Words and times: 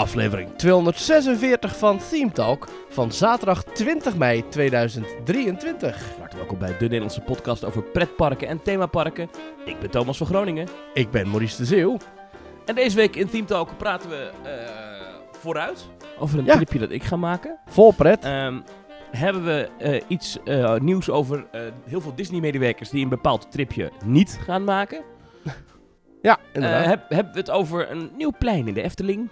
aflevering 0.00 0.50
246 0.56 1.78
van 1.78 1.98
Theme 2.10 2.32
Talk 2.32 2.68
van 2.88 3.12
zaterdag 3.12 3.64
20 3.64 4.16
mei 4.16 4.48
2023. 4.48 5.96
Hartelijk 6.06 6.32
welkom 6.32 6.58
bij 6.58 6.68
de 6.68 6.76
Nederlandse 6.80 7.20
podcast 7.20 7.64
over 7.64 7.82
pretparken 7.82 8.48
en 8.48 8.62
themaparken. 8.62 9.30
Ik 9.64 9.78
ben 9.80 9.90
Thomas 9.90 10.16
van 10.16 10.26
Groningen. 10.26 10.68
Ik 10.94 11.10
ben 11.10 11.28
Maurice 11.28 11.56
de 11.56 11.64
Zeeuw. 11.64 11.96
En 12.64 12.74
deze 12.74 12.96
week 12.96 13.16
in 13.16 13.28
Team 13.30 13.46
Talk 13.46 13.76
praten 13.76 14.10
we 14.10 14.30
eh, 14.42 14.52
vooruit 15.38 15.88
over 16.18 16.38
een 16.38 16.44
Ja. 16.44 16.54
tripje 16.54 16.78
dat 16.78 16.90
ik 16.90 17.02
ga 17.02 17.16
maken. 17.16 17.58
Vol 17.66 17.92
pret. 17.92 18.24
Ehm, 18.24 18.60
hebben 19.10 19.44
we 19.44 19.68
eh, 19.78 20.00
iets 20.08 20.38
eh, 20.44 20.76
nieuws 20.76 21.10
over 21.10 21.46
heel 21.86 22.00
veel 22.00 22.14
Disney-medewerkers 22.14 22.90
die 22.90 23.02
een 23.02 23.08
bepaald 23.08 23.52
tripje 23.52 23.90
niet 24.04 24.38
gaan 24.44 24.64
maken. 24.64 25.00
ja, 26.22 26.38
inderdaad. 26.52 26.84
heb, 26.84 27.04
hebben 27.08 27.32
we 27.32 27.38
het 27.38 27.50
over 27.50 27.90
een 27.90 28.10
nieuw 28.16 28.32
plein 28.38 28.68
in 28.68 28.74
de 28.74 28.82
Efteling. 28.82 29.30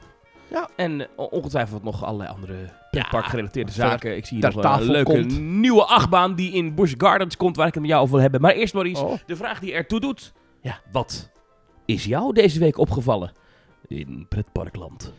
Ja. 0.51 0.69
En 0.77 1.01
eh, 1.01 1.07
ongetwijfeld 1.16 1.83
nog 1.83 2.05
allerlei 2.05 2.30
andere 2.30 2.57
pretparkgerelateerde 2.91 3.70
wat 3.70 3.80
er 3.80 3.91
zaken. 3.91 4.16
Ik 4.16 4.27
zie 4.27 4.38
hier 4.38 4.55
nog 4.55 4.79
een 4.80 4.91
leuke 4.91 5.11
komt. 5.12 5.41
nieuwe 5.41 5.84
achtbaan 5.84 6.34
die 6.34 6.52
in 6.52 6.74
Busch 6.74 6.95
Gardens 6.97 7.37
komt, 7.37 7.57
waar 7.57 7.66
ik 7.66 7.73
het 7.73 7.83
met 7.83 7.91
jou 7.91 8.02
over 8.02 8.15
wil 8.15 8.23
hebben. 8.23 8.41
Maar 8.41 8.52
eerst 8.52 8.74
Maurice, 8.74 9.05
Oh. 9.05 9.12
de 9.27 9.37
vraag 9.37 9.61
die 9.61 9.73
ertoe 9.73 10.01
doet. 10.01 10.33
Ja. 10.61 10.80
Wat 10.93 11.30
is 11.84 12.05
jou 12.05 12.33
deze 12.33 12.59
week 12.59 12.79
opgevallen 12.79 13.33
in 13.87 14.27
pretparkland? 14.29 15.12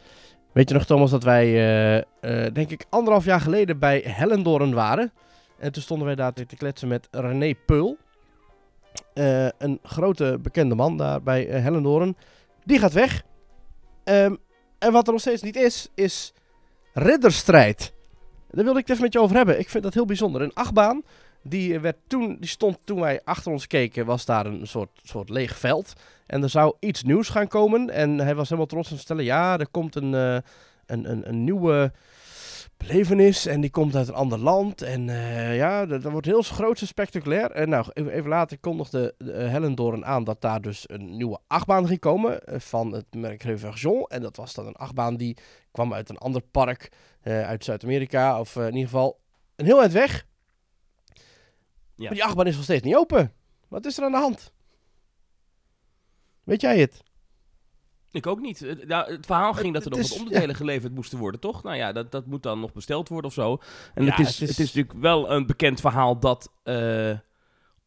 Weet 0.52 0.70
je 0.70 0.76
nog, 0.76 0.86
Thomas, 0.86 1.12
dat 1.12 1.24
wij, 1.24 1.46
eh, 1.46 1.98
eh, 1.98 2.54
denk 2.54 2.70
ik, 2.70 2.86
anderhalf 2.90 3.26
jaar 3.26 3.42
geleden 3.42 3.80
bij 3.80 4.04
Hellendoorn 4.06 4.74
waren. 4.74 5.12
En 5.58 5.72
toen 5.72 5.82
stonden 5.82 6.06
wij 6.06 6.16
daar 6.16 6.34
te 6.34 6.46
kletsen 6.58 6.88
met 6.88 7.08
René 7.12 7.54
Peul. 7.66 7.98
Een 9.58 9.80
grote 9.84 10.40
bekende 10.42 10.76
man 10.76 10.98
daar 10.98 11.22
bij 11.24 11.44
Hellendoorn. 11.44 12.16
Die 12.64 12.80
gaat 12.80 12.94
weg. 12.94 13.24
Ehm, 14.04 14.36
en 14.80 14.92
wat 14.92 15.06
er 15.08 15.12
nog 15.12 15.22
steeds 15.22 15.42
niet 15.42 15.56
is, 15.56 15.90
is 15.96 16.34
ridderstrijd. 16.94 17.94
Daar 18.52 18.64
wilde 18.64 18.80
ik 18.80 18.88
het 18.88 18.90
even 18.90 19.04
met 19.04 19.14
je 19.14 19.20
over 19.20 19.36
hebben. 19.36 19.60
Ik 19.60 19.70
vind 19.70 19.84
dat 19.84 19.94
heel 19.94 20.06
bijzonder. 20.06 20.42
Een 20.42 20.54
achtbaan, 20.54 21.04
die, 21.42 21.80
werd 21.80 21.98
toen, 22.08 22.38
die 22.40 22.50
stond 22.50 22.78
toen 22.84 23.00
wij 23.00 23.22
achter 23.24 23.52
ons 23.52 23.68
keken, 23.68 24.06
was 24.06 24.26
daar 24.26 24.46
een 24.46 24.68
soort, 24.68 24.90
soort 25.04 25.30
leeg 25.30 25.58
veld. 25.58 25.94
En 26.26 26.44
er 26.44 26.50
zou 26.50 26.76
iets 26.80 27.04
nieuws 27.04 27.30
gaan 27.30 27.48
komen. 27.48 27.90
En 27.90 28.20
hij 28.20 28.36
was 28.36 28.46
helemaal 28.46 28.66
trots 28.66 28.88
om 28.88 28.92
te 28.92 28.98
vertellen, 28.98 29.24
ja, 29.24 29.60
er 29.60 29.70
komt 29.70 29.96
een, 29.96 30.14
eh, 30.14 30.38
een, 30.86 31.12
een, 31.12 31.30
een 31.30 31.44
nieuwe 31.44 31.92
belevenis. 32.88 33.46
En 33.46 33.62
die 33.62 33.70
komt 33.70 33.96
uit 33.96 34.08
een 34.08 34.14
ander 34.14 34.40
land. 34.40 34.82
En 34.82 35.10
eh, 35.10 35.56
ja, 35.56 35.86
dat, 35.86 36.02
dat 36.02 36.12
wordt 36.12 36.28
heel 36.28 36.42
groot 36.42 36.82
en 36.82 36.88
spectaculair. 36.88 37.52
En 37.52 37.70
nou, 37.70 37.86
even, 37.94 38.12
even 38.12 38.30
later 38.30 38.58
kondigde 38.60 39.16
de, 39.18 39.32
eh, 39.32 39.50
Hellendoorn 39.50 40.06
aan 40.06 40.24
dat 40.24 40.42
daar 40.42 40.62
dus 40.62 40.84
een 40.90 41.16
nieuwe 41.18 41.40
achtbaan 41.48 41.88
ging 41.88 42.00
komen. 42.00 42.46
eh, 42.46 42.60
van 42.60 42.92
het 42.92 43.06
merk 43.16 43.44
Reversion. 43.44 44.06
En 44.08 44.22
dat 44.22 44.36
was 44.36 44.54
dan 44.54 44.68
een 44.68 44.76
achtbaan 44.76 45.16
die 45.18 45.38
kwam 45.72 45.94
uit 45.94 46.10
een 46.10 46.18
ander 46.18 46.42
park. 46.42 46.90
eh, 47.22 47.48
uit 47.48 47.64
Zuid-Amerika. 47.64 48.40
Of 48.40 48.56
eh, 48.56 48.62
in 48.62 48.74
ieder 48.74 48.90
geval 48.90 49.20
een 49.56 49.66
heel 49.66 49.80
eind 49.82 49.94
weg. 49.94 50.26
Ja. 51.96 52.06
Maar 52.06 52.14
die 52.14 52.24
achtbaan 52.24 52.48
is 52.48 52.56
nog 52.56 52.64
steeds 52.64 52.84
niet 52.84 52.96
open. 52.96 53.34
Wat 53.68 53.86
is 53.86 53.98
er 53.98 54.04
aan 54.04 54.12
de 54.12 54.18
hand? 54.18 54.52
Weet 56.44 56.62
jij 56.62 56.80
het? 56.80 57.04
Ik 58.12 58.28
ook 58.28 58.40
niet. 58.40 58.60
Het, 58.60 58.88
nou, 58.88 59.12
het 59.12 59.26
verhaal 59.26 59.54
ging 59.54 59.74
dat 59.74 59.84
er 59.86 59.90
nog 59.92 60.00
is- 60.00 60.10
wat 60.10 60.18
onderdelen 60.20 60.56
geleverd 60.56 60.94
moesten 60.96 61.18
worden, 61.20 61.40
toch? 61.40 61.64
Nou 61.64 61.76
ja, 61.76 61.92
dat, 61.92 62.12
dat 62.12 62.26
moet 62.26 62.44
dan 62.44 62.60
nog 62.60 62.74
besteld 62.74 63.10
worden 63.10 63.30
of 63.30 63.34
zo. 63.34 63.58
En 63.94 64.04
Ja, 64.06 64.10
het, 64.12 64.20
is, 64.20 64.26
het 64.40 64.42
is- 64.42 64.50
het 64.50 64.60
is 64.60 64.74
natuurlijk 64.74 65.00
wel 65.04 65.32
een 65.32 65.46
bekend 65.46 65.80
verhaal 65.82 66.20
dat 66.20 66.52
eh, 66.64 67.12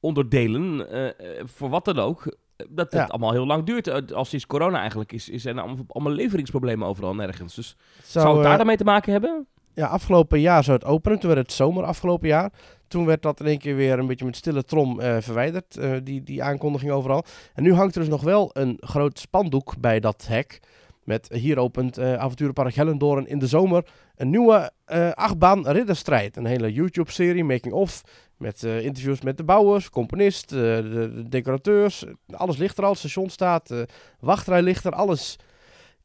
onderdelen, 0.00 0.88
eh, 0.90 1.26
voor 1.44 1.68
wat 1.68 1.84
dan 1.84 1.98
ook, 1.98 2.26
eh, 2.26 2.66
dat 2.68 2.92
het 2.92 3.00
Ja. 3.00 3.04
allemaal 3.06 3.32
heel 3.32 3.46
lang 3.46 3.64
duurt. 3.64 4.12
Als 4.12 4.28
sinds 4.28 4.46
corona 4.46 4.78
eigenlijk 4.78 5.12
is, 5.12 5.28
is 5.28 5.44
er 5.44 5.60
allemaal, 5.60 5.84
allemaal 5.88 6.12
leveringsproblemen 6.12 6.88
overal 6.88 7.10
en 7.10 7.16
nergens. 7.16 7.54
Dus 7.54 7.76
zou, 8.04 8.34
het 8.34 8.44
daar 8.44 8.56
daarmee 8.56 8.76
te 8.76 8.84
maken 8.84 9.12
hebben? 9.12 9.46
Ja, 9.74 9.86
afgelopen 9.86 10.40
jaar 10.40 10.64
zou 10.64 10.78
het 10.78 10.86
openen. 10.86 11.18
Toen 11.18 11.30
werd 11.34 11.42
het 11.46 11.52
zomer 11.52 11.84
afgelopen 11.84 12.28
jaar. 12.28 12.52
Toen 12.88 13.06
werd 13.06 13.22
dat 13.22 13.40
in 13.40 13.46
één 13.46 13.58
keer 13.58 13.76
weer 13.76 13.98
een 13.98 14.06
beetje 14.06 14.24
met 14.24 14.36
stille 14.36 14.64
trom 14.64 15.00
eh, 15.00 15.16
verwijderd. 15.20 15.76
eh, 15.76 15.92
die, 16.02 16.22
die 16.22 16.42
aankondiging 16.42 16.92
overal. 16.92 17.24
En 17.54 17.62
nu 17.62 17.74
hangt 17.74 17.94
er 17.94 18.00
dus 18.00 18.10
nog 18.10 18.22
wel 18.22 18.50
een 18.52 18.76
groot 18.80 19.18
spandoek 19.18 19.74
bij 19.78 20.00
dat 20.00 20.26
hek. 20.28 20.60
Met 21.04 21.28
hier 21.32 21.58
opent 21.58 21.98
Avonturenpark 21.98 22.74
Hellendoorn 22.74 23.26
in 23.26 23.38
de 23.38 23.46
zomer 23.46 23.84
een 24.16 24.30
nieuwe 24.30 24.70
achtbaan 25.14 25.68
ridderstrijd. 25.68 26.36
Een 26.36 26.46
hele 26.46 26.72
YouTube-serie, 26.72 27.44
making 27.44 27.74
of. 27.74 28.02
Met 28.42 28.62
interviews 28.62 29.20
met 29.20 29.36
de 29.36 29.44
bouwers, 29.44 29.90
componist, 29.90 30.52
eh, 30.52 30.58
de, 30.58 31.12
de 31.14 31.28
decorateurs. 31.28 32.04
Alles 32.30 32.56
ligt 32.56 32.78
er 32.78 32.84
al, 32.84 32.94
station 32.94 33.30
staat, 33.30 33.74
wachtrij 34.20 34.62
ligt 34.62 34.84
er, 34.84 34.92
alles 34.92 35.38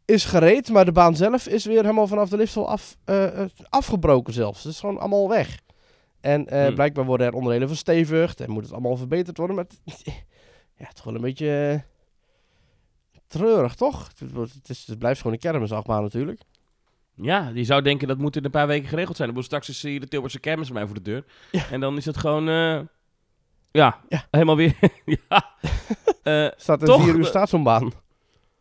is 0.07 0.25
gereed. 0.25 0.69
Maar 0.69 0.85
de 0.85 0.91
baan 0.91 1.16
zelf 1.16 1.47
is 1.47 1.66
weer 1.66 1.81
helemaal 1.81 2.07
vanaf 2.07 2.29
de 2.29 2.38
liftsel 2.38 2.69
af, 2.69 2.97
eh, 3.06 3.41
eh, 3.41 3.50
afgebroken 3.69 4.34
zelfs. 4.34 4.63
Het 4.63 4.73
is 4.73 4.79
gewoon 4.79 5.00
allemaal 5.00 5.29
weg. 5.29 5.59
En 6.22 6.47
eh, 6.47 6.66
Hmm. 6.66 6.73
blijkbaar 6.75 7.06
worden 7.06 7.28
er 7.28 7.34
onderdelen 7.34 7.68
verstevigd 7.68 8.41
en 8.41 8.51
moet 8.51 8.63
het 8.63 8.72
allemaal 8.72 8.97
verbeterd 8.97 9.38
worden. 9.38 9.56
Maar 9.56 9.66
het, 9.66 9.79
ja, 10.78 10.85
het 10.85 10.94
is 10.96 11.00
gewoon 11.01 11.16
een 11.16 11.22
beetje 11.23 11.84
treurig, 13.28 13.75
toch? 13.75 14.07
Het, 14.53 14.69
is, 14.69 14.88
het 14.88 15.00
blijft 15.00 15.17
gewoon 15.22 15.34
een 15.34 15.51
kermisachtbaan 15.51 16.01
natuurlijk. 16.01 16.41
Ja, 17.16 17.51
je 17.53 17.63
zou 17.63 17.81
denken 17.81 18.07
dat 18.07 18.17
moet 18.17 18.35
in 18.35 18.46
een 18.46 18.51
paar 18.51 18.67
weken 18.67 18.88
geregeld 18.90 19.16
zijn. 19.16 19.28
Dan 19.28 19.38
moet 19.38 19.46
straks 19.46 19.69
is 19.69 19.81
hier 19.81 20.00
de 20.00 20.07
Tilburgse 20.07 20.40
kermis 20.40 20.67
bij 20.67 20.75
mij 20.78 20.85
voor 20.85 20.96
de 20.96 21.01
deur. 21.01 21.25
Ja. 21.51 21.69
En 21.72 21.79
dan 21.79 21.97
is 21.97 22.06
het 22.06 22.17
gewoon, 22.17 22.44
ja, 23.72 24.00
Ja. 24.09 24.28
helemaal 24.31 24.56
weer, 24.56 24.75
ja. 25.29 25.56
Staat 26.57 26.81
een 26.81 26.88
Toch? 26.88 27.03
vier 27.03 27.16
uur 27.16 27.25
staat 27.25 27.50
zo'n 27.50 27.63
baan. 27.63 27.91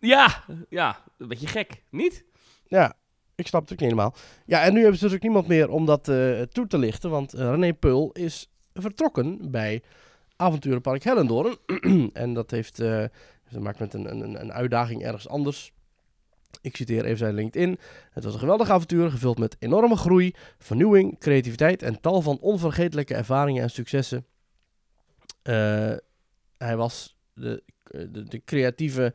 Ja, 0.07 0.45
ja, 0.69 1.03
een 1.19 1.29
beetje 1.29 1.47
gek, 1.47 1.83
niet? 1.91 2.25
Ja, 2.67 2.97
ik 3.35 3.47
snap 3.47 3.63
het 3.63 3.73
ook 3.73 3.81
niet 3.81 3.91
helemaal. 3.91 4.15
Ja, 4.47 4.63
en 4.63 4.73
nu 4.73 4.81
hebben 4.81 4.99
ze 4.99 5.05
dus 5.05 5.15
ook 5.15 5.23
niemand 5.23 5.47
meer 5.47 5.69
om 5.69 5.87
dat 5.87 6.09
eh, 6.09 6.41
toe 6.41 6.67
te 6.67 6.79
lichten. 6.79 7.11
Want 7.11 7.33
eh, 7.33 7.41
René 7.41 7.73
Peul 7.73 8.11
is 8.13 8.51
vertrokken 8.75 9.51
bij 9.51 9.83
Avonturenpark 10.37 11.03
Hellendoorn. 11.03 11.57
en 12.13 12.35
dat 12.35 12.51
heeft 12.51 12.81
eh 12.81 13.05
te 13.51 13.61
maken 13.61 13.83
met 13.83 13.95
een, 13.95 14.11
een, 14.11 14.41
een 14.41 14.53
uitdaging 14.53 15.03
ergens 15.03 15.29
anders. 15.29 15.73
Ik 16.61 16.77
citeer 16.77 17.05
even 17.05 17.19
zijn 17.19 17.35
LinkedIn. 17.35 17.79
Het 18.11 18.25
was 18.25 18.33
een 18.33 18.39
geweldig 18.39 18.71
avontuur, 18.71 19.11
gevuld 19.11 19.39
met 19.39 19.57
enorme 19.59 19.97
groei, 19.97 20.35
vernieuwing, 20.59 21.19
creativiteit 21.19 21.83
en 21.83 22.01
tal 22.01 22.23
van 22.23 22.39
onvergetelijke 22.41 23.15
ervaringen 23.15 23.63
en 23.63 23.71
successen. 23.71 24.27
Hij 26.57 26.77
was 26.77 27.17
de, 27.35 27.63
de, 28.11 28.43
creatieve 28.45 29.15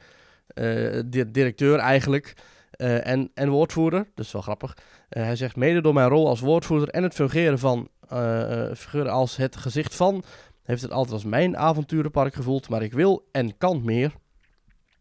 di- 1.06 1.32
directeur 1.32 1.80
eigenlijk. 1.80 2.34
Eh, 2.72 3.08
en, 3.08 3.32
en 3.34 3.50
woordvoerder, 3.50 4.08
is 4.16 4.32
wel 4.32 4.42
grappig. 4.42 4.78
Eh, 5.10 5.24
hij 5.24 5.36
zegt, 5.36 5.56
mede 5.56 5.82
door 5.82 5.94
mijn 5.94 6.10
rol 6.10 6.28
als 6.28 6.40
woordvoerder 6.40 6.90
en 6.90 7.04
het 7.04 7.14
fungeren, 7.14 7.60
van, 7.60 7.90
eh, 8.08 8.70
eh, 8.70 8.76
fungeren 8.76 9.12
als 9.12 9.36
het 9.36 9.56
gezicht 9.56 9.96
van, 9.96 10.24
heeft 10.64 10.82
het 10.82 10.92
altijd 10.92 11.14
als 11.14 11.24
mijn 11.24 11.58
avonturenpark 11.58 12.34
gevoeld, 12.34 12.70
maar 12.70 12.82
ik 12.84 12.94
wil 12.94 13.28
en 13.32 13.58
kan 13.58 13.82
meer. 13.84 14.14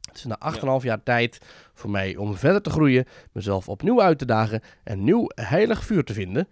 Het 0.01 0.17
is 0.17 0.25
na 0.25 0.39
8,5 0.39 0.83
jaar 0.83 1.03
tijd 1.03 1.39
voor 1.75 1.91
mij 1.91 2.17
om 2.17 2.37
verder 2.37 2.63
te 2.63 2.71
groeien, 2.71 3.07
mezelf 3.33 3.69
opnieuw 3.69 4.03
uit 4.03 4.19
te 4.19 4.25
dagen 4.25 4.61
en 4.85 5.05
nieuw 5.05 5.27
heilig 5.35 5.85
vuur 5.85 6.05
te 6.05 6.13
vinden. 6.15 6.49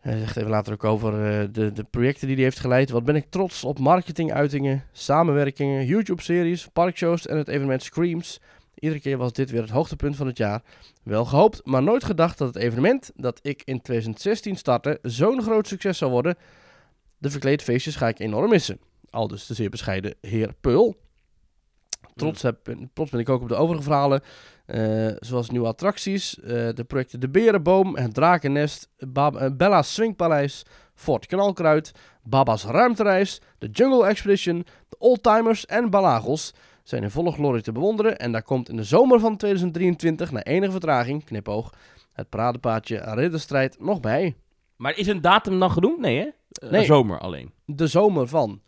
Hij 0.00 0.18
zegt 0.18 0.36
even 0.36 0.50
later 0.50 0.72
ook 0.72 0.84
over 0.84 1.12
eh, 1.12 1.48
de, 1.52 1.72
de 1.72 1.84
projecten 1.90 2.26
die 2.26 2.36
hij 2.36 2.44
heeft 2.44 2.60
geleid. 2.60 2.90
Wat 2.90 3.04
ben 3.04 3.16
ik 3.16 3.26
trots 3.30 3.64
op 3.64 3.78
marketinguitingen, 3.78 4.84
samenwerkingen, 4.92 5.86
YouTube-series, 5.86 6.66
parkshows 6.66 7.26
en 7.26 7.36
het 7.36 7.48
evenement 7.48 7.82
Screams. 7.82 8.40
Iedere 8.78 9.00
keer 9.00 9.16
was 9.16 9.32
dit 9.32 9.50
weer 9.50 9.60
het 9.60 9.70
hoogtepunt 9.70 10.16
van 10.16 10.26
het 10.26 10.36
jaar. 10.36 10.62
Wel 11.02 11.24
gehoopt, 11.24 11.60
maar 11.64 11.82
nooit 11.82 12.04
gedacht 12.04 12.38
dat 12.38 12.54
het 12.54 12.62
evenement 12.62 13.10
dat 13.14 13.38
ik 13.42 13.62
in 13.64 13.82
2016 13.82 14.56
startte 14.56 14.98
zo'n 15.02 15.42
groot 15.42 15.66
succes 15.66 15.98
zou 15.98 16.10
worden. 16.10 16.36
De 17.18 17.30
verkleedfeestjes 17.30 17.96
ga 17.96 18.08
ik 18.08 18.18
enorm 18.18 18.50
missen. 18.50 18.80
Al 19.10 19.28
dus 19.28 19.46
de 19.46 19.54
zeer 19.54 19.70
bescheiden 19.70 20.14
heer 20.20 20.54
Peul. 20.60 20.96
Trots, 22.16 22.42
heb, 22.42 22.74
trots 22.94 23.10
ben 23.10 23.20
ik 23.20 23.28
ook 23.28 23.42
op 23.42 23.48
de 23.48 23.54
overige 23.54 23.82
verhalen, 23.82 24.20
eh, 24.66 25.06
zoals 25.18 25.50
nieuwe 25.50 25.66
attracties, 25.66 26.40
eh, 26.40 26.68
de 26.74 26.84
projecten 26.86 27.20
De 27.20 27.28
Berenboom, 27.28 27.96
Het 27.96 28.14
Drakennest, 28.14 28.88
Bab- 28.98 29.36
eh, 29.36 29.48
Bella's 29.52 29.94
Swingpaleis, 29.94 30.64
Fort 30.94 31.26
Knalkruid, 31.26 31.92
Baba's 32.22 32.64
Ruimtereis, 32.64 33.40
de 33.58 33.68
Jungle 33.68 34.06
Expedition, 34.06 34.58
de 34.88 34.96
Oldtimers 34.98 35.66
en 35.66 35.90
Balagos 35.90 36.54
zijn 36.82 37.02
in 37.02 37.10
volle 37.10 37.32
glorie 37.32 37.62
te 37.62 37.72
bewonderen. 37.72 38.18
En 38.18 38.32
daar 38.32 38.42
komt 38.42 38.68
in 38.68 38.76
de 38.76 38.84
zomer 38.84 39.20
van 39.20 39.36
2023, 39.36 40.32
na 40.32 40.42
enige 40.42 40.70
vertraging, 40.72 41.24
knipoog, 41.24 41.72
het 42.12 42.28
paradepaadje 42.28 42.96
Ridderstrijd 43.14 43.80
nog 43.80 44.00
bij. 44.00 44.36
Maar 44.76 44.96
is 44.98 45.06
een 45.06 45.20
datum 45.20 45.58
dan 45.58 45.70
genoemd? 45.70 45.98
Nee, 46.00 46.18
hè? 46.18 46.28
Nee. 46.68 46.84
Zomer 46.84 47.18
alleen. 47.18 47.52
De 47.64 47.86
zomer 47.86 48.28
van. 48.28 48.60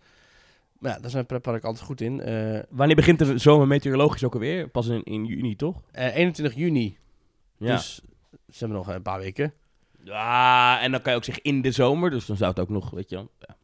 Ja, 0.81 0.99
daar 0.99 1.11
zijn 1.11 1.27
pretpark 1.27 1.65
altijd 1.65 1.85
goed 1.85 2.01
in. 2.01 2.21
Eh, 2.21 2.63
Wanneer 2.71 2.97
begint 2.97 3.19
de 3.19 3.39
zomer 3.39 3.67
meteorologisch 3.67 4.25
ook 4.25 4.35
alweer? 4.35 4.69
Pas 4.69 4.87
in, 4.87 5.03
in 5.05 5.25
juni, 5.25 5.57
toch? 5.57 5.83
eh, 5.93 6.17
21 6.17 6.55
juni. 6.59 6.97
Ja. 7.57 7.75
Dus 7.75 7.95
ze 8.49 8.59
hebben 8.59 8.77
nog 8.77 8.89
een 8.89 9.03
paar 9.03 9.19
weken. 9.19 9.53
ja, 10.05 10.81
en 10.81 10.91
dan 10.91 11.03
kan 11.03 11.13
je 11.13 11.19
ook 11.19 11.25
zeggen 11.25 11.43
in 11.45 11.63
de 11.63 11.71
zomer, 11.71 12.11
dus 12.11 12.27
dan 12.27 12.37
zou 12.37 12.51
het 12.51 12.61
ook 12.61 12.69
nog, 12.69 12.91
weet 12.91 13.11
je 13.11 13.17
wel. 13.17 13.31
Ja. 13.39 13.57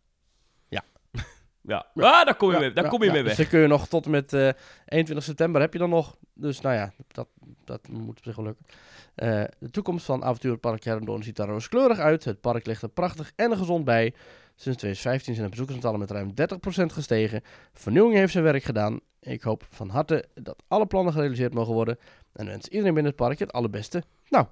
Ja, 1.66 1.86
Ja. 1.94 2.18
Ah, 2.18 2.24
daar 2.24 2.36
kom 2.36 2.48
je, 2.48 2.54
Ja, 2.54 2.60
mee, 2.60 2.72
daar 2.72 2.84
ja, 2.84 2.90
kom 2.90 3.00
je 3.00 3.06
ja. 3.06 3.12
mee 3.12 3.22
Dus 3.22 3.30
weg. 3.30 3.40
dan 3.40 3.48
kun 3.48 3.60
je 3.60 3.66
nog 3.66 3.88
tot 3.88 4.04
en 4.04 4.10
met 4.10 4.32
eh 4.32 4.48
21 4.84 5.22
september 5.26 5.60
heb 5.60 5.72
je 5.72 5.78
dan 5.78 5.90
nog. 5.90 6.16
Dus 6.34 6.60
nou 6.60 6.74
ja, 6.74 6.92
dat, 7.06 7.28
dat 7.64 7.88
moet 7.88 8.08
op 8.18 8.24
zich 8.24 8.36
wel 8.36 8.44
lukken. 8.44 8.66
Eh, 9.14 9.44
de 9.58 9.70
toekomst 9.70 10.04
van 10.04 10.24
Avonturenpark 10.24 10.84
Herrendoorn 10.84 11.22
ziet 11.22 11.36
daar 11.36 11.48
rooskleurig 11.48 11.98
uit. 11.98 12.24
Het 12.24 12.40
park 12.40 12.66
ligt 12.66 12.82
er 12.82 12.88
prachtig 12.88 13.32
en 13.36 13.56
gezond 13.56 13.84
bij. 13.84 14.14
Sinds 14.56 14.78
2015 14.78 15.34
zijn 15.34 15.44
de 15.44 15.50
bezoekersaantallen 15.50 15.98
met 16.00 16.10
ruim 16.10 16.32
30% 16.34 16.92
gestegen. 16.92 17.42
Vernieuwing 17.72 18.14
heeft 18.14 18.32
zijn 18.32 18.44
werk 18.44 18.62
gedaan. 18.62 19.00
Ik 19.20 19.42
hoop 19.42 19.66
van 19.70 19.88
harte 19.88 20.24
dat 20.34 20.62
alle 20.68 20.86
plannen 20.86 21.12
gerealiseerd 21.12 21.54
mogen 21.54 21.72
worden. 21.74 21.98
En 22.32 22.46
wens 22.46 22.68
iedereen 22.68 22.94
binnen 22.94 23.12
het 23.12 23.20
park 23.20 23.38
het 23.38 23.52
allerbeste. 23.52 24.02
Nou, 24.28 24.46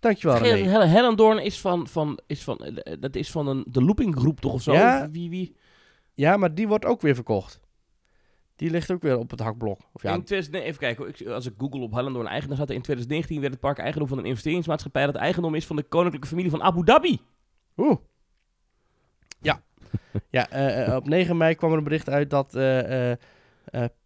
dankjewel 0.00 0.38
René. 0.38 0.86
Hellendoorn 0.86 1.38
is 1.38 1.60
van, 1.60 1.86
van, 1.88 2.18
is 2.26 2.44
van, 2.44 2.58
eh, 2.58 2.96
dat 3.00 3.14
is 3.14 3.30
van 3.30 3.46
een, 3.48 3.64
de 3.68 3.82
loopinggroep 3.82 4.40
toch 4.40 4.52
of 4.52 4.62
zo? 4.62 4.72
Ja. 4.72 5.10
Wie, 5.10 5.30
wie? 5.30 5.56
Ja, 6.18 6.36
maar 6.36 6.54
die 6.54 6.68
wordt 6.68 6.84
ook 6.84 7.00
weer 7.00 7.14
verkocht. 7.14 7.60
Die 8.56 8.70
ligt 8.70 8.90
ook 8.90 9.02
weer 9.02 9.18
op 9.18 9.30
het 9.30 9.40
hakblok. 9.40 9.80
Of 9.92 10.02
ja, 10.02 10.14
In 10.14 10.24
2000, 10.24 10.54
nee, 10.54 10.64
even 10.64 10.80
kijken, 10.80 11.34
als 11.34 11.46
ik 11.46 11.54
Google 11.58 11.80
op 11.80 11.92
Hellendoorn 11.92 12.26
eigenaar 12.26 12.56
zat, 12.56 12.70
in 12.70 12.82
2019 12.82 13.40
werd 13.40 13.52
het 13.52 13.60
park 13.60 13.78
eigendom 13.78 14.08
van 14.08 14.18
een 14.18 14.24
investeringsmaatschappij 14.24 15.06
dat 15.06 15.14
eigendom 15.14 15.54
is 15.54 15.66
van 15.66 15.76
de 15.76 15.82
koninklijke 15.82 16.28
familie 16.28 16.50
van 16.50 16.62
Abu 16.62 16.84
Dhabi. 16.84 17.20
Oeh. 17.76 17.96
Ja. 19.40 19.62
ja, 20.30 20.50
eh, 20.50 20.86
eh, 20.86 20.96
op 20.96 21.08
9 21.08 21.36
mei 21.36 21.54
kwam 21.54 21.70
er 21.70 21.78
een 21.78 21.84
bericht 21.84 22.08
uit 22.08 22.30
dat 22.30 22.54
eh, 22.54 23.12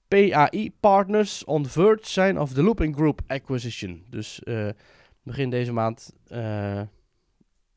PAI 0.09 0.73
Partners 0.81 1.45
on 1.45 1.67
verge 1.67 2.09
zijn 2.09 2.41
of 2.41 2.53
the 2.53 2.63
Looping 2.63 2.95
Group 2.95 3.21
acquisition. 3.27 4.05
Dus 4.09 4.43
begin 5.23 5.51
deze 5.51 5.73
maand 5.73 6.15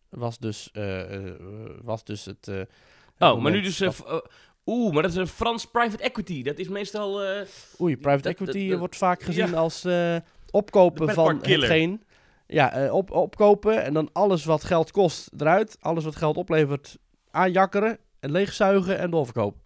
was, 0.10 0.40
dus, 0.40 0.72
was 1.82 2.04
dus 2.04 2.26
het. 2.26 2.68
Oh, 3.20 3.42
maar 3.42 3.52
nu 3.52 3.62
dus... 3.62 3.82
eh, 3.82 3.88
dat- 3.90 4.06
eh, 4.08 4.30
Oeh, 4.66 4.94
maar 4.94 5.02
dat 5.02 5.12
is 5.12 5.18
een 5.18 5.28
Frans 5.28 5.66
private 5.66 6.04
equity. 6.04 6.44
Dat 6.44 6.58
is 6.58 6.68
meestal... 6.68 7.24
eh, 7.24 7.42
Oei, 7.82 7.98
private 7.98 8.22
dat- 8.30 8.32
equity 8.40 8.70
dat- 8.70 8.80
wordt 8.80 8.96
vaak 8.96 9.24
gezien 9.24 9.48
ja. 9.50 9.58
als 9.58 9.86
opkopen 10.52 11.14
van 11.14 11.40
hetgeen. 11.42 12.04
Ja, 12.48 12.92
op, 12.92 13.12
opkopen 13.12 13.84
en 13.84 13.94
dan 13.94 14.10
alles 14.14 14.46
wat 14.46 14.64
geld 14.64 14.92
kost 14.92 15.30
eruit. 15.38 15.78
Alles 15.80 16.04
wat 16.04 16.16
geld 16.16 16.38
oplevert 16.38 16.98
aanjakkeren 17.32 17.98
en 18.20 18.32
leegzuigen 18.32 18.98
en 18.98 19.10
doorverkopen. 19.12 19.62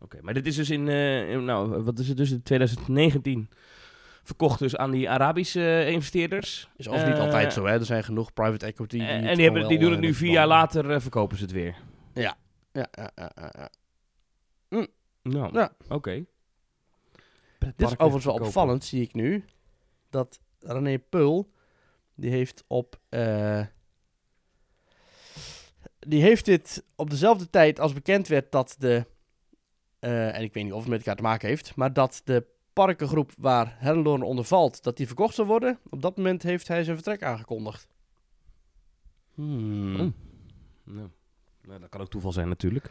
Oké, 0.00 0.18
maar 0.22 0.34
dit 0.34 0.46
is 0.46 0.56
dus 0.56 0.70
in, 0.70 0.88
in- 0.88 1.44
nou, 1.44 1.82
wat 1.82 1.98
is 1.98 2.08
het 2.08 2.16
dus 2.16 2.30
in 2.30 2.42
2019 2.42 3.48
verkocht 4.22 4.58
dus 4.58 4.76
aan 4.76 4.90
die 4.90 5.10
Arabische 5.10 5.86
investeerders. 5.88 6.68
Is 6.76 6.88
overigens 6.88 7.14
niet 7.18 7.24
altijd 7.26 7.52
zo, 7.52 7.66
hè. 7.66 7.72
Er 7.78 7.84
zijn 7.84 8.04
genoeg 8.04 8.32
private 8.32 8.66
equity. 8.66 9.00
En, 9.00 9.34
die, 9.34 9.44
hebben, 9.44 9.68
die 9.68 9.78
doen 9.78 9.90
het 9.90 10.00
nu 10.00 10.14
vier 10.14 10.30
jaar 10.30 10.46
later, 10.46 11.00
verkopen 11.00 11.36
ze 11.36 11.42
het 11.42 11.52
weer. 11.52 11.74
Ja, 12.14 12.36
ja, 12.72 12.88
ja, 12.92 13.10
ja, 13.14 13.30
ja. 13.36 13.70
Nou, 15.22 15.52
Ja. 15.52 15.76
oké. 15.88 16.24
Dit 17.58 17.80
is 17.80 17.92
overigens 17.98 18.24
wel 18.24 18.34
opvallend, 18.34 18.84
zie 18.84 19.02
ik 19.02 19.14
nu. 19.14 19.44
Dat 20.10 20.40
René 20.60 20.98
Peul, 20.98 21.50
die 22.14 22.30
heeft 22.30 22.64
op... 22.66 23.00
eh, 23.08 23.66
die 25.98 26.22
heeft 26.22 26.44
dit 26.44 26.84
op 26.96 27.10
dezelfde 27.10 27.50
tijd 27.50 27.80
als 27.80 27.92
bekend 27.92 28.28
werd 28.28 28.52
dat 28.52 28.74
de... 28.78 29.06
eh, 29.98 30.36
en 30.36 30.42
ik 30.42 30.54
weet 30.54 30.64
niet 30.64 30.72
of 30.72 30.80
het 30.80 30.88
met 30.88 30.98
elkaar 30.98 31.16
te 31.16 31.22
maken 31.22 31.48
heeft... 31.48 31.76
maar 31.76 31.92
dat 31.92 32.20
de 32.24 32.46
parkengroep 32.72 33.32
waar 33.38 33.76
Herrendoorn 33.78 34.22
onder 34.22 34.44
valt... 34.44 34.82
dat 34.82 34.96
die 34.96 35.06
verkocht 35.06 35.34
zou 35.34 35.48
worden. 35.48 35.78
Op 35.90 36.02
dat 36.02 36.16
moment 36.16 36.42
heeft 36.42 36.68
hij 36.68 36.84
zijn 36.84 36.96
vertrek 36.96 37.22
aangekondigd. 37.22 37.88
Hmm. 39.34 40.00
Oh. 40.00 40.12
Nou, 40.84 41.08
nou, 41.66 41.80
dat 41.80 41.88
kan 41.88 42.00
ook 42.00 42.10
toeval 42.10 42.32
zijn 42.32 42.48
natuurlijk. 42.48 42.90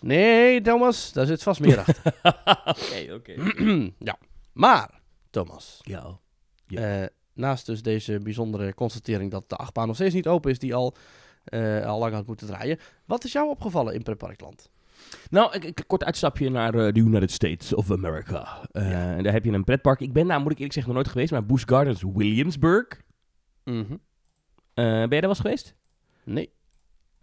Nee, 0.00 0.60
Thomas, 0.60 1.12
daar 1.12 1.26
zit 1.26 1.42
vast 1.42 1.60
meer 1.60 1.78
achter. 1.78 2.12
Oké, 2.74 3.12
oké. 3.14 3.34
ja. 4.08 4.18
Maar, 4.52 5.00
Thomas... 5.30 5.80
Ja. 5.82 6.18
Eh, 6.66 7.04
naast 7.32 7.66
dus 7.66 7.82
deze 7.82 8.18
bijzondere 8.18 8.74
constatering 8.74 9.30
dat 9.30 9.48
de 9.48 9.56
achtbaan 9.56 9.86
nog 9.86 9.96
steeds 9.96 10.14
niet 10.14 10.26
open 10.26 10.50
is, 10.50 10.58
die 10.58 10.74
al, 10.74 10.94
eh, 11.44 11.86
al 11.86 11.98
lang 11.98 12.14
had 12.14 12.26
moeten 12.26 12.46
draaien. 12.46 12.78
Wat 13.04 13.24
is 13.24 13.32
jou 13.32 13.48
opgevallen 13.48 13.94
in 13.94 14.02
Pretparkland? 14.02 14.70
Nou, 15.30 15.52
ik, 15.52 15.64
ik, 15.64 15.84
kort 15.86 16.04
uitstapje 16.04 16.50
naar 16.50 16.74
eh, 16.74 16.92
de 16.92 17.00
United 17.00 17.30
States 17.30 17.74
of 17.74 17.90
America. 17.90 18.68
Ja. 18.72 19.16
En 19.16 19.22
daar 19.22 19.32
heb 19.32 19.44
je 19.44 19.52
een 19.52 19.64
pretpark. 19.64 20.00
Ik 20.00 20.12
ben 20.12 20.26
daar, 20.26 20.40
moet 20.40 20.50
ik 20.50 20.56
eerlijk 20.56 20.74
zeggen, 20.74 20.92
nog 20.92 21.02
nooit 21.02 21.12
geweest, 21.12 21.32
maar 21.32 21.46
Busch 21.46 21.68
Gardens 21.68 22.02
Williamsburg. 22.02 23.02
Mhm. 23.64 23.96
Ben 24.74 25.00
je 25.00 25.08
daar 25.08 25.20
wel 25.20 25.28
eens 25.28 25.40
geweest? 25.40 25.74
Nee. 26.24 26.52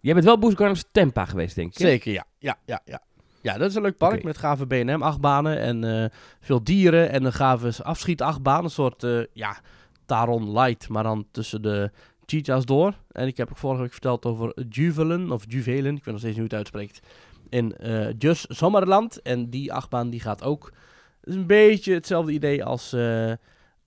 Jij 0.06 0.14
bent 0.14 0.26
wel 0.26 0.38
Busch 0.38 0.56
Gardens 0.56 0.84
Tampa 0.92 1.24
geweest, 1.24 1.54
denk 1.54 1.72
ik. 1.72 1.78
hè? 1.78 1.86
Zeker, 1.86 2.12
ja. 2.12 2.24
Ja, 2.38 2.58
ja, 2.64 2.80
ja. 2.84 3.02
Ja, 3.40 3.58
dat 3.58 3.70
is 3.70 3.74
een 3.74 3.82
leuk 3.82 3.96
park 3.96 4.22
met 4.22 4.38
gave 4.38 4.66
B&M-achtbanen 4.66 5.58
en 5.58 6.02
eh, 6.02 6.10
veel 6.40 6.64
dieren 6.64 7.10
en 7.10 7.24
een 7.24 7.32
gave 7.32 7.84
afschietachtbaan. 7.84 8.64
Een 8.64 8.70
soort, 8.70 9.02
eh, 9.02 9.20
ja, 9.32 9.60
Taron 10.04 10.52
Light, 10.52 10.88
maar 10.88 11.02
dan 11.02 11.26
tussen 11.30 11.62
de 11.62 11.90
cheetahs 12.26 12.64
door. 12.64 12.94
En 13.10 13.26
ik 13.26 13.36
heb 13.36 13.50
ook 13.50 13.56
vorige 13.56 13.82
week 13.82 13.92
verteld 13.92 14.26
over 14.26 14.54
Juvelen, 14.68 15.30
of 15.30 15.44
Juvelen, 15.48 15.96
ik 15.96 16.04
weet 16.04 16.14
nog 16.14 16.18
steeds 16.18 16.24
niet 16.24 16.34
hoe 16.36 16.44
het 16.44 16.54
uitspreekt, 16.54 17.00
in 17.48 17.76
eh 17.76 18.08
Jus 18.18 18.44
Sommerland. 18.48 19.22
En 19.22 19.50
die 19.50 19.72
achtbaan 19.72 20.10
die 20.10 20.20
gaat 20.20 20.42
ook, 20.42 20.72
het 21.20 21.28
is 21.28 21.34
een 21.34 21.46
beetje 21.46 21.94
hetzelfde 21.94 22.32
idee 22.32 22.64
als, 22.64 22.96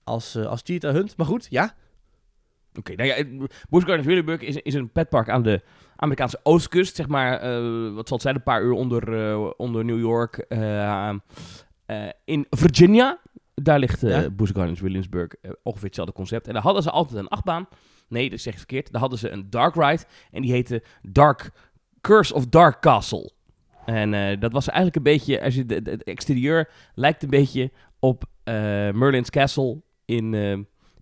als, 0.04 0.36
als 0.36 0.60
Cheetah 0.64 0.94
Hunt. 0.94 1.16
Maar 1.16 1.26
goed, 1.26 1.46
ja. 1.50 1.74
Oké, 2.78 2.94
nou 2.94 3.08
ja, 3.08 3.24
Busch 3.68 3.86
Gardens 3.86 4.06
Williamsburg 4.06 4.40
is, 4.40 4.56
is 4.56 4.74
een 4.74 4.90
petpark 4.90 5.28
aan 5.28 5.42
de 5.42 5.62
Amerikaanse 5.96 6.40
oostkust, 6.42 6.96
zeg 6.96 7.08
maar, 7.08 7.40
eh, 7.40 7.94
wat 7.94 8.08
zal 8.08 8.16
het 8.16 8.22
zijn, 8.22 8.34
een 8.34 8.42
paar 8.42 8.62
uur 8.62 8.72
onder, 8.72 9.30
eh, 9.30 9.50
onder 9.56 9.84
New 9.84 9.98
York, 9.98 10.38
eh, 10.38 11.14
in 12.24 12.46
Virginia. 12.50 13.18
Daar 13.54 13.78
ligt 13.78 14.00
Ja. 14.00 14.30
Busch 14.30 14.54
Gardens 14.54 14.80
Williamsburg, 14.80 15.32
ongeveer 15.62 15.86
hetzelfde 15.86 16.14
concept. 16.14 16.46
En 16.46 16.52
daar 16.52 16.62
hadden 16.62 16.82
ze 16.82 16.90
altijd 16.90 17.18
een 17.18 17.28
achtbaan. 17.28 17.68
Nee, 18.08 18.30
dat 18.30 18.40
zeg 18.40 18.52
ik 18.52 18.58
verkeerd. 18.58 18.92
Daar 18.92 19.00
hadden 19.00 19.18
ze 19.18 19.30
een 19.30 19.50
dark 19.50 19.74
ride 19.74 20.04
en 20.30 20.42
die 20.42 20.52
heette 20.52 20.82
Dark 21.02 21.50
Curse 22.00 22.34
of 22.34 22.46
Dark 22.46 22.80
Castle. 22.80 23.30
En 23.84 24.40
dat 24.40 24.52
was 24.52 24.66
eigenlijk 24.66 24.96
een 24.96 25.02
beetje, 25.02 25.42
als 25.42 25.54
je 25.54 25.64
het 25.66 26.04
exterieur 26.04 26.70
lijkt 26.94 27.22
een 27.22 27.30
beetje 27.30 27.70
op 27.98 28.24
Merlin's 28.94 29.30
Castle 29.30 29.82
in, 30.04 30.34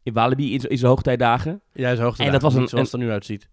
in 0.08 0.14
Walibi 0.14 0.55
in, 0.55 0.60
in 0.69 0.78
zijn 0.78 0.90
hoogtijdagen. 0.90 1.60
Jij 1.72 1.93
is 1.93 1.99
hoogte 1.99 2.22
En 2.25 2.32
dat 2.32 2.43
was 2.43 2.55
een- 2.55 2.69
zoals 2.69 2.84
het 2.93 3.00
er 3.00 3.06
nu 3.06 3.10
uitziet. 3.12 3.49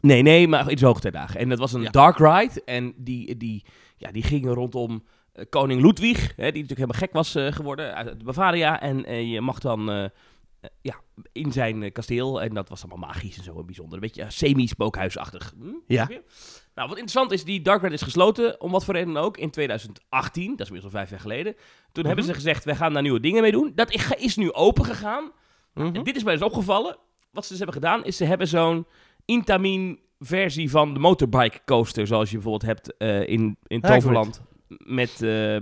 Nee, 0.00 0.22
nee, 0.22 0.48
maar 0.48 0.70
in 0.70 0.78
zijn 0.78 0.90
hoogtijdagen. 0.90 1.40
En 1.40 1.48
dat 1.48 1.58
was 1.58 1.72
een 1.72 1.82
Ja. 1.82 1.90
dark 1.90 2.18
ride. 2.18 2.62
En 2.64 2.92
die, 2.96 3.36
die, 3.36 3.64
ja, 3.96 4.10
die 4.12 4.22
gingen 4.22 4.54
rondom 4.54 5.04
eh, 5.32 5.44
koning 5.50 5.82
Ludwig, 5.82 6.18
hè, 6.20 6.52
die 6.52 6.62
natuurlijk 6.62 6.70
helemaal 6.78 7.00
gek 7.00 7.12
was 7.12 7.34
eh, 7.34 7.52
geworden 7.52 7.94
uit 7.94 8.24
Bavaria. 8.24 8.80
En 8.80 9.04
eh, 9.04 9.32
je 9.32 9.40
mag 9.40 9.58
dan 9.58 10.10
ja, 10.80 10.94
in 11.32 11.52
zijn 11.52 11.92
kasteel. 11.92 12.42
En 12.42 12.54
dat 12.54 12.68
was 12.68 12.80
allemaal 12.84 13.08
magisch 13.08 13.36
en 13.38 13.44
zo 13.44 13.58
en 13.58 13.66
bijzonder. 13.66 13.94
Een 13.94 14.00
beetje 14.00 14.24
semi-spookhuisachtig. 14.28 15.54
Hm? 15.60 15.66
Ja. 15.86 16.06
Nou, 16.74 16.88
wat 16.88 16.98
interessant 16.98 17.32
is, 17.32 17.44
die 17.44 17.62
dark 17.62 17.82
ride 17.82 17.94
is 17.94 18.02
gesloten, 18.02 18.60
om 18.60 18.70
wat 18.70 18.84
voor 18.84 18.94
reden 18.94 19.14
dan 19.14 19.22
ook, 19.22 19.36
in 19.36 19.50
2018. 19.50 20.50
Dat 20.50 20.60
is 20.60 20.66
inmiddels 20.66 20.84
al 20.92 20.98
vijf 20.98 21.10
jaar 21.10 21.20
geleden. 21.20 21.54
Toen 21.92 22.06
hebben 22.06 22.24
Mhm. 22.24 22.32
ze 22.34 22.38
gezegd, 22.40 22.64
wij 22.64 22.76
gaan 22.76 22.92
daar 22.92 23.02
nieuwe 23.02 23.20
dingen 23.20 23.42
mee 23.42 23.52
doen. 23.52 23.72
Dat 23.74 23.90
is, 23.90 24.10
is 24.14 24.36
nu 24.36 24.52
open 24.52 24.84
gegaan. 24.84 25.30
Mhm. 25.74 25.94
En 25.94 26.02
dit 26.02 26.16
is 26.16 26.24
mij 26.24 26.32
dus 26.34 26.42
opgevallen. 26.42 26.96
Wat 27.30 27.42
ze 27.42 27.48
dus 27.48 27.58
hebben 27.62 27.82
gedaan, 27.82 28.04
is 28.04 28.16
ze 28.16 28.24
hebben 28.24 28.48
zo'n 28.48 28.86
Intamin 29.24 30.00
versie 30.18 30.70
van 30.70 30.94
de 30.94 31.00
motorbike 31.00 31.60
coaster, 31.64 32.06
zoals 32.06 32.28
je 32.30 32.34
bijvoorbeeld 32.34 32.70
hebt 32.70 32.96
eh, 32.96 33.20
in, 33.28 33.56
in 33.66 33.78
Ja, 33.82 33.88
Toverland. 33.94 34.40
Met, 34.68 35.10
eh, 35.22 35.56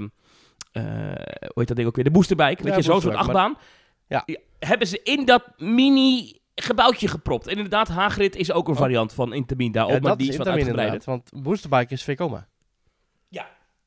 hoe 0.73 1.53
heet 1.55 1.69
dat 1.69 1.77
ding 1.77 1.89
ook 1.89 1.97
weer? 1.97 2.05
De 2.05 2.11
boosterbike. 2.11 2.63
Weet 2.63 2.73
Ja, 2.73 2.77
je, 2.79 2.83
zo'n 2.83 3.01
soort 3.01 3.15
achtbaan. 3.15 3.59
Ja. 4.07 4.25
Hebben 4.59 4.87
ze 4.87 5.01
in 5.03 5.25
dat 5.25 5.45
mini 5.59 6.39
gebouwtje 6.55 7.09
gepropt. 7.09 7.47
En 7.47 7.53
inderdaad, 7.57 7.89
Hagrid 7.89 8.37
is 8.37 8.53
ook 8.53 8.67
een 8.69 8.75
Oh. 8.75 8.79
variant 8.81 9.13
van 9.13 9.33
Intamin 9.33 9.73
daarop, 9.73 9.93
Ja, 9.93 10.01
maar 10.01 10.17
die 10.17 10.29
is 10.29 10.37
wat 10.37 10.47
uitgebreider. 10.49 11.03
want 11.05 11.31
Boosterbike 11.43 11.93
is 11.93 12.03
Vekoma. 12.03 12.49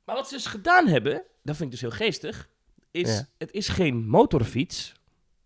Maar 0.05 0.15
wat 0.15 0.27
ze 0.27 0.33
dus 0.33 0.45
gedaan 0.45 0.87
hebben, 0.87 1.13
dat 1.43 1.55
vind 1.55 1.59
ik 1.73 1.79
dus 1.79 1.81
heel 1.81 2.05
geestig, 2.05 2.49
is 2.91 3.09
Ja. 3.17 3.25
het 3.37 3.51
is 3.51 3.67
geen 3.67 4.07
motorfiets. 4.07 4.93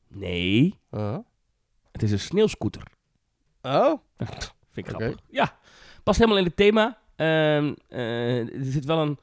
Nee, 0.10 0.80
het 1.92 2.04
is 2.04 2.12
een 2.12 2.20
sneeuwscooter. 2.20 2.82
Oh? 3.62 3.94
Vind 4.70 4.88
ik 4.88 4.94
Oké. 4.94 5.04
grappig. 5.04 5.20
Ja, 5.30 5.58
past 6.04 6.18
helemaal 6.20 6.40
in 6.40 6.46
het 6.46 6.56
thema. 6.56 6.98
Ehm, 7.16 7.74
eh, 7.88 8.40
er 8.40 8.64
zit 8.66 8.86
wel 8.86 9.02
een 9.02 9.18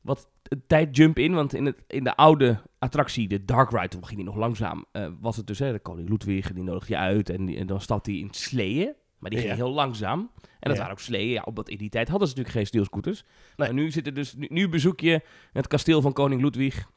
wat 0.00 0.28
een 0.42 0.62
tijdjump 0.66 1.18
in, 1.18 1.34
want 1.34 1.54
in, 1.54 1.66
het, 1.66 1.82
in 1.86 2.04
de 2.04 2.16
oude 2.16 2.60
attractie, 2.78 3.28
de 3.28 3.44
Dark 3.44 3.70
Ride, 3.70 3.88
toen 3.88 4.04
ging 4.06 4.16
die 4.16 4.26
nog 4.26 4.36
langzaam, 4.36 4.84
eh, 4.92 5.08
was 5.20 5.36
het 5.36 5.46
dus, 5.46 5.58
hè, 5.58 5.72
de 5.72 5.78
koning 5.78 6.08
Ludwig, 6.08 6.52
die 6.52 6.62
nodigde 6.62 6.92
je 6.92 6.98
uit 6.98 7.30
en, 7.30 7.46
die- 7.46 7.56
en 7.56 7.66
dan 7.66 7.80
stapte 7.80 8.10
hij 8.10 8.20
in 8.20 8.28
sleeën. 8.30 8.94
Maar 9.18 9.30
die 9.30 9.38
ging 9.38 9.50
Ja. 9.50 9.56
heel 9.56 9.72
langzaam. 9.72 10.18
En 10.40 10.48
dat 10.60 10.72
Ja. 10.72 10.76
waren 10.78 10.92
ook 10.92 11.00
sleeën. 11.00 11.28
Ja, 11.30 11.42
omdat 11.42 11.68
in 11.68 11.78
die 11.78 11.88
tijd 11.88 12.08
hadden 12.08 12.28
ze 12.28 12.34
natuurlijk 12.34 12.58
geen 12.58 12.66
sneeuwscooters. 12.72 13.22
Nee. 13.22 13.32
Maar 13.56 13.72
nu, 13.74 13.90
zit 13.90 14.06
er 14.06 14.14
dus, 14.14 14.34
nu, 14.34 14.46
nu 14.50 14.68
bezoek 14.68 15.00
je 15.00 15.20
het 15.52 15.66
kasteel 15.66 16.00
van 16.02 16.12
koning 16.12 16.42
Ludwig 16.42 16.90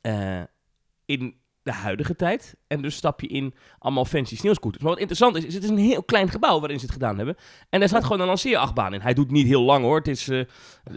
eh, 0.00 0.42
in 1.04 1.34
de 1.64 1.72
huidige 1.72 2.16
tijd. 2.16 2.56
En 2.66 2.82
dus 2.82 2.96
stap 2.96 3.20
je 3.20 3.26
in 3.26 3.54
allemaal 3.78 4.04
fancy 4.04 4.36
sneeuwscooters. 4.36 4.82
Maar 4.82 4.92
wat 4.92 5.00
interessant 5.00 5.36
is, 5.36 5.44
is 5.44 5.54
het 5.54 5.62
is 5.62 5.68
een 5.70 5.78
heel 5.78 6.02
klein 6.02 6.28
gebouw 6.28 6.58
waarin 6.60 6.78
ze 6.78 6.84
het 6.84 6.94
gedaan 6.94 7.16
hebben. 7.16 7.36
En 7.70 7.78
daar 7.78 7.88
staat 7.88 8.02
gewoon 8.02 8.20
een 8.20 8.26
lanceerachtbaan 8.26 8.94
in. 8.94 9.00
Hij 9.00 9.14
doet 9.14 9.30
niet 9.30 9.46
heel 9.46 9.62
lang 9.62 9.84
hoor. 9.84 9.96
Het 9.96 10.08
is, 10.08 10.28
eh, 10.28 10.40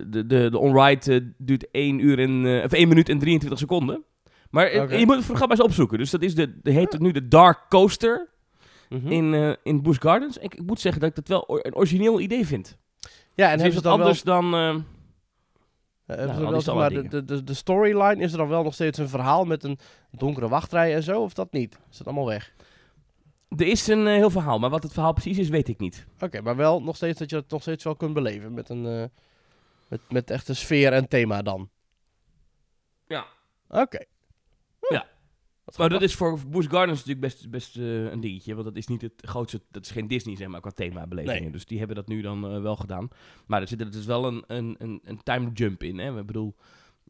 de, 0.08 0.26
de, 0.26 0.50
de 0.50 0.58
on-ride 0.58 1.14
eh, 1.14 1.22
duurt 1.38 1.72
1, 1.72 2.00
uur 2.00 2.20
en, 2.20 2.46
eh, 2.46 2.64
of 2.64 2.72
1 2.72 2.88
minuut 2.88 3.10
en 3.10 3.20
23 3.20 3.60
seconden. 3.60 4.04
Maar 4.50 4.98
je 4.98 5.06
moet 5.06 5.16
het 5.16 5.26
voor 5.26 5.38
maar 5.40 5.50
eens 5.50 5.62
opzoeken. 5.62 5.98
Dus 5.98 6.10
dat 6.10 6.22
is 6.22 6.36
de, 6.36 6.60
de 6.62 6.72
heet 6.72 6.92
het 6.92 7.02
nu 7.02 7.12
de 7.12 7.28
Dark 7.28 7.60
Coaster 7.70 8.36
Mhm. 8.90 9.12
in, 9.12 9.58
in 9.64 9.82
Busch 9.82 10.02
Gardens. 10.02 10.38
Ik, 10.38 10.56
ik 10.56 10.66
moet 10.66 10.80
zeggen 10.80 11.02
dat 11.02 11.10
ik 11.10 11.16
dat 11.16 11.28
wel 11.28 11.60
een 11.66 11.76
origineel 11.76 12.20
idee 12.20 12.46
vind. 12.46 12.78
ja, 13.34 13.46
en 13.46 13.52
En 13.52 13.60
hebben 13.60 13.66
is 13.66 13.72
ze 13.72 13.76
het 13.76 13.84
dan 13.84 13.98
wel, 13.98 14.06
anders 14.06 14.24
dan... 14.24 14.86
eh, 16.08 16.26
Nou, 16.26 16.62
wel 16.64 16.76
maar, 16.76 16.90
de, 16.90 17.08
de, 17.08 17.26
de, 17.26 17.44
de 17.44 17.54
storyline, 17.54 18.24
is 18.24 18.32
er 18.32 18.38
dan 18.38 18.48
wel 18.48 18.64
nog 18.64 18.74
steeds 18.74 18.98
een 18.98 19.10
verhaal 19.10 19.46
met 19.46 19.64
een 19.64 19.80
donkere 20.12 20.48
wachtrij 20.48 20.96
en 20.96 21.04
zo? 21.04 21.22
Of 21.22 21.34
dat 21.34 21.52
niet? 21.52 21.80
Is 21.92 21.98
dat 21.98 22.08
allemaal 22.08 22.28
weg? 22.28 22.54
er 23.50 23.68
is 23.68 23.88
een 23.88 24.08
eh, 24.08 24.14
heel 24.14 24.30
verhaal, 24.30 24.60
maar 24.60 24.70
wat 24.70 24.84
het 24.84 24.94
verhaal 24.94 25.14
precies 25.14 25.38
is, 25.38 25.50
weet 25.50 25.68
ik 25.68 25.80
niet. 25.80 26.08
Oké, 26.20 26.42
maar 26.42 26.56
wel 26.56 26.82
nog 26.82 26.96
steeds 26.96 27.20
dat 27.20 27.30
je 27.30 27.36
het 27.36 27.52
nog 27.52 27.62
steeds 27.62 27.84
wel 27.84 27.96
kunt 27.96 28.14
beleven 28.14 28.54
met 28.54 28.70
een 28.70 28.86
eh, 28.86 29.04
met, 29.88 30.02
met 30.10 30.30
echte 30.32 30.54
sfeer 30.54 30.94
en 30.94 31.08
thema 31.08 31.42
dan. 31.42 31.70
Ja. 33.08 33.26
Oké. 33.70 34.06
Wat 35.68 35.78
Maar 35.78 35.90
dat 35.90 36.02
is 36.02 36.16
voor 36.16 36.40
Busch 36.48 36.70
Gardens 36.70 37.06
natuurlijk 37.06 37.20
best, 37.20 37.50
best 37.50 37.78
eh, 37.78 38.12
een 38.12 38.20
dingetje. 38.20 38.54
Want 38.54 38.66
dat 38.66 38.76
is 38.76 38.88
niet 38.88 39.02
het 39.02 39.14
grootste... 39.16 39.62
Dat 39.72 39.86
is 39.86 39.92
geen 39.92 40.08
Disney, 40.08 40.36
zeg 40.36 40.48
maar, 40.48 40.62
qua 40.62 40.70
themabelevingen. 40.70 41.42
Nee. 41.42 41.52
Dus 41.52 41.66
die 41.66 41.78
hebben 41.78 41.96
dat 41.96 42.08
nu 42.08 42.22
dan 42.22 42.46
eh, 42.46 42.62
wel 42.62 42.76
gedaan. 42.76 43.08
Maar 43.48 43.62
er 43.62 43.68
zit 43.68 43.82
er 43.82 43.92
dus 43.92 44.06
wel 44.06 44.26
een, 44.26 44.44
een, 44.48 44.76
een, 44.80 45.02
een 45.04 45.24
time 45.24 45.52
jump 45.54 45.84
in. 45.84 45.98
Hè? 45.98 46.20
Ik 46.20 46.26
bedoel, 46.26 46.56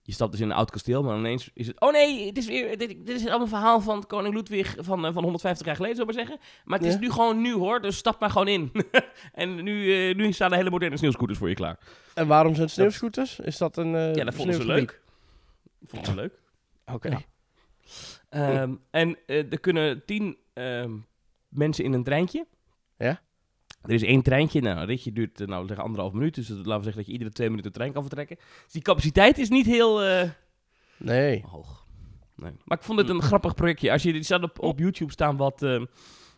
je 0.03 0.13
stapt 0.13 0.31
dus 0.31 0.39
in 0.39 0.49
een 0.49 0.55
oud 0.55 0.71
kasteel, 0.71 1.03
maar 1.03 1.17
ineens 1.17 1.49
is 1.53 1.67
het... 1.67 1.79
Oh 1.81 1.91
nee, 1.91 2.25
het 2.25 2.37
is 2.37 2.47
weer, 2.47 2.77
dit, 2.77 3.05
dit 3.05 3.09
is 3.09 3.21
allemaal 3.21 3.41
een 3.41 3.47
verhaal 3.47 3.81
van 3.81 4.07
koning 4.07 4.35
Ludwig 4.35 4.75
van, 4.79 5.05
eh, 5.05 5.13
van 5.13 5.23
150 5.23 5.65
jaar 5.65 5.75
geleden, 5.75 5.97
zou 5.97 6.09
ik 6.09 6.15
maar 6.15 6.25
zeggen. 6.25 6.45
Maar 6.65 6.79
het 6.79 6.87
is 6.87 6.99
nu 6.99 7.11
gewoon 7.11 7.41
nu, 7.41 7.53
hoor. 7.53 7.81
Dus 7.81 7.97
stap 7.97 8.19
maar 8.19 8.29
gewoon 8.29 8.47
in. 8.47 8.71
en 9.33 9.63
nu, 9.63 10.13
nu 10.13 10.31
staan 10.31 10.51
er 10.51 10.57
hele 10.57 10.69
moderne 10.69 10.97
sneeuwscooters 10.97 11.39
voor 11.39 11.49
je 11.49 11.55
klaar. 11.55 11.79
En 12.13 12.27
waarom 12.27 12.51
zijn 12.53 12.65
het 12.65 12.75
sneeuwscooters? 12.75 13.39
Is 13.39 13.57
dat 13.57 13.77
een 13.77 13.91
ja, 13.91 14.23
dat 14.23 14.35
vonden 14.35 14.55
ze 14.55 14.65
leuk. 14.65 15.01
Vonden 15.85 16.09
ze 16.09 16.15
leuk. 16.15 16.39
Oké. 16.85 17.09
Ja. 17.09 17.21
Ehm, 18.29 18.75
en 18.91 19.17
eh, 19.25 19.51
er 19.51 19.59
kunnen 19.59 20.05
tien 20.05 20.37
ehm, 20.53 20.91
mensen 21.47 21.83
in 21.83 21.93
een 21.93 22.03
treintje. 22.03 22.47
Ja. 22.97 23.21
Er 23.81 23.93
is 23.93 24.03
één 24.03 24.21
treintje. 24.21 24.61
Nou, 24.61 24.79
een 24.79 24.85
ritje 24.85 25.11
duurt 25.11 25.41
uh, 25.41 25.47
nou, 25.47 25.67
zeg 25.67 25.77
anderhalf 25.77 26.13
minuut. 26.13 26.35
Dus 26.35 26.49
laten 26.49 26.63
we 26.63 26.71
zeggen 26.71 26.95
dat 26.95 27.05
je 27.05 27.11
iedere 27.11 27.31
twee 27.31 27.49
minuten 27.49 27.71
een 27.71 27.77
trein 27.77 27.93
kan 27.93 28.01
vertrekken. 28.01 28.37
Dus 28.63 28.73
die 28.73 28.81
capaciteit 28.81 29.37
is 29.37 29.49
niet 29.49 29.65
heel 29.65 30.03
eh, 30.03 30.29
Nee. 30.97 31.43
hoog. 31.49 31.85
Nee. 32.35 32.51
Maar 32.63 32.77
ik 32.77 32.83
vond 32.83 32.99
het 32.99 33.09
een 33.09 33.21
grappig 33.21 33.53
projectje. 33.53 33.91
Als 33.91 34.03
je 34.03 34.11
die 34.13 34.23
staat 34.23 34.43
op, 34.43 34.59
op 34.59 34.79
YouTube 34.79 35.11
staan 35.11 35.37
wat, 35.37 35.61
ehm, 35.63 35.85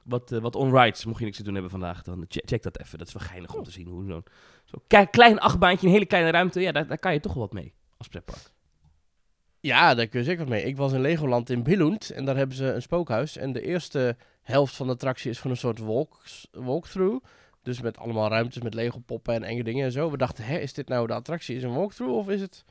wat, 0.03 0.31
eh, 0.31 0.39
wat 0.39 0.55
on-rides. 0.55 1.05
Mocht 1.05 1.19
je 1.19 1.25
niks 1.25 1.37
te 1.37 1.43
doen 1.43 1.53
hebben 1.53 1.71
vandaag, 1.71 2.03
dan 2.03 2.25
check, 2.27 2.43
check 2.45 2.63
dat 2.63 2.79
even. 2.79 2.97
Dat 2.97 3.07
is 3.07 3.13
wel 3.13 3.27
geinig 3.27 3.55
om 3.55 3.63
te 3.63 3.71
zien 3.71 3.87
hoe 3.87 4.05
zo'n 4.05 4.23
zo 4.65 5.05
klein 5.11 5.39
achtbaantje, 5.39 5.87
een 5.87 5.93
hele 5.93 6.05
kleine 6.05 6.29
ruimte. 6.29 6.59
Ja, 6.61 6.71
daar, 6.71 6.87
daar 6.87 6.99
kan 6.99 7.13
je 7.13 7.19
toch 7.19 7.33
wel 7.33 7.43
wat 7.43 7.53
mee 7.53 7.73
als 7.97 8.07
pretpark. 8.07 8.51
Ja, 9.61 9.95
daar 9.95 10.07
kun 10.07 10.19
je 10.19 10.25
zeker 10.25 10.39
wat 10.39 10.49
mee. 10.49 10.63
Ik 10.63 10.77
was 10.77 10.93
in 10.93 11.01
Legoland 11.01 11.49
in 11.49 11.63
Billund 11.63 12.09
en 12.09 12.25
daar 12.25 12.35
hebben 12.35 12.55
ze 12.55 12.73
een 12.73 12.81
spookhuis. 12.81 13.37
En 13.37 13.51
de 13.51 13.61
eerste 13.61 14.15
helft 14.41 14.75
van 14.75 14.87
de 14.87 14.93
attractie 14.93 15.29
is 15.29 15.39
van 15.39 15.51
een 15.51 15.57
soort 15.57 15.79
walks, 15.79 16.47
walkthrough. 16.51 17.25
Dus 17.63 17.81
met 17.81 17.97
allemaal 17.97 18.29
ruimtes 18.29 18.61
met 18.61 18.73
Lego 18.73 18.99
poppen 18.99 19.33
en 19.33 19.43
enge 19.43 19.63
dingen 19.63 19.85
en 19.85 19.91
zo. 19.91 20.11
We 20.11 20.17
dachten, 20.17 20.43
hè, 20.43 20.57
is 20.57 20.73
dit 20.73 20.87
nou 20.87 21.07
de 21.07 21.13
attractie? 21.13 21.55
Is 21.55 21.63
een 21.63 21.73
walkthrough 21.73 22.15
of 22.15 22.29
is 22.29 22.41
het 22.41 22.65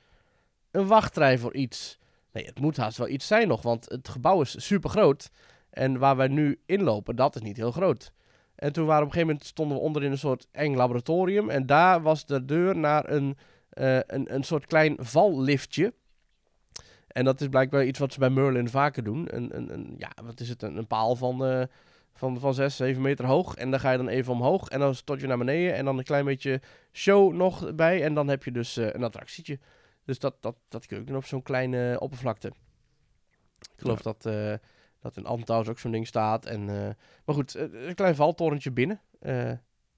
een 0.70 0.86
wachtrij 0.86 1.38
voor 1.38 1.54
iets? 1.54 1.98
Nee, 2.32 2.44
het 2.44 2.60
moet 2.60 2.76
haast 2.76 2.98
wel 2.98 3.08
iets 3.08 3.26
zijn 3.26 3.48
nog, 3.48 3.62
want 3.62 3.88
het 3.88 4.08
gebouw 4.08 4.40
is 4.40 4.66
super 4.66 4.90
groot. 4.90 5.30
En 5.70 5.98
waar 5.98 6.16
wij 6.16 6.28
nu 6.28 6.60
inlopen, 6.66 7.16
dat 7.16 7.36
is 7.36 7.42
niet 7.42 7.56
heel 7.56 7.72
groot. 7.72 8.12
En 8.54 8.72
toen 8.72 8.86
waren 8.86 9.02
op 9.02 9.08
een 9.08 9.12
gegeven 9.12 9.32
moment 9.34 9.46
stonden 9.46 9.76
we 9.76 9.82
onder 9.82 10.04
in 10.04 10.10
een 10.10 10.18
soort 10.18 10.48
eng 10.50 10.74
laboratorium. 10.74 11.50
En 11.50 11.66
daar 11.66 12.02
was 12.02 12.26
de 12.26 12.44
deur 12.44 12.76
naar 12.76 13.10
een, 13.10 13.36
eh, 13.70 13.96
een, 13.96 14.34
een 14.34 14.42
soort 14.44 14.66
klein 14.66 14.96
valliftje. 14.98 15.92
En 17.08 17.24
dat 17.24 17.40
is 17.40 17.48
blijkbaar 17.48 17.84
iets 17.84 17.98
wat 17.98 18.12
ze 18.12 18.18
bij 18.18 18.30
Merlin 18.30 18.68
vaker 18.68 19.04
doen. 19.04 19.36
Een, 19.36 19.56
een, 19.56 19.72
een, 19.72 19.94
ja, 19.98 20.10
wat 20.24 20.40
is 20.40 20.48
het? 20.48 20.62
Een, 20.62 20.76
een 20.76 20.86
paal 20.86 21.16
van, 21.16 21.44
eh 21.44 21.62
van, 22.14 22.40
van 22.40 22.54
6, 22.54 22.76
7 22.76 23.02
meter 23.02 23.26
hoog. 23.26 23.54
En 23.54 23.70
dan 23.70 23.80
ga 23.80 23.90
je 23.90 23.96
dan 23.96 24.08
even 24.08 24.32
omhoog. 24.32 24.68
En 24.68 24.78
dan 24.78 24.94
stort 24.94 25.20
je 25.20 25.26
naar 25.26 25.38
beneden. 25.38 25.74
En 25.74 25.84
dan 25.84 25.98
een 25.98 26.04
klein 26.04 26.24
beetje 26.24 26.60
show 26.92 27.34
nog 27.34 27.74
bij. 27.74 28.02
En 28.02 28.14
dan 28.14 28.28
heb 28.28 28.44
je 28.44 28.52
dus 28.52 28.76
eh, 28.76 28.86
een 28.92 29.04
attractietje. 29.04 29.58
Dus 30.04 30.18
dat, 30.18 30.34
dat, 30.40 30.56
dat 30.68 30.86
kun 30.86 30.96
je 30.96 31.02
ook 31.02 31.08
doen 31.08 31.16
op 31.16 31.24
zo'n 31.24 31.42
kleine 31.42 31.92
eh, 31.92 32.00
oppervlakte. 32.00 32.48
Ik 33.58 33.80
geloof 33.80 34.02
dat, 34.02 34.26
eh 34.26 34.54
dat 35.00 35.16
in 35.16 35.26
Altenhuis 35.26 35.68
ook 35.68 35.78
zo'n 35.78 35.90
ding 35.90 36.06
staat. 36.06 36.46
En, 36.46 36.64
maar 37.24 37.34
goed, 37.34 37.54
een 37.54 37.94
klein 37.94 38.14
valtorentje 38.14 38.70
binnen. 38.70 39.00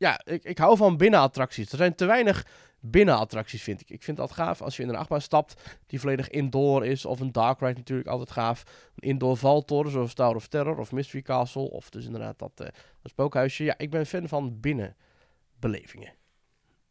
Ja, 0.01 0.21
ik, 0.25 0.45
ik 0.45 0.59
hou 0.59 0.77
van 0.77 0.97
binnenattracties. 0.97 1.71
Er 1.73 1.77
zijn 1.77 1.95
te 1.95 2.05
weinig 2.05 2.47
binnenattracties, 2.81 3.63
vind 3.63 3.81
ik. 3.81 3.91
Ik 3.91 4.03
vind 4.03 4.17
dat 4.17 4.33
gaaf 4.33 4.63
als 4.63 4.77
je 4.77 4.83
in 4.83 4.89
een 4.89 4.97
achtbaan 4.97 5.21
stapt 5.21 5.79
die 5.87 6.01
volledig 6.01 6.29
indoor 6.29 6.87
is. 6.87 7.05
Of 7.05 7.21
een 7.21 7.33
dark 7.33 7.61
ride 7.61 7.75
natuurlijk 7.75 8.09
altijd 8.09 8.31
gaaf. 8.31 8.63
Een 8.95 9.09
indoor 9.09 9.37
valtoren 9.37 9.91
zoals 9.91 10.15
Tower 10.15 10.37
of 10.37 10.49
Terror 10.49 10.79
of 10.79 10.93
Mystery 10.93 11.23
Castle. 11.23 11.71
Of 11.71 11.91
dus 11.91 12.05
inderdaad 12.05 12.39
dat, 12.39 12.51
eh, 12.55 12.67
dat 13.03 13.11
spookhuisje. 13.11 13.65
Ja, 13.65 13.75
ik 13.77 13.91
ben 13.91 14.07
fan 14.07 14.29
van 14.29 14.61
binnenbelevingen. 14.61 16.13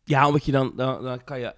Ja, 0.03 0.27
omdat 0.27 0.45
je 0.45 0.51
dan, 0.51 0.73
dan, 0.75 1.03
dan 1.03 1.23
kan 1.23 1.39
je 1.39 1.55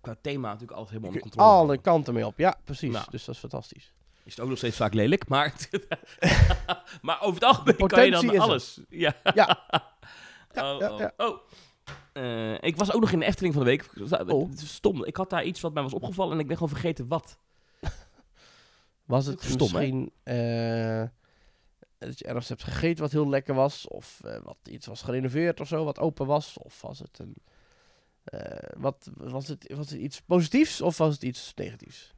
qua 0.00 0.16
thema 0.20 0.46
natuurlijk 0.46 0.78
altijd 0.78 0.90
helemaal 0.90 1.08
onder 1.10 1.22
controle 1.22 1.48
Alle 1.48 1.78
kanten 1.78 2.14
mee 2.14 2.26
op. 2.26 2.38
Ja, 2.38 2.60
precies. 2.64 2.92
Nou. 2.92 3.06
Dus 3.10 3.24
dat 3.24 3.34
is 3.34 3.40
fantastisch. 3.40 3.92
Is 4.24 4.32
het 4.32 4.40
ook 4.40 4.48
nog 4.48 4.58
steeds 4.58 4.76
vaak 4.76 4.94
lelijk, 4.94 5.28
maar, 5.28 5.54
maar 7.02 7.20
over 7.20 7.34
het 7.34 7.44
algemeen 7.44 7.76
kan 7.88 8.04
je 8.04 8.10
dan 8.10 8.38
alles. 8.38 8.80
Ja. 8.88 9.14
Ja. 9.34 9.58
oh, 10.54 10.76
ja, 10.78 10.92
oh. 10.92 10.98
ja. 10.98 11.12
oh. 11.16 11.38
Eh, 12.12 12.54
ik 12.60 12.76
was 12.76 12.92
ook 12.92 13.00
nog 13.00 13.12
in 13.12 13.18
de 13.18 13.24
Efteling 13.24 13.54
van 13.54 13.64
de 13.64 13.70
week. 13.70 13.90
Oh. 14.28 14.50
Stom. 14.54 15.04
Ik 15.04 15.16
had 15.16 15.30
daar 15.30 15.44
iets 15.44 15.60
wat 15.60 15.72
mij 15.72 15.82
was 15.82 15.94
opgevallen 15.94 16.32
en 16.32 16.38
ik 16.38 16.46
ben 16.46 16.56
gewoon 16.56 16.72
vergeten 16.72 17.08
wat. 17.08 17.38
Was 19.04 19.26
het 19.26 19.42
Stom, 19.42 19.58
misschien 19.58 20.12
eh, 20.22 21.02
dat 21.98 22.18
je 22.18 22.24
ergens 22.24 22.48
hebt 22.48 22.62
gegeten 22.62 23.02
wat 23.02 23.12
heel 23.12 23.28
lekker 23.28 23.54
was? 23.54 23.88
Of 23.88 24.20
eh, 24.24 24.42
wat 24.42 24.56
iets 24.70 24.86
was 24.86 25.02
gerenoveerd 25.02 25.60
of 25.60 25.68
zo, 25.68 25.84
wat 25.84 25.98
open 25.98 26.26
was? 26.26 26.58
Of 26.58 26.80
was 26.80 26.98
het 26.98 27.18
een... 27.18 27.34
wat, 28.78 29.10
was, 29.14 29.48
het, 29.48 29.72
was 29.74 29.90
het 29.90 30.00
iets 30.00 30.20
positiefs 30.20 30.80
of 30.80 30.98
was 30.98 31.14
het 31.14 31.22
iets 31.22 31.52
negatiefs? 31.54 32.14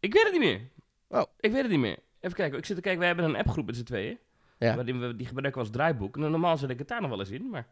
Ik 0.00 0.12
weet 0.12 0.22
het 0.22 0.32
niet 0.32 0.40
meer. 0.40 0.60
Oh. 1.08 1.24
Ik 1.40 1.52
weet 1.52 1.62
het 1.62 1.70
niet 1.70 1.80
meer. 1.80 1.98
Even 2.20 2.36
kijken. 2.36 2.58
Ik 2.58 2.66
zit 2.66 2.76
te 2.76 2.82
kijken. 2.82 3.00
Wij 3.00 3.08
hebben 3.08 3.26
een 3.26 3.36
appgroep 3.36 3.66
met 3.66 3.76
z'n 3.76 3.82
tweeën. 3.82 4.18
Ja. 4.58 4.74
Waarin 4.74 5.00
we 5.00 5.16
die 5.16 5.26
gebruiken 5.26 5.60
als 5.60 5.70
draaiboek. 5.70 6.16
En 6.16 6.30
normaal 6.30 6.56
zet 6.56 6.70
ik 6.70 6.78
het 6.78 6.88
daar 6.88 7.00
nog 7.00 7.10
wel 7.10 7.20
eens 7.20 7.30
in, 7.30 7.50
maar 7.50 7.66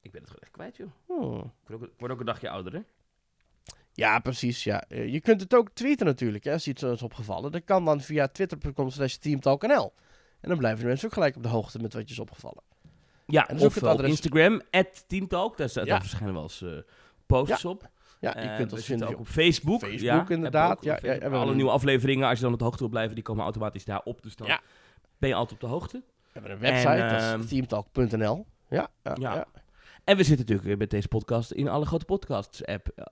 ik 0.00 0.10
ben 0.12 0.20
het 0.20 0.30
gewoon 0.30 0.40
echt 0.42 0.50
kwijt, 0.50 0.76
joh. 0.76 0.88
Ik 1.44 1.68
word 1.68 1.82
ook, 1.82 1.82
ik 1.82 1.98
word 1.98 2.12
ook 2.12 2.20
een 2.20 2.26
dagje 2.26 2.50
ouder, 2.50 2.72
hè? 2.72 2.80
Ja, 3.92 4.18
precies. 4.18 4.64
Ja. 4.64 4.84
Eh, 4.88 5.12
je 5.12 5.20
kunt 5.20 5.40
het 5.40 5.54
ook 5.54 5.68
tweeten 5.72 6.06
natuurlijk, 6.06 6.44
hè, 6.44 6.52
als 6.52 6.64
je 6.64 6.70
iets 6.70 6.82
is 6.82 7.02
opgevallen. 7.02 7.52
Dat 7.52 7.64
kan 7.64 7.84
dan 7.84 8.00
via 8.00 8.28
twitter.com 8.28 8.90
slash 8.90 9.14
teamtalknl. 9.14 9.92
En 10.40 10.48
dan 10.48 10.58
blijven 10.58 10.80
de 10.80 10.86
mensen 10.86 11.06
ook 11.06 11.12
gelijk 11.12 11.36
op 11.36 11.42
de 11.42 11.48
hoogte 11.48 11.78
met 11.78 11.92
wat 11.94 12.08
je 12.08 12.14
is 12.14 12.20
opgevallen. 12.20 12.62
Ja, 13.26 13.48
En 13.48 13.56
dus 13.56 13.64
of 13.64 13.74
het 13.74 13.82
op 13.82 13.88
adres- 13.88 14.10
Instagram, 14.10 14.62
Teamtalk. 15.06 15.56
Daar, 15.56 15.68
staat, 15.68 15.84
Ja. 15.84 15.90
daar 15.90 16.00
verschijnen 16.00 16.34
wel 16.34 16.42
eens 16.42 16.62
eh, 16.62 16.70
posts 17.26 17.64
op. 17.64 17.90
Ja, 18.20 18.30
je 18.30 18.34
Eh, 18.40 18.56
kunt 18.56 18.58
ons 18.58 18.68
zitten 18.70 18.84
vinden 18.84 19.06
ook 19.08 19.14
op 19.14 19.20
op 19.20 19.26
Facebook. 19.26 19.80
Facebook, 19.80 20.00
ja, 20.02 20.28
inderdaad. 20.28 20.84
Ja, 20.84 20.92
op 20.94 20.98
Facebook. 21.00 21.32
Alle 21.32 21.54
nieuwe 21.54 21.70
afleveringen, 21.70 22.28
als 22.28 22.36
je 22.38 22.44
dan 22.44 22.52
op 22.52 22.58
de 22.58 22.64
hoogte 22.64 22.78
wil 22.80 22.88
blijven, 22.88 23.14
die 23.14 23.24
komen 23.24 23.42
automatisch 23.44 23.84
daarop. 23.84 24.22
Dus 24.22 24.36
dan 24.36 24.46
Ja. 24.46 24.60
Ben 25.22 25.30
je 25.30 25.36
altijd 25.36 25.62
op 25.62 25.68
de 25.68 25.74
hoogte. 25.74 26.02
We 26.22 26.30
hebben 26.32 26.50
een 26.50 26.58
website, 26.58 26.88
En, 26.88 27.08
dat 27.08 27.20
ehm, 27.20 27.40
is 27.40 27.48
teamtalk.nl. 27.48 28.46
Ja, 28.68 28.88
ja, 29.02 29.16
Ja. 29.18 29.46
En 30.04 30.16
we 30.16 30.22
zitten 30.22 30.46
natuurlijk 30.46 30.78
met 30.78 30.90
deze 30.90 31.08
podcast 31.08 31.50
in 31.50 31.68
alle 31.68 31.86
grote 31.86 32.04
podcasts-app. 32.04 32.88
eh, 32.94 33.04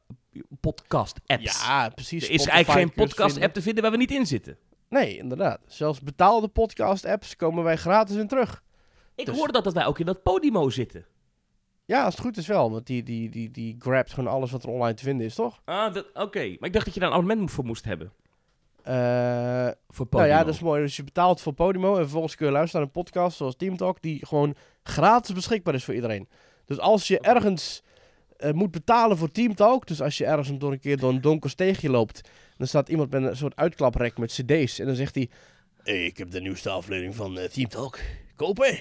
podcast-apps. 0.60 1.62
Ja, 1.66 1.88
precies. 1.88 2.24
er 2.24 2.30
is 2.30 2.34
Spotify 2.42 2.54
eigenlijk 2.54 2.94
geen 2.96 3.06
podcast-app 3.06 3.54
te 3.54 3.62
vinden 3.62 3.82
waar 3.82 3.92
we 3.92 3.98
niet 3.98 4.10
in 4.10 4.26
zitten. 4.26 4.56
Nee, 4.88 5.16
inderdaad. 5.16 5.60
Zelfs 5.66 6.00
betaalde 6.00 6.48
podcast-apps 6.48 7.36
komen 7.36 7.64
wij 7.64 7.76
gratis 7.76 8.16
in 8.16 8.26
terug. 8.28 8.62
Ik 9.14 9.26
Dus- 9.26 9.36
hoorde 9.36 9.52
dat, 9.52 9.64
dat 9.64 9.72
wij 9.74 9.86
ook 9.86 9.98
in 9.98 10.06
dat 10.06 10.22
Podimo 10.22 10.70
zitten. 10.70 11.04
Ja, 11.84 12.04
als 12.04 12.14
het 12.14 12.22
goed 12.24 12.36
is 12.36 12.46
wel, 12.46 12.70
want 12.70 12.86
die, 12.86 13.02
die, 13.02 13.28
die, 13.30 13.50
die 13.50 13.76
grabt 13.78 14.12
gewoon 14.12 14.32
alles 14.32 14.50
wat 14.50 14.62
er 14.62 14.68
online 14.68 14.94
te 14.94 15.02
vinden 15.02 15.26
is, 15.26 15.34
toch? 15.34 15.60
Ah, 15.64 15.94
dat- 15.94 16.06
oké. 16.14 16.56
Maar 16.58 16.68
ik 16.68 16.72
dacht 16.72 16.84
dat 16.84 16.94
je 16.94 17.00
daar 17.00 17.08
een 17.08 17.14
abonnement 17.14 17.50
voor 17.50 17.64
moest 17.64 17.84
hebben. 17.84 18.12
Eh, 18.84 19.68
Voor 19.88 20.06
Podimo. 20.06 20.28
nou 20.28 20.38
ja, 20.38 20.44
dat 20.44 20.54
is 20.54 20.60
mooi. 20.60 20.82
Dus 20.82 20.96
je 20.96 21.04
betaalt 21.04 21.40
voor 21.40 21.52
Podimo 21.52 21.94
en 21.94 22.00
vervolgens 22.02 22.34
kun 22.34 22.46
je 22.46 22.52
luisteren 22.52 22.80
naar 22.86 22.94
een 22.96 23.02
podcast 23.02 23.36
zoals 23.36 23.56
Team 23.56 23.76
Talk, 23.76 24.02
die 24.02 24.26
gewoon 24.26 24.54
gratis 24.82 25.34
beschikbaar 25.34 25.74
is 25.74 25.84
voor 25.84 25.94
iedereen. 25.94 26.28
Dus 26.66 26.78
als 26.78 27.08
je 27.08 27.20
ergens 27.20 27.82
eh, 28.36 28.52
moet 28.52 28.70
betalen 28.70 29.16
voor 29.16 29.30
Team 29.30 29.54
Talk, 29.54 29.86
dus 29.86 30.02
als 30.02 30.18
je 30.18 30.24
ergens 30.24 30.58
door 30.58 30.72
een 30.72 30.80
keer 30.80 30.96
door 30.96 31.10
een 31.10 31.20
donker 31.20 31.50
steegje 31.50 31.90
loopt, 31.90 32.28
dan 32.56 32.66
staat 32.66 32.88
iemand 32.88 33.10
met 33.10 33.22
een 33.22 33.36
soort 33.36 33.56
uitklaprek 33.56 34.18
met 34.18 34.32
cd's 34.32 34.78
en 34.78 34.86
dan 34.86 34.94
zegt 34.94 35.14
hij, 35.14 35.28
hey, 35.82 36.04
ik 36.04 36.16
heb 36.16 36.30
de 36.30 36.40
nieuwste 36.40 36.70
aflevering 36.70 37.14
van 37.14 37.38
eh, 37.38 37.48
Team 37.48 37.68
Talk, 37.68 37.98
kopen. 38.36 38.76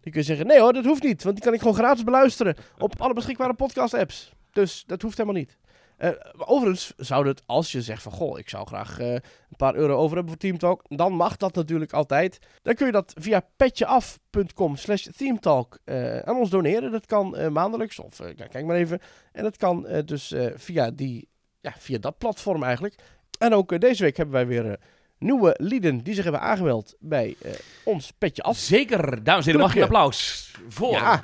Dan 0.00 0.12
kun 0.14 0.20
je 0.20 0.22
zeggen, 0.22 0.46
nee 0.46 0.60
hoor, 0.60 0.72
dat 0.72 0.84
hoeft 0.84 1.02
niet, 1.02 1.22
want 1.22 1.34
die 1.34 1.44
kan 1.44 1.54
ik 1.54 1.60
gewoon 1.60 1.74
gratis 1.74 2.04
beluisteren 2.04 2.56
op 2.78 3.00
alle 3.00 3.14
beschikbare 3.14 3.54
podcast 3.54 3.94
apps. 3.94 4.32
Dus 4.52 4.84
dat 4.86 5.02
hoeft 5.02 5.16
helemaal 5.16 5.40
niet. 5.40 5.56
Eh, 5.96 6.10
overigens 6.36 6.92
zou 6.96 7.28
het, 7.28 7.42
als 7.46 7.72
je 7.72 7.82
zegt 7.82 8.02
van, 8.02 8.12
goh, 8.12 8.38
ik 8.38 8.48
zou 8.48 8.66
graag 8.66 8.98
eh, 8.98 9.12
een 9.12 9.56
paar 9.56 9.74
euro 9.74 9.94
over 9.96 10.16
hebben 10.16 10.28
voor 10.32 10.40
Teamtalk, 10.40 10.82
dan 10.88 11.12
mag 11.12 11.36
dat 11.36 11.54
natuurlijk 11.54 11.92
altijd. 11.92 12.38
Dan 12.62 12.74
kun 12.74 12.86
je 12.86 12.92
dat 12.92 13.12
via 13.20 13.46
petjeaf.com 13.56 14.76
slash 14.76 15.06
teamtalk 15.16 15.78
eh, 15.84 16.18
aan 16.18 16.36
ons 16.36 16.50
doneren. 16.50 16.92
Dat 16.92 17.06
kan 17.06 17.52
maandelijks, 17.52 17.98
of 17.98 18.16
kijk 18.50 18.64
maar 18.64 18.76
even. 18.76 19.00
En 19.32 19.42
dat 19.42 19.56
kan 19.56 19.86
dus 20.04 20.34
via, 20.54 20.90
die, 20.90 21.28
ja, 21.60 21.74
via 21.78 21.98
dat 21.98 22.18
platform 22.18 22.62
eigenlijk. 22.62 22.94
En 23.38 23.54
ook 23.54 23.80
deze 23.80 24.02
week 24.02 24.16
hebben 24.16 24.34
wij 24.34 24.46
weer 24.46 24.78
nieuwe 25.18 25.54
lieden 25.58 25.98
die 25.98 26.14
zich 26.14 26.22
hebben 26.22 26.42
aangemeld 26.42 26.96
bij 26.98 27.36
ons 27.84 28.12
Petje 28.18 28.42
Af. 28.42 28.56
Zeker, 28.56 29.24
dames 29.24 29.46
en 29.46 29.50
heren, 29.52 29.60
mag 29.60 29.70
ik 29.70 29.76
een 29.76 29.82
applaus 29.82 30.50
voor 30.68 30.92
Ja, 30.92 31.20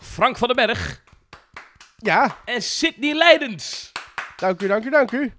Frank 0.00 0.36
van 0.36 0.48
den 0.48 0.66
Berg 0.66 1.03
ja, 2.04 2.36
en 2.44 2.62
Sidney 2.62 3.14
Leidens. 3.14 3.92
dank 4.36 4.60
u, 4.62 4.66
dank 4.66 4.84
u, 4.84 4.90
dank 4.90 5.12
u. 5.12 5.32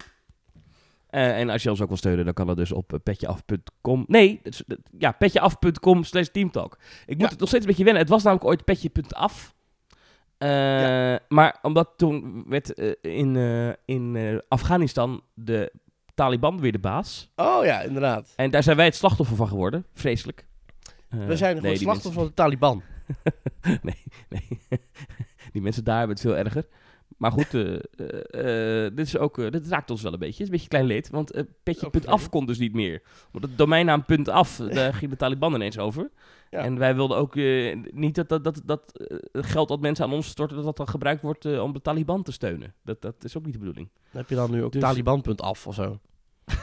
Eh, 1.06 1.38
en 1.38 1.50
als 1.50 1.62
je 1.62 1.70
ons 1.70 1.80
ook 1.80 1.88
wil 1.88 1.96
steunen, 1.96 2.24
dan 2.24 2.34
kan 2.34 2.46
dat 2.46 2.56
dus 2.56 2.72
op 2.72 2.92
eh, 2.92 2.98
petjeaf.com. 3.02 4.04
Nee, 4.08 4.42
ja, 4.98 5.12
petjeaf.com 5.12 6.04
slash 6.04 6.26
teamtalk. 6.32 6.78
Ik 7.06 7.14
moet 7.14 7.20
Ja. 7.24 7.28
het 7.28 7.38
nog 7.38 7.48
steeds 7.48 7.64
een 7.64 7.68
beetje 7.70 7.84
wennen. 7.84 8.02
Het 8.02 8.10
was 8.12 8.22
namelijk 8.22 8.48
ooit 8.48 8.64
petje.af. 8.64 9.54
Eh, 10.38 10.48
Maar 11.28 11.58
omdat 11.62 11.92
toen 11.96 12.44
werd 12.48 12.68
in, 13.00 13.36
in 13.84 14.42
Afghanistan 14.48 15.22
de 15.34 15.72
Taliban 16.14 16.60
weer 16.60 16.72
de 16.72 16.78
baas. 16.78 17.32
Oh 17.36 17.64
ja, 17.64 17.80
inderdaad. 17.80 18.32
En 18.36 18.50
daar 18.50 18.62
zijn 18.62 18.76
wij 18.76 18.84
het 18.84 18.94
slachtoffer 18.96 19.36
van 19.36 19.48
geworden. 19.48 19.86
Vreselijk. 19.92 20.46
We 21.08 21.36
zijn 21.36 21.56
gewoon 21.56 21.76
slachtoffer 21.76 22.12
van 22.12 22.24
de 22.24 22.34
Taliban. 22.34 22.82
nee, 23.82 24.02
nee. 24.28 24.48
Die 25.56 25.64
mensen 25.64 25.84
daar 25.84 25.98
hebben 25.98 26.16
het 26.16 26.24
veel 26.26 26.36
erger. 26.36 26.66
Maar 27.16 27.32
goed, 27.32 27.54
eh, 27.54 28.94
dit, 28.94 29.06
is 29.06 29.18
ook, 29.18 29.52
dit 29.52 29.68
raakt 29.68 29.90
ons 29.90 30.02
wel 30.02 30.12
een 30.12 30.18
beetje. 30.18 30.32
Het 30.32 30.40
is 30.42 30.46
een 30.46 30.52
beetje 30.52 30.68
klein 30.68 30.86
leed, 30.86 31.10
want 31.10 31.30
petje 31.62 31.86
Ook 31.86 31.92
punt 31.92 32.06
af 32.06 32.10
vervelend. 32.10 32.30
kon 32.30 32.46
dus 32.46 32.58
niet 32.58 32.72
meer. 32.72 33.02
Want 33.30 33.44
het 33.44 33.58
domeinnaam 33.58 34.04
punt 34.04 34.28
af, 34.28 34.56
daar 34.72 34.94
ging 34.94 35.10
de 35.10 35.16
Taliban 35.16 35.54
ineens 35.54 35.78
over. 35.78 36.10
Ja. 36.50 36.58
En 36.58 36.78
wij 36.78 36.94
wilden 36.94 37.16
ook 37.16 37.34
niet 37.92 38.14
dat, 38.14 38.28
dat, 38.28 38.44
dat, 38.44 38.62
dat 38.64 39.04
geld 39.32 39.68
dat 39.68 39.80
mensen 39.80 40.04
aan 40.04 40.12
ons 40.12 40.28
storten, 40.28 40.56
dat 40.56 40.64
dat 40.64 40.76
dan 40.76 40.88
gebruikt 40.88 41.22
wordt 41.22 41.44
om 41.60 41.72
de 41.72 41.80
Taliban 41.82 42.22
te 42.22 42.32
steunen. 42.32 42.74
Dat, 42.82 43.02
dat 43.02 43.24
is 43.24 43.36
ook 43.36 43.44
niet 43.44 43.52
de 43.52 43.58
bedoeling. 43.58 43.88
Dan 44.10 44.20
heb 44.20 44.28
je 44.28 44.34
dan 44.34 44.50
nu 44.50 44.62
ook 44.64 44.72
Dus- 44.72 44.80
Taliban.af 44.80 45.66
of 45.66 45.74
zo. 45.74 45.98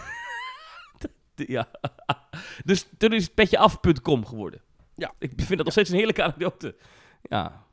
Ja. 1.35 1.67
dus 2.65 2.87
toen 2.97 3.13
is 3.13 3.23
het 3.23 3.33
petjeaf.com 3.33 4.25
geworden. 4.25 4.61
Ja. 4.95 5.13
Ik 5.19 5.31
vind 5.35 5.49
dat 5.49 5.63
nog 5.63 5.71
steeds 5.71 5.89
een 5.89 5.95
heerlijke 5.95 6.23
anekdote. 6.23 6.75
Ja, 7.21 7.65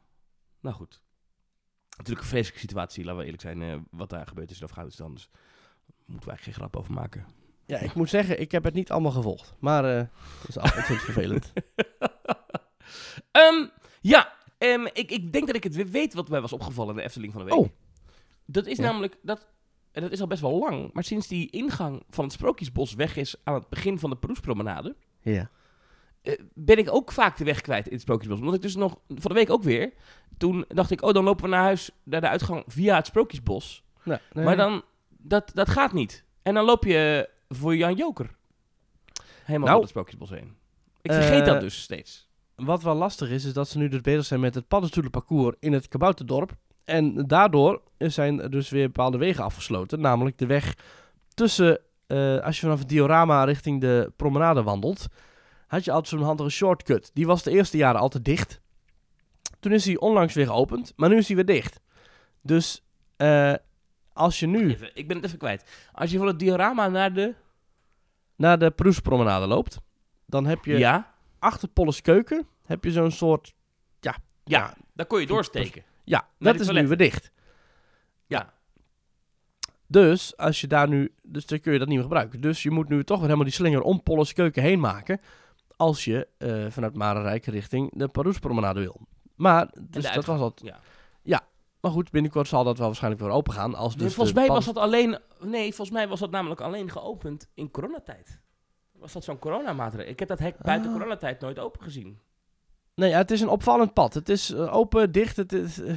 nou 0.60 0.74
goed. 0.76 1.00
Natuurlijk 2.00 2.26
een 2.26 2.32
vreselijke 2.32 2.60
situatie, 2.66 3.04
laten 3.04 3.18
we 3.18 3.24
eerlijk 3.24 3.42
zijn, 3.42 3.62
eh, 3.62 3.76
wat 3.90 4.10
daar 4.10 4.26
gebeurd 4.26 4.50
is 4.50 4.58
in 4.58 4.64
Afghanistan. 4.64 5.14
Dus 5.14 5.28
daar 5.32 5.96
moeten 6.06 6.28
wij 6.28 6.38
geen 6.38 6.54
grap 6.54 6.76
over 6.76 6.92
maken. 6.92 7.26
Ja, 7.66 7.78
ik 7.78 7.94
moet 7.94 8.08
zeggen, 8.08 8.40
ik 8.40 8.52
heb 8.52 8.64
het 8.64 8.74
niet 8.74 8.90
allemaal 8.90 9.10
gevolgd. 9.10 9.54
Maar 9.58 9.84
eh 9.84 10.06
dat 10.40 10.48
is 10.48 10.58
altijd 10.58 11.00
vervelend. 11.10 11.52
Ehm, 13.32 13.66
ja, 14.00 14.32
ehm, 14.58 14.86
ik, 14.92 15.10
ik 15.10 15.32
denk 15.32 15.46
dat 15.46 15.56
ik 15.56 15.62
het 15.64 15.74
weer 15.74 15.88
weet 15.88 16.14
wat 16.14 16.28
mij 16.28 16.40
was 16.40 16.52
opgevallen 16.52 16.90
in 16.90 16.96
de 16.96 17.02
Efteling 17.02 17.32
van 17.32 17.44
de 17.44 17.50
week. 17.50 17.58
Oh. 17.58 17.68
Dat 18.46 18.66
is 18.66 18.76
Ja. 18.76 18.82
namelijk, 18.82 19.16
dat, 19.22 19.46
en 19.92 20.02
dat 20.02 20.12
is 20.12 20.20
al 20.20 20.26
best 20.26 20.40
wel 20.40 20.58
lang, 20.58 20.92
maar 20.92 21.04
sinds 21.04 21.26
die 21.28 21.50
ingang 21.50 22.02
van 22.08 22.24
het 22.24 22.32
Sprookjesbos 22.32 22.94
weg 22.94 23.16
is 23.16 23.34
aan 23.44 23.54
het 23.54 23.68
begin 23.68 23.98
van 23.98 24.10
de 24.10 24.16
Peroespromenade, 24.16 24.96
ja. 25.20 25.50
Eh, 26.22 26.38
ben 26.54 26.78
ik 26.78 26.94
ook 26.94 27.12
vaak 27.12 27.36
de 27.36 27.44
weg 27.44 27.60
kwijt 27.60 27.86
in 27.86 27.92
het 27.92 28.00
Sprookjesbos. 28.00 28.38
Omdat 28.38 28.54
ik 28.54 28.62
dus 28.62 28.76
nog, 28.76 28.98
van 29.08 29.30
de 29.30 29.34
week 29.34 29.50
ook 29.50 29.62
weer, 29.62 29.92
toen 30.38 30.64
dacht 30.68 30.90
ik, 30.90 31.02
oh 31.02 31.12
dan 31.12 31.24
lopen 31.24 31.44
we 31.44 31.50
naar 31.50 31.62
huis, 31.62 31.90
naar 32.02 32.20
de 32.20 32.28
uitgang 32.28 32.64
via 32.66 32.96
het 32.96 33.06
Sprookjesbos. 33.06 33.84
Nee. 34.02 34.18
Maar 34.32 34.56
dan, 34.56 34.82
dat, 35.08 35.50
dat 35.54 35.68
gaat 35.68 35.92
niet. 35.92 36.24
En 36.42 36.54
dan 36.54 36.64
loop 36.64 36.84
je 36.84 37.28
voor 37.48 37.76
Jan 37.76 37.94
Joker. 37.94 38.30
Helemaal 39.44 39.58
Nou, 39.58 39.70
door 39.70 39.80
het 39.80 39.88
Sprookjesbos 39.88 40.30
heen. 40.30 40.56
Ik 41.02 41.12
vergeet 41.12 41.40
eh, 41.40 41.46
dat 41.46 41.60
dus 41.60 41.82
steeds. 41.82 42.28
Wat 42.54 42.82
wel 42.82 42.94
lastig 42.94 43.30
is, 43.30 43.44
is 43.44 43.52
dat 43.52 43.68
ze 43.68 43.78
nu 43.78 43.88
dus 43.88 44.00
bezig 44.00 44.24
zijn 44.24 44.40
met 44.40 44.54
het 44.54 44.68
paddenstoelenparcours 44.68 45.56
in 45.60 45.72
het 45.72 45.88
Kabouterdorp. 45.88 46.56
En 46.84 47.26
daardoor 47.26 47.82
zijn 47.98 48.40
er 48.40 48.50
dus 48.50 48.68
weer 48.70 48.86
bepaalde 48.86 49.18
wegen 49.18 49.44
afgesloten. 49.44 50.00
Namelijk 50.00 50.38
de 50.38 50.46
weg 50.46 50.76
tussen, 51.34 51.80
eh, 52.06 52.38
als 52.38 52.54
je 52.54 52.60
vanaf 52.60 52.78
het 52.78 52.88
diorama 52.88 53.44
richting 53.44 53.80
de 53.80 54.12
promenade 54.16 54.62
wandelt, 54.62 55.06
had 55.70 55.84
je 55.84 55.90
altijd 55.92 56.08
zo'n 56.08 56.26
handige 56.28 56.50
shortcut. 56.50 57.10
Die 57.14 57.26
was 57.26 57.42
de 57.42 57.50
eerste 57.50 57.76
jaren 57.76 58.00
altijd 58.00 58.24
dicht. 58.24 58.60
Toen 59.60 59.72
is 59.72 59.84
hij 59.84 59.98
onlangs 59.98 60.34
weer 60.34 60.46
geopend, 60.46 60.92
maar 60.96 61.08
nu 61.08 61.16
is 61.16 61.26
hij 61.26 61.36
weer 61.36 61.44
dicht. 61.44 61.80
Dus 62.42 62.82
eh, 63.16 63.54
als 64.12 64.40
je 64.40 64.46
nu 64.46 64.70
Even, 64.70 64.90
ik 64.94 65.08
ben 65.08 65.16
het 65.16 65.26
even 65.26 65.38
kwijt. 65.38 65.88
Als 65.92 66.10
je 66.10 66.18
van 66.18 66.26
het 66.26 66.38
diorama 66.38 66.88
naar 66.88 67.12
de... 67.14 67.34
naar 68.36 68.58
de 68.58 68.70
Proespromenade 68.70 69.46
loopt, 69.46 69.80
dan 70.26 70.46
heb 70.46 70.64
je 70.64 70.78
Ja? 70.78 71.14
achter 71.38 71.68
Polles 71.68 72.02
Keuken 72.02 72.46
heb 72.64 72.84
je 72.84 72.92
zo'n 72.92 73.10
soort... 73.10 73.54
Ja, 74.00 74.16
Ja, 74.44 74.74
daar 74.94 75.06
kon 75.06 75.20
je 75.20 75.26
doorsteken. 75.26 75.82
ja 76.04 76.28
dat 76.38 76.60
is 76.60 76.70
nu 76.70 76.88
weer 76.88 76.96
dicht. 76.96 77.30
Ja. 78.26 78.52
Dus 79.86 80.36
als 80.36 80.60
je 80.60 80.66
daar 80.66 80.88
nu, 80.88 81.14
dus 81.22 81.46
dan 81.46 81.60
kun 81.60 81.72
je 81.72 81.78
dat 81.78 81.88
niet 81.88 81.96
meer 81.96 82.06
gebruiken. 82.06 82.40
Dus 82.40 82.62
je 82.62 82.70
moet 82.70 82.88
nu 82.88 83.04
toch 83.04 83.16
weer 83.16 83.24
helemaal 83.24 83.46
die 83.46 83.54
slinger 83.54 83.82
om 83.82 84.02
Polles 84.02 84.32
Keuken 84.32 84.62
heen 84.62 84.80
maken. 84.80 85.20
Als 85.80 86.04
je 86.04 86.28
eh, 86.38 86.66
vanuit 86.68 86.94
Marenrijk 86.96 87.44
richting 87.46 87.90
de 87.94 88.08
Paroespromenade 88.08 88.80
wil. 88.80 89.00
Maar, 89.34 89.70
dus 89.80 90.12
dat 90.12 90.24
was 90.24 90.40
al. 90.40 90.54
Ja. 90.62 91.40
Maar 91.80 91.90
goed, 91.90 92.10
binnenkort 92.10 92.48
zal 92.48 92.64
dat 92.64 92.76
wel 92.78 92.86
waarschijnlijk 92.86 93.22
weer 93.22 93.30
open 93.32 93.52
gaan. 93.52 93.74
Als 93.74 93.94
Nee, 93.94 94.04
dus 94.04 94.14
volgens 94.14 94.36
mij 94.36 94.46
was 94.48 94.64
dat 94.64 94.76
alleen... 94.76 95.18
Nee, 95.40 95.74
volgens 95.74 95.90
mij 95.96 96.08
was 96.08 96.20
dat 96.20 96.30
namelijk 96.30 96.60
alleen 96.60 96.90
geopend 96.90 97.48
in 97.54 97.70
coronatijd. 97.70 98.40
Was 98.92 99.12
dat 99.12 99.24
zo'n 99.24 99.38
coronamaatregel? 99.38 100.10
Ik 100.10 100.18
heb 100.18 100.28
dat 100.28 100.38
hek 100.38 100.56
buiten 100.62 100.90
Ah. 100.90 100.96
coronatijd 100.96 101.40
nooit 101.40 101.58
open 101.58 101.82
gezien. 101.82 102.18
Nee, 102.94 103.10
ja, 103.10 103.16
het 103.16 103.30
is 103.30 103.40
een 103.40 103.48
opvallend 103.48 103.92
pad. 103.92 104.14
Het 104.14 104.28
is 104.28 104.50
eh, 104.52 104.74
open, 104.74 105.12
dicht. 105.12 105.36
Het 105.36 105.52
is, 105.52 105.80
eh, 105.80 105.96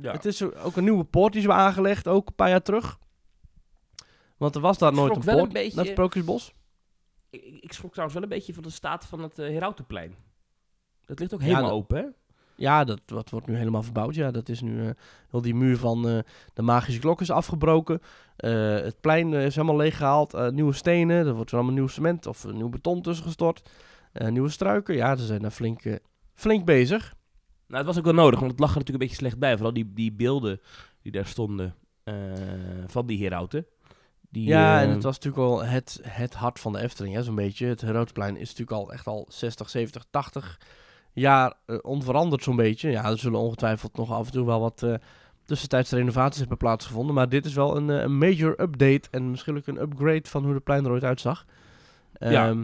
Ja. 0.00 0.12
het 0.12 0.24
is 0.24 0.42
ook 0.42 0.76
een 0.76 0.84
nieuwe 0.84 1.04
poort 1.04 1.32
die 1.32 1.42
ze 1.42 1.48
hebben 1.48 1.66
aangelegd, 1.66 2.08
ook 2.08 2.28
een 2.28 2.34
paar 2.34 2.48
jaar 2.48 2.62
terug. 2.62 2.98
Want 4.36 4.54
er 4.54 4.60
was 4.60 4.78
daar 4.78 4.92
nooit 4.92 5.16
een 5.16 5.22
wel 5.22 5.34
een 5.34 5.40
poort 5.40 5.52
beetje- 5.52 5.76
naar 5.76 5.84
het 5.84 5.92
Sprookjesbos. 5.94 6.52
Ik, 7.60 7.72
schrok 7.72 7.90
trouwens 7.90 8.18
wel 8.18 8.22
een 8.28 8.36
beetje 8.36 8.54
van 8.54 8.62
de 8.62 8.70
staat 8.70 9.04
van 9.06 9.22
het 9.22 9.38
uh, 9.38 9.46
Herautenplein. 9.46 10.14
Dat 11.04 11.18
ligt 11.18 11.34
ook 11.34 11.40
Ja, 11.40 11.46
helemaal 11.46 11.68
dat- 11.70 11.78
open, 11.78 11.96
hè? 11.96 12.04
Ja, 12.58 12.84
dat, 12.84 13.30
wordt 13.30 13.46
nu 13.46 13.56
helemaal 13.56 13.82
verbouwd. 13.82 14.14
Ja, 14.14 14.30
dat 14.30 14.48
is 14.48 14.60
nu 14.60 14.92
heel 15.30 15.40
die 15.42 15.54
muur 15.54 15.76
van 15.76 16.08
eh, 16.08 16.18
de 16.54 16.62
magische 16.62 17.00
klok 17.00 17.20
is 17.20 17.30
afgebroken. 17.30 18.00
Het 18.36 19.00
plein 19.00 19.32
is 19.32 19.54
helemaal 19.54 19.76
leeggehaald. 19.76 20.34
Eh, 20.34 20.48
nieuwe 20.48 20.72
stenen, 20.72 21.26
er 21.26 21.34
wordt 21.34 21.52
allemaal 21.54 21.72
nieuw 21.72 21.86
cement 21.86 22.26
of 22.26 22.52
nieuw 22.52 22.68
beton 22.68 23.02
tussen 23.02 23.24
gestort. 23.24 23.70
Nieuwe 24.12 24.48
struiken. 24.48 24.94
Ja, 24.94 25.16
ze 25.16 25.26
zijn 25.26 25.42
daar 25.42 25.50
flink, 25.50 25.82
flink 26.34 26.64
bezig. 26.64 27.14
Nou, 27.66 27.76
het 27.78 27.86
was 27.86 27.98
ook 27.98 28.04
wel 28.04 28.14
nodig, 28.24 28.38
want 28.38 28.50
het 28.50 28.60
lag 28.60 28.70
er 28.70 28.76
natuurlijk 28.78 29.02
een 29.02 29.08
beetje 29.08 29.22
slecht 29.26 29.38
bij. 29.38 29.52
Vooral 29.54 29.72
die, 29.74 29.92
die 29.92 30.12
beelden 30.12 30.60
die 31.02 31.12
daar 31.12 31.26
stonden 31.26 31.74
van 32.86 33.06
die 33.06 33.22
herauten. 33.22 33.66
Die, 34.30 34.46
ja, 34.46 34.76
eh, 34.76 34.82
en 34.82 34.90
het 34.90 35.02
was 35.02 35.14
natuurlijk 35.14 35.42
al 35.42 35.64
het, 35.64 36.00
het 36.02 36.34
hart 36.34 36.60
van 36.60 36.72
de 36.72 36.80
Efteling, 36.80 37.24
zo'n 37.24 37.34
beetje. 37.34 37.66
Het 37.66 37.80
Herootplein 37.80 38.36
is 38.36 38.48
natuurlijk 38.48 38.70
al 38.70 38.92
echt 38.92 39.06
al 39.06 39.26
60, 39.28 39.70
70, 39.70 40.04
80 40.10 40.60
jaar 41.12 41.54
eh, 41.66 41.78
onveranderd 41.82 42.42
zo'n 42.42 42.56
beetje. 42.56 42.90
Ja, 42.90 43.10
er 43.10 43.18
zullen 43.18 43.40
ongetwijfeld 43.40 43.96
nog 43.96 44.12
af 44.12 44.26
en 44.26 44.32
toe 44.32 44.46
wel 44.46 44.60
wat 44.60 44.82
eh 44.82 44.94
tussentijds 45.46 45.90
renovaties 45.90 46.40
hebben 46.40 46.56
plaatsgevonden. 46.56 47.14
Maar 47.14 47.28
dit 47.28 47.44
is 47.44 47.54
wel 47.54 47.76
een, 47.76 47.90
eh, 47.90 48.00
een 48.00 48.18
major 48.18 48.60
update 48.60 49.08
en 49.10 49.30
misschien 49.30 49.56
ook 49.56 49.66
een 49.66 49.80
upgrade 49.80 50.28
van 50.28 50.44
hoe 50.44 50.54
de 50.54 50.60
plein 50.60 50.84
er 50.84 50.90
ooit 50.90 51.04
uitzag. 51.04 51.44
Ja. 52.18 52.48
Ehm, 52.48 52.60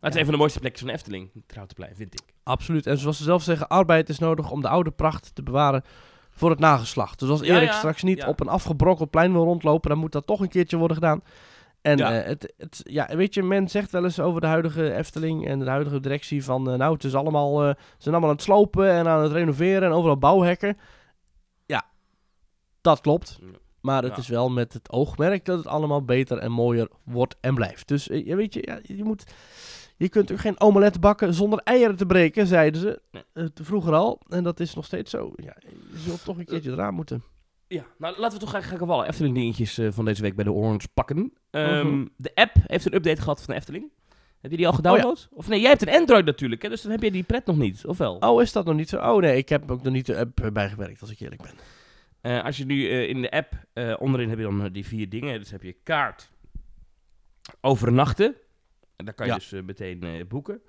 het 0.00 0.10
is 0.10 0.14
ja. 0.14 0.18
een 0.18 0.24
van 0.24 0.32
de 0.32 0.38
mooiste 0.38 0.58
plekjes 0.58 0.80
van 0.80 0.88
de 0.90 0.94
Efteling, 0.94 1.30
het 1.34 1.44
Herautenplein, 1.46 1.96
vind 1.96 2.14
ik. 2.14 2.22
Absoluut. 2.42 2.86
En 2.86 2.98
zoals 2.98 3.16
ze 3.16 3.22
zelf 3.22 3.42
zeggen, 3.42 3.68
arbeid 3.68 4.08
is 4.08 4.18
nodig 4.18 4.50
om 4.50 4.62
de 4.62 4.68
oude 4.68 4.90
pracht 4.90 5.34
te 5.34 5.42
bewaren 5.42 5.82
voor 6.34 6.50
het 6.50 6.58
nageslacht. 6.58 7.18
Dus 7.18 7.28
als 7.28 7.40
Erik 7.40 7.68
ja, 7.68 7.76
straks 7.76 8.02
niet 8.02 8.24
op 8.24 8.40
een 8.40 8.48
afgebrokkeld 8.48 9.10
plein 9.10 9.32
wil 9.32 9.44
rondlopen, 9.44 9.90
dan 9.90 9.98
moet 9.98 10.12
dat 10.12 10.26
toch 10.26 10.40
een 10.40 10.48
keertje 10.48 10.76
worden 10.76 10.96
gedaan. 10.96 11.22
En 11.82 11.96
Ja. 11.98 12.12
eh, 12.20 12.26
het, 12.26 12.52
het, 12.58 12.80
ja, 12.84 13.16
weet 13.16 13.34
je, 13.34 13.42
men 13.42 13.68
zegt 13.68 13.90
wel 13.90 14.04
eens 14.04 14.20
over 14.20 14.40
de 14.40 14.46
huidige 14.46 14.94
Efteling 14.94 15.46
en 15.46 15.58
de 15.58 15.68
huidige 15.70 16.00
directie 16.00 16.44
van, 16.44 16.70
eh, 16.70 16.76
nou, 16.78 16.92
het 16.94 17.04
is 17.04 17.14
allemaal, 17.14 17.62
eh, 17.62 17.68
ze 17.68 17.74
zijn 17.98 18.14
allemaal 18.14 18.30
aan 18.30 18.36
het 18.36 18.44
slopen 18.44 18.90
en 18.90 19.08
aan 19.08 19.22
het 19.22 19.32
renoveren 19.32 19.82
en 19.82 19.94
overal 19.94 20.18
bouwhekken. 20.18 20.78
Ja, 21.66 21.82
dat 22.80 23.00
klopt. 23.00 23.38
Maar 23.80 24.02
het 24.02 24.12
Ja. 24.12 24.18
is 24.18 24.28
wel 24.28 24.50
met 24.50 24.72
het 24.72 24.90
oogmerk 24.92 25.44
dat 25.44 25.58
het 25.58 25.66
allemaal 25.66 26.04
beter 26.04 26.38
en 26.38 26.52
mooier 26.52 26.88
wordt 27.04 27.36
en 27.40 27.54
blijft. 27.54 27.88
Dus 27.88 28.04
je 28.04 28.36
weet 28.36 28.54
je, 28.54 28.62
ja, 28.64 28.78
je 28.82 29.04
moet... 29.04 29.24
Je 30.02 30.08
kunt 30.08 30.32
ook 30.32 30.38
geen 30.40 30.60
omelet 30.60 31.00
bakken 31.00 31.34
zonder 31.34 31.58
eieren 31.58 31.96
te 31.96 32.06
breken, 32.06 32.46
zeiden 32.46 32.80
ze 32.80 33.00
Nee. 33.10 33.22
eh, 33.32 33.44
te 33.44 33.64
vroeger 33.64 33.92
al. 33.94 34.20
En 34.28 34.42
dat 34.42 34.60
is 34.60 34.74
nog 34.74 34.84
steeds 34.84 35.10
zo. 35.10 35.32
Ja, 35.36 35.56
je 35.92 35.98
zult 35.98 36.24
toch 36.24 36.38
een 36.38 36.44
keertje 36.44 36.70
eraan 36.70 36.94
moeten. 36.94 37.22
Ja, 37.68 37.84
nou 37.98 38.18
laten 38.18 38.38
we 38.38 38.44
toch 38.44 38.64
gaan 38.68 38.88
alle 38.90 39.06
Efteling 39.06 39.34
dingetjes 39.34 39.78
eh, 39.78 39.88
van 39.90 40.04
deze 40.04 40.22
week 40.22 40.34
bij 40.34 40.44
de 40.44 40.52
Orange 40.52 40.88
pakken. 40.94 41.32
Ehm, 41.50 41.86
Mhm. 41.86 42.06
De 42.16 42.30
app 42.34 42.54
heeft 42.66 42.84
een 42.86 42.94
update 42.94 43.20
gehad 43.20 43.38
van 43.42 43.54
de 43.54 43.60
Efteling. 43.60 43.90
Heb 44.40 44.50
je 44.50 44.56
die 44.56 44.66
al 44.66 44.72
gedownload? 44.72 45.28
Of 45.30 45.48
nee, 45.48 45.60
jij 45.60 45.70
hebt 45.70 45.82
een 45.82 45.94
Android 45.94 46.24
natuurlijk, 46.24 46.62
hè, 46.62 46.68
dus 46.68 46.82
dan 46.82 46.90
heb 46.90 47.02
je 47.02 47.10
die 47.10 47.22
pret 47.22 47.46
nog 47.46 47.56
niet, 47.56 47.86
of 47.86 47.98
wel? 47.98 48.16
Oh, 48.16 48.42
is 48.42 48.52
dat 48.52 48.64
nog 48.64 48.74
niet 48.74 48.88
zo? 48.88 48.96
Oh 48.96 49.20
nee, 49.20 49.36
ik 49.36 49.48
heb 49.48 49.70
ook 49.70 49.82
nog 49.82 49.92
niet 49.92 50.06
de 50.06 50.16
app 50.18 50.40
eh, 50.40 50.50
bijgewerkt, 50.50 51.00
als 51.00 51.10
ik 51.10 51.20
eerlijk 51.20 51.42
ben. 51.42 51.52
Eh, 52.20 52.44
als 52.44 52.56
je 52.56 52.64
nu 52.64 52.88
eh, 52.90 53.08
in 53.08 53.22
de 53.22 53.30
app, 53.30 53.52
eh, 53.72 53.94
onderin 53.98 54.28
heb 54.28 54.38
je 54.38 54.44
dan 54.44 54.64
eh, 54.64 54.72
die 54.72 54.86
vier 54.86 55.08
dingen. 55.08 55.38
Dus 55.38 55.50
heb 55.50 55.62
je 55.62 55.76
kaart, 55.82 56.30
overnachten. 57.60 58.34
En 59.02 59.08
daar 59.08 59.14
kan 59.14 59.26
je 59.26 59.32
Ja. 59.32 59.38
dus 59.38 59.52
eh, 59.52 59.62
meteen 59.62 60.02
eh, 60.02 60.26
boeken. 60.26 60.62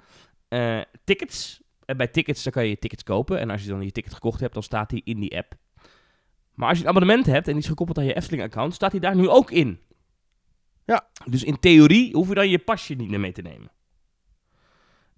Eh, 0.48 0.82
tickets. 1.04 1.62
En 1.86 1.98
bij 1.98 2.08
tickets 2.08 2.43
dan 2.43 2.54
kan 2.54 2.63
je 2.63 2.69
je 2.69 2.80
tickets 2.80 3.04
kopen. 3.04 3.39
En 3.39 3.50
als 3.50 3.62
je 3.63 3.67
dan 3.69 3.82
je 3.84 3.91
ticket 3.91 4.13
gekocht 4.13 4.39
hebt, 4.39 4.54
dan 4.54 4.63
staat 4.63 4.89
die 4.89 5.02
in 5.06 5.19
die 5.19 5.38
app. 5.38 5.54
Maar 6.54 6.69
als 6.69 6.78
je 6.78 6.84
een 6.84 6.89
abonnement 6.89 7.26
hebt 7.26 7.48
en 7.48 7.54
die 7.54 7.62
is 7.62 7.67
gekoppeld 7.67 7.98
aan 7.98 8.06
je 8.06 8.13
Efteling-account, 8.13 8.74
staat 8.74 8.91
die 8.91 9.00
daar 9.00 9.15
nu 9.15 9.30
ook 9.30 9.52
in. 9.52 9.80
Ja. 10.86 11.08
Dus 11.26 11.43
in 11.43 11.60
theorie 11.60 12.13
hoef 12.15 12.28
je 12.28 12.34
dan 12.34 12.50
je 12.50 12.60
pasje 12.60 12.93
niet 12.93 13.10
meer 13.10 13.19
mee 13.19 13.32
te 13.32 13.41
nemen. 13.41 13.72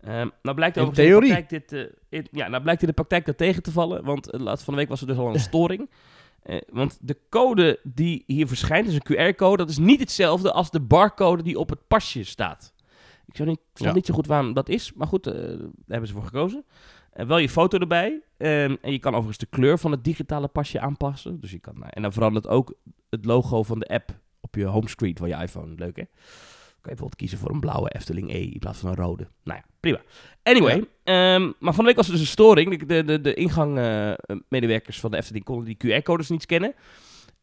Ehm, 0.02 0.30
nou 0.42 0.56
blijkt 0.56 0.78
In 0.78 0.92
theorie? 0.92 1.30
In 1.30 1.36
de 1.36 1.42
praktijk 1.46 1.70
dit, 1.70 1.96
in- 2.10 2.28
ja, 2.32 2.48
nou 2.48 2.64
blijkt 2.64 2.82
in 2.82 2.88
de 2.88 2.94
praktijk 2.94 3.26
dat 3.26 3.38
tegen 3.38 3.64
te 3.64 3.72
vallen. 3.72 4.04
Want 4.04 4.34
uh, 4.34 4.40
laatst 4.42 4.66
van 4.66 4.74
de 4.74 4.80
week 4.80 4.90
was 4.90 5.02
er 5.02 5.08
dus 5.08 5.18
al 5.18 5.34
een 5.34 5.40
storing. 5.52 5.90
Want 6.70 6.98
de 7.02 7.18
code 7.30 7.80
die 7.84 8.24
hier 8.28 8.48
verschijnt, 8.48 8.88
is 8.88 8.94
een 9.04 9.34
QR-code, 9.34 9.58
dat 9.58 9.70
is 9.70 9.78
niet 9.78 10.00
hetzelfde 10.00 10.52
als 10.52 10.72
de 10.72 10.80
barcode 10.82 11.44
die 11.44 11.60
op 11.60 11.70
het 11.70 11.88
pasje 11.88 12.24
staat. 12.24 12.74
Ik 13.36 13.42
zou 13.42 13.50
niet, 13.50 13.60
Ja. 13.74 13.94
niet 13.94 14.06
zo 14.06 14.14
goed 14.14 14.28
waarom 14.28 14.54
dat 14.54 14.70
is, 14.70 14.94
maar 14.94 15.08
goed, 15.08 15.28
eh, 15.28 15.34
daar 15.34 15.58
hebben 15.88 16.08
ze 16.08 16.14
voor 16.14 16.24
gekozen. 16.24 16.66
En 17.12 17.28
wel 17.28 17.38
je 17.38 17.50
foto 17.50 17.78
erbij. 17.78 18.22
ehm, 18.38 18.76
en 18.82 18.92
je 18.92 19.00
kan 19.00 19.12
overigens 19.12 19.38
de 19.38 19.46
kleur 19.58 19.78
van 19.80 19.92
het 19.92 20.04
digitale 20.04 20.48
pasje 20.48 20.80
aanpassen. 20.80 21.40
Dus 21.40 21.52
je 21.52 21.60
kan, 21.60 21.84
en 21.84 22.02
dan 22.02 22.14
verandert 22.14 22.48
ook 22.48 22.74
het 23.10 23.26
logo 23.26 23.64
van 23.64 23.80
de 23.80 23.86
app 23.88 24.12
op 24.42 24.56
je 24.56 24.66
homescreen 24.66 25.18
van 25.18 25.28
je 25.30 25.36
iPhone. 25.36 25.74
Leuk 25.76 25.96
hè? 25.96 26.04
Kan 26.04 26.94
je 26.94 27.00
bijvoorbeeld 27.02 27.16
kiezen 27.16 27.38
voor 27.38 27.50
een 27.52 27.60
blauwe 27.60 27.90
Efteling 27.90 28.30
E 28.34 28.40
in 28.42 28.60
plaats 28.60 28.80
van 28.80 28.90
een 28.90 28.96
rode. 28.96 29.28
Nou 29.44 29.60
ja, 29.60 29.66
prima. 29.80 30.02
Anyway, 30.44 30.84
ehm, 31.04 31.52
maar 31.60 31.74
van 31.74 31.84
de 31.84 31.90
week 31.90 31.96
was 31.96 32.06
er 32.06 32.12
dus 32.12 32.22
een 32.22 32.28
storing. 32.28 32.86
De, 32.86 33.04
de, 33.04 33.22
de 33.22 33.34
ingangmedewerkers 33.34 35.00
van 35.00 35.12
de 35.12 35.18
Efteling 35.18 35.46
konden 35.46 35.66
die 35.66 35.78
QR-codes 36.02 36.30
niet 36.30 36.42
scannen. 36.42 36.74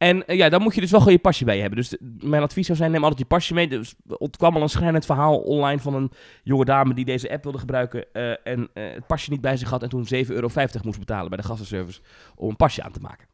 En 0.03 0.27
eh, 0.27 0.37
ja, 0.37 0.49
dan 0.49 0.63
moet 0.63 0.75
je 0.75 0.81
dus 0.81 0.91
wel 0.91 1.01
gewoon 1.01 1.15
je 1.15 1.21
pasje 1.21 1.45
bij 1.45 1.55
je 1.55 1.61
hebben. 1.61 1.79
Dus 1.79 1.89
de- 1.89 1.99
mijn 2.27 2.43
advies 2.43 2.67
zou 2.67 2.79
zijn, 2.79 2.91
neem 2.91 3.01
altijd 3.03 3.21
je 3.21 3.27
pasje 3.27 3.55
mee. 3.55 3.69
Dus 3.69 3.95
er 4.09 4.17
ontkwam 4.17 4.57
al 4.57 4.63
een 4.63 4.69
schrijnend 4.69 5.05
verhaal 5.05 5.39
online 5.39 5.81
van 5.81 5.95
een 5.95 6.11
jonge 6.43 6.65
dame 6.65 6.95
die 6.95 7.05
deze 7.05 7.31
app 7.31 7.43
wilde 7.43 7.59
gebruiken. 7.59 8.13
eh, 8.13 8.31
en 8.47 8.69
eh, 8.75 8.93
het 8.95 9.07
pasje 9.07 9.31
niet 9.31 9.41
bij 9.41 9.57
zich 9.57 9.71
had 9.71 9.83
en 9.83 9.89
toen 9.89 10.07
7,50 10.07 10.35
euro 10.35 10.49
moest 10.83 10.99
betalen 10.99 11.29
bij 11.29 11.39
de 11.39 11.45
gastenservice 11.45 12.01
om 12.35 12.49
een 12.49 12.57
pasje 12.57 12.83
aan 12.83 12.93
te 12.93 13.01
maken. 13.01 13.27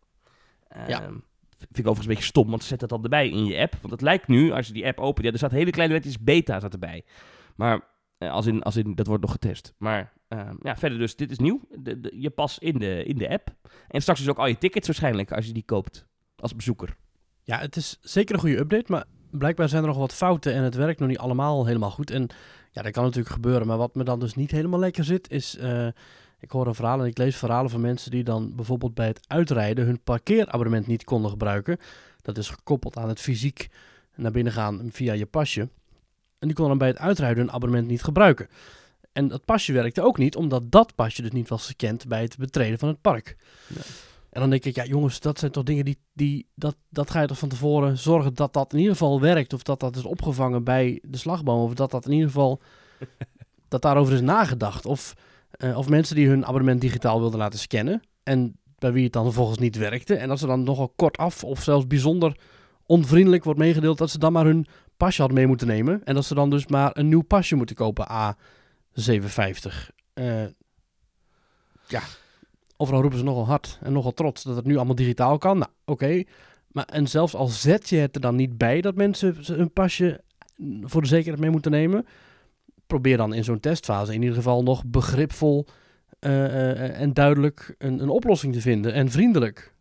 Ja. 0.87 1.02
Ehm, 1.02 1.14
Vind 1.59 1.78
ik 1.78 1.87
overigens 1.87 2.07
een 2.07 2.12
beetje 2.14 2.28
stom, 2.31 2.50
want 2.50 2.64
zet 2.64 2.81
dat 2.81 2.88
dan 2.88 3.02
erbij 3.02 3.28
in 3.28 3.44
je 3.44 3.59
app. 3.61 3.72
Want 3.81 3.92
het 3.92 4.00
lijkt 4.00 4.26
nu, 4.28 4.50
als 4.52 4.66
je 4.66 4.72
die 4.72 4.87
app 4.87 4.98
opent, 4.98 5.26
ja, 5.26 5.33
er 5.33 5.38
staat 5.38 5.50
hele 5.50 5.70
kleine 5.70 5.94
lettertjes 5.94 6.24
beta 6.24 6.61
erbij. 6.62 7.04
Maar, 7.57 7.81
als 8.18 8.46
in, 8.46 8.62
als 8.62 8.76
in, 8.76 8.94
dat 8.94 9.07
wordt 9.07 9.22
nog 9.22 9.33
getest. 9.33 9.74
Maar, 9.78 10.12
ehm, 10.28 10.54
ja, 10.62 10.76
verder 10.76 10.98
dus, 10.98 11.16
dit 11.16 11.31
is 11.31 11.38
nieuw. 11.38 11.61
De, 11.78 12.00
de- 12.00 12.14
je 12.20 12.31
pas 12.31 12.59
in 12.59 12.78
de, 12.78 13.04
in 13.04 13.16
de 13.18 13.28
app. 13.28 13.48
En 13.88 14.00
straks 14.00 14.18
dus 14.20 14.28
ook 14.28 14.38
al 14.38 14.46
je 14.46 14.59
tickets 14.59 14.87
waarschijnlijk, 14.87 15.33
als 15.33 15.46
je 15.46 15.52
die 15.52 15.62
koopt. 15.64 16.07
Als 16.40 16.57
bezoeker. 16.57 16.96
Ja, 17.42 17.59
het 17.59 17.77
is 17.77 17.98
zeker 18.01 18.35
een 18.35 18.40
goede 18.40 18.59
update, 18.59 18.92
maar 18.92 19.05
blijkbaar 19.31 19.68
zijn 19.68 19.83
er 19.83 19.88
nog 19.88 19.98
wat 19.98 20.14
fouten 20.14 20.53
en 20.55 20.62
het 20.62 20.74
werkt 20.74 21.01
nog 21.01 21.09
niet 21.09 21.18
allemaal 21.18 21.66
helemaal 21.66 21.90
goed. 21.90 22.11
En 22.11 22.29
ja, 22.72 22.83
dat 22.83 22.92
kan 22.92 23.05
natuurlijk 23.05 23.35
gebeuren, 23.35 23.66
maar 23.66 23.77
wat 23.77 23.94
me 23.94 24.05
dan 24.05 24.20
dus 24.20 24.35
niet 24.35 24.51
helemaal 24.51 24.79
lekker 24.79 25.05
zit, 25.05 25.31
is... 25.31 25.57
eh, 25.57 25.88
ik 26.40 26.51
hoor 26.51 26.66
een 26.66 26.74
verhaal 26.74 27.01
en 27.01 27.07
ik 27.07 27.18
lees 27.18 27.37
verhalen 27.37 27.70
van 27.70 27.81
mensen 27.81 28.11
die 28.11 28.24
dan 28.24 28.55
bijvoorbeeld 28.55 28.94
bij 28.94 29.07
het 29.07 29.20
uitrijden 29.27 29.85
hun 29.85 30.01
parkeerabonnement 30.01 30.87
niet 30.87 31.05
konden 31.05 31.31
gebruiken. 31.31 31.79
Dat 32.22 32.38
is 32.38 32.48
gekoppeld 32.48 32.96
aan 32.96 33.09
het 33.09 33.20
fysiek 33.20 33.68
naar 34.14 34.31
binnen 34.31 34.53
gaan 34.53 34.88
via 34.92 35.12
je 35.12 35.27
pasje. 35.27 35.61
En 36.38 36.48
die 36.48 36.53
konden 36.53 36.68
dan 36.68 36.79
bij 36.79 36.88
het 36.88 36.98
uitrijden 36.98 37.44
hun 37.44 37.53
abonnement 37.53 37.87
niet 37.87 38.03
gebruiken. 38.03 38.48
En 39.12 39.29
dat 39.29 39.44
pasje 39.44 39.72
werkte 39.72 40.03
ook 40.03 40.18
niet, 40.18 40.37
omdat 40.37 40.72
dat 40.72 40.94
pasje 40.94 41.22
dus 41.22 41.31
niet 41.31 41.48
was 41.48 41.66
gekend 41.66 42.09
bij 42.09 42.22
het 42.22 42.37
betreden 42.37 42.79
van 42.79 42.88
het 42.88 43.01
park. 43.01 43.37
Ja. 43.66 43.81
En 44.38 44.44
dan 44.44 44.53
denk 44.53 44.64
ik, 44.64 44.74
ja 44.74 44.85
jongens, 44.85 45.20
dat 45.20 45.38
zijn 45.38 45.51
toch 45.51 45.64
dingen 45.64 45.85
die, 45.85 45.98
die 46.12 46.46
dat, 46.55 46.77
dat 46.88 47.11
ga 47.11 47.20
je 47.20 47.27
toch 47.27 47.38
van 47.38 47.48
tevoren 47.48 47.98
zorgen 47.98 48.35
dat 48.35 48.53
dat 48.53 48.72
in 48.72 48.79
ieder 48.79 48.92
geval 48.92 49.20
werkt. 49.20 49.53
Of 49.53 49.62
dat 49.62 49.81
dat 49.81 49.96
is 49.96 50.05
opgevangen 50.05 50.64
bij 50.64 51.03
de 51.03 51.16
slagboom. 51.16 51.62
Of 51.62 51.74
dat 51.74 51.90
dat 51.90 52.07
in 52.07 52.12
ieder 52.12 52.27
geval, 52.27 52.61
dat 53.68 53.83
daarover 53.83 54.14
is 54.14 54.20
nagedacht. 54.20 54.87
Of, 54.87 55.14
eh, 55.51 55.79
of 55.79 55.88
mensen 55.88 56.16
die 56.16 56.29
hun 56.29 56.46
abonnement 56.46 56.81
digitaal 56.81 57.20
wilden 57.20 57.38
laten 57.38 57.59
scannen. 57.59 58.03
En 58.22 58.59
bij 58.79 58.92
wie 58.92 59.05
het 59.05 59.12
dan 59.12 59.24
vervolgens 59.24 59.59
niet 59.59 59.77
werkte. 59.77 60.14
En 60.14 60.29
dat 60.29 60.38
ze 60.38 60.46
dan 60.46 60.62
nogal 60.62 60.92
kortaf 60.96 61.44
of 61.44 61.62
zelfs 61.62 61.87
bijzonder 61.87 62.38
onvriendelijk 62.87 63.44
wordt 63.44 63.59
meegedeeld 63.59 63.98
dat 63.98 64.11
ze 64.11 64.18
dan 64.18 64.33
maar 64.33 64.44
hun 64.44 64.66
pasje 64.96 65.20
hadden 65.20 65.38
mee 65.38 65.46
moeten 65.46 65.66
nemen. 65.66 66.05
En 66.05 66.14
dat 66.14 66.24
ze 66.24 66.35
dan 66.35 66.51
dus 66.51 66.66
maar 66.66 66.90
een 66.92 67.09
nieuw 67.09 67.22
pasje 67.22 67.55
moeten 67.55 67.77
kopen, 67.77 68.09
A750. 68.11 69.90
Eh 70.14 70.44
ja, 71.88 72.03
overal 72.80 73.00
roepen 73.00 73.18
ze 73.18 73.24
nogal 73.24 73.46
hard 73.46 73.78
en 73.82 73.92
nogal 73.92 74.14
trots 74.14 74.42
dat 74.42 74.56
het 74.56 74.66
nu 74.66 74.76
allemaal 74.76 74.94
digitaal 74.94 75.38
kan. 75.38 75.58
Nou, 75.58 75.70
oké. 75.84 76.22
Maar 76.68 76.84
en 76.84 77.06
zelfs 77.06 77.34
al 77.34 77.46
zet 77.46 77.88
je 77.88 77.96
het 77.96 78.14
er 78.14 78.20
dan 78.20 78.36
niet 78.36 78.58
bij 78.58 78.80
dat 78.80 78.94
mensen 78.94 79.36
hun 79.42 79.72
pasje 79.72 80.20
voor 80.82 81.02
de 81.02 81.08
zekerheid 81.08 81.40
mee 81.40 81.50
moeten 81.50 81.70
nemen, 81.70 82.06
probeer 82.86 83.16
dan 83.16 83.34
in 83.34 83.44
zo'n 83.44 83.60
testfase 83.60 84.14
in 84.14 84.20
ieder 84.20 84.36
geval 84.36 84.62
nog 84.62 84.84
begripvol 84.86 85.66
eh, 86.18 86.70
eh, 86.70 87.00
en 87.00 87.12
duidelijk 87.12 87.74
een, 87.78 88.00
een 88.02 88.08
oplossing 88.08 88.52
te 88.52 88.60
vinden 88.60 88.92
en 88.92 89.10
vriendelijk. 89.10 89.74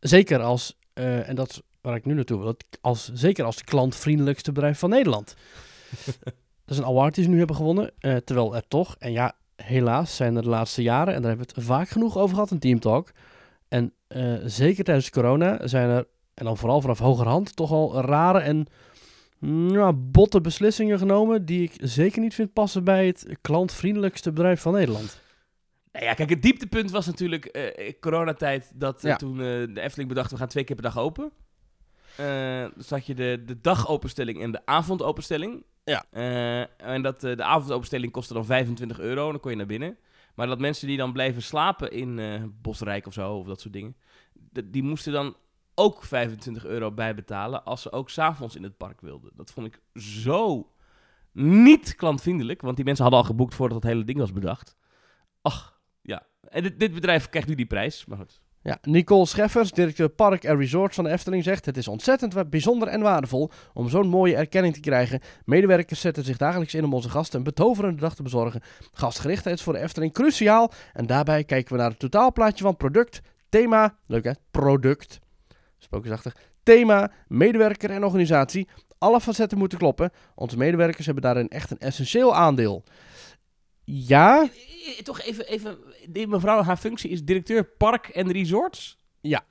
Zeker 0.00 0.40
als, 0.40 0.78
eh, 0.92 1.28
en 1.28 1.34
dat 1.34 1.50
is 1.50 1.60
waar 1.80 1.96
ik 1.96 2.04
nu 2.04 2.14
naartoe 2.14 2.40
wil, 2.40 2.56
als, 2.80 3.10
zeker 3.12 3.44
als 3.44 3.64
klantvriendelijkste 3.64 4.52
bedrijf 4.52 4.78
van 4.78 4.90
Nederland. 4.90 5.34
dat 6.24 6.34
is 6.66 6.78
een 6.78 6.84
award 6.84 7.14
die 7.14 7.24
ze 7.24 7.30
nu 7.30 7.38
hebben 7.38 7.56
gewonnen, 7.56 7.92
terwijl 8.00 8.56
er 8.56 8.68
toch, 8.68 8.96
en 8.98 9.12
ja, 9.12 9.36
helaas 9.62 10.16
zijn 10.16 10.36
er 10.36 10.42
de 10.42 10.48
laatste 10.48 10.82
jaren, 10.82 11.14
en 11.14 11.20
daar 11.22 11.30
hebben 11.30 11.48
we 11.48 11.52
het 11.54 11.64
vaak 11.66 11.88
genoeg 11.88 12.16
over 12.16 12.34
gehad 12.34 12.50
in 12.50 12.58
Team 12.58 12.80
Talk, 12.80 13.10
en 13.68 13.92
eh, 14.06 14.34
zeker 14.44 14.84
tijdens 14.84 15.10
corona 15.10 15.66
zijn 15.66 15.88
er, 15.88 16.06
en 16.34 16.44
dan 16.44 16.56
vooral 16.56 16.80
vanaf 16.80 16.98
hogerhand, 16.98 17.56
toch 17.56 17.70
al 17.72 18.00
rare 18.00 18.38
en 18.38 18.66
mm, 19.38 19.70
ja, 19.70 19.92
botte 19.92 20.40
beslissingen 20.40 20.98
genomen 20.98 21.44
die 21.44 21.62
ik 21.62 21.72
zeker 21.76 22.20
niet 22.20 22.34
vind 22.34 22.52
passen 22.52 22.84
bij 22.84 23.06
het 23.06 23.26
klantvriendelijkste 23.40 24.32
bedrijf 24.32 24.60
van 24.60 24.72
Nederland. 24.72 25.20
Nou 25.92 26.04
ja, 26.04 26.14
kijk, 26.14 26.30
het 26.30 26.42
dieptepunt 26.42 26.90
was 26.90 27.06
natuurlijk 27.06 27.44
eh, 27.44 27.92
coronatijd 28.00 28.72
dat 28.74 29.04
eh, 29.04 29.10
Ja. 29.10 29.16
toen 29.16 29.36
de 29.36 29.80
Efteling 29.80 30.08
bedacht, 30.08 30.30
we 30.30 30.36
gaan 30.36 30.48
twee 30.48 30.64
keer 30.64 30.76
per 30.76 30.84
dag 30.84 30.98
open. 30.98 31.32
Dus 32.76 32.90
had 32.90 33.06
je 33.06 33.14
de, 33.14 33.42
de 33.46 33.60
dagopenstelling 33.60 34.42
en 34.42 34.52
de 34.52 34.66
avondopenstelling. 34.66 35.64
Ja. 35.88 36.04
Eh, 36.10 36.92
en 36.94 37.02
dat, 37.02 37.24
eh, 37.24 37.36
de 37.36 37.42
avondopenstelling 37.42 38.12
kostte 38.12 38.34
dan 38.34 38.44
25 38.44 38.98
euro, 38.98 39.30
dan 39.30 39.40
kon 39.40 39.50
je 39.50 39.56
naar 39.56 39.66
binnen. 39.66 39.98
Maar 40.34 40.46
dat 40.46 40.58
mensen 40.58 40.86
die 40.86 40.96
dan 40.96 41.12
bleven 41.12 41.42
slapen 41.42 41.92
in 41.92 42.18
eh, 42.18 42.42
Bosrijk 42.62 43.06
of 43.06 43.12
zo, 43.12 43.34
of 43.34 43.46
dat 43.46 43.60
soort 43.60 43.72
dingen, 43.72 43.96
die 44.64 44.82
moesten 44.82 45.12
dan 45.12 45.36
ook 45.74 46.04
25 46.04 46.64
euro 46.64 46.92
bijbetalen 46.92 47.64
als 47.64 47.82
ze 47.82 47.92
ook 47.92 48.10
s'avonds 48.10 48.56
in 48.56 48.62
het 48.62 48.76
park 48.76 49.00
wilden. 49.00 49.30
Dat 49.34 49.50
vond 49.50 49.66
ik 49.66 50.02
zo 50.02 50.72
niet 51.32 51.94
klantvriendelijk, 51.94 52.62
want 52.62 52.76
die 52.76 52.84
mensen 52.84 53.04
hadden 53.04 53.22
al 53.22 53.28
geboekt 53.28 53.54
voordat 53.54 53.82
het 53.82 53.92
hele 53.92 54.04
ding 54.04 54.18
was 54.18 54.32
bedacht. 54.32 54.76
Ach, 55.42 55.80
ja. 56.02 56.26
En 56.48 56.62
dit, 56.62 56.80
dit 56.80 56.94
bedrijf 56.94 57.28
krijgt 57.28 57.48
nu 57.48 57.54
die 57.54 57.66
prijs, 57.66 58.06
maar 58.06 58.18
goed. 58.18 58.40
Ja, 58.62 58.78
Nicole 58.82 59.26
Scheffers, 59.26 59.70
directeur 59.70 60.08
Park 60.08 60.44
en 60.44 60.56
Resort 60.56 60.94
van 60.94 61.04
de 61.04 61.10
Efteling, 61.10 61.44
zegt: 61.44 61.64
Het 61.64 61.76
is 61.76 61.88
ontzettend 61.88 62.50
bijzonder 62.50 62.88
en 62.88 63.00
waardevol 63.00 63.50
om 63.74 63.88
zo'n 63.88 64.08
mooie 64.08 64.36
erkenning 64.36 64.74
te 64.74 64.80
krijgen. 64.80 65.20
Medewerkers 65.44 66.00
zetten 66.00 66.24
zich 66.24 66.36
dagelijks 66.36 66.74
in 66.74 66.84
om 66.84 66.94
onze 66.94 67.10
gasten 67.10 67.38
een 67.38 67.44
betoverende 67.44 68.00
dag 68.00 68.14
te 68.14 68.22
bezorgen. 68.22 68.60
Gastgerichtheid 68.92 69.56
is 69.56 69.62
voor 69.62 69.72
de 69.72 69.78
Efteling 69.78 70.12
cruciaal. 70.12 70.72
En 70.92 71.06
daarbij 71.06 71.44
kijken 71.44 71.72
we 71.72 71.80
naar 71.80 71.90
het 71.90 71.98
totaalplaatje 71.98 72.64
van 72.64 72.76
product, 72.76 73.20
thema, 73.48 73.96
leuk 74.06 74.24
hè, 74.24 74.32
product, 74.50 75.18
sprookjesachtig, 75.78 76.36
thema, 76.62 77.10
medewerker 77.28 77.90
en 77.90 78.04
organisatie. 78.04 78.68
Alle 78.98 79.20
facetten 79.20 79.58
moeten 79.58 79.78
kloppen. 79.78 80.10
Onze 80.34 80.56
medewerkers 80.56 81.06
hebben 81.06 81.24
daarin 81.24 81.48
echt 81.48 81.70
een 81.70 81.78
essentieel 81.78 82.34
aandeel. 82.34 82.84
Ja, 83.90 84.42
Eh, 84.42 85.02
Toch 85.02 85.20
even, 85.20 85.46
even, 85.46 85.78
die 86.08 86.26
mevrouw, 86.26 86.62
haar 86.62 86.76
functie 86.76 87.10
is 87.10 87.24
directeur 87.24 87.64
park 87.64 88.08
en 88.08 88.32
resorts? 88.32 88.98
Ja. 89.20 89.44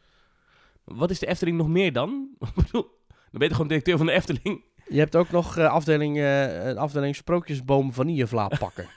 Wat 0.83 1.09
is 1.09 1.19
de 1.19 1.27
Efteling 1.27 1.57
nog 1.57 1.67
meer 1.67 1.93
dan? 1.93 2.29
Ik 2.39 2.53
bedoel, 2.55 2.81
dan 3.07 3.17
ben 3.31 3.47
je 3.47 3.51
gewoon 3.53 3.67
directeur 3.67 3.97
van 3.97 4.05
de 4.05 4.11
Efteling? 4.11 4.63
Je 4.89 4.99
hebt 4.99 5.15
ook 5.15 5.29
nog 5.29 5.57
eh, 5.57 5.69
afdeling, 5.71 6.17
eh, 6.19 6.75
afdeling 6.75 7.15
sprookjesboom 7.15 7.93
vanillevla 7.93 8.47
pakken. 8.47 8.87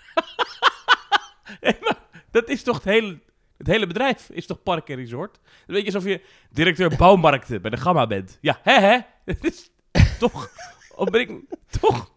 Nee, 1.60 1.76
maar 1.80 1.98
dat 2.30 2.48
is 2.48 2.62
toch 2.62 2.74
het 2.76 2.84
hele, 2.84 3.20
het 3.56 3.66
hele 3.66 3.86
bedrijf, 3.86 4.28
is 4.30 4.46
toch 4.46 4.62
park 4.62 4.88
en 4.88 4.96
resort? 4.96 5.40
Weet 5.66 5.80
je 5.80 5.92
alsof 5.92 6.04
je 6.04 6.22
directeur 6.50 6.96
bouwmarkten 6.96 7.62
bij 7.62 7.70
de 7.70 7.76
Gamma 7.76 8.06
bent. 8.06 8.38
Ja, 8.40 8.58
hè 8.62 8.80
hè? 8.80 8.98
Het 9.32 9.44
is 9.44 9.70
toch, 10.18 10.50
of 10.94 11.08
ben 11.10 11.20
ik, 11.20 11.40
toch? 11.80 12.12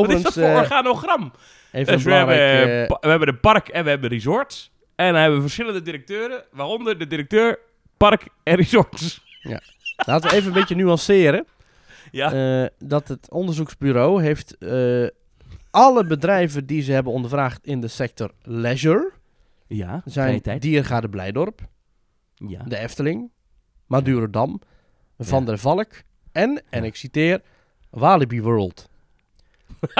Wat 0.00 0.08
is 0.08 0.14
Overigens, 0.16 0.34
dat 0.34 0.44
voor 0.44 0.52
eh, 0.52 0.58
organogram? 0.60 1.32
even 1.72 1.92
Dus 1.94 2.02
we 2.04 2.12
hebben, 2.12 2.34
eh, 2.34 2.96
we 3.00 3.08
hebben 3.08 3.28
een 3.28 3.40
park 3.40 3.68
en 3.68 3.84
we 3.84 3.90
hebben 3.90 4.10
resorts. 4.10 4.70
En 4.94 5.06
dan 5.12 5.16
hebben 5.20 5.36
we 5.36 5.42
verschillende 5.44 5.82
directeuren, 5.82 6.44
waaronder 6.52 6.98
de 6.98 7.06
directeur 7.06 7.58
park 7.96 8.28
en 8.42 8.56
resorts. 8.56 9.20
laten 9.96 10.30
we 10.30 10.36
even 10.36 10.46
een 10.48 10.52
beetje 10.52 10.74
nuanceren. 10.74 11.46
Ja, 12.10 12.32
Eh, 12.62 12.68
dat 12.78 13.08
het 13.08 13.30
onderzoeksbureau 13.30 14.22
heeft 14.22 14.56
alle 15.70 16.06
bedrijven 16.06 16.66
die 16.66 16.82
ze 16.82 16.92
hebben 16.92 17.12
ondervraagd 17.12 17.66
in 17.66 17.80
de 17.80 17.88
sector 17.88 18.30
leisure... 18.42 19.10
ja, 19.66 20.02
zijn. 20.04 20.42
Diergaarde 20.58 21.08
Blijdorp, 21.08 21.60
Ja. 22.34 22.62
de 22.66 22.76
Efteling, 22.78 23.30
Madurodam, 23.86 24.60
Van 25.18 25.40
Ja. 25.40 25.46
der 25.46 25.58
Valk 25.58 25.88
en, 26.32 26.62
en 26.70 26.84
ik 26.84 26.96
citeer, 26.96 27.40
Walibi 27.90 28.42
World. 28.42 28.88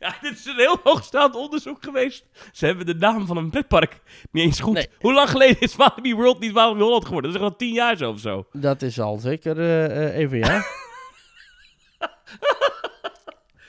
Ja, 0.00 0.14
dit 0.20 0.32
is 0.38 0.44
een 0.44 0.56
heel 0.56 0.80
hoogstaand 0.82 1.34
onderzoek 1.34 1.82
geweest. 1.82 2.24
Ze 2.52 2.66
hebben 2.66 2.86
de 2.86 2.94
naam 2.94 3.26
van 3.26 3.36
een 3.36 3.50
pretpark 3.50 4.00
niet 4.30 4.44
eens 4.44 4.60
goed. 4.60 4.74
Nee. 4.74 4.88
Hoe 5.00 5.12
lang 5.12 5.30
geleden 5.30 5.60
is 5.60 5.76
Walibi 5.76 6.14
World 6.14 6.38
niet 6.40 6.52
Walibi 6.52 6.80
Holland 6.82 7.04
geworden? 7.04 7.32
Dat 7.32 7.40
is 7.40 7.46
al 7.48 7.56
tien 7.56 7.72
jaar 7.72 7.96
zo 7.96 8.10
of 8.10 8.18
zo. 8.20 8.46
Dat 8.52 8.82
is 8.82 9.00
al 9.00 9.18
zeker 9.18 9.58
eh, 9.60 10.16
even, 10.18 10.38
ja. 10.38 10.62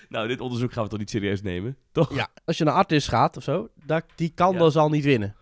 Nou, 0.09 0.27
dit 0.27 0.41
onderzoek 0.41 0.73
gaan 0.73 0.83
we 0.83 0.89
toch 0.89 0.99
niet 0.99 1.09
serieus 1.09 1.41
nemen? 1.41 1.77
Toch? 1.91 2.15
ja. 2.15 2.27
Als 2.45 2.57
je 2.57 2.63
naar 2.63 2.73
Artis 2.73 3.07
gaat 3.07 3.37
of 3.37 3.43
zo, 3.43 3.69
dat, 3.85 4.03
die 4.15 4.31
kan 4.35 4.53
Ja. 4.53 4.59
dus 4.59 4.75
al 4.75 4.89
niet 4.89 5.03
winnen. 5.03 5.35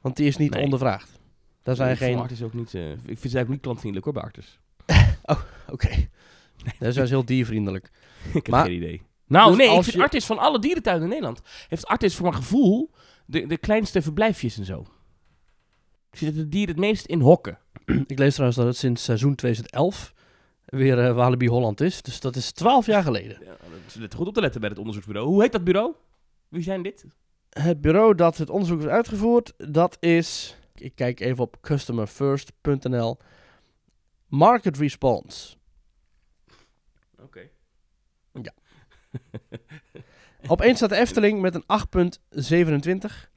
Want 0.00 0.16
die 0.16 0.26
is 0.26 0.36
niet 0.36 0.52
Nee. 0.52 0.62
ondervraagd. 0.62 1.20
Daar 1.62 1.74
zijn 1.76 1.96
geen... 1.96 2.18
Artis 2.18 2.42
ook 2.42 2.52
niet... 2.54 2.74
eh, 2.74 2.90
ik 2.90 2.98
vind 2.98 3.06
ze 3.06 3.12
eigenlijk 3.22 3.48
niet 3.48 3.60
klantvriendelijk 3.60 4.04
hoor, 4.04 4.14
bij 4.14 4.22
Artis. 4.24 4.58
Oké. 5.72 6.08
Daar 6.78 6.92
zijn 6.92 7.06
ze 7.06 7.12
heel 7.14 7.24
diervriendelijk. 7.24 7.90
ik 8.28 8.32
heb 8.32 8.48
Maar- 8.48 8.64
geen 8.64 8.74
idee. 8.74 9.02
Nou, 9.26 9.48
dus 9.48 9.56
nee, 9.58 9.66
ik 9.68 9.72
als 9.76 9.84
vind 9.84 9.96
je- 9.96 10.02
Artis 10.02 10.26
van 10.26 10.38
alle 10.38 10.58
dierentuinen 10.58 11.02
in 11.04 11.08
Nederland... 11.08 11.40
heeft 11.68 11.86
Artis 11.86 12.14
voor 12.14 12.28
mijn 12.30 12.42
gevoel 12.42 12.90
de, 13.26 13.46
de 13.46 13.56
kleinste 13.56 14.02
verblijfjes 14.02 14.58
en 14.58 14.64
zo. 14.64 14.86
Zitten 16.10 16.42
de 16.42 16.48
dieren 16.48 16.74
het 16.74 16.84
meest 16.84 17.06
in 17.06 17.20
hokken. 17.20 17.58
Ik 18.06 18.18
lees 18.18 18.30
trouwens 18.32 18.58
dat 18.58 18.66
het 18.66 18.76
sinds 18.76 19.04
seizoen 19.04 19.34
2011 19.34 20.12
weer 20.64 20.98
eh, 21.06 21.14
Walibi 21.14 21.48
Holland 21.48 21.80
is. 21.80 22.02
Dus 22.02 22.20
dat 22.20 22.36
is 22.36 22.52
12 22.52 22.86
jaar 22.86 23.02
geleden. 23.02 23.38
Ja, 23.40 23.46
dat 23.96 24.08
is 24.10 24.16
goed 24.16 24.26
op 24.26 24.34
te 24.34 24.40
letten 24.40 24.60
bij 24.60 24.68
het 24.70 24.78
onderzoeksbureau. 24.78 25.28
Hoe 25.28 25.42
heet 25.42 25.52
dat 25.52 25.64
bureau? 25.64 25.94
Wie 26.48 26.62
zijn 26.62 26.82
dit? 26.82 27.04
Het 27.50 27.80
bureau 27.80 28.14
dat 28.14 28.36
het 28.36 28.50
onderzoek 28.50 28.78
heeft 28.80 28.92
uitgevoerd, 28.92 29.52
dat 29.56 29.96
is... 30.00 30.56
Ik 30.74 30.94
kijk 30.94 31.20
even 31.20 31.42
op 31.44 31.56
customerfirst.nl. 31.60 33.18
Market 34.30 34.76
Response. 34.78 35.56
Oké. 37.22 37.40
Op 40.48 40.60
1 40.60 40.76
staat 40.76 40.88
de 40.88 40.96
Efteling 40.96 41.40
met 41.40 41.54
een 41.54 41.64
8,27. 43.12 43.28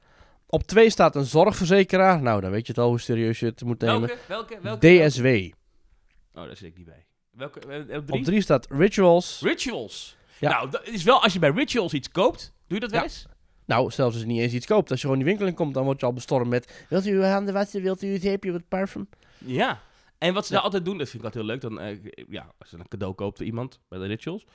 Op 0.46 0.62
2 0.62 0.90
staat 0.90 1.16
een 1.16 1.24
zorgverzekeraar. 1.24 2.22
Nou, 2.22 2.40
dan 2.40 2.50
weet 2.50 2.66
je 2.66 2.72
het 2.72 2.80
al 2.80 2.88
hoe 2.88 3.00
serieus 3.00 3.40
je 3.40 3.46
het 3.46 3.64
moet 3.64 3.80
nemen. 3.80 4.00
Welke? 4.08 4.18
Welke? 4.28 4.58
Welke? 4.60 5.06
DSW. 5.08 5.26
Oh, 5.26 6.44
daar 6.46 6.56
zit 6.56 6.68
ik 6.68 6.76
niet 6.76 6.86
bij. 6.86 7.04
Welke? 7.30 7.60
eh, 7.60 7.96
Op 7.98 8.06
drie? 8.06 8.18
Op 8.20 8.24
3 8.24 8.40
staat 8.40 8.66
Rituals. 8.70 9.40
Rituals. 9.42 10.16
Ja. 10.40 10.50
Nou, 10.50 10.70
dat 10.70 10.86
is 10.88 11.02
wel 11.02 11.22
als 11.22 11.32
je 11.32 11.38
bij 11.38 11.50
Rituals 11.50 11.92
iets 11.92 12.08
koopt. 12.10 12.52
Doe 12.66 12.74
je 12.78 12.80
dat 12.80 12.90
wel 12.90 13.00
Ja. 13.00 13.06
eens? 13.06 13.26
Nou, 13.66 13.90
zelfs 13.90 14.14
als 14.14 14.22
je 14.24 14.28
niet 14.30 14.40
eens 14.40 14.52
iets 14.52 14.66
koopt. 14.66 14.90
Als 14.90 15.00
je 15.00 15.06
gewoon 15.06 15.22
die 15.22 15.28
winkel 15.28 15.46
in 15.46 15.54
komt, 15.54 15.74
dan 15.74 15.84
word 15.84 16.00
je 16.00 16.06
al 16.06 16.12
bestormd 16.12 16.48
met... 16.50 16.84
Wilt 16.88 17.06
u 17.06 17.14
uw 17.14 17.22
handen 17.22 17.54
wassen? 17.54 17.82
Wilt 17.82 18.02
u 18.02 18.12
uw 18.12 18.18
zeepje 18.20 18.52
met 18.52 18.68
parfum? 18.68 19.08
Ja. 19.38 19.80
En 20.24 20.34
wat 20.34 20.42
ze 20.46 20.48
Ja. 20.52 20.54
daar 20.56 20.64
altijd 20.64 20.84
doen, 20.84 20.98
dat 20.98 21.08
vind 21.08 21.22
ik 21.22 21.34
altijd 21.34 21.44
heel 21.44 21.52
leuk. 21.52 21.60
Dan, 21.60 21.80
eh, 21.80 22.24
ja, 22.28 22.52
als 22.58 22.70
je 22.70 22.76
een 22.76 22.88
cadeau 22.88 23.14
koopt 23.14 23.36
voor 23.36 23.46
iemand 23.46 23.80
bij 23.88 23.98
de 23.98 24.06
Rituals. 24.06 24.46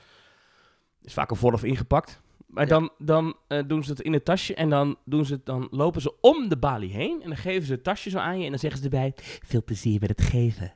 Is 1.02 1.12
vaak 1.12 1.30
al 1.30 1.36
vooraf 1.36 1.64
ingepakt. 1.64 2.20
Maar 2.46 2.62
Ja. 2.64 2.68
dan, 2.70 2.90
dan 2.98 3.36
eh, 3.48 3.62
doen 3.66 3.84
ze 3.84 3.90
het 3.90 4.00
in 4.00 4.12
het 4.12 4.24
tasje 4.24 4.54
en 4.54 4.70
dan, 4.70 4.96
doen 5.04 5.24
ze 5.24 5.32
het, 5.32 5.46
dan 5.46 5.68
lopen 5.70 6.00
ze 6.00 6.20
om 6.20 6.48
de 6.48 6.56
balie 6.56 6.92
heen. 6.92 7.22
En 7.22 7.28
dan 7.28 7.38
geven 7.38 7.66
ze 7.66 7.72
het 7.72 7.84
tasje 7.84 8.10
zo 8.10 8.18
aan 8.18 8.38
je 8.38 8.44
en 8.44 8.50
dan 8.50 8.58
zeggen 8.58 8.78
ze 8.78 8.84
erbij... 8.84 9.12
Veel 9.46 9.64
plezier 9.64 10.00
met 10.00 10.08
het 10.08 10.20
geven. 10.20 10.74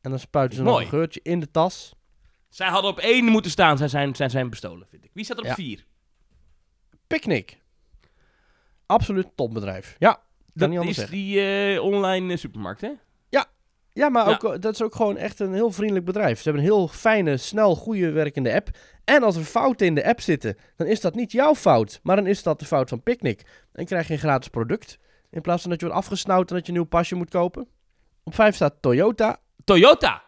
En 0.00 0.10
dan 0.10 0.18
spuiten 0.18 0.56
ze 0.58 0.62
nog 0.64 0.80
een 0.80 0.86
geurtje 0.86 1.20
in 1.22 1.40
de 1.40 1.50
tas. 1.50 1.94
Zij 2.48 2.68
hadden 2.68 2.90
op 2.90 2.98
één 2.98 3.24
moeten 3.24 3.50
staan. 3.50 3.78
Zij 3.78 3.88
zijn, 3.88 4.14
zij 4.14 4.28
zijn 4.28 4.50
bestolen, 4.50 4.86
vind 4.88 5.04
ik. 5.04 5.10
Wie 5.14 5.24
staat 5.24 5.38
op 5.38 5.44
Ja. 5.44 5.54
vier? 5.54 5.84
Picnic. 7.06 7.58
Absoluut 8.86 9.26
topbedrijf. 9.34 9.96
Ja, 9.98 10.12
kan 10.12 10.22
Dat 10.54 10.68
niet 10.68 10.78
anders 10.78 10.98
is 10.98 11.02
zeggen. 11.08 11.24
die 11.24 11.40
eh, 11.74 11.82
online 11.82 12.36
supermarkt, 12.36 12.80
hè? 12.80 12.90
Ja, 13.94 14.08
maar. 14.08 14.28
Ook, 14.28 14.44
eh, 14.44 14.60
dat 14.60 14.74
is 14.74 14.82
ook 14.82 14.94
gewoon 14.94 15.16
echt 15.16 15.40
een 15.40 15.52
heel 15.52 15.70
vriendelijk 15.70 16.04
bedrijf. 16.04 16.36
Ze 16.36 16.44
hebben 16.44 16.62
een 16.62 16.72
heel 16.72 16.88
fijne, 16.88 17.36
snel, 17.36 17.76
goede 17.76 18.10
werkende 18.10 18.54
app. 18.54 18.68
En 19.04 19.22
als 19.22 19.36
er 19.36 19.44
fouten 19.44 19.86
in 19.86 19.94
de 19.94 20.06
app 20.06 20.20
zitten, 20.20 20.56
dan 20.76 20.86
is 20.86 21.00
dat 21.00 21.14
niet 21.14 21.32
jouw 21.32 21.54
fout. 21.54 22.00
Maar 22.02 22.16
dan 22.16 22.26
is 22.26 22.42
dat 22.42 22.58
de 22.58 22.64
fout 22.64 22.88
van 22.88 23.02
Picnic. 23.02 23.42
Dan 23.72 23.84
krijg 23.84 24.06
je 24.06 24.12
een 24.12 24.18
gratis 24.18 24.48
product. 24.48 24.98
In 25.30 25.40
plaats 25.40 25.62
van 25.62 25.70
dat 25.70 25.80
je 25.80 25.86
wordt 25.86 26.00
afgesnauwd 26.00 26.50
en 26.50 26.56
dat 26.56 26.66
je 26.66 26.72
een 26.72 26.78
nieuw 26.78 26.88
pasje 26.88 27.14
moet 27.14 27.30
kopen. 27.30 27.68
Op 28.24 28.34
5 28.34 28.54
staat 28.54 28.74
Toyota. 28.80 29.40
Toyota. 29.64 30.22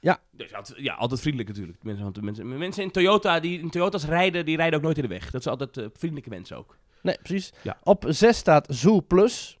Ja. 0.00 0.20
Dus 0.30 0.54
altijd, 0.54 0.78
ja, 0.78 0.94
altijd 0.94 1.20
vriendelijk 1.20 1.50
natuurlijk. 1.50 1.82
Mensen, 1.82 2.02
want 2.02 2.14
de 2.14 2.22
mensen, 2.22 2.58
mensen 2.58 2.82
in 2.82 2.90
Toyota, 2.90 3.40
die 3.40 3.60
in 3.60 3.70
Toyota's 3.70 4.04
rijden, 4.04 4.44
die 4.44 4.56
rijden 4.56 4.78
ook 4.78 4.84
nooit 4.84 4.96
in 4.96 5.02
de 5.02 5.08
weg. 5.08 5.30
Dat 5.30 5.42
zijn 5.42 5.58
altijd 5.58 5.76
eh, 5.76 5.90
vriendelijke 5.98 6.30
mensen 6.30 6.56
ook. 6.56 6.78
Nee, 7.02 7.18
precies. 7.22 7.52
Ja. 7.62 7.78
Op 7.82 8.04
6 8.08 8.36
staat 8.36 8.66
Zoo 8.70 9.00
Plus. 9.00 9.58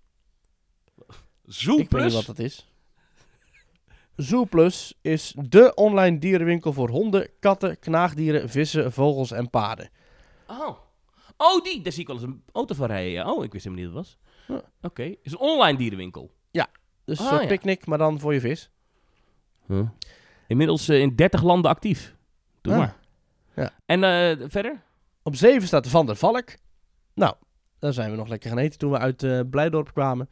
Zoo 1.46 1.78
Ik 1.78 1.90
weet 1.90 2.04
niet 2.04 2.12
wat 2.12 2.26
dat 2.26 2.38
is. 2.38 2.73
Zoo 4.16 4.44
Plus 4.44 4.94
is 5.00 5.34
de 5.48 5.74
online 5.74 6.18
dierenwinkel 6.18 6.72
voor 6.72 6.88
honden, 6.88 7.28
katten, 7.40 7.78
knaagdieren, 7.78 8.48
vissen, 8.50 8.92
vogels 8.92 9.30
en 9.32 9.50
paarden. 9.50 9.90
Oh. 10.46 10.76
Oh, 11.36 11.62
die. 11.64 11.80
Daar 11.82 11.92
zie 11.92 12.00
ik 12.02 12.06
wel 12.06 12.16
eens 12.16 12.24
een 12.24 12.42
auto 12.52 12.74
van 12.74 12.86
rijden. 12.86 13.12
ja. 13.12 13.32
Oh, 13.32 13.44
ik 13.44 13.52
wist 13.52 13.64
helemaal 13.64 13.84
niet 13.86 13.94
wat 13.94 14.04
het 14.04 14.16
was. 14.46 14.56
Ja. 14.56 14.88
Oké. 14.88 15.02
is 15.22 15.32
een 15.32 15.38
online 15.38 15.78
dierenwinkel. 15.78 16.30
Dus 17.06 17.18
een 17.18 17.24
Ah, 17.24 17.30
soort 17.30 17.42
ja. 17.42 17.48
picknick, 17.48 17.86
maar 17.86 17.98
dan 17.98 18.20
voor 18.20 18.34
je 18.34 18.40
vis. 18.40 18.70
Inmiddels 20.46 20.88
eh, 20.88 21.00
in 21.00 21.16
30 21.16 21.42
landen 21.42 21.70
actief. 21.70 22.14
Doe 22.60 22.72
Ah. 22.72 22.78
maar. 22.78 22.96
Ja. 23.56 23.70
En 23.86 24.04
eh, 24.04 24.46
verder? 24.48 24.82
Op 25.22 25.36
7 25.36 25.66
staat 25.66 25.84
de 25.84 25.90
Van 25.90 26.06
der 26.06 26.16
Valk. 26.16 26.44
Nou, 27.14 27.34
daar 27.78 27.92
zijn 27.92 28.10
we 28.10 28.16
nog 28.16 28.28
lekker 28.28 28.48
gaan 28.50 28.58
eten 28.58 28.78
toen 28.78 28.90
we 28.90 28.98
uit 28.98 29.22
eh, 29.22 29.40
Blijdorp 29.50 29.92
kwamen. 29.92 30.28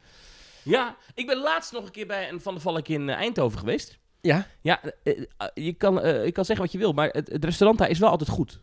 Ja, 0.63 0.97
ik 1.13 1.25
ben 1.25 1.37
laatst 1.37 1.71
nog 1.71 1.85
een 1.85 1.91
keer 1.91 2.07
bij 2.07 2.29
een 2.29 2.41
Van 2.41 2.53
de 2.53 2.59
Valk 2.59 2.87
in 2.87 3.09
eh, 3.09 3.15
Eindhoven 3.15 3.59
geweest. 3.59 3.99
Ja, 4.21 4.47
Ja, 4.61 4.81
eh, 5.03 5.21
eh, 5.37 5.47
je, 5.53 5.73
kan, 5.73 5.93
je 6.25 6.31
kan 6.31 6.45
zeggen 6.45 6.65
wat 6.65 6.73
je 6.73 6.79
wil, 6.79 6.93
maar 6.93 7.09
het, 7.09 7.31
het 7.31 7.45
restaurant 7.45 7.79
daar 7.79 7.89
is 7.89 7.99
wel 7.99 8.09
altijd 8.09 8.29
goed. 8.29 8.61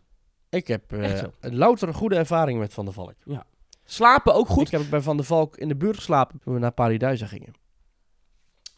ik 0.49 0.67
heb 0.67 1.17
zo? 1.17 1.31
een 1.39 1.55
louter 1.55 1.93
goede 1.93 2.15
ervaring 2.15 2.59
met 2.59 2.73
Van 2.73 2.85
der 2.85 2.93
Valk. 2.93 3.15
Slapen 3.83 4.33
ook 4.33 4.47
goed. 4.47 4.65
Ik 4.65 4.71
heb 4.71 4.89
bij 4.89 5.01
Van 5.01 5.17
der 5.17 5.25
Valk 5.25 5.57
in 5.57 5.67
de 5.67 5.75
buurt 5.75 5.95
geslapen 5.95 6.39
toen 6.39 6.53
we 6.53 6.59
naar 6.59 6.71
Paradijsa 6.71 7.25
gingen. 7.25 7.53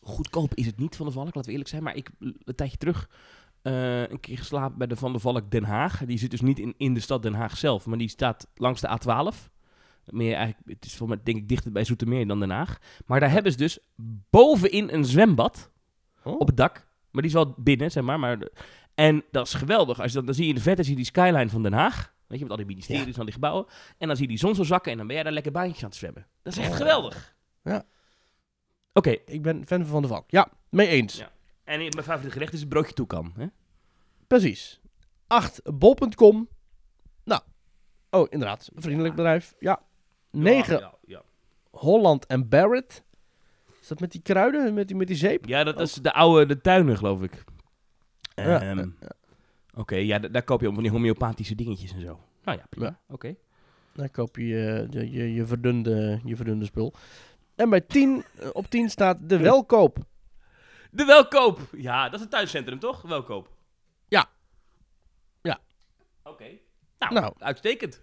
Goedkoop 0.02 0.54
is 0.54 0.66
het 0.66 0.78
niet 0.78 0.96
van 0.96 1.06
de 1.06 1.12
Valk, 1.12 1.26
laten 1.26 1.44
we 1.44 1.52
eerlijk 1.52 1.70
zijn. 1.70 1.84
Maar 1.84 1.96
ik 1.96 2.10
een 2.20 2.56
tijdje 2.56 2.78
terug 2.78 3.10
een 3.62 4.20
keer 4.20 4.38
geslapen 4.38 4.78
bij 4.78 4.88
de 4.88 4.96
Van 4.96 5.14
de 5.14 5.20
Valk 5.20 5.52
Den 5.52 5.64
Haag. 5.64 6.06
Die 6.06 6.18
zit 6.18 6.32
dus 6.32 6.42
niet 6.42 6.60
in, 6.60 6.74
in 6.78 6.94
de 6.94 7.00
stad 7.00 7.22
Den 7.22 7.34
Haag 7.34 7.58
zelf, 7.58 7.86
maar 7.86 7.98
die 7.98 8.10
staat 8.10 8.48
langs 8.56 8.82
de 8.82 9.00
A12. 9.02 9.53
Meer 10.06 10.36
eigenlijk, 10.36 10.68
het 10.70 10.86
is 10.86 10.96
voor 10.96 11.08
mij 11.08 11.20
denk 11.24 11.38
ik 11.38 11.48
dichter 11.48 11.72
bij 11.72 11.84
Zoetermeer 11.84 12.28
dan 12.28 12.39
Den 12.39 12.50
Haag. 12.50 12.78
Maar 13.06 13.20
daar 13.20 13.32
hebben 13.32 13.52
ze 13.52 13.58
dus 13.58 13.80
bovenin 14.30 14.94
een 14.94 15.06
zwembad 15.06 15.72
Oh. 16.24 16.39
op 16.39 16.48
het 16.48 16.58
dak. 16.58 16.74
Maar 17.12 17.22
die 17.22 17.32
is 17.32 17.38
wel 17.38 17.54
binnen, 17.58 17.92
zeg 17.92 18.04
maar. 18.04 18.20
maar 18.20 18.39
de- 18.39 18.52
en 18.96 19.24
dat 19.32 19.48
is 19.48 19.54
geweldig. 19.54 20.00
Als 20.02 20.08
je 20.12 20.18
dan, 20.18 20.26
dan 20.26 20.34
zie 20.36 20.44
je 20.44 20.50
in 20.50 20.56
de 20.56 20.62
verte 20.62 20.82
zie 20.84 20.92
je 20.92 20.98
die 20.98 21.06
skyline 21.06 21.50
van 21.50 21.63
Den 21.63 21.74
Haag. 21.74 22.13
Weet 22.28 22.38
je, 22.38 22.44
met 22.44 22.52
al 22.52 22.58
die 22.58 22.66
ministeries 22.76 23.13
en 23.13 23.20
al 23.20 23.24
die 23.24 23.34
gebouwen. 23.34 23.66
En 23.98 24.08
dan 24.08 24.16
zie 24.16 24.26
je 24.26 24.32
die 24.32 24.39
zon 24.39 24.56
zo 24.56 24.63
zakken 24.63 24.92
en 24.92 24.98
dan 24.98 25.06
ben 25.08 25.16
jij 25.16 25.24
daar 25.26 25.34
lekker 25.34 25.52
baantjes 25.52 25.84
aan 25.84 25.89
het 25.89 25.98
zwemmen. 25.98 26.28
Dat 26.42 26.54
is 26.54 26.60
echt 26.60 26.70
Oh. 26.72 26.76
geweldig. 26.76 27.36
Ja. 27.63 27.84
Oké, 28.94 29.10
Ik 29.10 29.42
ben 29.42 29.68
fan 29.68 29.86
van 29.86 30.02
der 30.02 30.10
Valk. 30.10 30.32
Ja, 30.32 30.48
mee 30.70 30.88
eens. 30.88 31.18
Ja. 31.18 31.32
En 31.63 31.78
mijn 31.80 31.92
favoriete 31.94 32.32
gerecht 32.32 32.54
is 32.54 32.60
het 32.60 32.70
broodje 32.70 32.94
toekan. 32.94 33.34
Hè? 33.38 33.46
Precies. 34.28 34.82
8 35.28 35.62
bol.com. 35.74 36.48
Nou, 37.24 37.42
oh 38.10 38.28
inderdaad, 38.30 38.70
een 38.76 38.82
vriendelijk 38.82 39.16
bedrijf. 39.16 39.56
Ja. 39.60 39.82
9 40.34 40.80
Ja, 40.80 40.93
ja. 41.06 41.22
Holland 41.72 42.26
en 42.26 42.50
Barrett. 42.50 43.04
Is 43.82 43.88
dat 43.88 44.00
met 44.00 44.12
die 44.12 44.22
kruiden, 44.22 44.74
met 44.74 44.88
die, 44.88 44.98
met 44.98 45.08
die 45.08 45.15
zeep? 45.15 45.46
Ja, 45.46 45.63
dat 45.63 45.80
is 45.80 45.93
de 45.93 46.13
oude 46.13 46.46
de 46.46 46.62
tuinen, 46.62 46.98
geloof 46.98 47.22
ik. 47.22 47.43
Ja, 48.36 48.62
Ehm, 48.62 48.78
ja. 48.78 49.12
Oké, 49.76 49.96
ja, 49.96 50.19
da- 50.19 50.28
daar 50.28 50.43
koop 50.43 50.62
je 50.62 50.74
van 50.74 50.84
die 50.84 50.91
homeopathische 50.91 51.56
dingetjes 51.56 51.93
en 51.93 52.02
zo. 52.02 52.19
Nou 52.43 52.58
ja, 52.58 52.65
prima. 52.69 52.86
Ja. 52.86 53.00
Oké. 53.08 53.36
Dan 53.93 54.12
koop 54.12 54.36
je 54.36 54.46
je, 54.46 54.88
je, 54.89 55.12
je, 55.12 55.34
je, 55.34 55.46
verdunde, 55.46 56.19
je 56.26 56.36
verdunde 56.36 56.65
spul. 56.65 56.93
En 57.56 57.69
bij 57.69 57.82
10, 57.82 58.24
eh, 58.39 58.50
op 58.54 58.65
10 58.69 58.89
staat 58.89 59.17
de 59.30 59.38
welkoop. 59.38 59.98
De 60.91 61.06
Welkoop. 61.06 61.60
Ja, 61.72 62.04
dat 62.06 62.13
is 62.13 62.19
het 62.22 62.30
tuincentrum, 62.30 62.80
toch? 62.80 63.02
Welkoop. 63.02 63.50
Ja. 64.08 64.30
Ja. 65.41 65.60
Oké. 66.24 66.46
Nou, 67.00 67.13
Nou. 67.13 67.34
uitstekend. 67.38 68.02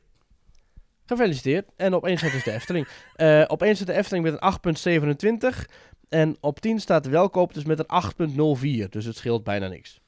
Gefeliciteerd. 1.16 1.68
En 1.76 1.94
op 1.94 2.06
1 2.06 2.18
staat 2.18 2.32
dus 2.32 2.44
de 2.44 2.52
Efteling. 2.52 2.88
Eh, 3.14 3.44
op 3.46 3.62
1 3.62 3.74
staat 3.76 3.86
de 3.86 3.92
Efteling 3.92 4.24
met 4.24 4.32
een 4.32 4.40
8,27. 4.40 5.66
En 6.08 6.36
op 6.40 6.60
10 6.60 6.80
staat 6.80 7.06
welkoop 7.06 7.54
dus 7.54 7.64
met 7.64 7.78
een 7.78 7.86
8,04. 8.84 8.88
Dus 8.88 9.04
het 9.04 9.16
scheelt 9.16 9.44
bijna 9.44 9.68
niks. 9.68 10.00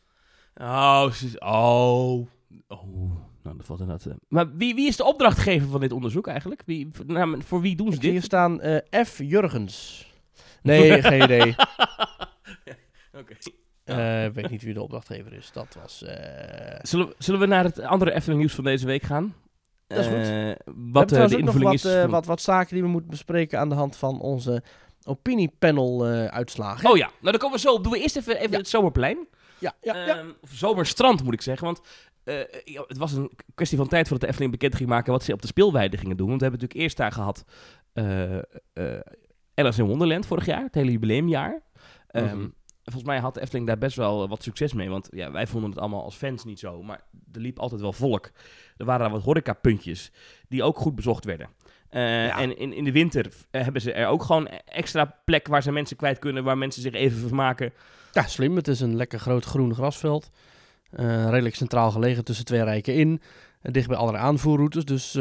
Oh, 0.54 1.06
oh. 1.38 2.26
Oh. 2.68 3.16
Nou, 3.42 3.56
dat 3.56 3.66
valt 3.66 3.80
inderdaad... 3.80 4.06
eh. 4.06 4.12
Maar 4.28 4.56
wie, 4.56 4.74
wie 4.74 4.86
is 4.88 4.96
de 4.96 5.04
opdrachtgever 5.04 5.68
van 5.68 5.80
dit 5.80 5.92
onderzoek 5.92 6.26
eigenlijk? 6.26 6.62
Wie, 6.66 6.88
voor, 6.92 7.04
nou, 7.06 7.42
voor 7.42 7.60
wie 7.60 7.76
doen 7.76 7.86
ze 7.90 7.94
Ik 7.96 8.00
zie 8.00 8.10
hier 8.10 8.20
dit? 8.20 8.28
staan 8.28 8.60
eh, 8.60 9.04
F. 9.04 9.18
Jurgens. 9.18 10.06
Nee, 10.62 11.02
geen 11.02 11.22
idee. 11.22 11.54
Oké. 13.20 13.34
Eh, 13.84 14.24
Ik 14.24 14.34
weet 14.34 14.50
niet 14.50 14.62
wie 14.62 14.74
de 14.74 14.82
opdrachtgever 14.82 15.32
is. 15.32 15.50
Dat 15.52 15.76
was... 15.82 16.02
eh, 16.02 16.78
Zullen, 16.82 17.06
we- 17.06 17.14
zullen 17.18 17.40
we 17.40 17.46
naar 17.46 17.64
het 17.64 17.80
andere 17.80 18.12
Efteling 18.12 18.40
nieuws 18.40 18.54
van 18.54 18.64
deze 18.64 18.86
week 18.86 19.02
gaan? 19.02 19.34
Dat 19.94 20.04
is 20.04 20.06
goed. 20.06 20.16
Eh, 20.16 20.24
We 20.24 20.54
wat 20.92 21.12
eh, 21.12 21.26
de 21.28 21.38
invulling 21.38 21.62
wat, 21.64 21.74
is. 21.74 21.84
eh, 21.84 22.04
wat, 22.04 22.26
wat 22.26 22.40
zaken 22.40 22.74
die 22.74 22.82
we 22.82 22.88
moeten 22.88 23.10
bespreken 23.10 23.58
aan 23.58 23.68
de 23.68 23.74
hand 23.74 23.96
van 23.96 24.20
onze 24.20 24.62
opiniepanel 25.04 26.06
eh 26.06 26.26
uitslagen. 26.26 26.90
Oh 26.90 26.96
ja, 26.96 27.06
nou 27.06 27.30
dan 27.30 27.38
komen 27.38 27.56
we 27.56 27.62
zo 27.62 27.72
op. 27.74 27.82
Doen 27.82 27.92
we 27.92 27.98
eerst 28.00 28.16
even, 28.16 28.36
even 28.36 28.50
Ja. 28.50 28.56
het 28.58 28.68
zomerplein. 28.68 29.26
ja, 29.58 29.72
ja, 29.80 29.96
ja. 30.06 30.16
Ehm, 30.18 30.28
of 30.40 30.50
zomerstrand 30.52 31.24
moet 31.24 31.34
ik 31.34 31.42
zeggen. 31.42 31.66
Want 31.66 31.80
het 32.86 32.98
was 32.98 33.12
een 33.12 33.30
kwestie 33.54 33.78
van 33.78 33.88
tijd 33.88 34.02
voordat 34.02 34.20
de 34.20 34.26
Efteling 34.26 34.52
bekend 34.52 34.74
ging 34.74 34.88
maken 34.88 35.12
wat 35.12 35.22
ze 35.22 35.32
op 35.32 35.40
de 35.42 35.46
speelweide 35.46 35.96
gingen 35.96 36.16
doen. 36.16 36.28
Want 36.28 36.40
we 36.40 36.46
hebben 36.46 36.60
natuurlijk 36.60 36.86
eerst 36.86 36.96
daar 36.96 37.12
gehad 37.12 37.44
eh 37.92 38.38
eh, 38.38 39.00
Alice 39.54 39.80
in 39.82 39.88
Wonderland 39.88 40.26
vorig 40.26 40.46
jaar, 40.46 40.62
het 40.62 40.74
hele 40.74 40.90
jubileumjaar. 40.90 41.62
Ehm, 42.08 42.36
Mhm. 42.38 42.48
Volgens 42.84 43.04
mij 43.04 43.18
had 43.18 43.34
de 43.34 43.40
Efteling 43.40 43.66
daar 43.66 43.78
best 43.78 43.96
wel 43.96 44.28
wat 44.28 44.42
succes 44.42 44.72
mee. 44.72 44.88
Want 44.88 45.08
ja, 45.10 45.30
wij 45.30 45.46
vonden 45.46 45.70
het 45.70 45.78
allemaal 45.78 46.02
als 46.04 46.14
fans 46.16 46.44
niet 46.44 46.58
zo. 46.58 46.82
Maar 46.82 47.04
er 47.32 47.40
liep 47.40 47.58
altijd 47.58 47.80
wel 47.80 47.92
volk. 47.92 48.30
Er 48.82 48.88
waren 48.88 49.10
wat 49.10 49.22
horecapuntjes 49.22 50.10
die 50.48 50.62
ook 50.62 50.78
goed 50.78 50.94
bezocht 50.94 51.24
werden. 51.24 51.48
Eh, 51.88 52.00
Ja. 52.26 52.38
En 52.38 52.58
in, 52.58 52.72
in 52.72 52.84
de 52.84 52.92
winter 52.92 53.26
eh, 53.50 53.62
hebben 53.62 53.82
ze 53.82 53.92
er 53.92 54.06
ook 54.06 54.22
gewoon 54.22 54.48
extra 54.64 55.16
plek 55.24 55.48
waar 55.48 55.62
ze 55.62 55.72
mensen 55.72 55.96
kwijt 55.96 56.18
kunnen. 56.18 56.44
Waar 56.44 56.58
mensen 56.58 56.82
zich 56.82 56.92
even 56.92 57.18
vermaken. 57.18 57.72
Ja, 58.12 58.26
slim. 58.26 58.56
Het 58.56 58.68
is 58.68 58.80
een 58.80 58.96
lekker 58.96 59.18
groot 59.18 59.44
groen 59.44 59.74
grasveld. 59.74 60.30
Eh, 60.90 61.28
redelijk 61.30 61.54
centraal 61.54 61.90
gelegen 61.90 62.24
tussen 62.24 62.44
twee 62.44 62.62
rijken 62.64 62.94
in. 62.94 63.20
Dicht 63.62 63.88
bij 63.88 63.96
andere 63.96 64.18
aanvoerroutes. 64.18 64.84
Dus 64.84 65.12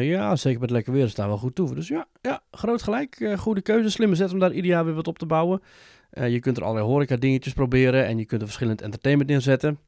ja, 0.00 0.36
zeker 0.36 0.60
met 0.60 0.70
lekker 0.70 0.92
weer 0.92 1.04
is 1.04 1.14
daar 1.14 1.28
wel 1.28 1.38
goed 1.38 1.54
toe. 1.54 1.74
Dus 1.74 1.88
ja, 1.88 2.06
ja 2.22 2.42
groot 2.50 2.82
gelijk. 2.82 3.32
Goede 3.36 3.62
keuze. 3.62 3.90
Slimme 3.90 4.14
zet 4.14 4.32
om 4.32 4.38
daar 4.38 4.52
ieder 4.52 4.70
jaar 4.70 4.84
weer 4.84 4.94
wat 4.94 5.08
op 5.08 5.18
te 5.18 5.26
bouwen. 5.26 5.62
Je 6.10 6.40
kunt 6.40 6.56
er 6.56 6.62
allerlei 6.62 6.86
horeca 6.86 7.16
dingetjes 7.16 7.52
proberen. 7.52 8.06
En 8.06 8.18
je 8.18 8.24
kunt 8.24 8.40
er 8.40 8.46
verschillend 8.46 8.82
entertainment 8.82 9.30
inzetten. 9.30 9.78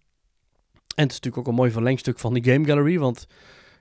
En 0.98 1.04
het 1.04 1.12
is 1.12 1.16
natuurlijk 1.20 1.38
ook 1.38 1.46
een 1.46 1.58
mooi 1.60 1.70
verlengstuk 1.70 2.18
van 2.18 2.34
die 2.34 2.52
Game 2.52 2.66
Gallery. 2.66 2.98
Want 2.98 3.26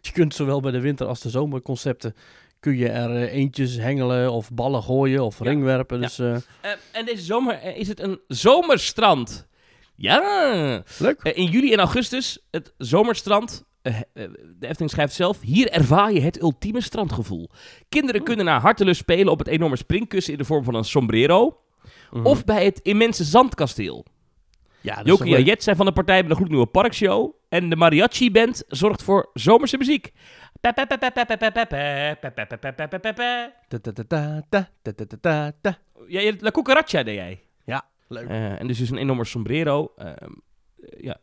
je 0.02 0.12
kunt 0.12 0.34
zowel 0.36 0.60
bij 0.62 0.72
de 0.72 0.80
winter 0.80 1.08
als 1.08 1.20
de 1.22 1.30
zomerconcepten... 1.30 2.16
kun 2.60 2.78
je 2.78 2.90
er 2.90 3.16
eh, 3.16 3.34
eentjes 3.34 3.76
hengelen 3.78 4.32
of 4.32 4.52
ballen 4.52 4.84
gooien 4.84 5.24
of 5.24 5.40
Ja. 5.40 5.46
ringwerpen. 5.46 6.00
Ja. 6.00 6.04
Dus 6.06 6.20
eh, 6.20 6.36
Eh, 6.36 6.72
en 6.92 7.06
deze 7.06 7.24
zomer 7.24 7.76
is 7.76 7.88
het 7.88 8.00
een 8.00 8.20
zomerstrand. 8.28 9.48
Ja. 9.96 10.84
leuk. 11.00 11.22
In 11.22 11.46
juli 11.46 11.74
en 11.74 11.80
augustus 11.80 12.40
het 12.52 12.74
zomerstrand. 12.78 13.66
De 13.82 14.38
Efteling 14.60 14.90
schrijft 14.92 15.14
zelf: 15.14 15.42
Hier 15.42 15.70
ervaar 15.72 16.14
je 16.14 16.20
het 16.22 16.42
ultieme 16.42 16.82
strandgevoel. 16.82 17.50
Kinderen 17.90 18.24
kunnen 18.24 18.46
naar 18.46 18.62
hartelust 18.62 19.00
spelen 19.00 19.32
op 19.32 19.40
het 19.40 19.48
enorme 19.48 19.76
springkussen 19.78 20.34
in 20.34 20.40
de 20.40 20.46
vorm 20.46 20.64
van 20.64 20.76
een 20.76 20.84
sombrero. 20.86 21.60
Mhm. 22.12 22.26
Of 22.26 22.44
bij 22.46 22.66
het 22.66 22.80
immense 22.84 23.24
zandkasteel. 23.24 24.06
Ja, 24.88 25.02
Jokie 25.04 25.36
en. 25.36 25.44
Jet 25.44 25.64
zijn 25.64 25.76
van 25.76 25.86
de 25.86 25.92
partij 25.92 26.22
met 26.22 26.30
een 26.30 26.36
gloednieuwe 26.36 26.66
parkshow. 26.66 27.34
En 27.50 27.70
de 27.70 27.76
mariachi-band 27.76 28.64
zorgt 28.68 29.04
voor 29.04 29.30
zomerse 29.34 29.78
muziek. 29.78 30.12
Ja, 36.08 36.32
La 36.40 36.52
Cucaracha 36.52 37.04
deed 37.04 37.16
jij. 37.16 37.42
Leuk. 38.08 38.28
Eh, 38.28 38.60
en 38.60 38.68
dus 38.68 38.80
is 38.80 38.90
een 38.90 38.98
enorme 38.98 39.26
sombrero. 39.26 39.94
Ehm, 39.98 40.14
eh, 40.14 41.04
ja. 41.04 41.18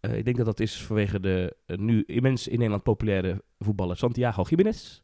Eh, 0.00 0.16
ik 0.16 0.24
denk 0.24 0.36
dat 0.36 0.46
dat 0.46 0.60
is 0.60 0.82
vanwege 0.82 1.20
de 1.20 1.56
eh, 1.66 1.76
nu 1.76 2.02
immens 2.06 2.46
in 2.46 2.54
Nederland 2.54 2.82
populaire 2.82 3.42
voetballer 3.58 3.96
Santiago 3.96 4.44
Gimenez. 4.44 5.00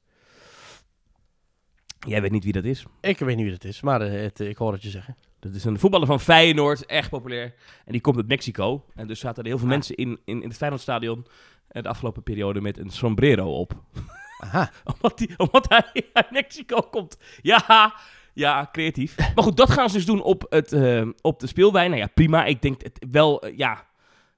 Jij 2.07 2.21
weet 2.21 2.31
niet 2.31 2.45
wie 2.45 2.53
dat 2.53 2.65
is. 2.65 2.85
Ik 3.01 3.19
weet 3.19 3.37
niet 3.37 3.45
wie 3.45 3.55
dat 3.59 3.65
is, 3.65 3.81
maar 3.81 4.01
eh, 4.01 4.23
het, 4.23 4.41
eh, 4.41 4.49
ik 4.49 4.57
hoor 4.57 4.73
het 4.73 4.83
je 4.83 4.91
zeggen. 4.91 5.17
Dat 5.43 5.55
is 5.55 5.65
een 5.65 5.79
voetballer 5.79 6.07
van 6.07 6.21
Feyenoord, 6.21 6.87
echt 6.87 7.11
populair. 7.11 7.55
En 7.85 7.93
die 7.93 8.01
komt 8.01 8.17
uit 8.17 8.29
Mexico. 8.29 8.85
En 8.95 9.07
dus 9.07 9.21
zaten 9.21 9.43
er 9.43 9.49
heel 9.49 9.59
veel 9.59 9.67
Ah. 9.67 9.73
mensen 9.73 9.95
in, 9.97 10.21
in, 10.25 10.43
in 10.43 10.49
het 10.49 10.57
Feyenoordstadion 10.57 11.27
eh, 11.69 11.83
de 11.83 11.89
afgelopen 11.89 12.23
periode 12.23 12.61
met 12.61 12.79
een 12.79 12.91
sombrero 12.91 13.59
op. 13.59 13.73
Aha. 14.39 14.71
omdat, 14.95 15.19
die, 15.19 15.39
omdat 15.39 15.69
hij 15.69 15.85
uit 16.13 16.31
Mexico 16.31 16.81
komt. 16.81 17.17
Ja, 17.41 17.95
ja, 18.35 18.69
creatief. 18.73 19.17
Maar 19.17 19.45
goed, 19.45 19.57
dat 19.57 19.71
gaan 19.71 19.91
ze 19.91 19.97
dus 19.97 20.07
doen 20.07 20.23
op, 20.23 20.47
het, 20.49 20.73
eh, 20.73 21.09
op 21.21 21.41
de 21.41 21.47
speelwijn. 21.47 21.91
Nou 21.91 22.03
ja, 22.03 22.09
prima. 22.15 22.45
Ik 22.45 22.63
denk 22.63 22.83
het 22.83 23.07
wel, 23.11 23.43
eh, 23.43 23.57
ja... 23.57 23.91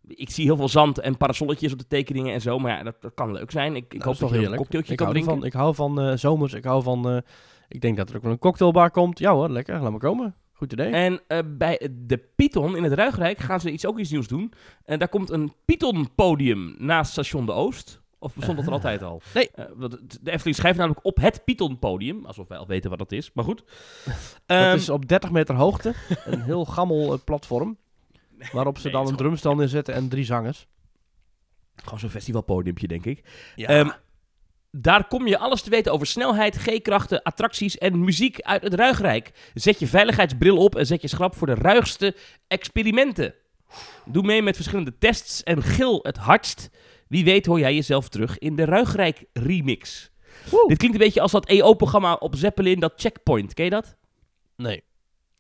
Ik 0.07 0.31
zie 0.31 0.45
heel 0.45 0.57
veel 0.57 0.69
zand 0.69 0.99
en 0.99 1.17
parasolletjes 1.17 1.73
op 1.73 1.79
de 1.79 1.87
tekeningen 1.87 2.35
en 2.35 2.41
zo. 2.41 2.59
Maar 2.59 2.77
ja, 2.77 2.83
dat, 2.83 3.03
dat 3.03 3.15
kan 3.15 3.33
leuk 3.33 3.51
zijn. 3.51 3.77
Ik, 3.77 3.85
ik 3.85 3.93
Nou, 3.93 4.05
hoop 4.05 4.17
toch 4.17 4.33
een 4.33 4.57
cocktailtje 4.57 4.93
ik 4.93 4.99
kan 4.99 5.07
hou 5.07 5.19
drinken. 5.19 5.39
Van, 5.39 5.47
ik 5.47 5.53
hou 5.53 5.75
van 5.75 6.19
zomers, 6.19 6.53
ik 6.53 6.65
hou 6.65 6.83
van... 6.83 7.23
ik 7.69 7.81
denk 7.81 7.97
dat 7.97 8.11
er 8.11 8.17
ook 8.17 8.23
wel 8.23 8.33
een 8.33 8.39
cocktailbar 8.39 8.91
komt. 8.91 9.19
Ja 9.19 9.33
hoor, 9.33 9.49
lekker, 9.49 9.81
laat 9.81 9.91
maar 9.91 10.01
komen. 10.01 10.35
Goed 10.65 10.73
idee. 10.73 10.93
En 10.93 11.21
eh, 11.27 11.39
bij 11.47 11.89
de 11.93 12.19
Python 12.37 12.77
in 12.77 12.83
het 12.83 12.93
Ruigrijk 12.93 13.39
gaan 13.39 13.61
ze 13.61 13.71
iets, 13.71 13.87
ook 13.87 13.99
iets 13.99 14.11
nieuws 14.11 14.27
doen. 14.29 14.53
En 14.85 14.99
daar 14.99 15.09
komt 15.09 15.31
een 15.31 15.53
Python-podium 15.65 16.75
naast 16.79 17.11
Station 17.13 17.47
de 17.47 17.53
Oost. 17.53 18.03
Of 18.19 18.35
bestond 18.35 18.57
dat 18.57 18.67
er 18.67 18.73
Ah. 18.73 18.77
altijd 18.77 19.03
al? 19.03 19.23
Nee. 19.35 19.51
Eh, 19.51 19.65
de 20.21 20.31
Efteling 20.31 20.57
schrijft 20.57 20.79
namelijk 20.79 21.05
op 21.05 21.17
het 21.17 21.45
Python-podium. 21.45 22.25
Alsof 22.27 22.49
wij 22.49 22.59
al 22.59 22.67
weten 22.67 22.91
wat 22.91 22.99
dat 22.99 23.13
is, 23.13 23.31
maar 23.35 23.45
goed. 23.45 23.65
dat 24.05 24.15
Ehm, 24.47 24.75
is 24.77 24.89
op 24.89 25.09
30 25.09 25.31
meter 25.31 25.55
hoogte. 25.55 25.95
een 26.25 26.41
heel 26.43 26.65
gammel 26.65 27.13
eh, 27.13 27.19
platform. 27.25 27.77
Waarop 28.53 28.79
ze 28.79 28.85
Nee, 28.85 28.93
dan 28.93 29.07
een 29.09 29.17
drumstand 29.17 29.61
inzetten 29.61 29.95
en 29.95 30.09
drie 30.09 30.25
zangers. 30.25 30.67
Gewoon 31.77 31.99
zo'n 31.99 32.09
festivalpodiumpje, 32.11 32.87
denk 32.89 33.05
ik. 33.05 33.25
Ja. 33.57 33.69
Ehm, 33.69 33.89
daar 34.77 35.07
kom 35.07 35.27
je 35.27 35.39
alles 35.39 35.63
te 35.63 35.71
weten 35.71 35.93
over 35.93 36.07
snelheid, 36.07 36.57
G-krachten, 36.57 37.23
attracties 37.23 37.79
en 37.79 38.05
muziek 38.05 38.41
uit 38.41 38.63
het 38.63 38.75
Ruigrijk. 38.75 39.51
Zet 39.55 39.79
je 39.79 39.87
veiligheidsbril 39.87 40.57
op 40.57 40.77
en 40.77 40.87
zet 40.87 41.03
je 41.03 41.09
schrap 41.09 41.35
voor 41.35 41.47
de 41.47 41.55
ruigste 41.55 42.17
experimenten. 42.47 43.35
Doe 44.05 44.23
mee 44.23 44.43
met 44.43 44.57
verschillende 44.57 44.99
tests 44.99 45.43
en 45.43 45.63
gil 45.63 45.99
het 46.03 46.17
hardst. 46.17 46.71
Wie 47.09 47.25
weet 47.25 47.47
hoor 47.47 47.59
jij 47.59 47.75
jezelf 47.75 48.09
terug 48.09 48.39
in 48.39 48.57
de 48.57 48.65
Ruigrijk 48.65 49.25
remix. 49.33 50.11
Woe. 50.51 50.69
Dit 50.69 50.79
klinkt 50.79 50.97
een 50.97 51.05
beetje 51.05 51.21
als 51.21 51.33
dat 51.33 51.47
EO-programma 51.47 52.15
op 52.15 52.35
Zeppelin, 52.37 52.81
dat 52.81 52.93
Checkpoint. 52.97 53.55
Ken 53.55 53.65
je 53.65 53.71
dat? 53.71 53.97
Nee. 54.57 54.83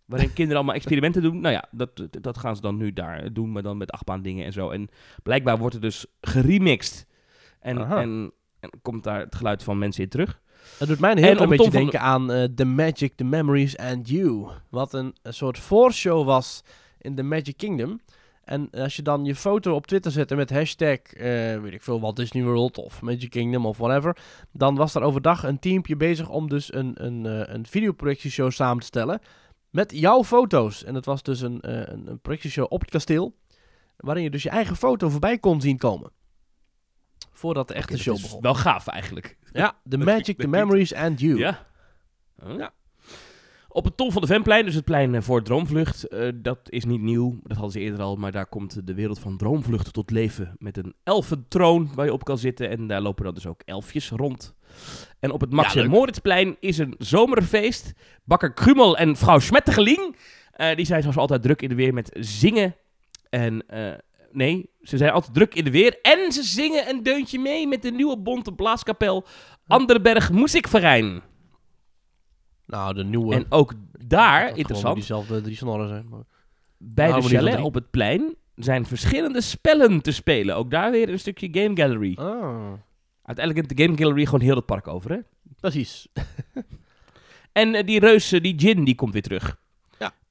Waarin 0.04 0.32
kinderen 0.32 0.56
allemaal 0.56 0.74
experimenten 0.74 1.22
doen. 1.22 1.40
Nou 1.40 1.54
ja, 1.54 1.64
dat, 1.70 2.06
dat 2.10 2.38
gaan 2.38 2.56
ze 2.56 2.62
dan 2.62 2.76
nu 2.76 2.92
daar 2.92 3.32
doen, 3.32 3.52
maar 3.52 3.62
dan 3.62 3.76
met 3.76 3.90
achtbaan 3.90 4.22
dingen 4.22 4.44
en 4.44 4.52
zo. 4.52 4.70
En 4.70 4.88
blijkbaar 5.22 5.58
wordt 5.58 5.74
er 5.74 5.80
dus 5.80 6.06
geremixed. 6.20 7.06
En, 7.60 7.78
Aha. 7.78 8.00
en, 8.00 8.32
en 8.64 8.80
komt 8.82 9.04
daar 9.04 9.20
het 9.20 9.34
geluid 9.34 9.62
van 9.62 9.78
mensen 9.78 10.02
in 10.02 10.08
terug. 10.08 10.40
Het 10.78 10.88
doet 10.88 11.00
mij 11.00 11.10
een 11.10 11.16
En 11.16 11.36
heel 11.36 11.46
beetje 11.46 11.70
denken 11.70 12.00
aan 12.00 12.32
eh, 12.32 12.44
The 12.54 12.64
Magic, 12.64 13.12
The 13.14 13.24
Memories 13.24 13.76
and 13.76 14.08
You. 14.08 14.46
Wat 14.70 14.92
een, 14.92 15.14
een 15.22 15.34
soort 15.34 15.58
voorshow 15.58 16.26
was 16.26 16.62
in 16.98 17.14
The 17.14 17.22
Magic 17.22 17.56
Kingdom. 17.56 18.00
En 18.44 18.70
als 18.70 18.96
je 18.96 19.02
dan 19.02 19.24
je 19.24 19.34
foto 19.34 19.74
op 19.74 19.86
Twitter 19.86 20.12
zette 20.12 20.34
met 20.34 20.50
hashtag, 20.50 20.98
eh, 20.98 21.60
weet 21.60 21.72
ik 21.72 21.82
veel, 21.82 22.00
Walt 22.00 22.16
Disney 22.16 22.42
World 22.42 22.78
of 22.78 23.02
Magic 23.02 23.30
Kingdom 23.30 23.66
of 23.66 23.76
whatever. 23.76 24.16
Dan 24.52 24.74
was 24.74 24.94
er 24.94 25.02
overdag 25.02 25.44
een 25.44 25.58
teampje 25.58 25.96
bezig 25.96 26.28
om 26.28 26.48
dus 26.48 26.74
een, 26.74 27.04
een, 27.04 27.26
eh, 27.26 27.54
een 27.54 27.66
videoprojectieshow 27.66 28.50
samen 28.50 28.80
te 28.80 28.86
stellen. 28.86 29.20
Met 29.70 29.92
jouw 29.94 30.24
foto's. 30.24 30.84
En 30.84 30.94
het 30.94 31.04
was 31.04 31.22
dus 31.22 31.40
een, 31.40 31.58
een, 31.60 32.06
een 32.06 32.20
projectieshow 32.20 32.66
op 32.68 32.80
het 32.80 32.90
kasteel. 32.90 33.34
Waarin 33.96 34.22
je 34.22 34.30
dus 34.30 34.42
je 34.42 34.50
eigen 34.50 34.76
foto 34.76 35.08
voorbij 35.08 35.38
kon 35.38 35.60
zien 35.60 35.78
komen. 35.78 36.10
Voordat 37.34 37.68
de 37.68 37.74
echte 37.74 37.98
show 37.98 38.20
begon. 38.20 38.40
wel 38.40 38.54
gaaf 38.54 38.86
eigenlijk. 38.86 39.36
Ja, 39.52 39.76
The 39.88 39.98
Magic, 39.98 40.24
The 40.24 40.34
klinkt- 40.34 40.56
Memories 40.56 40.94
and 40.94 41.20
You. 41.20 41.38
Ja. 41.38 41.66
Huh? 42.46 42.56
Ja. 42.58 42.72
Op 43.68 43.84
het 43.84 43.96
Tom 43.96 44.12
van 44.12 44.20
de 44.22 44.28
Venplein, 44.28 44.64
dus 44.64 44.74
het 44.74 44.84
plein 44.84 45.14
eh, 45.14 45.22
voor 45.22 45.42
Droomvlucht. 45.42 46.08
eh, 46.08 46.28
dat 46.34 46.58
is 46.64 46.84
niet 46.84 47.00
nieuw, 47.00 47.38
dat 47.42 47.52
hadden 47.52 47.72
ze 47.72 47.80
eerder 47.80 48.00
al. 48.00 48.16
Maar 48.16 48.32
daar 48.32 48.46
komt 48.46 48.86
de 48.86 48.94
wereld 48.94 49.18
van 49.18 49.36
Droomvlucht 49.36 49.92
tot 49.92 50.10
leven. 50.10 50.54
Met 50.58 50.76
een 50.76 50.94
elfentroon 51.02 51.90
waar 51.94 52.04
je 52.06 52.12
op 52.12 52.24
kan 52.24 52.38
zitten. 52.38 52.70
En 52.70 52.86
daar 52.86 53.00
lopen 53.00 53.24
dan 53.24 53.34
dus 53.34 53.46
ook 53.46 53.60
elfjes 53.64 54.10
rond. 54.10 54.54
En 55.20 55.30
op 55.30 55.40
het 55.40 55.52
Max 55.52 55.74
en. 55.74 55.88
Moritzplein 55.90 56.56
is 56.60 56.78
een 56.78 56.94
zomerfeest. 56.98 57.92
Bakker 58.24 58.52
Krumel 58.52 58.96
en 58.96 59.16
vrouw 59.16 59.38
Schmetterling. 59.38 60.16
eh, 60.50 60.76
die 60.76 60.86
zijn 60.86 61.00
zoals 61.02 61.16
altijd 61.16 61.42
druk 61.42 61.62
in 61.62 61.68
de 61.68 61.74
weer 61.74 61.94
met 61.94 62.16
zingen. 62.20 62.74
En 63.30 63.66
eh, 63.68 63.92
nee, 64.34 64.70
ze 64.82 64.96
zijn 64.96 65.10
altijd 65.10 65.34
druk 65.34 65.54
in 65.54 65.64
de 65.64 65.70
weer. 65.70 65.98
En 66.02 66.32
ze 66.32 66.42
zingen 66.42 66.88
een 66.88 67.02
deuntje 67.02 67.38
mee 67.38 67.68
met 67.68 67.82
de 67.82 67.90
nieuwe 67.90 68.18
bonte 68.18 68.52
blaaskapel 68.52 69.26
Anderberg 69.66 70.32
Muziekverein. 70.32 71.22
Nou, 72.66 72.94
de 72.94 73.04
nieuwe. 73.04 73.34
En 73.34 73.46
ook 73.48 73.72
daar, 74.06 74.56
interessant, 74.56 74.94
diezelfde 74.94 75.40
drie 75.40 75.56
snorren 75.56 75.88
zijn. 75.88 76.08
Maar... 76.08 76.22
bij 76.78 77.12
de 77.12 77.22
chalet 77.22 77.60
op 77.60 77.74
het 77.74 77.90
plein 77.90 78.34
zijn 78.54 78.86
verschillende 78.86 79.40
spellen 79.40 80.02
te 80.02 80.12
spelen. 80.12 80.56
Ook 80.56 80.70
daar 80.70 80.90
weer 80.90 81.08
een 81.08 81.18
stukje 81.18 81.48
Game 81.50 81.76
Gallery. 81.76 82.14
Ah, 82.16 82.72
Uiteindelijk 83.22 83.66
heeft 83.66 83.78
de 83.78 83.84
Game 83.84 83.98
Gallery 83.98 84.24
gewoon 84.24 84.40
heel 84.40 84.56
het 84.56 84.66
park 84.66 84.88
over, 84.88 85.10
hè? 85.10 85.18
precies. 85.60 86.06
En 87.52 87.74
eh, 87.74 87.86
die 87.86 88.00
reus, 88.00 88.32
eh, 88.32 88.40
die 88.40 88.54
Jin, 88.54 88.84
die 88.84 88.94
komt 88.94 89.12
weer 89.12 89.22
terug. 89.22 89.58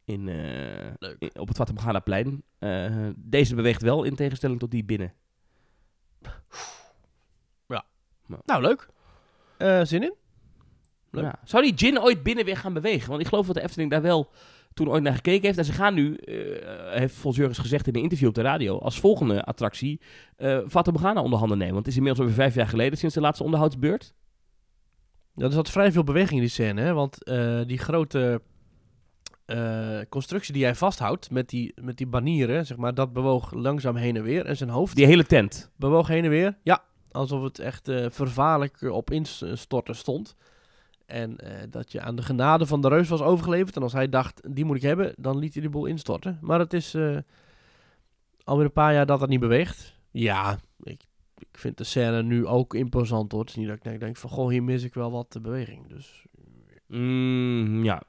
Ja. 0.05 0.13
In, 0.13 0.29
eh, 0.29 0.91
Leuk. 0.99 1.15
in- 1.19 1.39
op 1.39 1.47
het 1.47 1.57
Fatima-plein. 1.57 2.43
Eh 2.59 3.07
deze 3.15 3.55
beweegt 3.55 3.81
wel, 3.81 4.03
in 4.03 4.15
tegenstelling 4.15 4.59
tot 4.59 4.71
die 4.71 4.83
binnen. 4.83 5.13
Nou, 8.45 8.61
leuk. 8.61 8.87
Eh, 9.57 9.81
zin 9.83 10.03
in? 10.03 10.13
Leuk. 11.11 11.23
Ja. 11.23 11.39
Zou 11.43 11.63
die 11.63 11.73
Jin 11.73 12.01
ooit 12.01 12.23
binnen 12.23 12.45
weer 12.45 12.57
gaan 12.57 12.73
bewegen? 12.73 13.09
Want 13.09 13.21
ik 13.21 13.27
geloof 13.27 13.45
dat 13.45 13.55
de 13.55 13.61
Efteling 13.61 13.91
daar 13.91 14.01
wel 14.01 14.31
toen 14.73 14.89
ooit 14.89 15.03
naar 15.03 15.13
gekeken 15.13 15.41
heeft. 15.45 15.57
En 15.57 15.65
ze 15.65 15.71
gaan 15.73 15.93
nu, 15.93 16.15
eh, 16.15 16.93
heeft 16.99 17.15
Fons 17.15 17.35
Jurgens 17.35 17.57
gezegd 17.57 17.87
in 17.87 17.95
een 17.95 18.01
interview 18.01 18.27
op 18.27 18.33
de 18.33 18.41
radio, 18.41 18.77
als 18.79 18.99
volgende 18.99 19.43
attractie 19.43 20.01
eh 20.35 20.59
Fata 20.67 20.91
Morgana 20.91 21.21
onder 21.21 21.39
handen 21.39 21.57
nemen. 21.57 21.73
Want 21.73 21.85
het 21.85 21.93
is 21.95 21.99
inmiddels 22.01 22.27
alweer 22.27 22.43
vijf 22.43 22.55
jaar 22.55 22.67
geleden 22.67 22.97
sinds 22.97 23.15
de 23.15 23.21
laatste 23.21 23.43
onderhoudsbeurt. 23.43 24.13
Ja, 25.35 25.45
er 25.45 25.51
zat 25.51 25.69
vrij 25.69 25.91
veel 25.91 26.03
beweging 26.03 26.33
in 26.33 26.39
die 26.39 26.49
scène, 26.49 26.81
hè? 26.81 26.93
want 26.93 27.23
eh, 27.23 27.61
die 27.65 27.77
grote 27.77 28.41
eh, 29.45 29.99
constructie 30.09 30.53
die 30.53 30.63
hij 30.63 30.75
vasthoudt 30.75 31.31
met 31.31 31.49
die, 31.49 31.73
met 31.81 31.97
die 31.97 32.07
banieren, 32.07 32.65
zeg 32.65 32.77
maar, 32.77 32.93
dat 32.93 33.13
bewoog 33.13 33.53
langzaam 33.53 33.95
heen 33.95 34.15
en 34.15 34.23
weer. 34.23 34.45
En 34.45 34.57
zijn 34.57 34.69
hoofd 34.69 34.95
Die 34.95 35.05
hele 35.05 35.25
tent. 35.25 35.71
bewoog 35.75 36.07
heen 36.07 36.23
en 36.23 36.29
weer. 36.29 36.57
Ja, 36.63 36.83
alsof 37.11 37.43
het 37.43 37.59
echt 37.59 37.87
eh, 37.87 38.05
vervaarlijk 38.09 38.81
op 38.81 39.11
instorten 39.11 39.95
stond. 39.95 40.35
En 41.05 41.37
eh, 41.37 41.63
dat 41.69 41.91
je 41.91 42.01
aan 42.01 42.15
de 42.15 42.21
genade 42.21 42.65
van 42.65 42.81
de 42.81 42.87
reus 42.87 43.09
was 43.09 43.21
overgeleverd. 43.21 43.75
En 43.75 43.81
als 43.83 43.93
hij 43.93 44.09
dacht, 44.09 44.41
die 44.55 44.65
moet 44.65 44.75
ik 44.75 44.81
hebben, 44.81 45.13
dan 45.17 45.37
liet 45.37 45.53
hij 45.53 45.63
de 45.63 45.69
boel 45.69 45.85
instorten. 45.85 46.37
Maar 46.41 46.59
het 46.59 46.73
is 46.73 46.95
alweer 48.43 48.65
een 48.65 48.71
paar 48.71 48.93
jaar 48.93 49.05
dat 49.05 49.19
dat 49.19 49.29
niet 49.29 49.39
beweegt. 49.39 49.99
Ja, 50.11 50.59
ik, 50.83 51.01
ik 51.37 51.57
vind 51.57 51.77
de 51.77 51.83
scène 51.83 52.23
nu 52.23 52.45
ook 52.47 52.73
imposant 52.73 53.31
hoor. 53.31 53.41
Het 53.41 53.49
is 53.49 53.55
niet 53.55 53.67
dat 53.67 53.75
ik 53.77 53.83
denk- 53.83 53.99
denk 53.99 54.17
van, 54.17 54.29
goh, 54.29 54.49
hier 54.49 54.63
mis 54.63 54.83
ik 54.83 54.93
wel 54.93 55.11
wat 55.11 55.37
beweging. 55.41 55.87
Dus 55.89 56.25
Mm, 56.87 57.83
ja. 57.83 58.01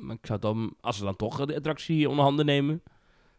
Maar 0.00 0.16
ik 0.16 0.26
zou 0.26 0.38
dan, 0.38 0.74
als 0.80 0.96
ze 0.96 1.04
dan 1.04 1.16
toch 1.16 1.46
de 1.46 1.56
attractie 1.56 2.08
onder 2.08 2.24
handen 2.24 2.46
nemen, 2.46 2.82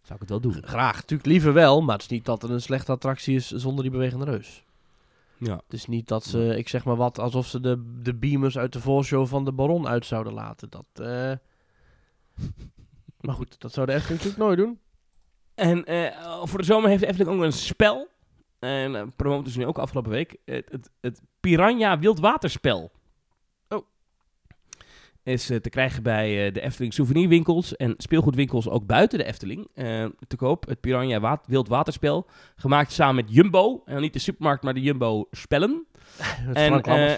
zou 0.02 0.14
ik 0.14 0.20
het 0.20 0.30
wel 0.30 0.40
doen. 0.40 0.64
graag, 0.64 0.96
natuurlijk 0.96 1.30
liever 1.30 1.54
wel. 1.54 1.82
Maar 1.82 1.94
het 1.94 2.04
is 2.04 2.10
niet 2.10 2.26
dat 2.26 2.42
het 2.42 2.52
een 2.52 2.62
slechte 2.62 2.92
attractie 2.92 3.36
is 3.36 3.52
zonder 3.52 3.84
die 3.84 3.92
bewegende 3.92 4.26
reus. 4.26 4.64
Ja. 5.38 5.56
Het 5.56 5.74
is 5.74 5.86
niet 5.86 6.08
dat 6.08 6.24
ze, 6.24 6.58
ik 6.58 6.70
zeg 6.70 6.86
maar 6.86 6.96
wat, 6.96 7.20
alsof 7.20 7.48
ze 7.48 7.60
de, 7.60 8.00
de 8.02 8.14
beamers 8.14 8.58
uit 8.58 8.74
de 8.74 8.80
voorshow 8.80 9.28
van 9.28 9.46
de 9.46 9.52
Baron 9.52 9.88
uit 9.88 10.06
zouden 10.06 10.34
laten. 10.34 10.70
Dat, 10.70 10.86
eh, 10.94 11.34
maar 13.22 13.36
goed, 13.36 13.60
dat 13.60 13.74
zou 13.74 13.86
de 13.86 13.94
Efteling 13.94 14.24
natuurlijk 14.24 14.44
nooit 14.48 14.58
doen. 14.58 14.80
En 15.56 15.86
eh, 15.86 16.44
voor 16.44 16.60
de 16.60 16.66
zomer 16.66 16.90
heeft 16.90 17.02
de 17.02 17.08
Efteling 17.08 17.36
ook 17.36 17.44
een 17.44 17.52
spel. 17.54 18.08
En 18.60 18.92
uh, 18.92 19.02
promoten 19.16 19.52
ze 19.52 19.60
nu 19.60 19.66
ook 19.66 19.78
afgelopen 19.78 20.12
week. 20.12 20.38
Het, 20.46 20.72
het, 20.72 20.90
het 21.02 21.22
Piranha 21.40 22.00
Wildwaterspel. 22.00 22.92
Is 25.28 25.50
eh, 25.50 25.58
te 25.58 25.70
krijgen 25.70 26.04
bij 26.04 26.46
eh, 26.46 26.54
de 26.54 26.62
Efteling 26.62 26.94
souvenirwinkels 26.94 27.76
en 27.76 27.94
speelgoedwinkels 27.98 28.70
ook 28.70 28.86
buiten 28.86 29.20
de 29.20 29.26
Efteling. 29.26 29.68
eh, 29.74 30.06
te 30.28 30.36
koop 30.36 30.68
het 30.68 30.80
Piranha 30.80 31.20
Wa 31.20 31.42
Wildwaterspel. 31.46 32.28
Gemaakt 32.56 32.92
samen 32.92 33.16
met 33.16 33.34
Jumbo. 33.34 33.82
En 33.86 34.02
niet 34.02 34.14
de 34.14 34.20
supermarkt, 34.20 34.64
maar 34.64 34.74
de 34.74 34.82
Jumbo 34.82 35.28
Spellen. 35.32 35.86
En, 36.54 36.82
eh, 36.82 37.16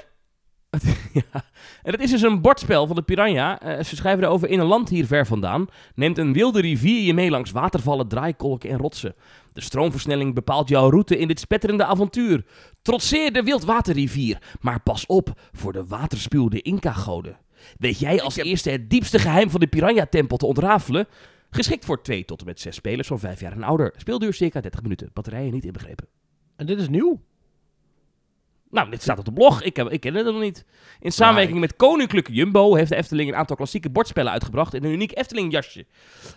ja. 1.14 1.44
en 1.84 1.92
het 1.92 2.02
is 2.02 2.12
dus 2.12 2.22
een 2.22 2.42
bordspel 2.42 2.88
van 2.88 2.96
de 2.96 3.02
Piranha. 3.02 3.60
Eh, 3.60 3.84
ze 3.84 3.96
schrijven 3.96 4.24
erover 4.24 4.50
in 4.50 4.60
een 4.60 4.66
land 4.66 4.90
hier 4.90 5.06
ver 5.06 5.26
vandaan. 5.26 5.68
Neemt 5.96 6.18
een 6.18 6.34
wilde 6.34 6.62
rivier 6.62 7.06
je 7.06 7.14
mee 7.14 7.30
langs 7.30 7.52
watervallen, 7.52 8.08
draaikolken 8.08 8.70
en 8.70 8.78
rotsen. 8.78 9.16
De 9.54 9.62
stroomversnelling 9.62 10.34
bepaalt 10.34 10.70
jouw 10.70 10.90
route 10.90 11.18
in 11.18 11.28
dit 11.28 11.40
spetterende 11.40 11.86
avontuur. 11.86 12.46
Trotseer 12.82 13.34
de 13.34 13.44
wildwaterrivier, 13.44 14.42
maar 14.62 14.82
pas 14.82 15.06
op 15.06 15.34
voor 15.52 15.74
de 15.74 15.86
waterspuwde 15.86 16.62
Inca-goden. 16.62 17.38
Weet 17.78 18.00
jij 18.00 18.22
als 18.22 18.36
eerste 18.36 18.70
het 18.70 18.90
diepste 18.90 19.20
geheim 19.20 19.50
van 19.50 19.60
de 19.60 19.68
Piranha-tempel 19.68 20.38
te 20.38 20.46
ontrafelen? 20.46 21.08
Geschikt 21.52 21.86
voor 21.86 22.02
2 22.02 22.26
tot 22.26 22.40
en 22.40 22.46
met 22.46 22.60
6 22.60 22.76
spelers 22.76 23.08
van 23.08 23.20
5 23.20 23.40
jaar 23.40 23.52
en 23.52 23.64
ouder. 23.64 23.94
Speelduur 23.98 24.34
circa 24.34 24.62
30 24.62 24.82
minuten. 24.82 25.10
Batterijen 25.14 25.54
niet 25.54 25.66
inbegrepen. 25.66 26.08
En 26.56 26.66
dit 26.66 26.80
is 26.80 26.90
nieuw. 26.90 27.22
Nou, 28.72 28.90
dit 28.90 29.02
staat 29.02 29.20
op 29.20 29.26
de 29.26 29.34
blog. 29.34 29.62
Ik, 29.64 29.76
heb, 29.76 29.90
ik 29.90 30.00
ken 30.00 30.16
het 30.16 30.26
nog 30.26 30.40
niet. 30.42 30.66
In 31.00 31.12
samenwerking 31.12 31.60
met 31.60 31.76
Koninklijke 31.76 32.32
Jumbo 32.34 32.76
heeft 32.76 32.90
de 32.90 32.96
Efteling 32.96 33.30
een 33.30 33.36
aantal 33.36 33.56
klassieke 33.56 33.90
bordspellen 33.90 34.32
uitgebracht 34.32 34.74
in 34.74 34.84
een 34.84 34.92
uniek 34.92 35.18
Efteling 35.18 35.52
jasje. 35.52 35.86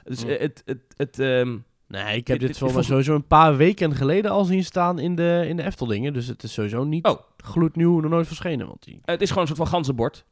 Dus 0.05 0.23
Hm. 0.23 0.29
eh, 0.29 0.41
het, 0.41 0.63
het, 0.67 0.79
het, 0.97 1.19
ehm, 1.19 1.57
Nee, 1.89 2.17
ik 2.17 2.27
heb 2.27 2.39
Dit- 2.39 2.49
dit, 2.49 2.59
vond- 2.59 2.85
sowieso 2.85 3.15
een 3.15 3.27
paar 3.27 3.57
weken 3.57 3.95
geleden 3.95 4.31
al 4.31 4.45
zien 4.45 4.65
staan 4.65 4.99
in 4.99 5.15
de, 5.15 5.45
in 5.49 5.57
de 5.57 5.63
Eftelingen. 5.63 6.13
Dus 6.13 6.27
het 6.27 6.43
is 6.43 6.53
sowieso 6.53 6.85
niet 6.85 7.07
Oh. 7.07 7.21
gloednieuw, 7.37 8.01
nog 8.01 8.11
nooit 8.11 8.27
verschenen. 8.27 8.67
Want 8.67 8.83
die, 8.85 9.01
het 9.05 9.21
is 9.23 9.29
gewoon 9.29 9.43
een 9.43 9.49
soort 9.49 9.59
van 9.61 9.69
ganzenbord. 9.69 10.25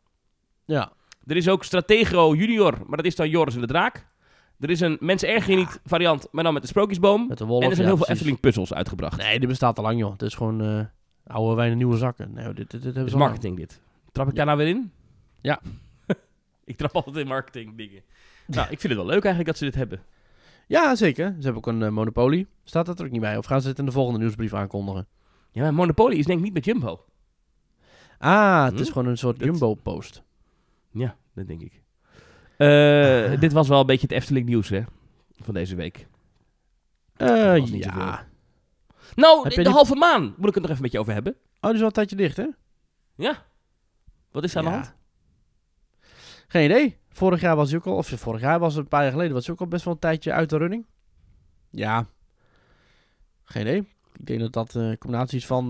Ja, 0.70 0.92
Er 1.26 1.36
is 1.36 1.48
ook 1.48 1.64
Stratego 1.64 2.34
Junior, 2.34 2.78
maar 2.86 2.96
dat 2.96 3.06
is 3.06 3.16
dan 3.16 3.28
Joris 3.28 3.54
en 3.54 3.60
de 3.60 3.66
Draak. 3.66 4.06
Er 4.60 4.70
is 4.70 4.80
een 4.80 4.96
Mensen 5.00 5.28
Erg 5.28 5.46
Je 5.46 5.56
Niet 5.56 5.80
variant, 5.84 6.28
maar 6.30 6.44
dan 6.44 6.52
met 6.52 6.62
de 6.62 6.68
sprookjesboom. 6.68 7.26
met 7.28 7.38
de 7.38 7.44
wolf. 7.44 7.62
en 7.62 7.68
er 7.70 7.74
zijn 7.76 7.86
ja, 7.88 7.94
heel 7.94 8.04
veel 8.04 8.06
precies. 8.06 8.14
Efteling 8.22 8.40
puzzels 8.40 8.74
uitgebracht. 8.74 9.16
Nee, 9.16 9.38
dit 9.38 9.48
bestaat 9.48 9.78
al 9.78 9.84
lang, 9.84 9.98
joh. 9.98 10.12
Het 10.12 10.22
is 10.22 10.34
gewoon 10.34 10.60
eh, 10.60 10.84
oude 11.34 11.54
wijnen, 11.54 11.76
nieuwe 11.76 11.96
zakken. 11.96 12.32
Nee, 12.32 12.44
dit, 12.44 12.54
dit, 12.56 12.70
dit 12.70 12.82
hebben 12.82 13.02
ze 13.10 13.16
is 13.16 13.22
marketing 13.22 13.56
dit. 13.56 13.80
Trap 14.12 14.28
ik 14.28 14.34
daar 14.34 14.46
nou 14.46 14.58
weer 14.58 14.68
in? 14.68 14.92
Ja. 15.40 15.60
ik 16.64 16.76
trap 16.76 16.94
altijd 16.94 17.16
in 17.16 17.26
marketing 17.26 17.76
dingen. 17.76 18.02
Nou, 18.46 18.62
ik 18.70 18.80
vind 18.80 18.92
het 18.92 19.02
wel 19.02 19.04
leuk 19.10 19.24
eigenlijk 19.24 19.46
dat 19.46 19.56
ze 19.58 19.64
dit 19.64 19.74
hebben. 19.74 20.02
Ja, 20.66 20.94
zeker. 20.94 21.26
Ze 21.38 21.44
hebben 21.44 21.56
ook 21.56 21.66
een 21.66 21.82
eh, 21.82 21.88
monopolie. 21.90 22.46
Staat 22.64 22.86
dat 22.86 22.98
er 22.98 23.04
ook 23.04 23.10
niet 23.10 23.20
bij? 23.20 23.36
Of 23.36 23.46
gaan 23.46 23.60
ze 23.62 23.68
het 23.68 23.78
in 23.78 23.84
de 23.84 23.92
volgende 23.92 24.18
nieuwsbrief 24.18 24.54
aankondigen? 24.54 25.06
Ja, 25.52 25.62
maar 25.62 25.74
Monopoly 25.74 26.16
is 26.16 26.26
denk 26.26 26.38
ik 26.38 26.44
niet 26.44 26.54
met 26.54 26.64
Jumbo. 26.64 27.04
Ah, 28.18 28.64
het 28.64 28.74
Hm? 28.74 28.80
is 28.80 28.88
gewoon 28.88 29.06
een 29.06 29.18
soort 29.18 29.38
Dat- 29.38 29.48
Jumbo-post. 29.48 30.22
Ja, 30.90 31.16
dat 31.34 31.46
denk 31.46 31.60
ik. 31.60 31.82
Eh, 32.56 33.40
Dit 33.44 33.52
was 33.52 33.68
wel 33.68 33.80
een 33.80 33.86
beetje 33.86 34.06
het 34.06 34.16
Efteling 34.16 34.46
nieuws, 34.46 34.68
hè? 34.68 34.82
Van 35.36 35.54
deze 35.54 35.76
week. 35.76 36.06
Eh 37.16 37.66
ja. 37.66 38.28
Nou, 39.14 39.48
Heb 39.48 39.64
de, 39.64 39.70
halve 39.70 39.94
maan. 39.94 40.34
Moet 40.36 40.48
ik 40.48 40.54
het 40.54 40.62
nog 40.62 40.70
even 40.70 40.82
met 40.82 40.92
je 40.92 40.98
over 40.98 41.12
hebben? 41.12 41.36
Oh, 41.60 41.60
die 41.60 41.72
is 41.72 41.80
al 41.80 41.86
een 41.86 41.92
tijdje 41.92 42.16
dicht, 42.16 42.36
hè? 42.36 42.46
Ja. 43.14 43.46
Wat 44.30 44.44
is 44.44 44.52
er 44.52 44.58
aan 44.58 44.64
de 44.64 44.70
hand? 44.70 44.94
Geen 46.48 46.64
idee. 46.64 46.98
Vorig 47.08 47.40
jaar 47.40 47.56
was 47.56 47.70
hij 47.70 47.78
ook 47.78 47.86
al, 47.86 47.96
of 47.96 48.08
vorig 48.08 48.40
jaar 48.40 48.58
was 48.58 48.74
het 48.74 48.82
een 48.82 48.88
paar 48.88 49.02
jaar 49.02 49.12
geleden, 49.12 49.32
was 49.32 49.44
hij 49.44 49.54
ook 49.54 49.60
al 49.60 49.66
best 49.66 49.84
wel 49.84 49.94
een 49.94 50.00
tijdje 50.00 50.32
uit 50.32 50.50
de 50.50 50.56
running. 50.56 50.86
Ja. 51.70 52.06
Geen 53.44 53.62
idee. 53.62 53.88
Ik 54.12 54.26
denk 54.26 54.40
dat 54.40 54.52
dat 54.52 54.74
een 54.74 54.98
combinatie 54.98 55.38
is 55.38 55.46
van, 55.46 55.66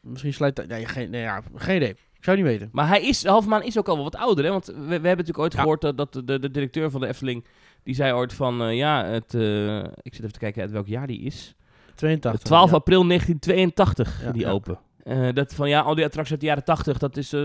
misschien 0.00 0.32
sluit, 0.32 0.66
nee, 0.66 0.86
geen, 0.86 1.10
nee, 1.10 1.20
ja, 1.20 1.42
geen 1.54 1.76
idee. 1.76 1.96
Ik 2.20 2.26
zou 2.26 2.36
niet 2.36 2.46
weten. 2.46 2.68
Maar 2.72 2.88
hij 2.88 3.02
is, 3.02 3.20
de 3.20 3.28
halve 3.28 3.48
maan 3.48 3.62
is 3.62 3.78
ook 3.78 3.88
al 3.88 3.94
wel 3.94 4.04
wat 4.04 4.16
ouder, 4.16 4.44
hè? 4.44 4.50
Want 4.50 4.66
we, 4.66 4.72
we 4.74 4.90
hebben 4.90 5.00
natuurlijk 5.10 5.38
ooit 5.38 5.52
Ja. 5.52 5.60
gehoord 5.60 5.80
dat, 5.80 5.96
dat 5.96 6.12
de, 6.12 6.38
de 6.38 6.50
directeur 6.50 6.90
van 6.90 7.00
de 7.00 7.06
Efteling... 7.06 7.44
Die 7.82 7.94
zei 7.94 8.12
ooit 8.12 8.32
van, 8.32 8.62
eh, 8.62 8.76
ja, 8.76 9.04
het, 9.04 9.34
eh, 9.34 9.78
ik 9.78 10.14
zit 10.14 10.18
even 10.18 10.32
te 10.32 10.38
kijken 10.38 10.62
uit 10.62 10.70
welk 10.70 10.86
jaar 10.86 11.06
die 11.06 11.20
is. 11.20 11.54
82. 11.94 12.42
12 12.42 12.70
ja. 12.70 12.76
april 12.76 13.06
1982 13.06 14.22
Ja, 14.24 14.32
die 14.32 14.46
open. 14.46 14.78
Eh, 15.02 15.28
dat 15.34 15.54
van, 15.54 15.68
ja, 15.68 15.80
al 15.80 15.94
die 15.94 16.04
attracties 16.04 16.32
uit 16.32 16.40
de 16.40 16.46
jaren 16.46 16.64
80, 16.64 16.98
dat 16.98 17.16
is... 17.16 17.32
eh, 17.32 17.40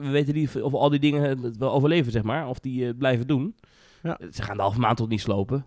we 0.00 0.08
weten 0.10 0.34
niet 0.34 0.62
of 0.62 0.72
al 0.74 0.90
die 0.90 0.98
dingen 1.00 1.42
het 1.42 1.56
wel 1.56 1.72
overleven, 1.72 2.12
zeg 2.12 2.22
maar. 2.22 2.48
Of 2.48 2.58
die 2.58 2.86
eh, 2.86 2.92
blijven 2.98 3.26
doen. 3.26 3.54
Ja. 4.02 4.18
Ze 4.32 4.42
gaan 4.42 4.56
de 4.56 4.62
halve 4.62 4.80
maan 4.80 4.94
tot 4.94 5.08
niet 5.08 5.20
slopen. 5.20 5.66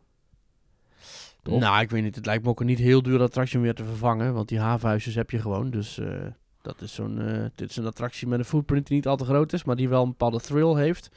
Toch? 1.44 1.60
Nou, 1.60 1.82
ik 1.82 1.90
weet 1.90 2.04
niet. 2.04 2.16
Het 2.16 2.26
lijkt 2.26 2.44
me 2.44 2.50
ook 2.50 2.60
een 2.60 2.66
niet 2.66 2.80
heel 2.80 3.02
duur 3.02 3.22
attractie 3.22 3.58
om 3.58 3.64
weer 3.64 3.74
te 3.74 3.84
vervangen. 3.84 4.34
Want 4.34 4.48
die 4.50 4.60
havenhuisjes 4.60 5.16
heb 5.16 5.30
je 5.32 5.40
gewoon. 5.40 5.70
Dus 5.70 5.98
eh, 6.00 6.08
dat 6.62 6.82
is 6.82 6.94
zo'n, 6.94 7.22
eh, 7.22 7.46
dit 7.56 7.70
is 7.70 7.76
een 7.78 7.86
attractie 7.86 8.28
met 8.28 8.40
een 8.40 8.46
footprint 8.46 8.88
die 8.88 8.96
niet 8.96 9.08
al 9.08 9.18
te 9.18 9.26
groot 9.26 9.54
is. 9.54 9.64
Maar 9.64 9.76
die 9.76 9.90
wel 9.90 10.04
een 10.04 10.10
bepaalde 10.10 10.40
thrill 10.40 10.76
heeft. 10.76 11.10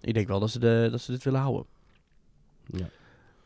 Ik 0.00 0.14
denk 0.14 0.28
wel 0.28 0.40
dat 0.40 0.50
ze, 0.50 0.58
de, 0.58 0.88
dat 0.90 1.00
ze 1.00 1.12
dit 1.12 1.24
willen 1.24 1.40
houden. 1.40 1.64
Ja. 2.66 2.88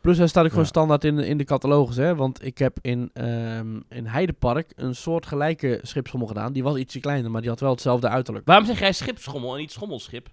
Plus 0.00 0.18
hij 0.18 0.26
staat 0.26 0.42
ook 0.44 0.48
gewoon 0.50 0.64
Ja. 0.64 0.70
standaard 0.70 1.04
in, 1.04 1.18
in 1.18 1.36
de 1.38 1.44
catalogus. 1.44 1.96
Hè? 1.96 2.14
Want 2.14 2.44
ik 2.44 2.58
heb 2.58 2.78
in, 2.80 3.10
ehm 3.12 3.80
in 3.88 4.06
Heidepark 4.06 4.72
een 4.76 4.94
soort 4.94 5.26
gelijke 5.26 5.78
schipschommel 5.82 6.28
gedaan. 6.28 6.52
Die 6.52 6.62
was 6.62 6.76
ietsje 6.76 7.00
kleiner, 7.00 7.30
maar 7.30 7.40
die 7.40 7.50
had 7.50 7.60
wel 7.60 7.70
hetzelfde 7.70 8.08
uiterlijk. 8.08 8.46
Waarom 8.46 8.66
zeg 8.66 8.78
jij 8.78 8.92
schipschommel 8.92 9.52
en 9.54 9.60
niet 9.60 9.72
schommelschip? 9.72 10.28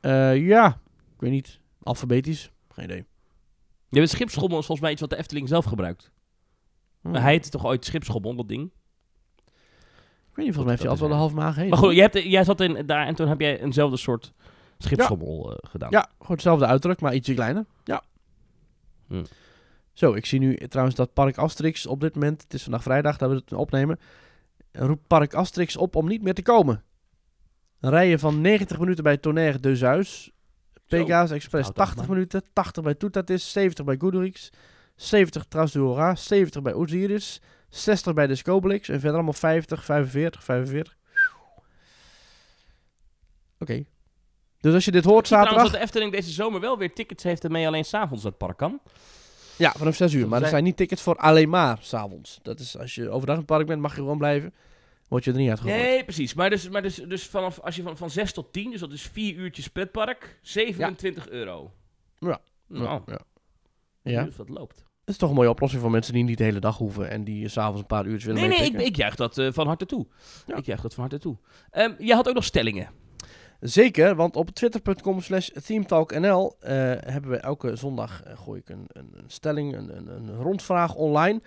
Eh, 0.00 0.46
ja, 0.46 0.68
ik 1.14 1.20
weet 1.20 1.30
niet. 1.30 1.60
Alfabetisch? 1.82 2.50
Geen 2.68 2.84
idee. 2.84 3.04
Ja, 3.88 4.06
schipschommel 4.06 4.58
is 4.58 4.66
volgens 4.66 4.80
mij 4.80 4.90
iets 4.90 5.00
wat 5.00 5.10
de 5.10 5.16
Efteling 5.16 5.48
zelf 5.48 5.64
gebruikt. 5.64 6.10
Hm. 7.02 7.10
Maar 7.10 7.20
hij 7.22 7.30
heette 7.30 7.48
toch 7.50 7.64
ooit 7.64 7.84
schipschommel, 7.84 8.34
dat 8.36 8.48
ding? 8.48 8.70
Weet 10.36 10.44
niet, 10.44 10.54
volgens 10.54 10.64
mij 10.64 10.74
heeft 10.74 10.82
dat 10.82 10.90
altijd 10.90 11.08
wel 11.08 11.08
de 11.08 11.14
halve 11.14 11.34
maag 11.34 11.56
heen. 11.56 11.68
Maar 11.68 11.78
goed, 11.78 11.94
jij, 11.94 12.02
hebt, 12.12 12.22
jij 12.22 12.44
zat 12.44 12.60
in, 12.60 12.86
daar 12.86 13.06
en 13.06 13.14
toen 13.14 13.28
heb 13.28 13.40
jij 13.40 13.60
eenzelfde 13.60 13.96
soort 13.96 14.32
schipschommel 14.78 15.52
eh, 15.52 15.70
gedaan. 15.70 15.90
Ja, 15.90 16.08
gewoon 16.18 16.32
hetzelfde 16.32 16.66
uiterlijk, 16.66 17.00
maar 17.00 17.14
ietsje 17.14 17.34
kleiner. 17.34 17.64
Ja. 17.84 18.02
Hm. 19.08 19.24
Zo, 19.92 20.12
ik 20.12 20.26
zie 20.26 20.38
nu 20.38 20.56
trouwens 20.56 20.96
dat 20.96 21.12
Park 21.12 21.38
Asterix 21.38 21.86
op 21.86 22.00
dit 22.00 22.14
moment, 22.14 22.42
het 22.42 22.54
is 22.54 22.62
vandaag 22.62 22.82
vrijdag 22.82 23.16
dat 23.16 23.30
we 23.30 23.34
het 23.36 23.52
opnemen, 23.52 23.98
roept 24.72 25.06
Park 25.06 25.34
Asterix 25.34 25.76
op 25.76 25.96
om 25.96 26.08
niet 26.08 26.22
meer 26.22 26.34
te 26.34 26.42
komen. 26.42 26.82
Een 27.80 27.90
rijden 27.90 28.18
van 28.18 28.40
90 28.40 28.78
minuten 28.78 29.04
bij 29.04 29.16
Tonnerre 29.16 29.60
de 29.60 29.76
Zuis, 29.76 30.30
Pegasus 30.88 31.36
Express 31.36 31.64
Houd 31.64 31.78
af, 31.78 31.86
80 31.86 32.06
man. 32.06 32.14
minuten, 32.14 32.42
80 32.52 32.82
bij 32.82 32.94
Toetatis, 32.94 33.52
70 33.52 33.84
bij 33.84 33.96
Goodrix, 33.98 34.50
70 34.94 35.44
Tras 35.44 35.72
de 35.72 35.78
Hora, 35.78 36.14
70 36.14 36.62
bij 36.62 36.72
Osiris, 36.72 37.40
60 37.76 38.14
bij 38.14 38.26
de 38.26 38.34
Scobelix 38.34 38.88
en 38.88 38.94
verder 38.94 39.14
allemaal 39.14 39.32
50, 39.32 39.84
45, 39.84 40.44
45. 40.44 40.96
Oké. 43.58 43.84
Dus 44.60 44.74
als 44.74 44.84
je 44.84 44.90
dit 44.90 45.04
hoort 45.04 45.18
Ik 45.20 45.26
zie 45.26 45.36
trouwens 45.36 45.54
zaterdag... 45.54 45.62
dat 45.62 45.72
de 45.72 45.78
Efteling 45.86 46.12
deze 46.12 46.30
zomer 46.42 46.60
wel 46.60 46.78
weer 46.78 46.92
tickets 46.94 47.22
heeft 47.22 47.44
en 47.44 47.52
mee 47.52 47.66
alleen 47.66 47.84
s'avonds 47.84 48.22
dat 48.22 48.38
park 48.38 48.56
kan. 48.56 48.80
Ja, 49.58 49.72
vanaf 49.72 49.96
6 49.96 50.12
uur. 50.12 50.22
Maar 50.22 50.32
er 50.32 50.38
zijn- 50.38 50.50
zijn 50.50 50.64
niet 50.64 50.76
tickets 50.76 51.02
voor 51.02 51.16
alleen 51.16 51.48
maar 51.48 51.78
s'avonds. 51.80 52.38
Dat 52.42 52.60
is 52.60 52.78
als 52.78 52.94
je 52.94 53.10
overdag 53.10 53.34
in 53.34 53.40
het 53.40 53.50
park 53.50 53.66
bent, 53.66 53.80
mag 53.80 53.90
je 53.94 54.00
gewoon 54.00 54.18
blijven. 54.18 54.54
word 55.08 55.24
je 55.24 55.30
er 55.32 55.36
niet 55.36 55.48
uitgegooid. 55.50 55.80
Nee, 55.82 56.04
precies. 56.04 56.34
Maar 56.34 56.50
dus, 56.50 56.68
maar 56.68 56.82
dus, 56.82 56.94
dus 56.94 57.26
vanaf, 57.26 57.60
als 57.60 57.76
je 57.76 57.82
van, 57.82 57.96
van 57.96 58.10
6 58.10 58.32
tot 58.32 58.52
10, 58.52 58.70
dus 58.70 58.80
dat 58.80 58.92
is 58.92 59.02
4 59.02 59.34
uurtjes 59.34 59.68
pretpark, 59.68 60.38
27 60.42 61.28
euro. 61.28 61.72
Ja. 62.18 62.40
Nou, 62.66 63.02
ja. 63.06 63.20
ja. 64.02 64.24
dus 64.24 64.36
dat 64.36 64.48
loopt. 64.48 64.84
Dat 65.06 65.14
is 65.14 65.20
toch 65.20 65.30
een 65.30 65.36
mooie 65.36 65.50
oplossing 65.50 65.82
voor 65.82 65.90
mensen 65.90 66.12
die 66.12 66.24
niet 66.24 66.38
de 66.38 66.44
hele 66.44 66.58
dag 66.58 66.78
hoeven 66.78 67.10
en 67.10 67.24
die 67.24 67.48
s'avonds 67.48 67.80
een 67.80 67.86
paar 67.86 68.06
uurtjes 68.06 68.24
willen 68.24 68.40
Nee, 68.40 68.48
nee, 68.48 68.58
ik, 68.58 68.62
meepikken. 68.62 68.92
ik 68.92 68.96
juich 68.96 69.14
dat 69.14 69.38
eh, 69.38 69.52
van 69.52 69.66
harte 69.66 69.86
toe. 69.86 70.06
Ja. 70.46 70.56
Ik 70.56 70.66
juich 70.66 70.80
dat 70.80 70.94
van 70.94 71.02
harte 71.02 71.18
toe. 71.18 71.36
Ehm 71.70 71.92
jij 71.98 72.16
had 72.16 72.28
ook 72.28 72.34
nog 72.34 72.44
stellingen. 72.44 72.88
Zeker, 73.60 74.14
want 74.14 74.36
op 74.36 74.50
twitter.com 74.50 75.20
slash 75.20 75.48
themetalknl 75.48 76.56
eh, 76.60 76.72
hebben 77.00 77.30
we 77.30 77.36
elke 77.36 77.76
zondag, 77.76 78.22
eh, 78.22 78.38
gooi 78.38 78.60
ik 78.60 78.68
een, 78.68 78.84
een, 78.88 79.10
een 79.12 79.30
stelling, 79.30 79.76
een, 79.76 79.96
een, 79.96 80.08
een 80.08 80.36
rondvraag 80.36 80.94
online. 80.94 81.40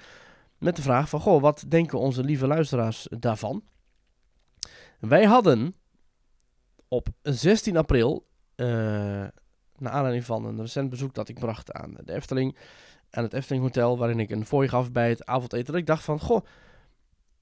Met 0.58 0.76
de 0.76 0.82
vraag 0.82 1.10
van, 1.10 1.20
goh, 1.20 1.42
wat 1.42 1.66
denken 1.68 2.00
onze 2.00 2.24
lieve 2.24 2.48
luisteraars 2.48 3.08
daarvan? 3.10 3.64
Wij 5.00 5.24
hadden 5.24 5.76
op 6.88 7.08
16 7.22 7.78
april, 7.78 8.28
eh 8.56 9.28
naar 9.80 9.92
aanleiding 9.92 10.26
van 10.26 10.46
een 10.46 10.60
recent 10.62 10.90
bezoek 10.90 11.14
dat 11.14 11.30
ik 11.30 11.40
bracht 11.40 11.72
aan 11.72 11.94
de 12.04 12.14
Efteling, 12.14 12.58
aan 13.12 13.24
het 13.24 13.34
Efteling 13.34 13.64
Hotel, 13.64 13.98
waarin 13.98 14.20
ik 14.20 14.30
een 14.30 14.46
fooi 14.46 14.68
gaf 14.68 14.92
bij 14.92 15.10
het 15.10 15.26
avondeten, 15.26 15.66
dat 15.66 15.76
ik 15.76 15.86
dacht 15.86 16.04
van, 16.04 16.20
goh, 16.20 16.46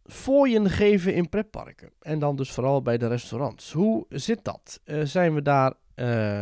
fooien 0.06 0.70
geven 0.70 1.14
in 1.14 1.30
pretparken. 1.30 1.92
En 2.02 2.20
dan 2.20 2.36
dus 2.36 2.52
vooral 2.52 2.82
bij 2.82 2.98
de 2.98 3.08
restaurants. 3.08 3.72
Hoe 3.72 4.06
zit 4.10 4.44
dat? 4.44 4.80
Eh, 4.84 5.02
zijn 5.04 5.34
we 5.34 5.42
daar 5.42 5.74
eh, 5.96 6.42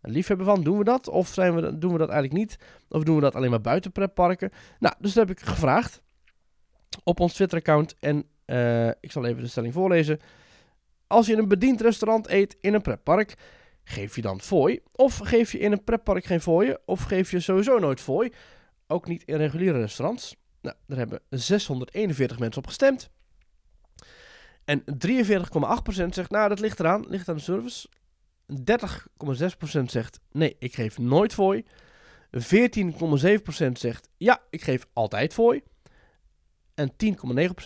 een 0.00 0.12
liefhebber 0.12 0.46
van? 0.46 0.62
Doen 0.62 0.78
we 0.78 0.84
dat? 0.84 1.08
Of 1.08 1.28
zijn 1.28 1.54
we, 1.54 1.78
doen 1.78 1.92
we 1.92 1.98
dat 1.98 2.08
eigenlijk 2.08 2.40
niet? 2.40 2.58
Of 2.88 3.04
doen 3.04 3.14
we 3.14 3.20
dat 3.20 3.34
alleen 3.34 3.50
maar 3.50 3.60
buiten 3.60 3.92
pretparken? 3.92 4.50
Nou, 4.78 4.94
dus 4.98 5.12
dat 5.12 5.28
heb 5.28 5.38
ik 5.38 5.44
gevraagd 5.44 6.02
op 7.04 7.20
ons 7.20 7.34
Twitter-account. 7.34 7.96
En 8.00 8.24
eh, 8.44 8.88
ik 8.88 9.12
zal 9.12 9.24
even 9.24 9.42
de 9.42 9.48
stelling 9.48 9.72
voorlezen. 9.72 10.20
Als 11.06 11.26
je 11.26 11.32
in 11.32 11.38
een 11.38 11.48
bediend 11.48 11.80
restaurant 11.80 12.28
eet 12.28 12.56
in 12.60 12.74
een 12.74 12.82
pretpark, 12.82 13.34
geef 13.90 14.16
je 14.16 14.22
dan 14.22 14.40
fooi? 14.40 14.80
Of 14.92 15.18
geef 15.18 15.52
je 15.52 15.58
in 15.58 15.72
een 15.72 15.84
pretpark 15.84 16.24
geen 16.24 16.40
fooien? 16.40 16.78
Of 16.84 17.02
geef 17.02 17.30
je 17.30 17.40
sowieso 17.40 17.78
nooit 17.78 18.00
fooi? 18.00 18.32
Ook 18.86 19.06
niet 19.06 19.22
in 19.24 19.36
reguliere 19.36 19.78
restaurants. 19.78 20.36
Nou, 20.60 20.76
daar 20.86 20.98
hebben 20.98 21.20
641 21.28 22.38
mensen 22.38 22.62
op 22.62 22.66
gestemd. 22.66 23.10
En 24.64 24.84
43,8% 25.06 26.06
zegt, 26.08 26.30
nou, 26.30 26.48
dat 26.48 26.60
ligt 26.60 26.80
eraan, 26.80 27.04
ligt 27.08 27.28
aan 27.28 27.36
de 27.36 27.42
service. 27.42 27.88
30,6% 29.78 29.84
zegt, 29.84 30.20
nee, 30.32 30.56
ik 30.58 30.74
geef 30.74 30.98
nooit 30.98 31.34
fooi. 31.34 31.64
14,7% 32.36 33.72
zegt, 33.72 34.08
ja, 34.16 34.42
ik 34.50 34.62
geef 34.62 34.86
altijd 34.92 35.34
fooi. 35.34 35.62
En 36.74 36.92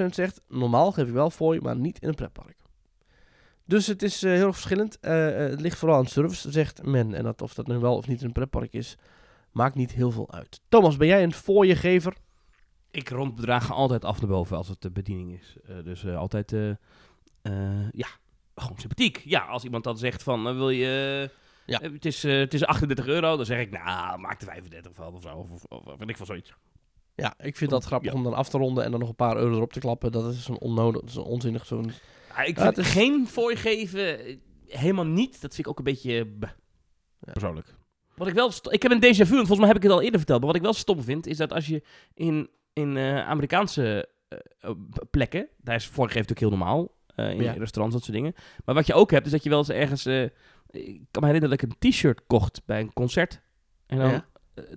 10,9% 0.02 0.06
zegt, 0.10 0.40
normaal 0.48 0.92
geef 0.92 1.06
ik 1.06 1.12
wel 1.12 1.30
fooi, 1.30 1.60
maar 1.60 1.76
niet 1.76 1.98
in 1.98 2.08
een 2.08 2.14
pretpark. 2.14 2.63
Dus 3.66 3.86
het 3.86 4.02
is 4.02 4.22
eh, 4.22 4.32
heel 4.32 4.52
verschillend. 4.52 5.00
Eh, 5.00 5.44
eh, 5.44 5.50
het 5.50 5.60
ligt 5.60 5.78
vooral 5.78 5.98
aan 5.98 6.06
service, 6.06 6.50
zegt 6.50 6.82
men. 6.82 7.14
En 7.14 7.24
dat, 7.24 7.42
of 7.42 7.54
dat 7.54 7.66
nu 7.66 7.78
wel 7.78 7.96
of 7.96 8.06
niet 8.06 8.20
in 8.20 8.26
een 8.26 8.32
pretpark 8.32 8.72
is, 8.72 8.96
maakt 9.52 9.74
niet 9.74 9.92
heel 9.92 10.10
veel 10.10 10.32
uit. 10.32 10.60
Thomas, 10.68 10.96
ben 10.96 11.06
jij 11.06 11.22
een 11.22 11.32
fooiegever? 11.32 12.14
Ik 12.90 13.08
rond 13.08 13.34
bedragen 13.34 13.74
altijd 13.74 14.04
af 14.04 14.20
naar 14.20 14.30
boven 14.30 14.56
als 14.56 14.68
het 14.68 14.80
de 14.80 14.90
bediening 14.90 15.38
is. 15.40 15.56
Dus 15.84 16.06
altijd, 16.06 16.50
ja, 17.90 18.08
gewoon 18.54 18.78
sympathiek. 18.78 19.22
Ja, 19.24 19.40
als 19.40 19.64
iemand 19.64 19.84
dan 19.84 19.98
zegt 19.98 20.22
van, 20.22 20.42
wil 20.56 20.70
je... 20.70 21.30
Ja. 21.66 21.80
het, 21.82 22.04
is, 22.04 22.22
het 22.22 22.54
is 22.54 22.64
38 22.64 23.06
euro, 23.06 23.36
dan 23.36 23.46
zeg 23.46 23.60
ik, 23.60 23.70
nou, 23.70 24.18
maak 24.18 24.40
er 24.40 24.46
35 24.46 24.94
van 24.94 25.14
of 25.14 25.22
zo. 25.22 25.36
Of, 25.36 25.50
of, 25.50 25.64
of 25.86 25.98
weet 25.98 26.08
ik 26.08 26.16
van 26.16 26.26
zoiets. 26.26 26.54
Ja, 27.14 27.34
ik 27.38 27.56
vind 27.56 27.70
dat 27.70 27.84
grappig 27.84 28.10
Ja. 28.12 28.16
om 28.16 28.24
dan 28.24 28.34
af 28.34 28.48
te 28.48 28.58
ronden 28.58 28.84
en 28.84 28.90
dan 28.90 29.00
nog 29.00 29.08
een 29.08 29.14
paar 29.14 29.36
euro 29.36 29.54
erop 29.54 29.72
te 29.72 29.80
klappen. 29.80 30.12
Dat 30.12 30.32
is 30.32 30.48
een 30.48 30.60
onnodig, 30.60 31.00
dat 31.00 31.10
is 31.10 31.16
een 31.16 31.22
onzinnig 31.22 31.66
zo'n... 31.66 31.92
Ja, 32.36 32.42
ik 32.42 32.54
vind 32.58 32.76
het 32.76 32.78
is- 32.86 32.92
geen 32.92 33.26
fooi 33.28 33.56
geven 33.56 34.18
eh, 34.26 34.36
helemaal 34.68 35.06
niet. 35.06 35.32
Dat 35.40 35.54
vind 35.54 35.58
ik 35.66 35.68
ook 35.68 35.78
een 35.78 35.84
beetje 35.84 36.10
eh, 36.20 36.48
Ja. 37.20 37.32
persoonlijk. 37.32 37.74
Wat 38.16 38.26
ik 38.28 38.34
wel, 38.34 38.50
ik 38.70 38.82
heb 38.82 38.92
een 38.92 39.02
déjà 39.04 39.16
vu, 39.26 39.38
en 39.38 39.46
volgens 39.46 39.58
mij 39.58 39.66
heb 39.68 39.76
ik 39.76 39.82
het 39.82 39.92
al 39.92 40.00
eerder 40.02 40.18
verteld. 40.18 40.38
Maar 40.38 40.46
wat 40.48 40.56
ik 40.56 40.62
wel 40.62 40.72
stom 40.72 41.02
vind, 41.02 41.26
is 41.26 41.36
dat 41.36 41.52
als 41.52 41.66
je 41.66 41.82
in, 42.14 42.48
in 42.72 42.96
eh, 42.96 43.28
Amerikaanse 43.28 44.08
plekken, 45.10 45.48
daar 45.60 45.74
is 45.74 45.84
fooi 45.86 46.08
geven 46.08 46.20
natuurlijk 46.28 46.40
heel 46.40 46.50
normaal. 46.58 46.92
in 47.16 47.42
Ja. 47.42 47.52
restaurants, 47.52 47.94
dat 47.96 48.04
soort 48.04 48.16
dingen. 48.16 48.34
Maar 48.64 48.74
wat 48.74 48.86
je 48.86 48.94
ook 48.94 49.10
hebt, 49.10 49.26
is 49.26 49.32
dat 49.32 49.42
je 49.42 49.48
wel 49.48 49.58
eens 49.58 49.68
ergens... 49.68 50.06
ik 50.06 51.00
kan 51.10 51.22
me 51.22 51.26
herinneren 51.26 51.50
dat 51.50 51.62
ik 51.62 51.62
een 51.62 51.90
t-shirt 51.90 52.20
kocht 52.26 52.62
bij 52.66 52.80
een 52.80 52.92
concert. 52.92 53.40
En 53.86 53.98
dan, 53.98 54.22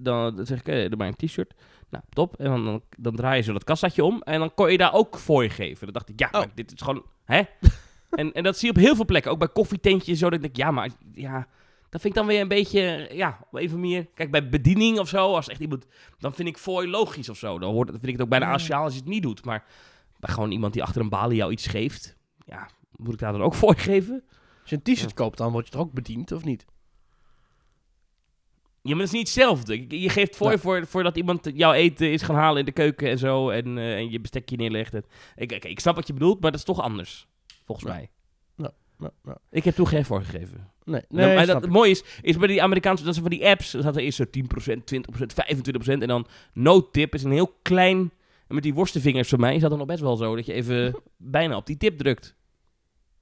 dan, 0.01 0.45
zeg 0.45 0.59
ik, 0.59 0.67
eh, 0.67 0.87
doe 0.89 0.97
maar 0.97 1.07
een 1.07 1.27
t-shirt. 1.27 1.53
Nou, 1.89 2.03
top. 2.09 2.35
En 2.39 2.45
dan, 2.45 2.65
dan, 2.65 2.81
dan 2.97 3.15
draai 3.15 3.37
je 3.37 3.43
zo 3.43 3.53
dat 3.53 3.63
kassaatje 3.63 4.03
om. 4.03 4.21
En 4.21 4.39
dan 4.39 4.53
kon 4.53 4.71
je 4.71 4.77
daar 4.77 4.93
ook 4.93 5.17
fooi 5.17 5.49
geven. 5.49 5.85
Dan 5.85 5.93
dacht 5.93 6.09
ik, 6.09 6.19
ja, 6.19 6.25
Oh. 6.27 6.31
maar 6.33 6.47
dit 6.55 6.71
is 6.71 6.81
gewoon... 6.81 7.03
Hè? 7.25 7.41
en, 8.09 8.33
en 8.33 8.43
dat 8.43 8.57
zie 8.57 8.67
je 8.71 8.75
op 8.75 8.81
heel 8.81 8.95
veel 8.95 9.05
plekken. 9.05 9.31
Ook 9.31 9.39
bij 9.39 9.47
koffietentjes. 9.49 10.19
Zo 10.19 10.25
dat 10.29 10.33
ik 10.33 10.41
denk, 10.41 10.55
ja, 10.55 10.71
maar... 10.71 10.89
Ja, 11.13 11.47
dat 11.89 12.01
vind 12.01 12.13
ik 12.13 12.19
dan 12.19 12.25
weer 12.27 12.41
een 12.41 12.47
beetje... 12.47 13.09
Ja, 13.11 13.39
even 13.51 13.79
meer... 13.79 14.07
Kijk, 14.13 14.31
bij 14.31 14.49
bediening 14.49 14.99
of 14.99 15.07
zo. 15.09 15.33
Als 15.35 15.47
echt 15.47 15.59
iemand... 15.59 15.85
Dan 16.19 16.33
vind 16.33 16.47
ik 16.47 16.57
fooi 16.57 16.89
logisch 16.89 17.29
of 17.29 17.37
zo. 17.37 17.59
Dan, 17.59 17.73
hoort, 17.73 17.87
dan 17.87 17.95
vind 17.99 18.07
ik 18.07 18.13
het 18.13 18.21
ook 18.21 18.29
bijna 18.29 18.45
Ja. 18.45 18.53
asociaal 18.53 18.83
als 18.83 18.93
je 18.93 18.99
het 18.99 19.09
niet 19.09 19.23
doet. 19.23 19.45
Maar 19.45 19.65
bij 20.19 20.33
gewoon 20.33 20.51
iemand 20.51 20.73
die 20.73 20.83
achter 20.83 21.01
een 21.01 21.09
balie 21.09 21.37
jou 21.37 21.51
iets 21.51 21.67
geeft... 21.67 22.15
Ja, 22.45 22.69
moet 22.95 23.13
ik 23.13 23.19
daar 23.19 23.31
dan 23.31 23.41
ook 23.41 23.55
fooi 23.55 23.77
geven? 23.77 24.23
Als 24.61 24.69
je 24.69 24.75
een 24.83 24.93
t-shirt 24.93 25.13
koopt, 25.13 25.37
dan 25.37 25.51
word 25.51 25.65
je 25.65 25.71
toch 25.71 25.81
ook 25.81 25.91
bediend, 25.93 26.31
of 26.31 26.43
niet? 26.43 26.65
Ja, 28.87 28.95
maar 28.95 29.05
dat 29.05 29.13
is 29.13 29.19
niet 29.19 29.27
hetzelfde. 29.27 29.99
Je- 30.01 30.09
geeft 30.09 30.35
voor, 30.35 30.47
Nee. 30.47 30.57
voor 30.57 30.85
voordat 30.87 31.17
iemand 31.17 31.49
jouw 31.53 31.71
eten 31.73 32.11
is 32.11 32.21
gaan 32.21 32.35
halen 32.35 32.59
in 32.59 32.65
de 32.65 32.71
keuken 32.71 33.09
en 33.09 33.17
zo. 33.17 33.49
En, 33.49 33.77
eh, 33.77 33.95
en 33.95 34.11
je 34.11 34.19
bestekje 34.19 34.55
neerlegt. 34.55 34.93
En, 34.93 35.03
ik, 35.35 35.51
ik, 35.51 35.65
ik 35.65 35.79
snap 35.79 35.95
wat 35.95 36.07
je 36.07 36.13
bedoelt, 36.13 36.41
maar 36.41 36.51
dat 36.51 36.59
is 36.59 36.65
toch 36.65 36.81
anders. 36.81 37.27
Volgens 37.65 37.87
Ja. 37.87 37.93
mij. 37.95 38.09
Nou, 38.99 39.11
nou, 39.23 39.37
Ik 39.51 39.63
heb 39.63 39.75
toen 39.75 39.87
geen 39.87 40.05
voorgegeven. 40.05 40.71
nee, 40.83 41.01
Nee, 41.09 41.25
nee, 41.25 41.35
maar 41.35 41.45
dat, 41.45 41.61
het 41.61 41.71
mooie 41.71 41.89
is, 41.89 42.03
is 42.21 42.37
bij 42.37 42.47
die 42.47 42.63
Amerikaanse, 42.63 43.03
dat 43.03 43.13
zijn 43.15 43.25
van 43.27 43.37
die 43.37 43.47
apps, 43.47 43.71
dan 43.71 43.81
staat 43.81 43.95
er 43.95 44.01
eerst 44.01 44.17
zo 44.17 44.25
10%, 44.29 44.85
20%, 44.85 45.33
25% 45.33 46.01
en 46.01 46.07
dan 46.07 46.27
no 46.53 46.89
tip 46.91 47.13
is 47.13 47.23
een 47.23 47.31
heel 47.31 47.57
klein, 47.61 47.97
en 48.47 48.55
met 48.55 48.63
die 48.63 48.73
worstenvingers 48.73 49.29
van 49.29 49.39
mij 49.39 49.55
is 49.55 49.61
dat 49.61 49.69
dan 49.69 49.79
nog 49.79 49.87
best 49.87 49.99
wel 50.01 50.15
zo, 50.15 50.35
dat 50.35 50.45
je 50.45 50.53
even 50.53 50.95
bijna 51.17 51.55
op 51.55 51.65
die 51.65 51.77
tip 51.77 51.97
drukt. 51.97 52.35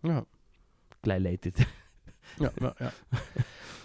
Ja, 0.01 0.25
Klein 0.99 1.21
leed 1.21 1.41
dit. 1.43 1.67
ja, 2.39 2.51
ja. 2.59 2.73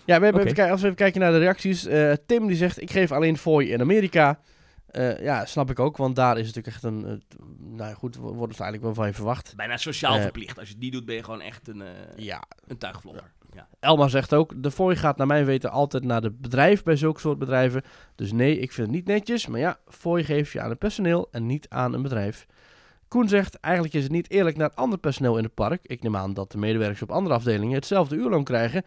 ja. 0.05 0.19
We 0.19 0.25
hebben 0.25 0.47
even 0.47 0.71
als 0.71 0.81
we 0.81 0.85
even 0.87 0.97
kijken 0.99 1.21
naar 1.21 1.33
de 1.33 1.39
reacties. 1.39 1.87
eh, 1.87 2.13
Tim 2.27 2.47
die 2.47 2.57
zegt, 2.57 2.83
ik 2.83 2.91
geef 2.91 3.13
alleen 3.13 3.37
fooi 3.39 3.71
in 3.73 3.81
Amerika. 3.81 4.39
Eh, 4.87 5.23
ja, 5.23 5.45
snap 5.47 5.71
ik 5.71 5.79
ook, 5.79 5.97
want 5.97 6.17
daar 6.17 6.39
is 6.39 6.47
het 6.47 6.57
natuurlijk 6.57 6.75
echt 6.75 6.85
een... 6.95 7.05
eh, 7.05 7.39
nou 7.77 7.89
ja, 7.91 7.95
goed, 7.95 8.17
wo- 8.17 8.23
wordt 8.35 8.53
het 8.53 8.61
eigenlijk 8.61 8.83
wel 8.83 8.95
van 8.95 9.07
je 9.07 9.13
verwacht. 9.15 9.53
Bijna 9.57 9.77
sociaal 9.77 10.15
Eh, 10.17 10.23
verplicht. 10.23 10.59
Als 10.59 10.67
je 10.69 10.75
het 10.75 10.83
niet 10.83 10.93
doet, 10.93 11.05
ben 11.05 11.15
je 11.15 11.25
gewoon 11.25 11.41
echt 11.41 11.69
een, 11.69 11.81
eh 11.83 11.89
Ja, 12.17 12.43
een 12.67 12.79
tuigvlogger. 12.79 13.33
Ja. 13.55 13.69
Elma 13.81 14.09
zegt 14.09 14.35
ook, 14.35 14.53
de 14.63 14.71
fooi 14.71 14.97
gaat 14.97 15.17
naar 15.17 15.27
mijn 15.27 15.45
weten 15.45 15.71
altijd 15.71 16.05
naar 16.05 16.23
het 16.23 16.41
bedrijf 16.41 16.83
bij 16.83 16.97
zulke 16.97 17.21
soort 17.21 17.39
bedrijven. 17.39 17.83
Dus 18.15 18.33
nee, 18.33 18.59
ik 18.59 18.73
vind 18.73 18.87
het 18.87 18.97
niet 18.97 19.07
netjes. 19.07 19.47
Maar 19.47 19.61
ja, 19.61 19.79
fooi 19.89 20.25
geef 20.25 20.53
je 20.53 20.61
aan 20.61 20.71
het 20.71 20.79
personeel 20.79 21.29
en 21.31 21.47
niet 21.47 21.67
aan 21.69 21.93
een 21.95 22.03
bedrijf. 22.03 22.47
Koen 23.09 23.29
zegt, 23.29 23.61
eigenlijk 23.61 23.95
is 23.95 24.03
het 24.03 24.13
niet 24.13 24.31
eerlijk 24.31 24.57
naar 24.57 24.69
het 24.69 24.77
ander 24.79 24.99
personeel 24.99 25.37
in 25.37 25.45
het 25.45 25.55
park. 25.55 25.81
Ik 25.83 26.03
neem 26.03 26.17
aan 26.17 26.35
dat 26.35 26.53
de 26.53 26.59
medewerkers 26.59 27.03
op 27.03 27.11
andere 27.11 27.35
afdelingen 27.35 27.75
hetzelfde 27.75 28.17
uurloon 28.17 28.45
krijgen. 28.45 28.83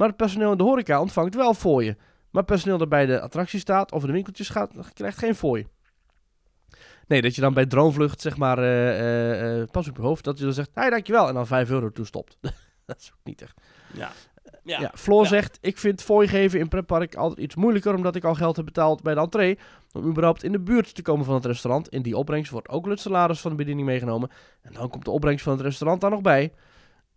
Maar 0.00 0.08
het 0.08 0.18
personeel 0.18 0.52
in 0.52 0.58
de 0.58 0.64
horeca 0.64 1.00
ontvangt 1.00 1.34
wel 1.34 1.54
fooien. 1.54 1.96
Maar 1.98 2.42
het 2.42 2.46
personeel 2.46 2.78
dat 2.78 2.88
bij 2.88 3.06
de 3.06 3.20
attractie 3.20 3.60
staat 3.60 3.92
of 3.92 4.00
in 4.00 4.06
de 4.06 4.12
winkeltjes 4.12 4.48
gaat, 4.48 4.72
krijgt 4.92 5.18
geen 5.18 5.34
fooi. 5.34 5.66
Nee, 7.06 7.22
dat 7.22 7.34
je 7.34 7.40
dan 7.40 7.54
bij 7.54 7.66
droomvlucht, 7.66 8.20
zeg 8.20 8.36
maar, 8.36 8.58
eh, 8.58 8.98
eh, 8.98 9.60
eh, 9.60 9.68
pas 9.70 9.88
op 9.88 9.96
je 9.96 10.02
hoofd, 10.02 10.24
dat 10.24 10.38
je 10.38 10.44
dan 10.44 10.52
zegt, 10.52 10.70
hey, 10.74 10.90
dankjewel, 10.90 11.28
en 11.28 11.34
dan 11.34 11.46
5 11.46 11.70
euro 11.70 11.90
toestopt. 11.90 12.36
dat 12.86 12.96
is 13.00 13.12
ook 13.12 13.24
niet 13.24 13.42
echt 13.42 13.60
Ja. 13.92 14.10
ja. 14.62 14.80
Ja. 14.80 14.92
Floor 14.94 15.22
Ja. 15.22 15.28
zegt, 15.28 15.58
ik 15.60 15.78
vind 15.78 16.02
fooi 16.02 16.28
geven 16.28 16.58
in 16.58 16.68
pretpark 16.68 17.14
altijd 17.14 17.40
iets 17.40 17.54
moeilijker, 17.54 17.94
omdat 17.94 18.16
ik 18.16 18.24
al 18.24 18.34
geld 18.34 18.56
heb 18.56 18.64
betaald 18.64 19.02
bij 19.02 19.14
de 19.14 19.20
entree, 19.20 19.58
om 19.92 20.04
überhaupt 20.06 20.42
in 20.42 20.52
de 20.52 20.60
buurt 20.60 20.94
te 20.94 21.02
komen 21.02 21.24
van 21.24 21.34
het 21.34 21.44
restaurant. 21.44 21.88
In 21.88 22.02
die 22.02 22.16
opbrengst 22.16 22.50
wordt 22.50 22.68
ook 22.68 22.86
het 22.86 23.00
salaris 23.00 23.40
van 23.40 23.50
de 23.50 23.56
bediening 23.56 23.86
meegenomen. 23.86 24.30
En 24.62 24.72
dan 24.72 24.88
komt 24.88 25.04
de 25.04 25.10
opbrengst 25.10 25.44
van 25.44 25.52
het 25.52 25.62
restaurant 25.62 26.00
daar 26.00 26.10
nog 26.10 26.22
bij. 26.22 26.52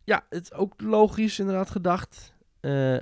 Ja, 0.03 0.25
het 0.29 0.43
is 0.43 0.53
ook 0.53 0.81
logisch 0.81 1.39
inderdaad 1.39 1.69
gedacht. 1.69 2.34
Eh, 2.64 2.93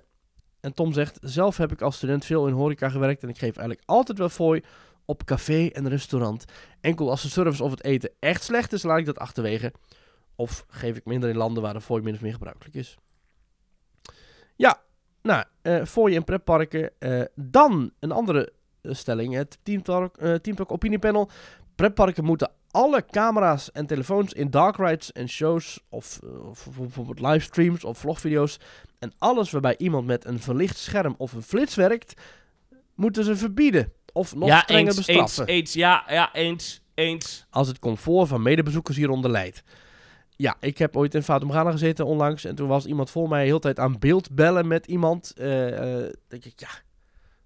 en 0.59 0.73
Tom 0.73 0.93
zegt, 0.93 1.17
zelf 1.21 1.57
heb 1.57 1.71
ik 1.71 1.81
als 1.81 1.95
student 1.95 2.25
veel 2.25 2.47
in 2.47 2.53
horeca 2.53 2.89
gewerkt 2.89 3.23
en 3.23 3.29
ik 3.29 3.37
geef 3.37 3.57
eigenlijk 3.57 3.81
altijd 3.85 4.17
wel 4.17 4.29
fooi 4.29 4.63
op 5.05 5.23
café 5.23 5.67
en 5.67 5.89
restaurant. 5.89 6.45
Enkel 6.79 7.09
als 7.09 7.21
de 7.21 7.29
service 7.29 7.63
of 7.63 7.71
het 7.71 7.83
eten 7.83 8.11
echt 8.19 8.43
slecht 8.43 8.73
is, 8.73 8.83
laat 8.83 8.97
ik 8.97 9.05
dat 9.05 9.19
achterwege. 9.19 9.73
Of 10.35 10.65
geef 10.67 10.97
ik 10.97 11.05
minder 11.05 11.29
in 11.29 11.37
landen 11.37 11.63
waar 11.63 11.73
de 11.73 11.81
fooi 11.81 12.01
min 12.03 12.13
of 12.13 12.21
meer 12.21 12.33
gebruikelijk 12.33 12.75
is. 12.75 12.97
Ja, 14.55 14.81
nou, 15.21 15.43
eh 15.61 15.85
fooi 15.85 16.15
in 16.15 16.23
pretparken. 16.23 16.91
eh, 16.99 17.21
dan 17.35 17.91
een 17.99 18.11
andere 18.11 18.53
stelling, 18.83 19.33
het 19.33 19.57
Teamtalk, 19.63 20.17
Teamtalk 20.17 20.71
opiniepanel. 20.71 21.29
Pretparken 21.75 22.23
moeten 22.23 22.51
alle 22.71 23.05
camera's 23.05 23.71
en 23.71 23.85
telefoons 23.85 24.33
in 24.33 24.49
dark 24.49 24.77
rides 24.77 25.11
en 25.11 25.29
shows 25.29 25.79
of, 25.89 26.19
of 26.43 26.69
bijvoorbeeld 26.77 27.19
livestreams 27.19 27.83
of 27.83 27.97
vlogvideo's 27.97 28.59
en 29.01 29.13
alles 29.17 29.51
waarbij 29.51 29.77
iemand 29.77 30.05
met 30.05 30.25
een 30.25 30.39
verlicht 30.39 30.77
scherm 30.77 31.15
of 31.17 31.33
een 31.33 31.41
flits 31.41 31.75
werkt, 31.75 32.21
moeten 32.95 33.23
ze 33.23 33.35
verbieden 33.35 33.93
of 34.13 34.35
nog 34.35 34.47
ja, 34.47 34.59
strenger 34.59 34.85
eens, 34.85 34.95
bestraffen. 34.95 35.47
eens, 35.47 35.59
eens, 35.59 35.73
ja, 35.73 36.03
ja, 36.07 36.33
eens, 36.33 36.81
eens. 36.93 37.45
Als 37.49 37.67
het 37.67 37.79
comfort 37.79 38.27
van 38.27 38.41
medebezoekers 38.41 38.97
hieronder 38.97 39.31
leidt. 39.31 39.63
Ja, 40.35 40.55
ik 40.59 40.77
heb 40.77 40.97
ooit 40.97 41.15
in 41.15 41.23
Fata 41.23 41.45
Morgana 41.45 41.71
gezeten 41.71 42.05
onlangs. 42.05 42.45
En 42.45 42.55
toen 42.55 42.67
was 42.67 42.85
iemand 42.85 43.09
voor 43.09 43.29
mij 43.29 43.45
heel 43.45 43.59
tijd 43.59 43.79
aan 43.79 43.99
beeld 43.99 44.31
bellen 44.31 44.67
met 44.67 44.85
iemand. 44.85 45.33
eh 45.35 46.05
eh, 46.05 46.13
denk 46.27 46.45
ik, 46.45 46.59
ja, 46.59 46.69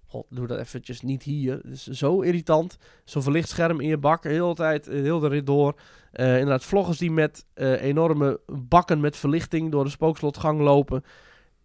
god, 0.07 0.25
doe 0.29 0.47
dat 0.47 0.59
eventjes 0.59 1.01
niet 1.01 1.23
hier. 1.23 1.53
Het 1.53 1.71
is 1.71 1.83
zo 1.83 2.21
irritant. 2.21 2.77
Zo'n 3.03 3.23
verlicht 3.23 3.49
scherm 3.49 3.79
in 3.79 3.87
je 3.87 3.97
bak, 3.97 4.23
heel 4.23 4.49
de 4.49 4.55
tijd, 4.55 4.87
eh, 4.87 5.01
heel 5.01 5.19
de 5.19 5.27
rit 5.27 5.45
door. 5.45 5.75
Inderdaad, 6.11 6.63
vloggers 6.63 6.97
die 6.97 7.11
met 7.11 7.45
enorme 7.79 8.39
bakken 8.45 8.99
met 8.99 9.17
verlichting 9.17 9.71
door 9.71 9.83
de 9.83 9.89
spookslotgang 9.89 10.61
lopen. 10.61 11.03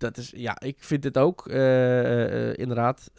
Dat 0.01 0.17
is, 0.17 0.33
ja, 0.37 0.61
ik 0.61 0.77
vind 0.79 1.03
dit 1.03 1.19
ook 1.19 1.47
eh, 1.47 2.01
eh, 2.01 2.51
eh, 2.51 2.59
inderdaad, 2.59 3.11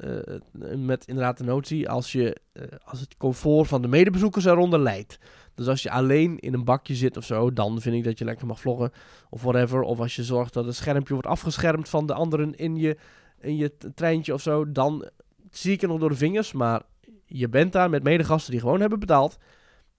met 0.75 1.05
inderdaad 1.05 1.38
de 1.38 1.43
notie, 1.43 1.89
als, 1.89 2.11
je, 2.11 2.38
als 2.84 2.99
het 2.99 3.17
comfort 3.17 3.67
van 3.67 3.82
de 3.82 3.88
medebezoekers 3.88 4.45
eronder 4.45 4.79
leidt. 4.79 5.17
Dus 5.55 5.67
als 5.67 5.84
je 5.84 5.91
alleen 5.91 6.39
in 6.39 6.53
een 6.53 6.63
bakje 6.63 6.95
zit 6.95 7.17
of 7.17 7.25
zo, 7.25 7.53
dan 7.53 7.82
vind 7.82 7.95
ik 7.95 8.03
dat 8.03 8.17
je 8.17 8.25
lekker 8.25 8.47
mag 8.47 8.59
vloggen 8.59 8.91
of 9.29 9.41
whatever. 9.41 9.82
Of 9.82 9.99
als 9.99 10.15
je 10.15 10.23
zorgt 10.23 10.53
dat 10.53 10.65
het 10.65 10.75
schermpje 10.75 11.13
wordt 11.13 11.27
afgeschermd 11.27 11.89
van 11.89 12.05
de 12.05 12.13
anderen 12.13 12.55
in 12.55 12.75
je, 12.75 12.97
in 13.39 13.55
je 13.55 13.71
treintje 13.95 14.34
of 14.34 14.41
zo, 14.41 14.71
dan 14.71 15.09
zie 15.51 15.73
ik 15.73 15.82
het 15.82 15.89
nog 15.89 15.99
door 15.99 16.09
de 16.09 16.15
vingers. 16.15 16.51
Maar 16.51 16.82
je 17.25 17.49
bent 17.49 17.71
daar 17.71 17.89
met 17.89 18.03
medegasten 18.03 18.51
die 18.51 18.59
gewoon 18.59 18.79
hebben 18.79 18.99
betaald. 18.99 19.38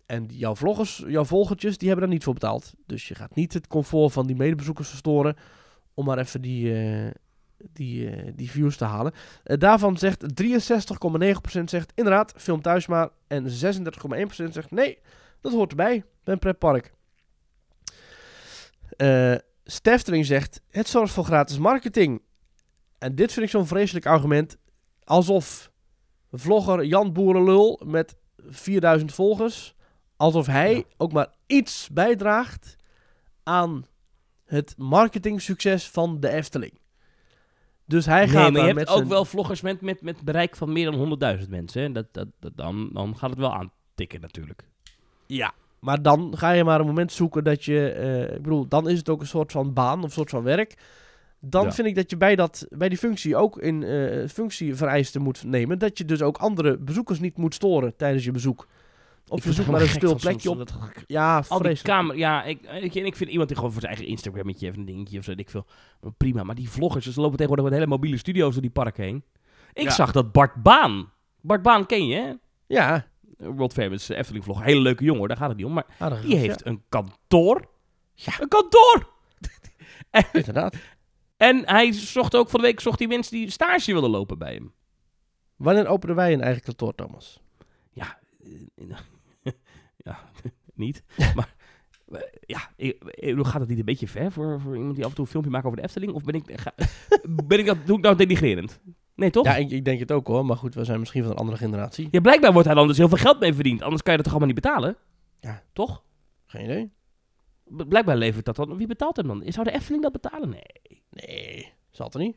En 0.06 0.26
jouw 0.30 0.54
vloggers, 0.54 1.04
jouw 1.06 1.24
volgertjes, 1.24 1.78
die 1.78 1.88
hebben 1.88 2.06
daar 2.06 2.14
niet 2.14 2.24
voor 2.24 2.34
betaald. 2.34 2.72
Dus 2.86 3.08
je 3.08 3.14
gaat 3.14 3.34
niet 3.34 3.52
het 3.52 3.66
comfort 3.66 4.12
van 4.12 4.26
die 4.26 4.36
medebezoekers 4.36 4.88
verstoren 4.88 5.36
om 5.94 6.04
maar 6.04 6.18
even 6.18 6.40
die, 6.40 6.74
eh, 6.74 7.10
die, 7.72 8.10
eh, 8.10 8.32
die 8.34 8.50
views 8.50 8.76
te 8.76 8.84
halen. 8.84 9.12
Eh, 9.44 9.58
daarvan 9.58 9.96
zegt 9.98 10.36
63,9% 10.36 11.70
zegt 11.70 11.92
inderdaad, 11.94 12.34
film 12.36 12.62
thuis 12.62 12.86
maar. 12.86 13.08
En 13.26 13.50
36,1% 13.50 14.52
zegt 14.52 14.70
nee, 14.70 14.98
dat 15.40 15.52
hoort 15.52 15.70
erbij 15.70 16.04
bij 16.24 16.34
een 16.34 16.40
pretpark. 16.40 16.92
Stefteling 19.64 20.26
zegt, 20.26 20.60
het 20.70 20.88
zorgt 20.88 21.12
voor 21.12 21.24
gratis 21.24 21.58
marketing. 21.58 22.22
En 22.98 23.14
dit 23.14 23.32
vind 23.32 23.44
ik 23.44 23.50
zo'n 23.50 23.66
vreselijk 23.66 24.06
argument. 24.06 24.56
Alsof 25.04 25.70
vlogger 26.32 26.84
Jan 26.84 27.12
Boerenlul 27.12 27.80
met 27.84 28.16
4000 28.36 29.12
volgers, 29.14 29.74
alsof 30.16 30.46
hij 30.46 30.74
Ja. 30.74 30.82
ook 30.96 31.12
maar 31.12 31.34
iets 31.46 31.88
bijdraagt 31.92 32.76
aan 33.42 33.84
het 34.54 34.74
marketingsucces 34.78 35.88
van 35.90 36.20
de 36.20 36.28
Efteling. 36.28 36.72
Dus 37.86 38.06
hij 38.06 38.18
Nee, 38.18 38.26
gaat 38.28 38.34
maar 38.34 38.46
je 38.50 38.52
daar 38.56 38.64
hebt 38.64 38.78
met 38.78 38.88
ook 38.88 38.96
zijn- 38.96 39.08
wel 39.08 39.24
vloggers 39.24 39.60
met, 39.60 39.80
met, 39.80 40.02
met 40.02 40.20
bereik 40.22 40.56
van 40.56 40.72
meer 40.72 40.90
dan 40.90 40.98
100.000 41.42 41.48
mensen. 41.48 41.82
Hè? 41.82 41.92
Dat, 41.92 42.06
dat, 42.12 42.28
dat, 42.40 42.52
dan, 42.56 42.90
dan 42.92 43.16
gaat 43.16 43.30
het 43.30 43.38
wel 43.38 43.54
aantikken 43.54 44.20
natuurlijk. 44.20 44.64
Ja, 45.26 45.52
maar 45.80 46.02
dan 46.02 46.36
ga 46.36 46.50
je 46.50 46.64
maar 46.64 46.80
een 46.80 46.86
moment 46.86 47.12
zoeken 47.12 47.44
dat 47.44 47.64
je... 47.64 47.88
eh, 47.90 48.34
ik 48.36 48.42
bedoel, 48.42 48.68
dan 48.68 48.88
is 48.88 48.98
het 48.98 49.08
ook 49.08 49.20
een 49.20 49.26
soort 49.26 49.52
van 49.52 49.72
baan 49.72 49.98
of 49.98 50.04
een 50.04 50.10
soort 50.10 50.30
van 50.30 50.42
werk. 50.42 50.74
Dan 51.40 51.64
Ja. 51.64 51.72
vind 51.72 51.88
ik 51.88 51.94
dat 51.94 52.10
je 52.10 52.16
bij, 52.16 52.36
dat, 52.36 52.66
bij 52.70 52.88
die 52.88 52.98
functie 52.98 53.36
ook 53.36 53.58
in 53.58 53.82
eh 53.82 54.28
functievereisten 54.28 55.22
moet 55.22 55.44
nemen. 55.44 55.78
Dat 55.78 55.98
je 55.98 56.04
dus 56.04 56.22
ook 56.22 56.36
andere 56.36 56.78
bezoekers 56.78 57.20
niet 57.20 57.36
moet 57.36 57.54
storen 57.54 57.96
tijdens 57.96 58.24
je 58.24 58.30
bezoek. 58.30 58.68
Of 59.28 59.38
Ik 59.38 59.44
je 59.44 59.52
zoekt 59.52 59.68
maar 59.68 59.80
een 59.80 59.88
stil 59.88 60.14
plekje 60.14 60.50
op. 60.50 60.56
dat- 60.58 60.72
Ja, 61.06 61.44
Al 61.48 61.62
die 61.62 61.82
kamer, 61.82 62.16
ja, 62.16 62.44
ik, 62.44 62.60
ik, 62.62 62.94
en 62.94 63.06
ik 63.06 63.16
vind 63.16 63.30
iemand 63.30 63.48
die 63.48 63.56
gewoon 63.56 63.72
voor 63.72 63.80
zijn 63.80 63.92
eigen 63.94 64.10
Instagrammetje 64.12 64.66
even 64.66 64.78
een 64.80 64.86
dingetje 64.86 65.18
of 65.18 65.24
zo, 65.24 65.32
ik 65.36 65.50
veel. 65.50 65.66
Prima, 66.16 66.42
maar 66.42 66.54
die 66.54 66.70
vloggers, 66.70 67.06
ze 67.06 67.20
lopen 67.20 67.36
tegenwoordig 67.36 67.64
met 67.64 67.74
hele 67.74 67.86
mobiele 67.86 68.16
studio's 68.16 68.52
door 68.52 68.62
die 68.62 68.70
park 68.70 68.96
heen. 68.96 69.24
Ik 69.72 69.82
Ja. 69.82 69.90
zag 69.90 70.12
dat 70.12 70.32
Bart 70.32 70.62
Baan, 70.62 71.10
Bart 71.40 71.62
Baan 71.62 71.86
ken 71.86 72.06
je 72.06 72.14
hè? 72.16 72.32
Ja, 72.66 73.06
World 73.38 73.72
Famous 73.72 74.08
Efteling 74.08 74.44
vlogger, 74.44 74.64
hele 74.64 74.80
leuke 74.80 75.04
jongen, 75.04 75.28
daar 75.28 75.36
gaat 75.36 75.48
het 75.48 75.56
niet 75.56 75.66
om. 75.66 75.72
Maar 75.72 75.86
aardig 75.98 76.20
die 76.20 76.36
heeft 76.36 76.66
een 76.66 76.82
kantoor. 76.88 77.64
Ja. 78.14 78.32
Een 78.40 78.48
kantoor! 78.48 79.08
ja, 80.10 80.22
inderdaad. 80.32 80.76
En 81.36 81.62
hij 81.68 81.92
zocht 81.92 82.36
ook 82.36 82.48
van 82.50 82.60
de 82.60 82.66
week 82.66 82.80
zocht 82.80 82.98
die 82.98 83.08
mensen 83.08 83.32
die 83.36 83.50
stage 83.50 83.92
wilden 83.92 84.10
lopen 84.10 84.38
bij 84.38 84.54
hem. 84.54 84.72
Wanneer 85.56 85.86
openen 85.86 86.16
wij 86.16 86.32
een 86.32 86.40
eigen 86.40 86.62
kantoor, 86.62 86.94
Thomas? 86.94 87.40
Ja, 88.88 88.98
ja, 89.96 90.18
niet. 90.74 91.02
Maar 91.36 91.54
eh, 92.12 92.20
ja, 92.46 92.70
ik- 92.76 93.04
ik- 93.04 93.46
gaat 93.46 93.60
het 93.60 93.68
niet 93.68 93.78
een 93.78 93.84
beetje 93.84 94.08
ver 94.08 94.32
voor, 94.32 94.60
voor 94.60 94.76
iemand 94.76 94.94
die 94.94 95.04
af 95.04 95.10
en 95.10 95.16
toe 95.16 95.24
een 95.24 95.30
filmpje 95.30 95.50
maakt 95.52 95.64
over 95.64 95.76
de 95.76 95.82
Efteling? 95.84 96.12
Of 96.12 96.24
ben 96.24 96.34
ik, 96.34 96.60
ga, 96.60 96.72
ben 97.44 97.58
ik 97.58 97.66
dat, 97.66 97.86
doe 97.86 97.96
ik 97.96 98.02
nou 98.02 98.16
denigrerend? 98.16 98.80
Nee, 99.14 99.30
toch? 99.30 99.44
Ja, 99.44 99.56
Ja, 99.56 99.64
ik, 99.64 99.70
ik 99.70 99.84
denk 99.84 99.98
het 100.00 100.12
ook 100.12 100.26
hoor. 100.26 100.46
Maar 100.46 100.56
goed, 100.56 100.74
we 100.74 100.84
zijn 100.84 100.98
misschien 100.98 101.22
van 101.22 101.30
een 101.32 101.36
andere 101.38 101.56
generatie. 101.58 102.20
blijkbaar 102.20 102.52
wordt 102.52 102.66
hij 102.66 102.76
dan 102.76 102.86
dus 102.86 102.96
heel 102.96 103.08
veel 103.08 103.16
geld 103.18 103.40
mee 103.40 103.54
verdiend. 103.54 103.82
Anders 103.82 104.02
kan 104.02 104.12
je 104.12 104.18
dat 104.22 104.26
toch 104.32 104.36
allemaal 104.38 104.54
niet 104.54 104.64
betalen? 104.64 104.96
Ja. 105.40 105.62
Toch? 105.72 106.02
Geen 106.46 106.64
idee. 106.64 106.90
Blijkbaar 107.88 108.16
levert 108.16 108.44
dat 108.44 108.56
dan. 108.56 108.76
Wie 108.76 108.86
betaalt 108.86 109.16
hem 109.16 109.26
dan? 109.26 109.42
Zou 109.46 109.64
de 109.66 109.72
Efteling 109.72 110.02
dat 110.02 110.12
betalen? 110.12 110.48
Nee. 110.48 111.02
Nee, 111.10 111.72
zal 111.90 112.06
het 112.06 112.14
er 112.14 112.20
niet. 112.20 112.36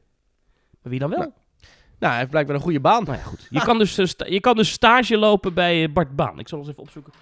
Maar 0.82 0.92
wie 0.92 1.00
dan 1.00 1.10
wel? 1.10 1.20
Nou. 1.20 1.32
Nou, 2.00 2.12
hij 2.12 2.18
heeft 2.18 2.30
blijkbaar 2.30 2.56
een 2.56 2.62
goede 2.62 2.80
baan. 2.80 3.04
Nou 3.04 3.18
ja, 3.18 3.24
goed. 3.24 3.48
Je, 3.50 3.62
kan 3.62 3.78
dus, 3.78 3.98
eh, 3.98 4.30
je 4.32 4.40
kan 4.40 4.56
dus 4.56 4.72
stage 4.72 5.18
lopen 5.18 5.54
bij 5.54 5.84
eh, 5.84 5.94
Bart 5.94 6.16
Baan. 6.16 6.40
Ik 6.40 6.48
zal 6.48 6.60
eens 6.60 6.68
even 6.68 6.82
opzoeken 6.82 7.14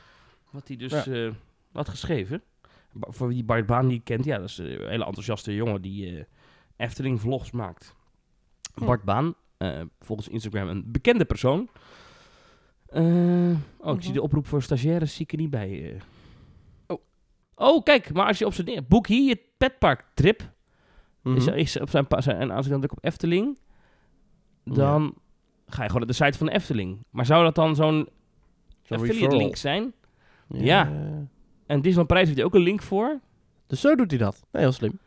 wat 0.50 0.68
hij 0.68 0.78
dus 0.78 0.92
Ja. 0.92 1.06
eh, 1.06 1.32
had 1.74 1.90
geschreven. 1.90 2.42
Ba- 2.92 3.12
voor 3.12 3.28
wie 3.28 3.44
Bart 3.44 3.66
Baan 3.66 3.88
niet 3.88 4.04
kent, 4.04 4.26
ja, 4.26 4.38
dat 4.38 4.50
is 4.50 4.58
een 4.58 4.66
hele 4.68 5.06
enthousiaste 5.06 5.56
jongen 5.56 5.82
die 5.82 6.26
Efteling 6.78 7.22
vlogs 7.22 7.52
maakt. 7.52 7.96
Hm. 8.76 8.86
Bart 8.86 9.04
Baan, 9.04 9.34
volgens 10.00 10.28
Instagram 10.28 10.68
een 10.68 10.84
bekende 10.92 11.26
persoon. 11.26 11.70
Oh, 12.88 13.96
ik 13.96 14.02
zie 14.02 14.10
Mhm. 14.10 14.14
de 14.14 14.22
oproep 14.22 14.48
voor 14.48 14.62
stagiaires, 14.64 15.14
zie 15.16 15.26
ik 15.26 15.32
er 15.32 15.38
niet 15.38 15.50
bij. 15.50 16.02
Oh. 16.88 17.00
Oh, 17.56 17.84
kijk, 17.84 18.14
maar 18.14 18.28
als 18.28 18.38
je 18.38 18.46
op 18.46 18.54
zijn. 18.54 18.86
Boek 18.88 19.08
hier 19.08 19.28
je 19.28 19.40
petpark 19.58 20.06
trip. 20.14 20.52
Mhm. 21.22 21.36
Is, 21.36 21.48
is 21.48 21.80
op 21.80 21.90
zijn, 21.90 22.08
en 22.26 22.52
als 22.52 22.66
ik 22.66 22.72
dan 22.72 22.80
druk 22.82 22.92
op 22.92 23.04
Efteling, 23.06 23.60
dan 24.64 25.14
ga 25.68 25.82
je 25.82 25.90
gewoon 25.90 26.08
naar 26.08 26.16
de 26.18 26.24
site 26.24 26.38
van 26.38 26.48
de 26.48 26.54
Efteling. 26.54 27.04
Maar 27.10 27.26
zou 27.26 27.44
dat 27.44 27.56
dan 27.56 27.76
zo'n 27.76 28.10
affiliate 28.82 29.14
referral. 29.14 29.38
link 29.38 29.56
zijn? 29.56 29.94
Ja. 30.48 30.92
En 31.66 31.76
Disneyland 31.76 32.08
Parijs 32.08 32.26
heeft 32.26 32.38
hij 32.38 32.48
ook 32.48 32.56
een 32.56 32.62
link 32.62 32.82
voor. 32.82 33.20
Dus 33.68 33.82
zo 33.82 33.96
doet 33.96 34.10
hij 34.12 34.20
dat. 34.20 34.46
Nee, 34.52 34.62
heel 34.62 34.72
slim. 34.72 35.00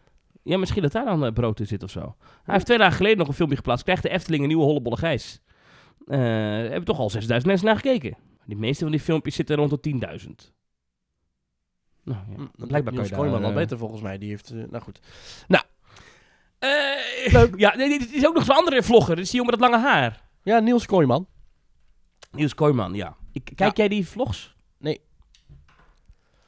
Ja, 0.43 0.59
misschien 0.59 0.83
dat 0.83 0.93
daar 0.93 1.05
dan 1.05 1.25
eh, 1.25 1.33
brood 1.33 1.61
in 1.61 1.67
zit 1.67 1.83
of 1.83 1.91
zo. 1.91 2.17
Hij 2.43 2.55
heeft 2.55 2.67
twee 2.67 2.79
dagen 2.79 2.97
geleden 2.97 3.19
nog 3.19 3.29
een 3.29 3.35
filmpje 3.35 3.57
geplaatst. 3.57 3.85
Krijgt 3.85 4.03
de 4.03 4.09
Efteling 4.09 4.43
een 4.43 4.49
nieuwe 4.49 4.65
hollebolle 4.65 4.97
gijs. 4.97 5.41
Eh 6.07 6.19
er 6.59 6.69
hebben 6.69 6.85
toch 6.85 6.99
al 6.99 7.11
6000 7.11 7.47
mensen 7.47 7.67
naar 7.67 7.77
gekeken. 7.77 8.17
De 8.45 8.55
meeste 8.55 8.83
van 8.83 8.93
die 8.93 9.01
filmpjes 9.01 9.35
zitten 9.35 9.57
rond 9.57 9.83
de 9.83 9.91
10.000. 9.91 10.55
Nou 12.03 12.21
ja, 12.29 12.35
Hm, 12.37 12.67
blijkbaar 12.67 12.95
kan 12.95 13.05
je 13.05 13.11
daar... 13.11 13.19
Al 13.19 13.43
eh, 13.43 13.55
beter 13.55 13.79
volgens 13.79 14.03
mij. 14.03 14.19
Die 14.19 14.29
heeft, 14.29 14.55
nou 14.55 14.83
goed. 14.83 15.01
Eh, 16.59 17.33
Leuk. 17.33 17.55
Ja, 17.65 17.77
nee, 17.77 17.89
dit 17.99 18.13
is 18.13 18.27
ook 18.27 18.35
nog 18.35 18.45
zo'n 18.45 18.57
andere 18.57 18.83
vlogger. 18.83 19.15
Dit 19.17 19.25
is 19.25 19.31
die 19.31 19.41
jongen 19.41 19.59
met 19.59 19.61
dat 19.71 19.71
lange 19.71 19.89
haar. 19.89 20.23
Ja, 20.43 20.59
Niels 20.59 20.87
Kooijman. 20.87 21.27
Niels 22.31 22.55
Kooijman, 22.55 22.95
ja. 22.95 23.17
Ik, 23.33 23.45
kijk 23.45 23.77
Ja. 23.77 23.83
jij 23.83 23.89
die 23.89 24.07
vlogs? 24.09 24.55
Nee. 24.79 25.01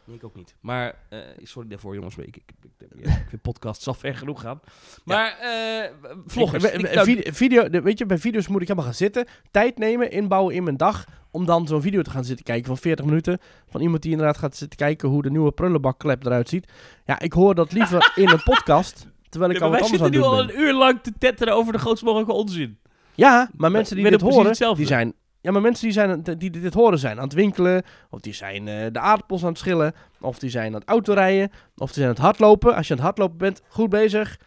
Nee, 0.05 0.17
ik 0.17 0.25
ook 0.25 0.35
niet. 0.35 0.55
Maar, 0.61 0.95
eh, 1.09 1.19
sorry 1.43 1.69
daarvoor 1.69 1.95
jongens, 1.95 2.17
ik, 2.17 2.27
ik, 2.27 2.37
ik, 2.37 2.53
ik, 2.91 3.07
ik 3.07 3.25
vind 3.29 3.43
podcasts 3.43 3.87
al 3.87 3.95
ver 3.95 4.17
genoeg 4.17 4.41
gaan. 4.41 4.61
Maar, 5.05 5.39
eh 5.39 5.91
vloggers. 6.27 6.65
Ik- 6.65 6.73
Ik- 6.75 6.81
we- 6.87 6.95
nou, 6.95 7.05
video, 7.07 7.33
video, 7.33 7.69
de- 7.69 7.81
weet 7.83 7.99
je, 7.99 8.07
bij 8.07 8.19
video's 8.19 8.49
moet 8.49 8.61
ik 8.63 8.69
helemaal 8.69 8.89
gaan 8.89 8.99
zitten. 8.99 9.27
Tijd 9.51 9.79
nemen, 9.79 10.11
inbouwen 10.11 10.55
in 10.55 10.63
mijn 10.65 10.77
dag. 10.77 11.05
Om 11.31 11.45
dan 11.47 11.67
zo'n 11.67 11.83
video 11.83 12.03
te 12.03 12.11
gaan 12.11 12.25
zitten 12.25 12.45
kijken 12.45 12.67
van 12.67 12.77
40 12.77 13.05
minuten. 13.05 13.39
Van 13.69 13.81
iemand 13.81 14.03
die 14.03 14.11
inderdaad 14.11 14.39
gaat 14.39 14.57
zitten 14.57 14.79
kijken 14.79 15.09
hoe 15.09 15.23
de 15.23 15.31
nieuwe 15.31 15.53
prullenbakklep 15.53 16.25
eruit 16.27 16.49
ziet. 16.49 16.73
Ja, 17.05 17.19
ik 17.19 17.33
hoor 17.33 17.55
dat 17.55 17.73
liever 17.73 18.13
in 18.23 18.29
een 18.29 18.43
podcast. 18.43 19.07
Terwijl 19.29 19.53
ik 19.53 19.59
ja, 19.59 19.65
al 19.65 19.71
wat 19.71 19.81
wij 19.81 19.89
anders 19.89 20.03
aan 20.03 20.13
zitten 20.13 20.31
het 20.31 20.33
nu 20.33 20.39
doen 20.39 20.47
al 20.47 20.47
ben. 20.47 20.67
een 20.67 20.75
uur 20.75 20.79
lang 20.79 21.01
te 21.03 21.13
tetteren 21.19 21.55
over 21.55 21.73
de 21.73 21.79
grootst 21.79 22.05
mogelijke 22.05 22.33
onzin. 22.33 22.79
Ja, 23.15 23.51
maar 23.57 23.71
mensen 23.71 23.97
die 23.97 24.11
dit 24.11 24.21
horen, 24.21 24.77
die 24.77 24.87
zijn... 24.87 25.15
Ja, 25.41 25.51
maar 25.53 25.63
mensen 25.63 25.85
die, 25.85 25.93
zijn, 25.93 26.23
die 26.39 26.51
dit 26.51 26.75
horen 26.75 26.99
zijn 26.99 27.17
aan 27.17 27.25
het 27.25 27.33
winkelen. 27.33 27.83
Of 28.11 28.21
die 28.21 28.33
zijn 28.33 28.69
eh, 28.69 28.87
de 28.93 28.99
aardappels 28.99 29.43
aan 29.43 29.49
het 29.49 29.59
schillen. 29.59 29.95
Of 30.21 30.39
die 30.39 30.51
zijn 30.51 30.67
aan 30.67 30.81
het 30.81 30.89
autorijden. 30.89 31.51
Of 31.77 31.87
die 31.87 31.95
zijn 31.95 32.05
aan 32.07 32.15
het 32.15 32.23
hardlopen. 32.23 32.75
Als 32.75 32.87
je 32.87 32.93
aan 32.93 32.99
het 32.99 33.07
hardlopen 33.07 33.39
bent, 33.39 33.63
goed 33.69 33.89
bezig. 33.91 34.39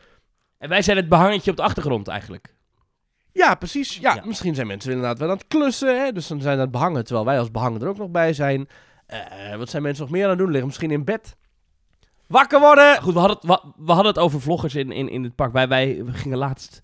En 0.57 0.69
wij 0.69 0.81
zijn 0.81 0.97
het 0.97 1.09
behangetje 1.09 1.51
op 1.51 1.57
de 1.57 1.63
achtergrond 1.63 2.07
eigenlijk. 2.07 2.55
Ja, 3.31 3.55
precies. 3.55 3.97
Ja, 3.97 4.13
Ja. 4.15 4.21
misschien 4.25 4.55
zijn 4.55 4.67
mensen 4.67 4.91
inderdaad 4.91 5.19
wel 5.19 5.29
aan 5.29 5.37
het 5.37 5.47
klussen. 5.47 6.01
Hè? 6.03 6.11
Dus 6.11 6.27
dan 6.27 6.41
zijn 6.41 6.59
het 6.59 6.71
behangen, 6.71 7.03
terwijl 7.03 7.25
wij 7.25 7.39
als 7.39 7.51
behangen 7.51 7.81
er 7.81 7.87
ook 7.87 7.97
nog 7.97 8.09
bij 8.09 8.33
zijn. 8.33 8.67
Eh, 9.05 9.55
wat 9.55 9.69
zijn 9.69 9.83
mensen 9.83 10.03
nog 10.03 10.13
meer 10.13 10.23
aan 10.23 10.29
het 10.29 10.37
doen? 10.39 10.47
Liggen 10.49 10.65
misschien 10.67 10.91
in 10.91 11.03
bed. 11.03 11.35
Wakker 12.31 12.59
worden! 12.59 13.01
Goed, 13.01 13.13
we 13.13 13.19
hadden 13.19 13.37
het, 13.41 13.61
we, 13.77 13.91
hadden 13.91 14.11
het 14.13 14.19
over 14.19 14.41
vloggers 14.41 14.75
in, 14.75 14.91
in, 14.91 15.09
in 15.09 15.23
het 15.23 15.35
park. 15.35 15.53
Wij, 15.53 15.67
wij 15.67 16.01
we 16.05 16.13
gingen 16.13 16.37
laatst... 16.37 16.79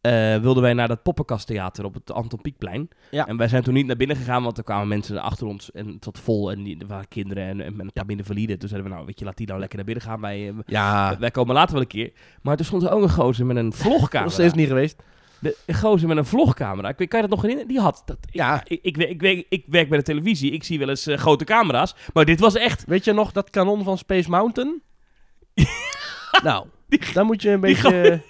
eh, 0.00 0.36
wilden 0.36 0.62
wij 0.62 0.72
naar 0.72 0.88
dat 0.88 1.02
poppenkasttheater 1.02 1.84
op 1.84 1.94
het 1.94 2.12
Anton 2.12 2.40
Pieckplein. 2.40 2.88
Ja. 3.10 3.26
En 3.26 3.36
wij 3.36 3.48
zijn 3.48 3.62
toen 3.62 3.74
niet 3.74 3.86
naar 3.86 3.96
binnen 3.96 4.16
gegaan, 4.16 4.42
want 4.42 4.58
er 4.58 4.64
kwamen 4.64 4.88
mensen 4.88 5.22
achter 5.22 5.46
ons 5.46 5.70
en 5.72 5.86
het 5.86 6.04
zat 6.04 6.18
vol. 6.18 6.50
En 6.50 6.62
die, 6.62 6.78
er 6.80 6.86
waren 6.86 7.08
kinderen 7.08 7.44
en, 7.44 7.60
en 7.60 7.80
een 7.80 7.92
paar 7.92 8.04
valide. 8.24 8.56
Toen 8.56 8.68
zeiden 8.68 8.90
we, 8.90 8.94
nou 8.96 9.06
weet 9.06 9.18
je, 9.18 9.24
laat 9.24 9.36
die 9.36 9.46
nou 9.46 9.58
lekker 9.58 9.76
naar 9.76 9.86
binnen 9.86 10.04
gaan. 10.04 10.20
Wij, 10.20 10.48
eh, 10.48 10.54
Ja, 10.66 11.16
wij 11.18 11.30
komen 11.30 11.54
later 11.54 11.72
wel 11.72 11.82
een 11.82 11.88
keer. 11.88 12.12
Maar 12.42 12.56
toen 12.56 12.66
stond 12.66 12.82
er 12.82 12.90
ook 12.90 13.02
een 13.02 13.10
gozer 13.10 13.46
met 13.46 13.56
een 13.56 13.72
vlogcamera. 13.82 14.22
nog 14.22 14.32
steeds 14.32 14.54
niet 14.54 14.68
geweest. 14.68 15.02
De, 15.40 15.56
gozer 15.72 16.08
met 16.08 16.16
een 16.16 16.24
vlogcamera. 16.26 16.92
Kan 16.92 17.06
je 17.08 17.20
dat 17.20 17.28
nog 17.30 17.40
herinneren? 17.40 17.68
Die 17.68 17.80
had 17.80 18.02
dat. 18.06 18.18
Ja. 18.30 18.62
Ik, 18.66 18.78
ik, 18.82 18.96
ik, 18.96 19.20
werk- 19.20 19.46
ik 19.48 19.64
werk 19.68 19.88
bij 19.88 19.98
de 19.98 20.04
televisie. 20.04 20.50
Ik 20.52 20.64
zie 20.64 20.78
wel 20.78 20.88
eens 20.88 21.06
eh, 21.06 21.18
grote 21.18 21.44
camera's. 21.44 21.94
Maar 22.12 22.24
dit 22.24 22.40
was 22.40 22.54
echt... 22.54 22.84
Weet 22.86 23.04
je 23.04 23.12
nog 23.12 23.32
dat 23.32 23.50
kanon 23.50 23.84
van 23.84 23.98
Space 23.98 24.30
Mountain? 24.30 24.82
nou, 26.42 26.66
Die- 26.88 27.12
dan 27.12 27.26
moet 27.26 27.42
je 27.42 27.50
een 27.50 27.60
die 27.60 27.74
beetje... 27.74 28.22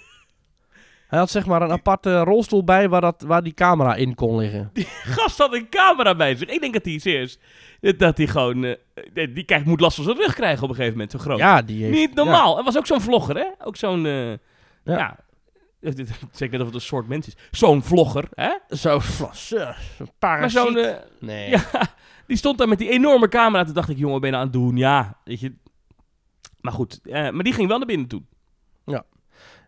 Hij 1.07 1.19
had 1.19 1.29
zeg 1.31 1.45
maar 1.45 1.61
een 1.61 1.71
aparte 1.71 2.19
rolstoel 2.19 2.63
bij 2.63 2.89
waar, 2.89 3.01
dat, 3.01 3.21
waar 3.27 3.43
die 3.43 3.53
camera 3.53 3.95
in 3.95 4.15
kon 4.15 4.37
liggen. 4.37 4.71
gast 5.03 5.37
had 5.37 5.53
een 5.53 5.69
camera 5.69 6.15
bij 6.15 6.35
zich. 6.35 6.49
Ik 6.49 6.61
denk 6.61 6.73
dat 6.73 6.85
hij 6.85 6.97
serieus... 6.99 7.39
Dat 7.97 8.17
hij 8.17 8.27
gewoon... 8.27 8.63
eh, 8.63 8.75
die 9.33 9.43
krijgt, 9.43 9.65
moet 9.65 9.79
last 9.79 9.95
van 9.95 10.03
zijn 10.05 10.17
rug 10.17 10.33
krijgen 10.33 10.63
op 10.63 10.69
een 10.69 10.75
gegeven 10.75 10.93
moment, 10.93 11.11
zo 11.11 11.17
groot. 11.19 11.37
Ja, 11.37 11.61
die 11.61 11.83
heeft... 11.83 11.97
Niet 11.97 12.13
normaal. 12.13 12.55
Het 12.55 12.65
was 12.65 12.77
ook 12.77 12.85
zo'n 12.85 13.01
vlogger, 13.01 13.35
hè? 13.35 13.45
Ook 13.63 13.75
zo'n... 13.75 14.05
eh, 14.05 14.29
Ja. 14.29 14.37
ja. 14.83 15.17
Het 15.81 15.97
het 15.97 16.09
zeg 16.31 16.49
net 16.49 16.59
of 16.59 16.65
het 16.65 16.75
een 16.75 16.81
soort 16.81 17.07
mens 17.07 17.27
is. 17.27 17.35
Zo'n 17.51 17.83
vlogger, 17.83 18.27
hè? 18.33 18.43
Ja, 18.43 18.59
zo'n 18.69 19.01
Maar 19.57 20.07
parasiet. 20.19 20.59
zo'n... 20.59 20.77
eh, 20.77 20.95
nee. 21.19 21.49
Ja, 21.57 21.63
die 22.27 22.37
stond 22.37 22.57
daar 22.57 22.67
met 22.67 22.77
die 22.77 22.89
enorme 22.89 23.27
camera. 23.27 23.63
Toen 23.63 23.73
dacht 23.73 23.89
ik, 23.89 23.97
jongen, 23.97 24.19
ben 24.21 24.29
je 24.29 24.35
nou 24.35 24.47
aan 24.47 24.51
het 24.53 24.61
doen? 24.61 24.77
Ja, 24.77 25.17
weet 25.23 25.39
je. 25.39 25.53
Maar 26.59 26.73
goed, 26.73 26.99
eh, 27.03 27.29
maar 27.29 27.43
die 27.43 27.53
ging 27.53 27.67
wel 27.67 27.77
naar 27.77 27.87
binnen 27.87 28.07
toe. 28.07 28.21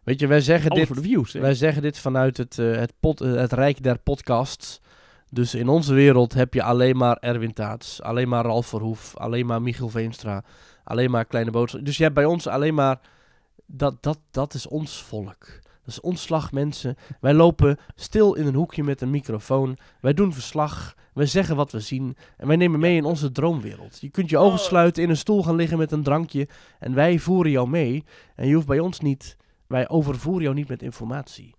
Weet 0.04 0.20
je, 0.20 0.28
wij 0.28 0.42
zeggen, 0.42 0.72
Alles 0.72 0.88
dit, 0.88 1.00
views. 1.02 1.34
hè. 1.34 1.40
wij 1.40 1.54
zeggen 1.54 1.82
dit 1.82 2.00
vanuit 2.00 2.38
het, 2.38 2.60
eh, 2.60 2.76
het, 2.76 2.94
het 3.20 3.54
rijk 3.54 3.84
der 3.84 3.98
podcasts. 4.00 4.82
Dus 5.30 5.54
in 5.56 5.68
onze 5.68 5.94
wereld 5.94 6.34
heb 6.34 6.54
je 6.54 6.64
alleen 6.64 6.98
maar 6.98 7.18
Erwin 7.18 7.54
Taats, 7.54 8.02
alleen 8.02 8.30
maar 8.30 8.44
Ralf 8.46 8.68
Verhoef, 8.68 9.18
alleen 9.18 9.46
maar 9.46 9.62
Michiel 9.62 9.90
Veenstra, 9.90 10.44
alleen 10.84 11.12
maar 11.12 11.26
Kleine 11.26 11.52
Boodschap. 11.52 11.86
Dus 11.86 11.98
je 11.98 12.04
hebt 12.04 12.16
bij 12.16 12.26
ons 12.26 12.48
alleen 12.48 12.74
maar... 12.74 13.00
Dat, 13.66 14.04
dat, 14.04 14.20
dat 14.32 14.54
is 14.54 14.68
ons 14.68 15.04
volk. 15.04 15.48
Dat 15.86 15.94
is 15.94 16.02
ons 16.02 16.22
slag 16.22 16.52
mensen. 16.52 16.96
Wij 17.20 17.34
lopen 17.34 17.78
stil 17.96 18.34
in 18.34 18.48
een 18.48 18.54
hoekje 18.56 18.84
met 18.84 19.02
een 19.02 19.10
microfoon. 19.10 19.78
Wij 20.02 20.14
doen 20.14 20.34
verslag. 20.34 20.96
Wij 21.14 21.26
zeggen 21.26 21.56
wat 21.56 21.72
we 21.72 21.80
zien. 21.80 22.16
En 22.38 22.48
wij 22.48 22.56
nemen 22.56 22.80
mee 22.80 22.96
in 22.96 23.06
onze 23.06 23.32
droomwereld. 23.32 23.98
Je 24.02 24.10
kunt 24.10 24.30
je 24.30 24.38
ogen 24.38 24.60
Oh. 24.60 24.66
sluiten, 24.66 25.04
in 25.04 25.10
een 25.10 25.18
stoel 25.18 25.44
gaan 25.44 25.56
liggen 25.56 25.78
met 25.78 25.92
een 25.92 26.04
drankje. 26.04 26.48
En 26.80 26.94
wij 26.94 27.20
voeren 27.20 27.52
jou 27.52 27.70
mee. 27.70 28.04
En 28.36 28.48
je 28.48 28.54
hoeft 28.56 28.68
bij 28.68 28.80
ons 28.80 29.00
niet... 29.00 29.38
Wij 29.68 29.90
overvoeren 29.90 30.44
jou 30.44 30.56
niet 30.56 30.68
met 30.68 30.82
informatie. 30.82 31.56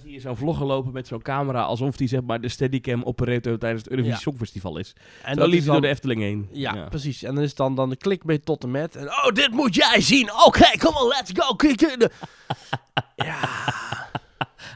Dan 0.00 0.08
zie 0.08 0.18
je 0.18 0.20
zo'n 0.20 0.36
vlogger 0.36 0.66
lopen 0.66 0.92
met 0.92 1.06
zo'n 1.06 1.22
camera. 1.22 1.62
Alsof 1.62 1.96
die 1.96 2.08
zeg 2.08 2.22
maar 2.22 2.40
de 2.40 2.48
steadicam 2.48 3.02
operator 3.02 3.58
tijdens 3.58 3.82
het 3.82 3.90
Eurovisie 3.90 4.16
Ja. 4.16 4.22
Songfestival 4.22 4.78
is. 4.78 4.92
En 5.22 5.36
dat 5.36 5.48
liep 5.48 5.64
door 5.64 5.72
dan, 5.72 5.82
de 5.82 5.88
Efteling 5.88 6.20
heen. 6.20 6.48
ja, 6.52 6.84
precies. 6.88 7.22
En 7.22 7.34
dan 7.34 7.44
is 7.44 7.54
dan, 7.54 7.74
dan 7.74 7.88
de 7.90 7.96
clickbait 7.96 8.44
tot 8.44 8.62
en 8.64 8.70
met. 8.70 8.96
En 8.96 9.06
oh, 9.06 9.26
dit 9.32 9.50
moet 9.50 9.74
jij 9.74 10.00
zien. 10.00 10.30
Oké, 10.46 10.78
kom 10.78 10.94
on, 10.96 11.08
let's 11.08 11.32
go. 11.34 11.56
ja. 13.26 13.38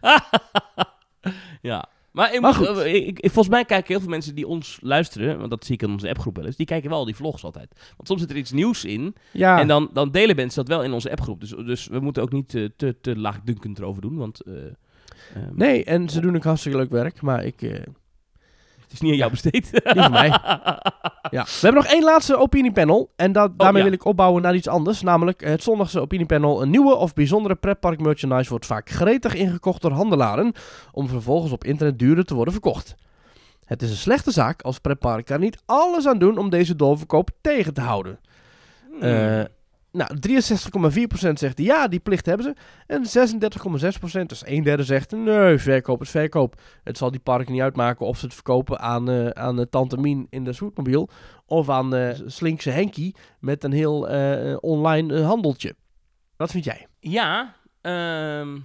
Ja. 1.62 1.88
Maar, 2.12 2.34
ik 2.34 2.40
Maar 2.40 2.54
goed. 2.54 2.78
ik, 2.78 3.06
ik- 3.06 3.20
volgens 3.20 3.48
mij 3.48 3.64
kijken 3.64 3.88
heel 3.88 4.00
veel 4.00 4.08
mensen 4.10 4.34
die 4.34 4.46
ons 4.46 4.78
luisteren, 4.82 5.38
want 5.38 5.50
dat 5.50 5.64
zie 5.64 5.74
ik 5.74 5.82
in 5.82 5.90
onze 5.90 6.08
appgroep 6.08 6.36
wel 6.36 6.44
eens, 6.46 6.56
die 6.56 6.66
kijken 6.66 6.90
wel 6.90 7.04
die 7.04 7.14
vlogs 7.16 7.44
altijd. 7.44 7.68
Want 7.96 8.08
soms 8.08 8.20
zit 8.20 8.30
er 8.30 8.36
iets 8.36 8.50
nieuws 8.52 8.84
in 8.84 9.14
Ja. 9.32 9.58
en 9.60 9.68
dan, 9.68 9.90
dan 9.92 10.10
delen 10.10 10.36
mensen 10.36 10.64
dat 10.64 10.76
wel 10.76 10.84
in 10.84 10.92
onze 10.92 11.10
appgroep. 11.10 11.40
Dus, 11.40 11.50
dus 11.50 11.86
we 11.86 12.00
moeten 12.00 12.22
ook 12.22 12.32
niet 12.32 12.54
eh, 12.54 12.64
te, 12.76 12.96
te 13.00 13.16
laagdunkend 13.18 13.78
erover 13.78 14.02
doen, 14.02 14.16
want 14.16 14.40
eh, 14.40 14.52
ehm, 15.34 15.48
Nee, 15.52 15.84
en 15.84 16.08
ze 16.08 16.20
doen 16.20 16.36
ook 16.36 16.44
hartstikke 16.44 16.78
leuk 16.78 16.90
werk. 16.90 17.22
Maar 17.22 17.44
ik... 17.44 17.62
eh, 17.62 17.70
het 18.82 18.92
is 18.92 19.00
niet 19.00 19.10
aan 19.10 19.16
jou 19.16 19.30
besteed. 19.30 19.70
Niet 19.72 20.02
van 20.02 20.10
mij. 20.10 20.28
Ja. 21.30 21.44
We 21.60 21.60
hebben 21.60 21.82
nog 21.82 21.92
één 21.92 22.04
laatste 22.04 22.36
opiniepanel. 22.36 23.12
En 23.16 23.32
da- 23.32 23.48
daarmee 23.56 23.82
ja. 23.82 23.88
wil 23.88 23.98
ik 23.98 24.04
opbouwen 24.04 24.42
naar 24.42 24.54
iets 24.54 24.68
anders. 24.68 25.02
Namelijk 25.02 25.44
het 25.44 25.62
zondagse 25.62 26.00
opiniepanel. 26.00 26.62
Een 26.62 26.70
nieuwe 26.70 26.94
of 26.94 27.14
bijzondere 27.14 27.54
pretpark 27.54 28.00
merchandise 28.00 28.50
wordt 28.50 28.66
vaak 28.66 28.90
gretig 28.90 29.34
ingekocht 29.34 29.82
door 29.82 29.90
handelaren. 29.92 30.52
Om 30.92 31.08
vervolgens 31.08 31.52
op 31.52 31.64
internet 31.64 31.98
duurder 31.98 32.24
te 32.24 32.34
worden 32.34 32.52
verkocht. 32.52 32.94
Het 33.64 33.82
is 33.82 33.90
een 33.90 33.96
slechte 33.96 34.30
zaak 34.30 34.62
als 34.62 34.78
pretparken 34.78 35.34
er 35.34 35.40
niet 35.40 35.62
alles 35.66 36.06
aan 36.06 36.18
doen 36.18 36.38
om 36.38 36.50
deze 36.50 36.76
doorverkoop 36.76 37.30
tegen 37.40 37.74
te 37.74 37.80
houden. 37.80 38.18
Hmm. 38.90 39.02
Eh, 39.02 39.44
nou, 39.94 40.18
63,4% 41.26 41.32
zegt 41.32 41.58
ja, 41.58 41.88
die 41.88 42.00
plicht 42.00 42.26
hebben 42.26 42.46
ze. 42.46 42.54
En 42.86 43.30
36,6%, 44.20 44.26
dus 44.26 44.46
een 44.46 44.62
derde 44.62 44.82
zegt 44.82 45.10
nee, 45.10 45.58
verkoop 45.58 46.00
is 46.00 46.10
verkoop. 46.10 46.60
Het 46.82 46.98
zal 46.98 47.10
die 47.10 47.20
parken 47.20 47.52
niet 47.52 47.62
uitmaken 47.62 48.06
of 48.06 48.18
ze 48.18 48.24
het 48.24 48.34
verkopen 48.34 48.80
aan, 48.80 49.10
eh, 49.10 49.28
aan 49.28 49.60
eh, 49.60 49.66
Tante 49.70 49.96
Mien 49.96 50.26
in 50.30 50.44
de 50.44 50.52
Sweetmobiel. 50.52 51.08
Of 51.46 51.68
aan 51.68 51.94
eh, 51.94 52.18
Slinkse 52.26 52.70
Henkie 52.70 53.16
met 53.40 53.64
een 53.64 53.72
heel 53.72 54.00
online 54.60 55.22
handeltje. 55.22 55.74
Wat 56.36 56.50
vind 56.50 56.64
jij? 56.64 56.86
Ja, 57.00 57.54
ehm 57.80 58.58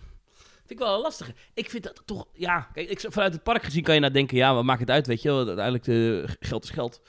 vind 0.69 0.82
ik 0.82 0.88
wel 0.88 1.01
lastig. 1.01 1.32
Ik 1.53 1.69
vind 1.69 1.84
dat 1.84 2.01
toch, 2.05 2.27
ja, 2.34 2.69
kijk, 2.73 2.89
ik, 2.89 2.99
vanuit 2.99 3.34
het 3.34 3.43
park 3.43 3.63
gezien 3.63 3.84
kan 3.84 3.93
je 3.93 3.99
nou 3.99 4.13
denken, 4.13 4.38
ja, 4.38 4.53
wat 4.53 4.63
maakt 4.63 4.80
het 4.80 4.89
uit, 4.89 5.07
weet 5.07 5.21
je 5.21 5.30
wel, 5.30 5.47
uiteindelijk 5.47 5.84
de, 5.84 6.25
geld 6.39 6.63
is 6.63 6.69
geld. 6.69 7.01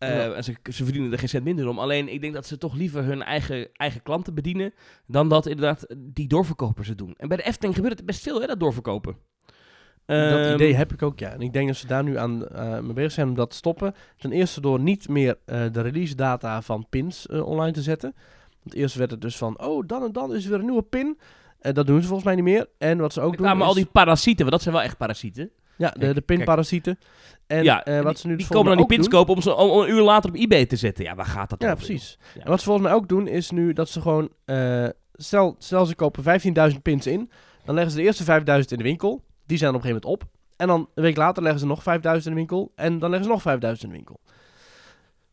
Eh, 0.00 0.08
Ja. 0.16 0.32
En 0.32 0.44
ze, 0.44 0.56
ze 0.72 0.84
verdienen 0.84 1.12
er 1.12 1.18
geen 1.18 1.28
cent 1.28 1.44
minder 1.44 1.68
om. 1.68 1.78
Alleen, 1.78 2.08
ik 2.12 2.20
denk 2.20 2.34
dat 2.34 2.46
ze 2.46 2.58
toch 2.58 2.74
liever 2.74 3.04
hun 3.04 3.22
eigen, 3.22 3.68
eigen 3.72 4.02
klanten 4.02 4.34
bedienen, 4.34 4.72
dan 5.06 5.28
dat 5.28 5.46
inderdaad 5.46 5.94
die 5.98 6.28
doorverkopers 6.28 6.88
het 6.88 6.98
doen. 6.98 7.14
En 7.16 7.28
bij 7.28 7.36
de 7.36 7.42
Efteling 7.42 7.74
gebeurt 7.74 7.96
het 7.96 8.06
best 8.06 8.22
veel, 8.22 8.40
hè, 8.40 8.46
dat 8.46 8.60
doorverkopen. 8.60 9.16
dat 10.06 10.16
Ehm, 10.16 10.54
idee 10.54 10.74
heb 10.74 10.92
ik 10.92 11.02
ook, 11.02 11.18
ja. 11.18 11.30
En 11.32 11.40
ik 11.40 11.52
denk 11.52 11.66
dat 11.66 11.76
ze 11.76 11.86
daar 11.86 12.02
nu 12.04 12.18
aan 12.18 12.48
eh, 12.48 12.78
mee 12.78 12.92
bezig 12.92 13.12
zijn 13.12 13.28
om 13.28 13.34
dat 13.34 13.50
te 13.50 13.56
stoppen. 13.56 13.94
Ten 14.16 14.32
eerste 14.32 14.60
door 14.60 14.80
niet 14.80 15.08
meer 15.08 15.38
eh, 15.44 15.62
de 15.72 15.80
release 15.80 16.14
data 16.14 16.62
van 16.62 16.86
pins 16.90 17.26
eh, 17.26 17.46
online 17.46 17.72
te 17.72 17.82
zetten. 17.82 18.14
Want 18.62 18.74
eerst 18.74 18.94
werd 18.94 19.10
het 19.10 19.20
dus 19.20 19.36
van, 19.36 19.60
oh, 19.60 19.86
dan 19.86 20.02
en 20.02 20.12
dan 20.12 20.34
is 20.34 20.44
er 20.44 20.50
weer 20.50 20.58
een 20.58 20.64
nieuwe 20.64 20.82
pin. 20.82 21.18
En 21.60 21.74
dat 21.74 21.86
doen 21.86 22.00
ze 22.00 22.06
volgens 22.06 22.26
mij 22.26 22.34
niet 22.34 22.44
meer. 22.44 22.66
En 22.78 22.98
wat 22.98 23.12
ze 23.12 23.20
ook 23.20 23.36
doen 23.36 23.56
is... 23.56 23.62
al 23.62 23.74
die 23.74 23.86
parasieten, 23.86 24.38
want 24.40 24.50
dat 24.50 24.62
zijn 24.62 24.74
wel 24.74 24.84
echt 24.84 24.96
parasieten. 24.96 25.50
Ja, 25.80 25.90
de, 25.98 26.14
de 26.14 26.20
pinparasieten. 26.20 26.98
En 27.46 27.64
ja, 27.64 27.84
eh, 27.84 28.00
wat 28.00 28.18
ze 28.18 28.26
nu 28.26 28.36
die 28.36 28.46
komen 28.46 28.66
dan 28.68 28.76
die 28.76 28.86
pins 28.86 29.00
doen- 29.08 29.10
kopen 29.18 29.34
om 29.34 29.42
ze 29.42 29.54
om, 29.54 29.70
om 29.70 29.80
een 29.80 29.88
uur 29.90 30.02
later 30.02 30.30
op 30.30 30.36
eBay 30.36 30.66
te 30.66 30.76
zetten. 30.76 31.04
Ja, 31.04 31.14
waar 31.14 31.26
gaat 31.26 31.50
dat 31.50 31.62
Ja, 31.62 31.72
over, 31.72 31.84
precies. 31.84 32.18
En 32.38 32.48
wat 32.48 32.58
ze 32.58 32.64
volgens 32.64 32.86
mij 32.86 32.94
ook 32.96 33.08
doen 33.08 33.26
is 33.28 33.50
nu 33.50 33.72
dat 33.72 33.88
ze 33.88 34.00
gewoon... 34.00 34.28
eh, 34.44 34.86
stel, 35.12 35.54
stel 35.58 35.86
ze 35.86 35.94
kopen 35.94 36.40
15.000 36.72 36.82
pins 36.82 37.06
in. 37.06 37.30
Dan 37.64 37.74
leggen 37.74 37.92
ze 37.92 37.98
de 37.98 38.04
eerste 38.04 38.24
5.000 38.24 38.68
in 38.68 38.76
de 38.76 38.82
winkel. 38.82 39.24
Die 39.46 39.58
zijn 39.58 39.74
op 39.74 39.76
een 39.76 39.82
gegeven 39.82 40.08
moment 40.08 40.22
op. 40.22 40.38
En 40.56 40.66
dan 40.66 40.88
een 40.94 41.02
week 41.02 41.16
later 41.16 41.42
leggen 41.42 41.60
ze 41.60 41.66
nog 41.66 41.80
5.000 41.80 41.84
in 42.02 42.20
de 42.22 42.34
winkel. 42.34 42.72
En 42.74 42.98
dan 42.98 43.10
leggen 43.10 43.28
ze 43.28 43.48
nog 43.50 43.58
5.000 43.76 43.82
in 43.82 43.88
de 43.88 43.94
winkel. 43.94 44.20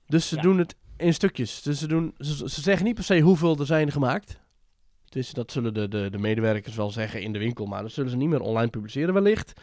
Dus 0.07 0.27
ze 0.27 0.35
Ja. 0.35 0.41
doen 0.41 0.57
het 0.57 0.75
in 0.97 1.13
stukjes. 1.13 1.61
Dus 1.61 1.79
ze, 1.79 1.87
doen, 1.87 2.13
ze, 2.17 2.49
ze 2.49 2.61
zeggen 2.61 2.85
niet 2.85 2.95
per 2.95 3.03
se 3.03 3.19
hoeveel 3.19 3.57
er 3.59 3.65
zijn 3.65 3.91
gemaakt. 3.91 4.39
Dus 5.09 5.31
dat 5.31 5.51
zullen 5.51 5.73
de, 5.73 5.87
de, 5.87 6.09
de 6.11 6.17
medewerkers 6.17 6.75
wel 6.75 6.91
zeggen 6.91 7.21
in 7.21 7.33
de 7.33 7.39
winkel. 7.39 7.65
Maar 7.65 7.81
dat 7.81 7.91
zullen 7.91 8.09
ze 8.11 8.17
niet 8.17 8.29
meer 8.29 8.41
online 8.41 8.69
publiceren 8.69 9.13
wellicht. 9.13 9.53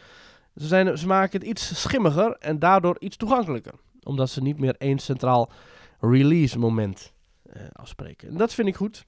Ze, 0.54 0.66
zijn, 0.66 0.98
ze 0.98 1.06
maken 1.06 1.38
het 1.38 1.48
iets 1.48 1.80
schimmiger 1.80 2.36
en 2.38 2.58
daardoor 2.58 2.96
iets 2.98 3.16
toegankelijker. 3.16 3.74
Omdat 4.02 4.30
ze 4.30 4.42
niet 4.42 4.58
meer 4.58 4.74
één 4.78 4.98
centraal 4.98 5.50
release 6.00 6.58
moment 6.58 7.12
eh, 7.42 7.62
afspreken. 7.72 8.28
En 8.28 8.36
dat 8.36 8.54
vind 8.54 8.68
ik 8.68 8.76
goed. 8.76 9.06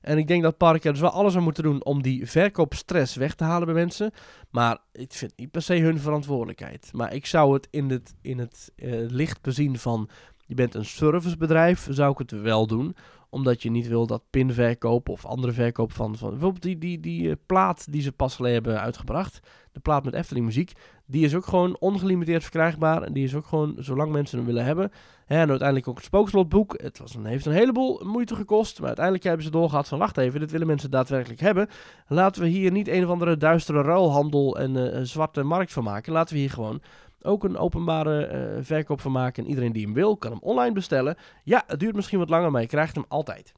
En 0.00 0.18
ik 0.18 0.28
denk 0.28 0.42
dat 0.42 0.56
parken 0.56 0.86
er 0.86 0.92
dus 0.92 1.00
wel 1.00 1.10
alles 1.10 1.36
aan 1.36 1.42
moeten 1.42 1.62
doen 1.62 1.84
om 1.84 2.02
die 2.02 2.26
verkoopstress 2.26 3.14
weg 3.14 3.34
te 3.34 3.44
halen 3.44 3.66
bij 3.66 3.74
mensen. 3.74 4.12
Maar 4.50 4.78
ik 4.92 5.12
vind 5.12 5.32
niet 5.36 5.50
per 5.50 5.62
se 5.62 5.74
hun 5.74 5.98
verantwoordelijkheid. 5.98 6.90
Maar 6.92 7.14
ik 7.14 7.26
zou 7.26 7.54
het 7.54 7.68
in 7.70 7.90
het, 7.90 8.14
in 8.22 8.38
het 8.38 8.72
eh, 8.76 8.90
licht 8.92 9.42
bezien 9.42 9.78
van... 9.78 10.08
je 10.46 10.54
bent 10.54 10.74
een 10.74 10.84
servicebedrijf, 10.84 11.86
zou 11.90 12.12
ik 12.12 12.18
het 12.18 12.30
wel 12.30 12.66
doen. 12.66 12.96
Omdat 13.30 13.62
je 13.62 13.70
niet 13.70 13.88
wil 13.88 14.06
dat 14.06 14.22
pinverkoop 14.30 15.08
of 15.08 15.26
andere 15.26 15.52
verkoop 15.52 15.92
van... 15.92 16.16
van 16.16 16.30
bijvoorbeeld 16.30 16.62
die, 16.62 16.78
die, 16.78 17.00
die 17.00 17.30
eh, 17.30 17.36
plaat 17.46 17.92
die 17.92 18.02
ze 18.02 18.12
pas 18.12 18.34
geleden 18.34 18.62
hebben 18.62 18.82
uitgebracht. 18.82 19.40
De 19.72 19.80
plaat 19.80 20.04
met 20.04 20.14
Efteling 20.14 20.46
muziek. 20.46 20.72
Die 21.06 21.24
is 21.24 21.34
ook 21.34 21.46
gewoon 21.46 21.76
ongelimiteerd 21.78 22.42
verkrijgbaar. 22.42 23.02
En 23.02 23.12
die 23.12 23.24
is 23.24 23.34
ook 23.34 23.46
gewoon, 23.46 23.74
zolang 23.78 24.12
mensen 24.12 24.38
hem 24.38 24.46
willen 24.46 24.64
hebben... 24.64 24.90
En 25.28 25.48
uiteindelijk 25.48 25.88
ook 25.88 25.96
het 25.96 26.04
spookslotboek. 26.04 26.80
Het 26.82 26.98
was 26.98 27.14
een, 27.14 27.24
heeft 27.24 27.46
een 27.46 27.52
heleboel 27.52 28.02
moeite 28.04 28.34
gekost. 28.34 28.78
Maar 28.78 28.86
uiteindelijk 28.86 29.24
hebben 29.24 29.44
ze 29.44 29.50
doorgehad 29.50 29.88
van... 29.88 29.98
wacht 29.98 30.16
even, 30.16 30.40
dit 30.40 30.50
willen 30.50 30.66
mensen 30.66 30.90
daadwerkelijk 30.90 31.40
hebben. 31.40 31.68
Laten 32.06 32.42
we 32.42 32.48
hier 32.48 32.72
niet 32.72 32.88
een 32.88 33.04
of 33.04 33.10
andere 33.10 33.36
duistere 33.36 33.82
ruilhandel 33.82 34.58
en 34.58 34.92
eh, 34.92 35.00
zwarte 35.02 35.42
markt 35.42 35.72
van 35.72 35.84
maken. 35.84 36.12
Laten 36.12 36.34
we 36.34 36.40
hier 36.40 36.50
gewoon 36.50 36.80
ook 37.22 37.44
een 37.44 37.56
openbare 37.56 38.26
eh, 38.26 38.64
verkoop 38.64 39.00
van 39.00 39.12
maken. 39.12 39.42
En 39.42 39.48
iedereen 39.48 39.72
die 39.72 39.84
hem 39.84 39.94
wil, 39.94 40.16
kan 40.16 40.30
hem 40.30 40.40
online 40.40 40.72
bestellen. 40.74 41.16
Ja, 41.44 41.64
het 41.66 41.80
duurt 41.80 41.94
misschien 41.94 42.18
wat 42.18 42.30
langer, 42.30 42.50
maar 42.50 42.60
je 42.60 42.66
krijgt 42.66 42.94
hem 42.94 43.04
altijd. 43.08 43.52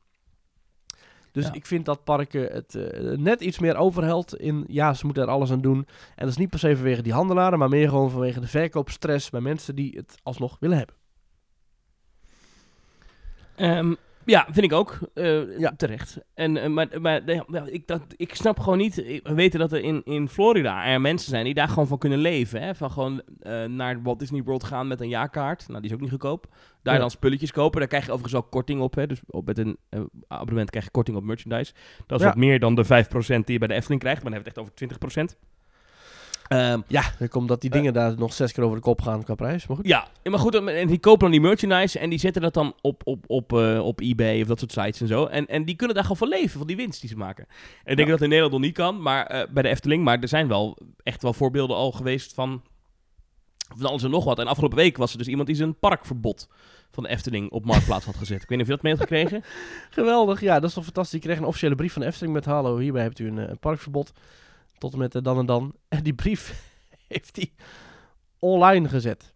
Dus 1.33 1.45
Ja. 1.47 1.53
ik 1.53 1.67
vind 1.67 1.85
dat 1.85 2.05
parken 2.05 2.53
het 2.53 2.75
eh, 2.75 3.17
net 3.19 3.41
iets 3.41 3.59
meer 3.59 3.77
overhelt 3.77 4.37
in... 4.37 4.65
ja, 4.69 4.95
ze 4.95 5.05
moeten 5.05 5.23
er 5.23 5.29
alles 5.29 5.51
aan 5.51 5.61
doen. 5.61 5.77
En 5.77 5.87
dat 6.17 6.29
is 6.29 6.37
niet 6.37 6.51
per 6.51 6.59
se 6.59 6.77
vanwege 6.77 7.03
die 7.03 7.13
handelaren... 7.13 7.59
maar 7.59 7.69
meer 7.69 7.89
gewoon 7.89 8.11
vanwege 8.11 8.41
de 8.41 8.47
verkoopstress... 8.47 9.31
bij 9.31 9.41
mensen 9.41 9.75
die 9.75 9.97
het 9.97 10.15
alsnog 10.23 10.57
willen 10.61 10.77
hebben. 10.79 10.95
Ehm, 13.57 13.95
ja, 14.31 14.47
vind 14.51 14.67
ik 14.67 14.73
ook. 14.73 14.99
eh, 15.15 15.59
Ja. 15.59 15.73
Terecht. 15.77 16.19
En, 16.35 16.57
eh, 16.57 16.69
maar 16.69 16.89
maar 17.01 17.29
ik, 17.69 17.87
dat, 17.87 18.03
ik 18.17 18.35
snap 18.35 18.59
gewoon 18.61 18.79
niet. 18.79 18.99
ik- 19.09 19.27
We 19.27 19.35
weten 19.35 19.59
dat 19.59 19.73
er 19.73 19.83
in, 19.83 20.03
in 20.05 20.29
Florida 20.29 20.85
er 20.85 21.01
mensen 21.01 21.31
zijn 21.31 21.45
die 21.45 21.55
daar 21.55 21.69
gewoon 21.69 21.87
van 21.87 21.99
kunnen 21.99 22.19
leven. 22.19 22.63
Hè? 22.63 22.75
Van 22.75 22.91
gewoon 22.91 23.23
eh, 23.41 23.65
naar 23.65 24.03
Walt 24.03 24.19
Disney 24.19 24.43
World 24.43 24.65
gaan 24.65 24.87
met 24.89 25.01
een 25.01 25.09
jaarkaart. 25.09 25.69
Nou, 25.69 25.81
die 25.81 25.89
is 25.91 25.95
ook 25.97 26.01
niet 26.03 26.11
goedkoop. 26.11 26.47
Daar 26.83 26.95
Ja. 26.95 27.01
dan 27.01 27.11
spulletjes 27.11 27.53
kopen. 27.53 27.79
Daar 27.81 27.89
krijg 27.89 28.05
je 28.07 28.13
overigens 28.13 28.43
ook 28.43 28.51
korting 28.51 28.81
op. 28.81 28.95
Hè? 28.95 29.07
Dus 29.07 29.21
op, 29.27 29.47
met 29.47 29.59
een 29.59 29.77
eh, 29.89 30.01
abonnement 30.29 30.71
krijg 30.71 30.85
je 30.85 30.91
korting 30.91 31.17
op 31.17 31.23
merchandise. 31.25 31.73
Dat 32.07 32.19
is 32.19 32.25
Ja. 32.25 32.31
wat 32.31 32.39
meer 32.41 32.59
dan 32.61 32.75
de 32.75 32.85
5% 32.85 33.47
die 33.47 33.53
je 33.53 33.59
bij 33.59 33.69
de 33.69 33.75
Efteling 33.75 34.01
krijgt. 34.01 34.23
Maar 34.23 34.33
dan 34.33 34.43
hebben 34.43 34.53
we 34.55 34.61
het 34.61 34.71
echt 34.79 34.91
over 34.91 35.33
20%. 35.35 35.39
Ehm, 36.51 36.81
Ja, 36.87 37.03
dan 37.19 37.29
komt 37.29 37.49
dat 37.49 37.61
die 37.61 37.71
Eh. 37.71 37.77
dingen 37.77 37.93
daar 37.93 38.15
nog 38.19 38.33
zes 38.33 38.53
keer 38.53 38.65
over 38.65 38.77
de 38.77 38.83
kop 38.83 39.03
gaan 39.03 39.23
qua 39.25 39.35
prijs. 39.35 39.67
Maar 39.67 39.77
goed. 39.77 39.87
ja, 39.87 40.09
maar 40.25 40.39
goed, 40.39 40.55
en 40.55 40.87
die 40.87 40.99
kopen 40.99 41.21
dan 41.21 41.31
die 41.31 41.41
merchandise 41.41 41.99
en 41.99 42.11
die 42.11 42.19
zetten 42.19 42.43
dat 42.43 42.55
dan 42.55 42.75
op, 42.81 43.03
op, 43.05 43.25
op, 43.27 43.53
eh, 43.53 43.79
op 43.87 44.01
eBay 44.01 44.41
of 44.41 44.47
dat 44.47 44.59
soort 44.59 44.73
sites 44.73 45.01
en 45.01 45.07
zo. 45.07 45.25
En, 45.27 45.47
en 45.47 45.65
die 45.65 45.77
kunnen 45.77 45.95
daar 45.97 46.05
gewoon 46.05 46.19
van 46.19 46.29
leven, 46.41 46.59
van 46.59 46.67
die 46.67 46.77
winst 46.77 47.01
die 47.01 47.11
ze 47.11 47.17
maken. 47.17 47.45
En 47.49 47.91
ik 47.91 47.97
denk 47.97 47.99
Ja. 47.99 48.05
dat 48.05 48.13
het 48.13 48.23
in 48.23 48.29
Nederland 48.29 48.53
nog 48.53 48.61
niet 48.63 48.75
kan, 48.75 49.03
maar 49.03 49.27
eh, 49.27 49.43
bij 49.51 49.63
de 49.63 49.69
Efteling. 49.69 50.05
Maar 50.05 50.19
er 50.21 50.29
zijn 50.29 50.49
wel 50.49 50.79
echt 51.03 51.23
wel 51.23 51.33
voorbeelden 51.33 51.77
al 51.77 51.93
geweest 51.93 52.35
van, 52.35 52.63
van 53.77 53.87
alles 53.87 54.03
en 54.03 54.11
nog 54.11 54.25
wat. 54.25 54.39
En 54.39 54.47
afgelopen 54.47 54.79
week 54.79 54.97
was 54.97 55.13
er 55.13 55.19
dus 55.19 55.27
iemand 55.29 55.47
die 55.47 55.57
zijn 55.57 55.79
parkverbod 55.79 56.49
van 56.91 57.03
de 57.03 57.09
Efteling 57.09 57.51
op 57.51 57.65
Marktplaats 57.65 58.05
had 58.05 58.17
gezet. 58.17 58.43
Ik 58.43 58.49
weet 58.49 58.59
niet 58.59 58.61
of 58.61 58.67
je 58.67 58.75
dat 58.75 58.83
mee 58.83 58.93
had 58.93 59.03
gekregen. 59.03 59.43
Geweldig, 59.91 60.41
ja, 60.41 60.55
dat 60.61 60.69
is 60.69 60.75
toch 60.75 60.85
fantastisch. 60.85 61.15
Ik 61.15 61.21
kreeg 61.21 61.39
een 61.39 61.45
officiële 61.45 61.75
brief 61.75 61.93
van 61.93 62.03
de 62.03 62.09
Efteling 62.09 62.33
met 62.35 62.45
hallo, 62.45 62.79
hierbij 62.79 63.03
hebt 63.03 63.19
u 63.19 63.27
een, 63.29 63.37
een 63.51 63.59
parkverbod. 63.59 64.13
Tot 64.81 64.93
en 64.93 64.99
met 64.99 65.15
eh, 65.15 65.23
dan 65.23 65.39
en 65.39 65.47
dan. 65.47 65.75
En 65.89 66.03
die 66.03 66.15
brief 66.15 66.63
heeft 67.09 67.37
hij 67.37 67.53
online 68.39 68.89
gezet. 68.89 69.35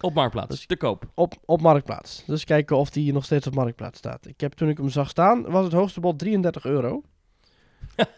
Op 0.00 0.14
Marktplaats, 0.14 0.48
Dus- 0.56 0.66
te 0.66 0.76
koop. 0.76 1.10
Op, 1.14 1.34
op 1.44 1.60
Marktplaats. 1.60 2.24
Dus 2.26 2.44
kijken 2.44 2.76
of 2.76 2.90
die 2.90 3.12
nog 3.12 3.24
steeds 3.24 3.46
op 3.46 3.54
Marktplaats 3.54 3.98
staat. 3.98 4.26
Ik 4.26 4.40
heb 4.40 4.52
toen 4.52 4.68
ik 4.68 4.76
hem 4.78 4.88
zag 4.88 5.08
staan, 5.08 5.42
was 5.42 5.64
het 5.64 5.72
hoogste 5.72 6.00
bod 6.00 6.18
33 6.18 6.64
euro. 6.64 7.02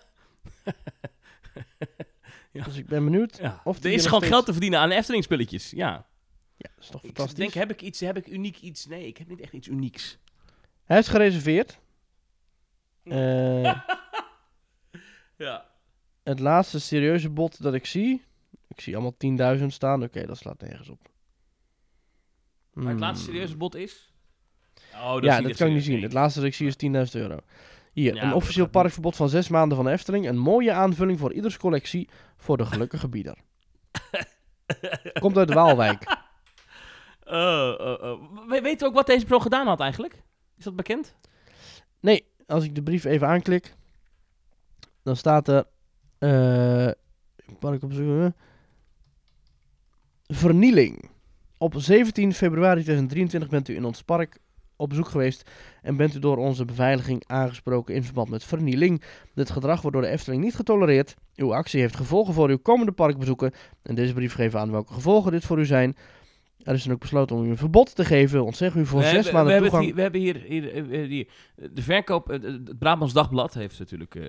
Ja. 2.52 2.64
Dus 2.64 2.76
ik 2.76 2.86
ben 2.86 3.04
benieuwd. 3.04 3.36
Ja. 3.36 3.60
Of 3.64 3.84
er 3.84 3.92
is 3.92 4.02
gewoon 4.04 4.18
steeds- 4.18 4.32
geld 4.34 4.44
te 4.46 4.52
verdienen 4.52 4.80
aan 4.80 4.90
Efteling 4.90 5.24
spulletjes. 5.24 5.70
Ja. 5.70 6.06
Ja, 6.56 6.70
dat 6.74 6.84
is 6.84 6.86
toch 6.90 7.00
Ik 7.02 7.06
fantastisch. 7.06 7.36
denk, 7.38 7.52
heb 7.52 7.70
ik 7.70 7.82
iets, 7.82 8.00
heb 8.00 8.16
ik 8.16 8.26
uniek 8.26 8.60
iets? 8.60 8.86
Nee, 8.86 9.06
ik 9.06 9.16
heb 9.18 9.28
niet 9.28 9.40
echt 9.40 9.52
iets 9.52 9.68
unieks. 9.68 10.18
Hij 10.84 10.98
is 10.98 11.08
gereserveerd. 11.08 11.78
Eh, 13.02 13.62
Ja. 15.36 15.66
Het 16.26 16.40
laatste 16.40 16.80
serieuze 16.80 17.30
bod 17.30 17.62
dat 17.62 17.74
ik 17.74 17.86
zie. 17.86 18.22
Ik 18.68 18.80
zie 18.80 18.94
allemaal 18.96 19.56
10.000 19.58 19.64
staan. 19.66 20.02
Oké, 20.02 20.26
dat 20.26 20.36
slaat 20.36 20.60
nergens 20.60 20.88
op. 20.88 21.00
Maar 22.72 22.84
het 22.84 22.92
Hmm. 22.92 23.00
laatste 23.02 23.24
serieuze 23.24 23.56
bod 23.56 23.74
is? 23.74 24.12
Oh, 24.94 25.12
dat 25.12 25.22
ja, 25.24 25.40
dat 25.40 25.56
kan 25.56 25.66
ik 25.66 25.72
niet 25.74 25.84
zien. 25.84 26.02
Het 26.02 26.12
laatste 26.12 26.40
dat 26.40 26.48
ik 26.48 26.54
zie 26.54 26.66
is 26.66 26.76
10.000 26.76 27.14
euro. 27.14 27.38
Hier, 27.92 28.14
Ja, 28.14 28.22
een 28.22 28.32
officieel 28.32 28.68
parkverbod 28.68 29.16
van 29.16 29.28
zes 29.28 29.48
maanden 29.48 29.76
van 29.76 29.88
Efteling. 29.88 30.28
Een 30.28 30.38
mooie 30.38 30.72
aanvulling 30.72 31.18
voor 31.18 31.32
ieders 31.32 31.56
collectie 31.56 32.08
voor 32.36 32.56
de 32.56 32.66
gelukkige 32.66 33.08
bieder. 33.08 33.36
Komt 35.20 35.36
uit 35.36 35.52
Waalwijk. 35.52 36.16
We 37.24 38.60
weten 38.62 38.86
ook 38.88 38.94
wat 38.94 39.06
deze 39.06 39.26
pro 39.26 39.38
gedaan 39.38 39.66
had 39.66 39.80
eigenlijk? 39.80 40.22
Is 40.56 40.64
dat 40.64 40.76
bekend? 40.76 41.14
Nee, 42.00 42.26
als 42.46 42.64
ik 42.64 42.74
de 42.74 42.82
brief 42.82 43.04
even 43.04 43.28
aanklik, 43.28 43.74
dan 45.02 45.16
staat 45.16 45.48
er. 45.48 45.66
Eh 46.18 46.90
park 47.58 47.82
op 47.82 47.92
zoek. 47.92 48.32
Vernieling. 50.26 51.10
Op 51.58 51.74
17 51.76 52.32
februari 52.32 52.82
2023 52.82 53.48
bent 53.48 53.68
u 53.68 53.74
in 53.74 53.84
ons 53.84 54.02
park 54.02 54.38
op 54.76 54.88
bezoek 54.88 55.08
geweest 55.08 55.50
en 55.82 55.96
bent 55.96 56.14
u 56.14 56.18
door 56.18 56.36
onze 56.36 56.64
beveiliging 56.64 57.22
aangesproken 57.26 57.94
in 57.94 58.02
verband 58.02 58.28
met 58.28 58.44
vernieling. 58.44 59.02
Dit 59.34 59.50
gedrag 59.50 59.80
wordt 59.80 59.96
door 59.96 60.06
de 60.06 60.12
Efteling 60.12 60.42
niet 60.44 60.54
getolereerd. 60.54 61.14
Uw 61.34 61.54
actie 61.54 61.80
heeft 61.80 61.96
gevolgen 61.96 62.34
voor 62.34 62.48
uw 62.48 62.58
komende 62.58 62.92
parkbezoeken 62.92 63.52
en 63.82 63.94
deze 63.94 64.14
brief 64.14 64.34
geeft 64.34 64.54
aan 64.54 64.70
welke 64.70 64.92
gevolgen 64.92 65.32
dit 65.32 65.44
voor 65.44 65.58
u 65.58 65.66
zijn. 65.66 65.96
Er 66.66 66.74
is 66.74 66.82
dan 66.82 66.92
ook 66.92 67.00
besloten 67.00 67.36
om 67.36 67.44
u 67.44 67.50
een 67.50 67.56
verbod 67.56 67.94
te 67.94 68.04
geven. 68.04 68.44
Ontzeg 68.44 68.74
u 68.74 68.86
voor 68.86 69.00
we, 69.00 69.04
zes 69.04 69.14
hebben, 69.14 69.30
we, 69.30 69.36
maanden 69.36 69.52
hebben 69.52 69.70
toegang. 69.70 69.96
het 69.96 69.96
hier, 69.96 69.96
we 69.96 70.02
hebben 70.02 70.20
hier, 70.20 70.88
hier, 70.90 71.06
hier 71.06 71.26
de 71.72 71.82
verkoop, 71.82 72.30
eh, 72.30 72.42
het 72.42 72.78
Brabants 72.78 73.14
Dagblad 73.14 73.54
heeft 73.54 73.78
natuurlijk 73.78 74.14
eh, 74.14 74.24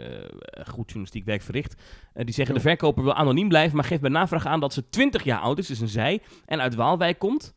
goed 0.68 0.86
journalistiek 0.86 1.26
werk 1.26 1.42
verricht. 1.42 1.82
Eh, 2.14 2.26
die 2.26 2.34
zeggen 2.34 2.56
Ja. 2.56 2.62
de 2.62 2.68
verkoper 2.68 3.04
wil 3.04 3.14
anoniem 3.14 3.48
blijven, 3.48 3.76
maar 3.76 3.86
geeft 3.86 4.02
bij 4.02 4.10
navraag 4.10 4.46
aan 4.46 4.60
dat 4.60 4.74
ze 4.74 4.90
20 4.90 5.24
jaar 5.24 5.40
oud 5.40 5.58
is, 5.58 5.68
dus 5.68 5.80
een 5.80 5.88
zij, 5.88 6.22
en 6.46 6.62
uit 6.62 6.76
Waalwijk 6.76 7.20
komt. 7.20 7.56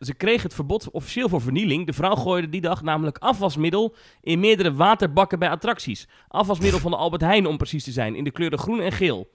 Ze 0.00 0.14
kreeg 0.16 0.42
het 0.42 0.54
verbod 0.54 0.90
officieel 0.90 1.28
voor 1.28 1.40
vernieling. 1.40 1.86
De 1.86 1.92
vrouw 1.92 2.14
gooide 2.14 2.48
die 2.48 2.60
dag 2.60 2.82
namelijk 2.82 3.18
afwasmiddel 3.18 3.94
in 4.20 4.40
meerdere 4.40 4.74
waterbakken 4.74 5.38
bij 5.38 5.48
attracties. 5.50 6.08
Afwasmiddel 6.28 6.80
van 6.80 6.90
de 6.90 6.96
Albert 6.96 7.22
Heijn 7.22 7.46
om 7.46 7.56
precies 7.56 7.84
te 7.84 7.92
zijn, 7.92 8.14
in 8.14 8.24
de 8.24 8.30
kleuren 8.30 8.58
groen 8.58 8.80
en 8.80 8.92
geel. 8.92 9.28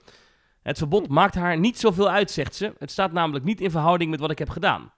Het 0.64 0.78
verbod 0.78 1.08
maakt 1.08 1.34
haar 1.34 1.58
niet 1.58 1.78
zoveel 1.78 2.10
uit, 2.10 2.30
zegt 2.30 2.54
ze. 2.54 2.74
Het 2.78 2.90
staat 2.90 3.12
namelijk 3.12 3.44
niet 3.44 3.60
in 3.60 3.70
verhouding 3.70 4.10
met 4.10 4.20
wat 4.20 4.30
ik 4.30 4.38
heb 4.38 4.48
gedaan. 4.48 4.92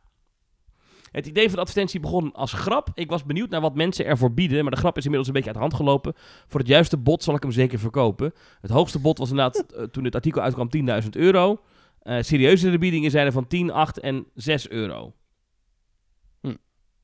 Het 1.11 1.27
idee 1.27 1.45
van 1.45 1.55
de 1.55 1.61
advertentie 1.61 2.01
begon 2.01 2.33
als 2.33 2.53
grap. 2.53 2.89
Ik 2.95 3.11
was 3.11 3.25
benieuwd 3.25 3.51
naar 3.51 3.61
wat 3.61 3.75
mensen 3.75 4.07
ervoor 4.07 4.33
bieden, 4.35 4.63
maar 4.63 4.73
de 4.73 4.79
grap 4.79 4.97
is 4.97 5.05
inmiddels 5.05 5.29
een 5.29 5.35
beetje 5.35 5.49
uit 5.49 5.59
de 5.59 5.65
hand 5.65 5.75
gelopen. 5.75 6.15
Voor 6.47 6.61
het 6.61 6.69
juiste 6.69 6.97
bod 6.97 7.23
zal 7.23 7.35
ik 7.35 7.43
hem 7.43 7.53
zeker 7.53 7.79
verkopen. 7.79 8.33
Het 8.61 8.71
hoogste 8.71 8.99
bod 8.99 9.19
was 9.19 9.31
inderdaad, 9.31 9.73
eh, 9.73 9.83
toen 9.83 10.05
het 10.05 10.15
artikel 10.15 10.43
uitkwam, 10.43 10.69
10.000 10.69 11.17
euro. 11.17 11.61
Eh 11.99 12.23
serieuzere 12.23 12.79
biedingen 12.79 13.11
zijn 13.11 13.27
er 13.27 13.33
van 13.33 13.47
10, 13.47 13.73
8 13.73 14.01
en 14.01 14.27
6 14.35 14.69
euro. 14.69 15.15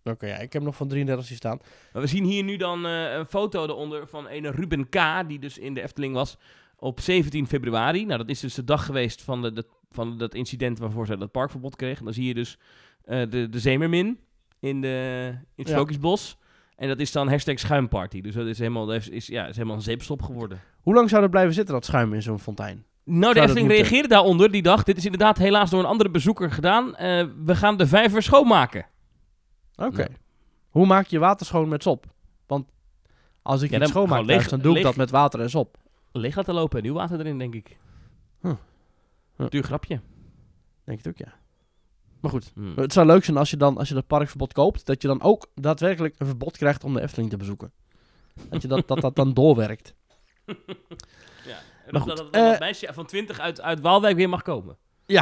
Oké, 0.04 0.26
ja, 0.26 0.36
ik 0.36 0.52
heb 0.52 0.62
nog 0.62 0.76
van 0.76 0.88
33 0.88 1.26
zien 1.26 1.36
staan. 1.36 1.58
Maar 1.92 2.02
we 2.02 2.08
zien 2.08 2.24
hier 2.24 2.42
nu 2.42 2.56
dan 2.56 2.86
eh, 2.86 3.12
een 3.12 3.26
foto 3.26 3.64
eronder 3.64 4.08
van 4.08 4.28
een 4.28 4.50
Ruben 4.50 4.88
K., 4.88 5.28
die 5.28 5.38
dus 5.38 5.58
in 5.58 5.74
de 5.74 5.82
Efteling 5.82 6.14
was 6.14 6.38
op 6.83 7.01
17 7.01 7.47
februari. 7.47 8.05
Nou, 8.07 8.18
dat 8.18 8.28
is 8.28 8.41
dus 8.41 8.55
de 8.55 8.64
dag 8.64 8.85
geweest 8.87 9.22
van, 9.22 9.43
de, 9.43 9.53
de- 9.53 9.66
van 9.91 10.18
dat 10.18 10.35
incident 10.35 10.78
waarvoor 10.78 11.07
zij 11.07 11.16
dat 11.16 11.30
parkverbod 11.30 11.76
kreeg. 11.76 11.99
En 11.99 12.05
dan 12.05 12.14
zie 12.14 12.26
je 12.26 12.35
dus 12.35 12.59
eh, 13.05 13.30
de, 13.30 13.49
de 13.49 13.59
Zemermin 13.59 14.18
in, 14.61 14.80
de, 14.80 15.28
in 15.33 15.39
het 15.57 15.66
Ja. 15.66 15.72
Sprookjesbos. 15.72 16.37
En 16.76 16.89
dat 16.89 17.01
is 17.01 17.12
dan 17.12 17.28
hashtag 17.28 17.59
schuimparty. 17.59 18.20
Dus 18.20 18.35
dat 18.35 18.47
is 18.47 18.59
helemaal, 18.59 18.87
dat 18.87 19.09
is, 19.09 19.26
ja, 19.26 19.47
is 19.47 19.55
helemaal 19.57 19.76
een 19.76 19.83
zeepstop 19.83 20.22
geworden. 20.22 20.61
Hoe 20.80 20.95
lang 20.95 21.09
zou 21.09 21.20
dat 21.22 21.30
blijven 21.30 21.55
zitten, 21.55 21.74
dat 21.74 21.85
schuim 21.85 22.12
in 22.14 22.22
zo'n 22.22 22.39
fontein? 22.39 22.85
Nou, 23.05 23.35
de 23.35 23.41
Efteling 23.41 23.68
reageerde 23.68 24.09
daaronder 24.09 24.51
die 24.51 24.62
dag. 24.62 24.83
Dit 24.83 24.97
is 24.97 25.05
inderdaad 25.05 25.39
helaas 25.39 25.70
door 25.70 25.80
een 25.80 25.87
andere 25.87 26.11
bezoeker 26.11 26.51
gedaan. 26.51 26.97
Eh, 26.97 27.26
we 27.45 27.57
gaan 27.57 27.76
de 27.76 27.87
vijver 27.87 28.22
schoonmaken. 28.22 28.87
Oké. 29.76 30.07
Hoe 30.70 30.87
maak 30.87 31.07
je 31.07 31.18
water 31.18 31.47
schoon 31.47 31.68
met 31.68 31.83
sop? 31.83 32.07
Want 32.47 32.66
als 33.43 33.62
ik 33.62 33.70
Ja, 33.70 33.80
iets 33.80 33.91
schoonmaak 33.91 34.24
leeg- 34.24 34.49
dan 34.49 34.61
doe 34.61 34.76
ik 34.76 34.83
dat 34.83 34.97
met 34.97 35.11
water 35.11 35.41
en 35.41 35.51
sop. 35.51 35.76
Leeg 36.12 36.36
laten 36.36 36.54
lopen 36.54 36.78
en 36.78 36.84
nieuw 36.84 36.94
water 36.94 37.18
erin, 37.20 37.38
denk 37.38 37.54
ik. 37.54 37.76
Huh. 38.40 38.54
Huh. 39.36 39.48
Duur 39.48 39.62
grapje. 39.62 40.00
Denk 40.84 40.98
ik 40.98 41.06
ook, 41.06 41.18
ja. 41.18 41.34
Maar 42.20 42.30
goed, 42.30 42.50
Hmm. 42.54 42.72
het 42.76 42.92
zou 42.92 43.06
leuk 43.06 43.24
zijn 43.24 43.36
als 43.36 43.50
je 43.50 43.56
dan, 43.56 43.78
als 43.78 43.88
je 43.88 43.94
dat 43.94 44.06
parkverbod 44.06 44.52
koopt, 44.52 44.86
dat 44.86 45.02
je 45.02 45.08
dan 45.08 45.22
ook 45.22 45.46
daadwerkelijk 45.54 46.14
een 46.18 46.26
verbod 46.26 46.56
krijgt 46.56 46.84
om 46.84 46.94
de 46.94 47.00
Efteling 47.00 47.30
te 47.30 47.36
bezoeken. 47.36 47.72
Dat 48.48 48.62
je 48.62 48.68
dat, 48.68 48.88
dat, 48.88 49.00
dat 49.00 49.16
dan 49.16 49.34
doorwerkt. 49.34 49.94
Ja. 51.46 51.58
En 51.86 51.92
Maar 51.92 51.92
dat, 51.92 52.02
goed, 52.02 52.16
dat, 52.16 52.16
dat, 52.18 52.32
dat 52.32 52.52
eh, 52.52 52.58
meisje 52.60 52.92
van 52.92 53.06
20 53.06 53.38
uit, 53.38 53.60
uit 53.60 53.80
Waalwijk 53.80 54.16
weer 54.16 54.28
mag 54.28 54.42
komen. 54.42 54.76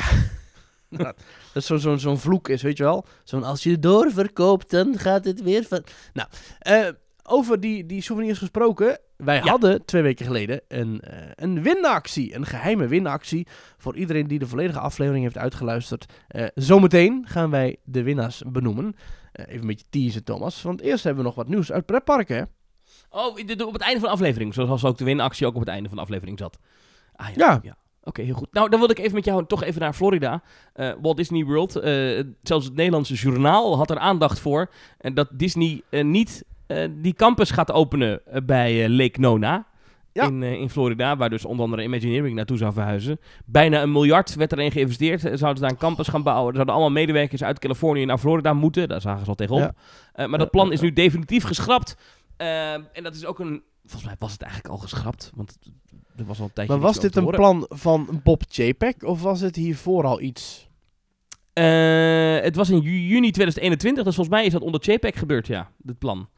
Dat 0.88 1.22
het 1.52 1.64
zo'n 1.64 1.78
zo'n 1.78 1.98
zo'n 1.98 2.18
vloek 2.18 2.48
is, 2.48 2.62
weet 2.62 2.76
je 2.76 2.82
wel? 2.82 3.06
Zo'n 3.24 3.44
als 3.44 3.62
je 3.62 3.78
doorverkoopt, 3.78 4.70
dan 4.70 4.98
gaat 4.98 5.24
het 5.24 5.42
weer 5.42 5.64
van... 5.64 5.84
Nou, 6.12 6.28
eh, 6.58 6.88
over 7.22 7.60
die, 7.60 7.86
die 7.86 8.02
souvenirs 8.02 8.38
gesproken. 8.38 9.00
Wij 9.24 9.36
Ja. 9.36 9.42
hadden 9.42 9.84
twee 9.84 10.02
weken 10.02 10.26
geleden 10.26 10.60
een, 10.68 11.00
eh, 11.00 11.18
een 11.34 11.62
winactie. 11.62 12.34
Een 12.34 12.46
geheime 12.46 12.86
winactie. 12.86 13.46
Voor 13.78 13.96
iedereen 13.96 14.26
die 14.26 14.38
de 14.38 14.46
volledige 14.46 14.78
aflevering 14.78 15.22
heeft 15.24 15.38
uitgeluisterd. 15.38 16.12
Eh, 16.28 16.46
zometeen 16.54 17.24
gaan 17.28 17.50
wij 17.50 17.76
de 17.84 18.02
winnaars 18.02 18.42
benoemen. 18.46 18.94
Eh, 19.32 19.44
even 19.48 19.60
een 19.60 19.66
beetje 19.66 19.86
teasen, 19.90 20.24
Thomas. 20.24 20.62
Want 20.62 20.80
eerst 20.80 21.04
hebben 21.04 21.22
we 21.22 21.28
nog 21.28 21.36
wat 21.38 21.48
nieuws 21.48 21.72
uit 21.72 21.86
pretparken? 21.86 22.48
Oh, 23.10 23.26
op 23.66 23.72
het 23.72 23.82
einde 23.82 24.00
van 24.00 24.08
de 24.08 24.14
aflevering. 24.14 24.54
Zoals 24.54 24.84
ook 24.84 24.98
de 24.98 25.04
winactie 25.04 25.46
ook 25.46 25.54
op 25.54 25.60
het 25.60 25.68
einde 25.68 25.88
van 25.88 25.96
de 25.98 26.02
aflevering 26.04 26.38
zat. 26.38 26.58
Ah, 27.14 27.28
ja. 27.36 27.60
Ja. 27.62 27.76
Oké, 28.02 28.22
heel 28.22 28.34
goed. 28.34 28.52
Nou, 28.52 28.68
dan 28.68 28.78
wilde 28.78 28.94
ik 28.94 29.00
even 29.00 29.14
met 29.14 29.24
jou 29.24 29.46
toch 29.46 29.62
even 29.62 29.80
naar 29.80 29.92
Florida. 29.92 30.42
Walt 31.00 31.16
Disney 31.16 31.44
World. 31.44 31.72
zelfs 32.42 32.64
het 32.64 32.74
Nederlandse 32.74 33.14
journaal 33.14 33.76
had 33.76 33.90
er 33.90 33.98
aandacht 33.98 34.38
voor. 34.38 34.70
En 34.98 35.14
dat 35.14 35.28
Disney 35.32 35.82
niet 35.90 36.44
die 36.90 37.12
campus 37.12 37.50
gaat 37.50 37.72
openen 37.72 38.26
eh, 38.26 38.40
bij 38.44 38.84
eh, 38.84 38.90
Lake 38.90 39.20
Nona. 39.20 39.66
Ja. 40.12 40.26
In, 40.26 40.42
eh, 40.42 40.52
in 40.52 40.70
Florida, 40.70 41.16
waar 41.16 41.30
dus 41.30 41.44
onder 41.44 41.64
andere 41.64 41.82
Imagineering 41.82 42.34
naartoe 42.34 42.56
zou 42.56 42.72
verhuizen. 42.72 43.20
Bijna 43.44 43.82
een 43.82 43.92
miljard 43.92 44.34
werd 44.34 44.52
erin 44.52 44.70
geïnvesteerd. 44.72 45.24
Eh, 45.24 45.36
Zouden 45.36 45.56
ze 45.56 45.62
daar 45.62 45.70
een 45.70 45.76
campus 45.76 46.08
gaan 46.08 46.22
bouwen. 46.22 46.48
Er 46.48 46.54
zouden 46.54 46.74
allemaal 46.74 46.92
medewerkers 46.92 47.42
uit 47.42 47.58
Californië 47.58 48.04
naar 48.04 48.18
Florida 48.18 48.52
moeten. 48.52 48.88
Daar 48.88 49.00
zagen 49.00 49.22
ze 49.24 49.28
al 49.28 49.34
tegenop. 49.34 49.60
Ja. 49.60 49.72
Eh, 50.12 50.26
maar 50.26 50.38
dat 50.38 50.50
plan 50.50 50.72
is 50.72 50.80
nu 50.80 50.92
definitief 50.92 51.44
geschrapt. 51.44 51.96
Eh, 52.36 52.72
en 52.72 53.02
dat 53.02 53.14
is 53.14 53.24
ook 53.24 53.38
een... 53.38 53.62
Volgens 53.80 54.04
mij 54.04 54.16
was 54.18 54.32
het 54.32 54.42
eigenlijk 54.42 54.74
al 54.74 54.80
geschrapt. 54.80 55.30
Want 55.34 55.58
er 56.16 56.24
was 56.24 56.38
al 56.38 56.44
een 56.44 56.52
tijdje 56.52 56.72
Maar 56.72 56.82
was 56.82 57.00
dit 57.00 57.16
een 57.16 57.26
plan 57.26 57.66
van 57.68 58.20
Bob 58.22 58.42
JPEG 58.48 59.02
of 59.02 59.22
was 59.22 59.40
het 59.40 59.56
hiervoor 59.56 60.04
al 60.04 60.20
iets? 60.20 60.69
Eh, 61.52 62.40
het 62.44 62.56
was 62.56 62.70
in 62.70 62.80
ju- 62.80 62.90
juni 63.08 63.30
2021, 63.30 64.04
dus 64.04 64.14
volgens 64.14 64.36
mij 64.36 64.46
is 64.46 64.52
dat 64.52 64.62
onder 64.62 64.80
JPEG 64.92 65.18
gebeurd, 65.18 65.46
ja, 65.46 65.70
dit 65.78 65.98
plan. 65.98 66.28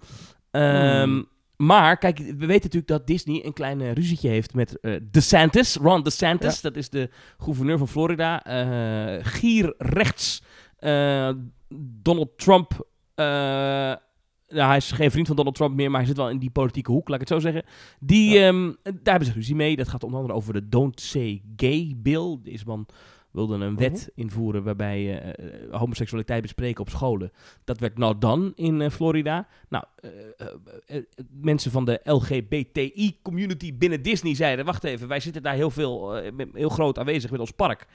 Ehm, 0.50 1.02
Hmm. 1.02 1.30
Maar, 1.56 1.96
kijk, 1.98 2.18
we 2.18 2.24
weten 2.46 2.48
natuurlijk 2.48 2.86
dat 2.86 3.06
Disney 3.06 3.44
een 3.44 3.52
klein 3.52 3.80
eh, 3.80 3.92
ruzietje 3.92 4.28
heeft 4.28 4.54
met 4.54 4.80
eh 4.80 4.94
DeSantis, 5.10 5.76
Ron 5.76 6.02
DeSantis. 6.02 6.60
Dat 6.60 6.76
is 6.76 6.90
de 6.90 7.10
gouverneur 7.38 7.78
van 7.78 7.88
Florida. 7.88 8.40
gier 9.22 9.74
rechts. 9.78 10.42
Donald 12.02 12.28
Trump 12.38 12.86
nou, 14.48 14.68
hij 14.68 14.76
is 14.76 14.90
geen 14.92 15.10
vriend 15.10 15.26
van 15.26 15.36
Donald 15.36 15.54
Trump 15.54 15.74
meer, 15.74 15.90
maar 15.90 15.98
hij 15.98 16.08
zit 16.08 16.16
wel 16.16 16.30
in 16.30 16.38
die 16.38 16.50
politieke 16.50 16.90
hoek, 16.90 17.08
laat 17.08 17.20
ik 17.20 17.28
het 17.28 17.40
zo 17.42 17.50
zeggen. 17.50 17.64
Die, 18.00 18.38
ehm, 18.38 18.72
daar 18.82 18.94
hebben 19.02 19.26
ze 19.28 19.32
ruzie 19.34 19.54
mee. 19.54 19.76
Dat 19.76 19.88
gaat 19.88 20.02
onder 20.04 20.18
andere 20.18 20.38
over 20.38 20.52
de 20.52 20.68
Don't 20.68 21.00
Say 21.00 21.42
Gay 21.56 21.94
Bill. 21.96 22.38
Deze 22.42 22.64
man 22.66 22.86
wilde 23.32 23.54
een 23.64 23.76
wet 23.76 24.10
invoeren 24.14 24.62
waarbij 24.62 25.20
eh, 25.20 25.78
homoseksualiteit 25.78 26.42
bespreken 26.42 26.80
op 26.80 26.88
scholen. 26.88 27.32
Dat 27.64 27.78
werd 27.78 27.98
nou 27.98 28.18
dan 28.18 28.52
in 28.54 28.80
eh, 28.80 28.90
Florida. 28.90 29.46
Nou, 29.68 29.84
mensen 31.40 31.70
van 31.70 31.84
de 31.84 32.00
LGBTI-community 32.04 33.74
binnen 33.76 34.02
Disney 34.02 34.34
zeiden... 34.34 34.64
wacht 34.64 34.84
even, 34.84 35.08
wij 35.08 35.20
zitten 35.20 35.42
daar 35.42 35.54
heel, 35.54 35.70
veel, 35.70 36.14
heel 36.52 36.68
groot 36.68 36.98
aanwezig 36.98 37.30
met 37.30 37.40
ons 37.40 37.50
park. 37.50 37.86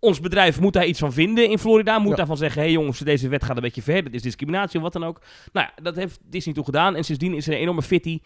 Ons 0.00 0.20
bedrijf 0.20 0.60
moet 0.60 0.72
daar 0.72 0.86
iets 0.86 0.98
van 0.98 1.12
vinden 1.12 1.50
in 1.50 1.58
Florida. 1.58 1.98
Moet 1.98 2.10
Ja. 2.10 2.16
daarvan 2.16 2.36
zeggen, 2.36 2.60
hé 2.60 2.66
hey 2.66 2.76
jongens, 2.76 2.98
deze 2.98 3.28
wet 3.28 3.44
gaat 3.44 3.56
een 3.56 3.62
beetje 3.62 3.82
ver. 3.82 4.04
Dat 4.04 4.12
is 4.12 4.22
discriminatie 4.22 4.76
of 4.76 4.82
wat 4.82 4.92
dan 4.92 5.04
ook. 5.04 5.20
Nou 5.52 5.66
ja, 5.66 5.82
dat 5.82 5.96
heeft 5.96 6.20
Disney 6.24 6.54
toen 6.54 6.64
gedaan. 6.64 6.96
En 6.96 7.04
sindsdien 7.04 7.34
is 7.34 7.46
er 7.46 7.52
een 7.52 7.58
enorme 7.58 7.82
fitty 7.82 8.20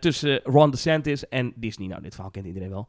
tussen 0.00 0.40
Ron 0.42 0.70
DeSantis 0.70 1.28
en 1.28 1.52
Disney. 1.56 1.88
Nou, 1.88 2.02
dit 2.02 2.14
verhaal 2.14 2.30
kent 2.30 2.46
iedereen 2.46 2.70
wel. 2.70 2.88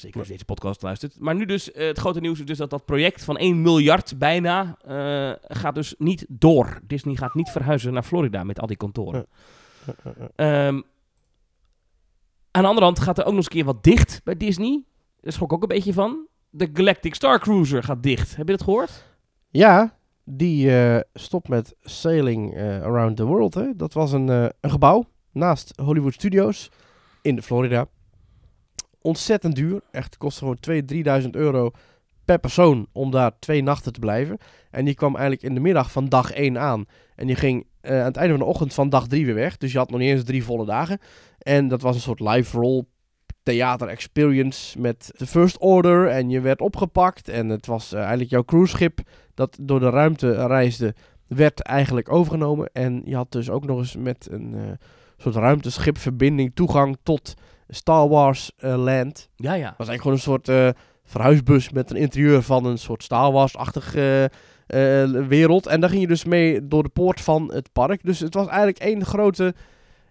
Zeker 0.00 0.18
als 0.18 0.26
je 0.26 0.32
deze 0.32 0.44
podcast 0.44 0.82
luistert. 0.82 1.20
Maar 1.20 1.34
nu 1.34 1.44
dus, 1.44 1.72
eh, 1.72 1.86
het 1.86 1.98
grote 1.98 2.20
nieuws 2.20 2.38
is 2.38 2.44
dus 2.44 2.58
dat 2.58 2.70
dat 2.70 2.84
project 2.84 3.24
van 3.24 3.38
1 3.38 3.62
miljard 3.62 4.18
bijna 4.18 4.76
eh, 4.80 5.32
gaat 5.56 5.74
dus 5.74 5.94
niet 5.98 6.26
door. 6.28 6.80
Disney 6.82 7.14
gaat 7.14 7.34
niet 7.34 7.48
verhuizen 7.48 7.92
naar 7.92 8.02
Florida 8.02 8.44
met 8.44 8.60
al 8.60 8.66
die 8.66 8.76
kantoren. 8.76 9.26
Ehm, 10.34 10.80
aan 12.50 12.62
de 12.62 12.68
andere 12.68 12.84
hand 12.84 12.98
gaat 12.98 13.18
er 13.18 13.24
ook 13.24 13.30
nog 13.30 13.36
eens 13.36 13.46
een 13.46 13.52
keer 13.52 13.64
wat 13.64 13.84
dicht 13.84 14.20
bij 14.24 14.36
Disney. 14.36 14.84
Daar 15.20 15.32
schrok 15.32 15.48
ik 15.50 15.56
ook 15.56 15.62
een 15.62 15.68
beetje 15.68 15.92
van. 15.92 16.26
De 16.50 16.70
Galactic 16.72 17.14
Star 17.14 17.40
Cruiser 17.40 17.82
gaat 17.82 18.02
dicht. 18.02 18.36
Heb 18.36 18.46
je 18.46 18.56
dat 18.56 18.62
gehoord? 18.62 19.04
Ja, 19.50 19.96
die 20.24 20.76
eh, 20.76 21.00
stopt 21.14 21.48
met 21.48 21.74
Sailing 21.82 22.56
Around 22.60 23.16
the 23.16 23.24
World. 23.24 23.54
Hè. 23.54 23.76
Dat 23.76 23.92
was 23.92 24.12
een, 24.12 24.28
een 24.28 24.70
gebouw 24.70 25.04
naast 25.32 25.72
Hollywood 25.82 26.14
Studios 26.14 26.70
in 27.22 27.42
Florida. 27.42 27.88
Ontzettend 29.06 29.54
duur. 29.54 29.80
Echt 29.90 30.16
kostte 30.16 30.40
gewoon 30.40 30.58
2.000, 31.20 31.22
3.000 31.22 31.30
euro 31.30 31.70
per 32.24 32.38
persoon 32.38 32.86
om 32.92 33.10
daar 33.10 33.38
twee 33.38 33.62
nachten 33.62 33.92
te 33.92 33.98
blijven. 33.98 34.38
En 34.70 34.84
die 34.84 34.94
kwam 34.94 35.14
eigenlijk 35.14 35.42
in 35.42 35.54
de 35.54 35.60
middag 35.60 35.92
van 35.92 36.08
dag 36.08 36.32
1 36.32 36.58
aan. 36.58 36.84
En 37.14 37.26
die 37.26 37.36
ging 37.36 37.66
eh, 37.80 37.98
aan 37.98 38.04
het 38.04 38.16
einde 38.16 38.36
van 38.36 38.42
de 38.42 38.50
ochtend 38.50 38.74
van 38.74 38.88
dag 38.88 39.06
3 39.06 39.26
weer 39.26 39.34
weg. 39.34 39.56
Dus 39.56 39.72
je 39.72 39.78
had 39.78 39.90
nog 39.90 40.00
niet 40.00 40.10
eens 40.10 40.24
drie 40.24 40.44
volle 40.44 40.64
dagen. 40.64 40.98
En 41.38 41.68
dat 41.68 41.82
was 41.82 41.94
een 41.94 42.00
soort 42.00 42.20
live 42.20 42.58
role 42.58 42.86
theater 43.42 43.88
experience 43.88 44.80
met 44.80 45.10
de 45.16 45.26
First 45.26 45.58
Order. 45.58 46.08
En 46.08 46.30
je 46.30 46.40
werd 46.40 46.60
opgepakt. 46.60 47.28
En 47.28 47.48
het 47.48 47.66
was 47.66 47.92
eh, 47.92 47.98
eigenlijk 47.98 48.30
jouw 48.30 48.44
cruiseschip 48.44 49.00
dat 49.34 49.58
door 49.60 49.80
de 49.80 49.90
ruimte 49.90 50.46
reisde, 50.46 50.94
werd 51.26 51.62
eigenlijk 51.62 52.12
overgenomen. 52.12 52.70
En 52.72 53.02
je 53.04 53.16
had 53.16 53.32
dus 53.32 53.50
ook 53.50 53.64
nog 53.66 53.78
eens 53.78 53.96
met 53.96 54.28
een 54.30 54.54
eh, 54.54 54.60
soort 55.16 55.34
ruimteschipverbinding 55.34 56.50
toegang 56.54 56.96
tot 57.02 57.34
Star 57.68 58.08
Wars 58.08 58.52
eh, 58.56 58.76
Land. 58.84 59.28
Ja, 59.36 59.52
ja. 59.52 59.68
Het 59.68 59.78
was 59.78 59.88
eigenlijk 59.88 60.00
gewoon 60.00 60.16
een 60.16 60.42
soort 60.42 60.48
eh, 60.48 60.82
verhuisbus 61.06 61.70
met 61.70 61.90
een 61.90 61.96
interieur 61.96 62.42
van 62.42 62.64
een 62.64 62.78
soort 62.78 63.02
Star 63.02 63.32
Wars-achtig 63.32 63.94
eh, 63.94 64.24
eh, 64.24 64.30
wereld. 65.26 65.66
En 65.66 65.80
daar 65.80 65.90
ging 65.90 66.02
je 66.02 66.08
dus 66.08 66.24
mee 66.24 66.68
door 66.68 66.82
de 66.82 66.88
poort 66.88 67.20
van 67.20 67.52
het 67.52 67.72
park. 67.72 68.04
Dus 68.04 68.20
het 68.20 68.34
was 68.34 68.46
eigenlijk 68.46 68.78
één 68.78 69.04
grote 69.04 69.54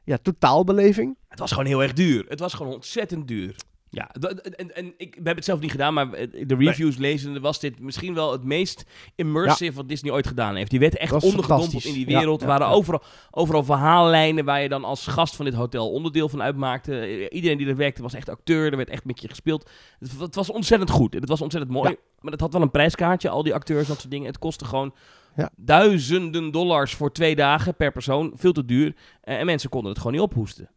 ja, 0.04 0.18
totaalbeleving. 0.18 1.18
Het 1.28 1.40
was 1.40 1.52
gewoon 1.52 1.66
heel 1.66 1.84
erg 1.84 1.94
duur. 1.94 2.26
Het 2.28 2.40
was 2.40 2.54
gewoon 2.54 2.74
ontzettend 2.74 3.28
duur. 3.28 3.56
Ja, 3.96 4.10
en, 4.56 4.76
en 4.76 4.86
ik, 4.98 5.10
we 5.10 5.16
hebben 5.16 5.36
het 5.36 5.46
zelf 5.46 5.60
niet 5.60 5.72
gedaan, 5.72 5.94
maar 5.94 6.10
de 6.12 6.56
reviews 6.58 6.98
lezende 6.98 7.40
was 7.40 7.60
dit 7.60 7.80
misschien 7.80 8.14
wel 8.14 8.32
het 8.32 8.44
meest 8.44 8.86
immersive 9.16 9.76
wat 9.76 9.88
Disney 9.90 10.12
ooit 10.12 10.28
gedaan 10.28 10.56
heeft. 10.56 10.70
Die 10.72 10.80
werd 10.80 10.98
echt 10.98 11.14
ondergedompeld 11.24 11.86
in 11.86 11.94
die 11.94 12.06
wereld. 12.06 12.42
ja, 12.42 12.46
er 12.48 12.52
waren 12.60 12.76
overal, 12.76 13.02
overal 13.32 13.64
verhaallijnen 13.64 14.46
waar 14.46 14.62
je 14.62 14.70
dan 14.70 14.84
als 14.84 15.08
gast 15.08 15.36
van 15.36 15.46
dit 15.46 15.54
hotel 15.54 15.92
onderdeel 15.92 16.30
van 16.30 16.42
uitmaakte. 16.42 17.00
Eh, 17.00 17.28
Iedereen 17.30 17.58
die 17.58 17.68
er 17.68 17.76
werkte 17.76 18.02
was 18.02 18.14
echt 18.14 18.30
acteur. 18.30 18.72
Er 18.72 18.78
werd 18.78 18.90
echt 18.90 19.06
met 19.06 19.22
je 19.22 19.30
gespeeld. 19.30 19.70
Het, 20.00 20.20
het 20.20 20.36
was 20.36 20.50
ontzettend 20.52 20.90
goed. 20.90 21.14
En 21.14 21.20
het 21.20 21.30
was 21.30 21.42
ontzettend 21.42 21.74
mooi. 21.74 21.96
Maar 22.20 22.32
het 22.32 22.42
had 22.42 22.54
wel 22.54 22.62
een 22.62 22.72
prijskaartje, 22.72 23.30
al 23.30 23.44
die 23.44 23.54
acteurs 23.54 23.82
en 23.82 23.88
dat 23.88 24.00
soort 24.00 24.12
dingen. 24.12 24.28
Het 24.28 24.40
kostte 24.40 24.66
gewoon 24.66 24.94
Ja. 25.36 25.50
duizenden 25.56 26.52
dollars 26.52 26.94
voor 26.96 27.12
twee 27.12 27.36
dagen 27.36 27.76
per 27.76 27.92
persoon. 27.92 28.32
Veel 28.36 28.52
te 28.52 28.66
duur. 28.66 28.96
Eh, 29.22 29.40
en 29.40 29.46
mensen 29.46 29.70
konden 29.70 29.90
het 29.90 29.98
gewoon 29.98 30.14
niet 30.14 30.24
ophoesten. 30.24 30.70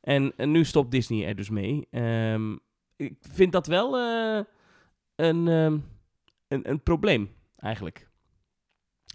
En, 0.00 0.32
en 0.36 0.50
nu 0.50 0.64
stopt 0.64 0.90
Disney 0.90 1.26
er 1.26 1.34
dus 1.36 1.50
mee. 1.50 1.86
Ehm, 1.90 2.52
ik 2.96 3.14
vind 3.20 3.52
dat 3.52 3.66
wel 3.66 3.96
eh, 3.98 4.44
een, 5.16 5.48
ehm, 5.48 5.78
een, 6.48 6.70
een 6.70 6.82
probleem, 6.82 7.30
eigenlijk. 7.56 8.08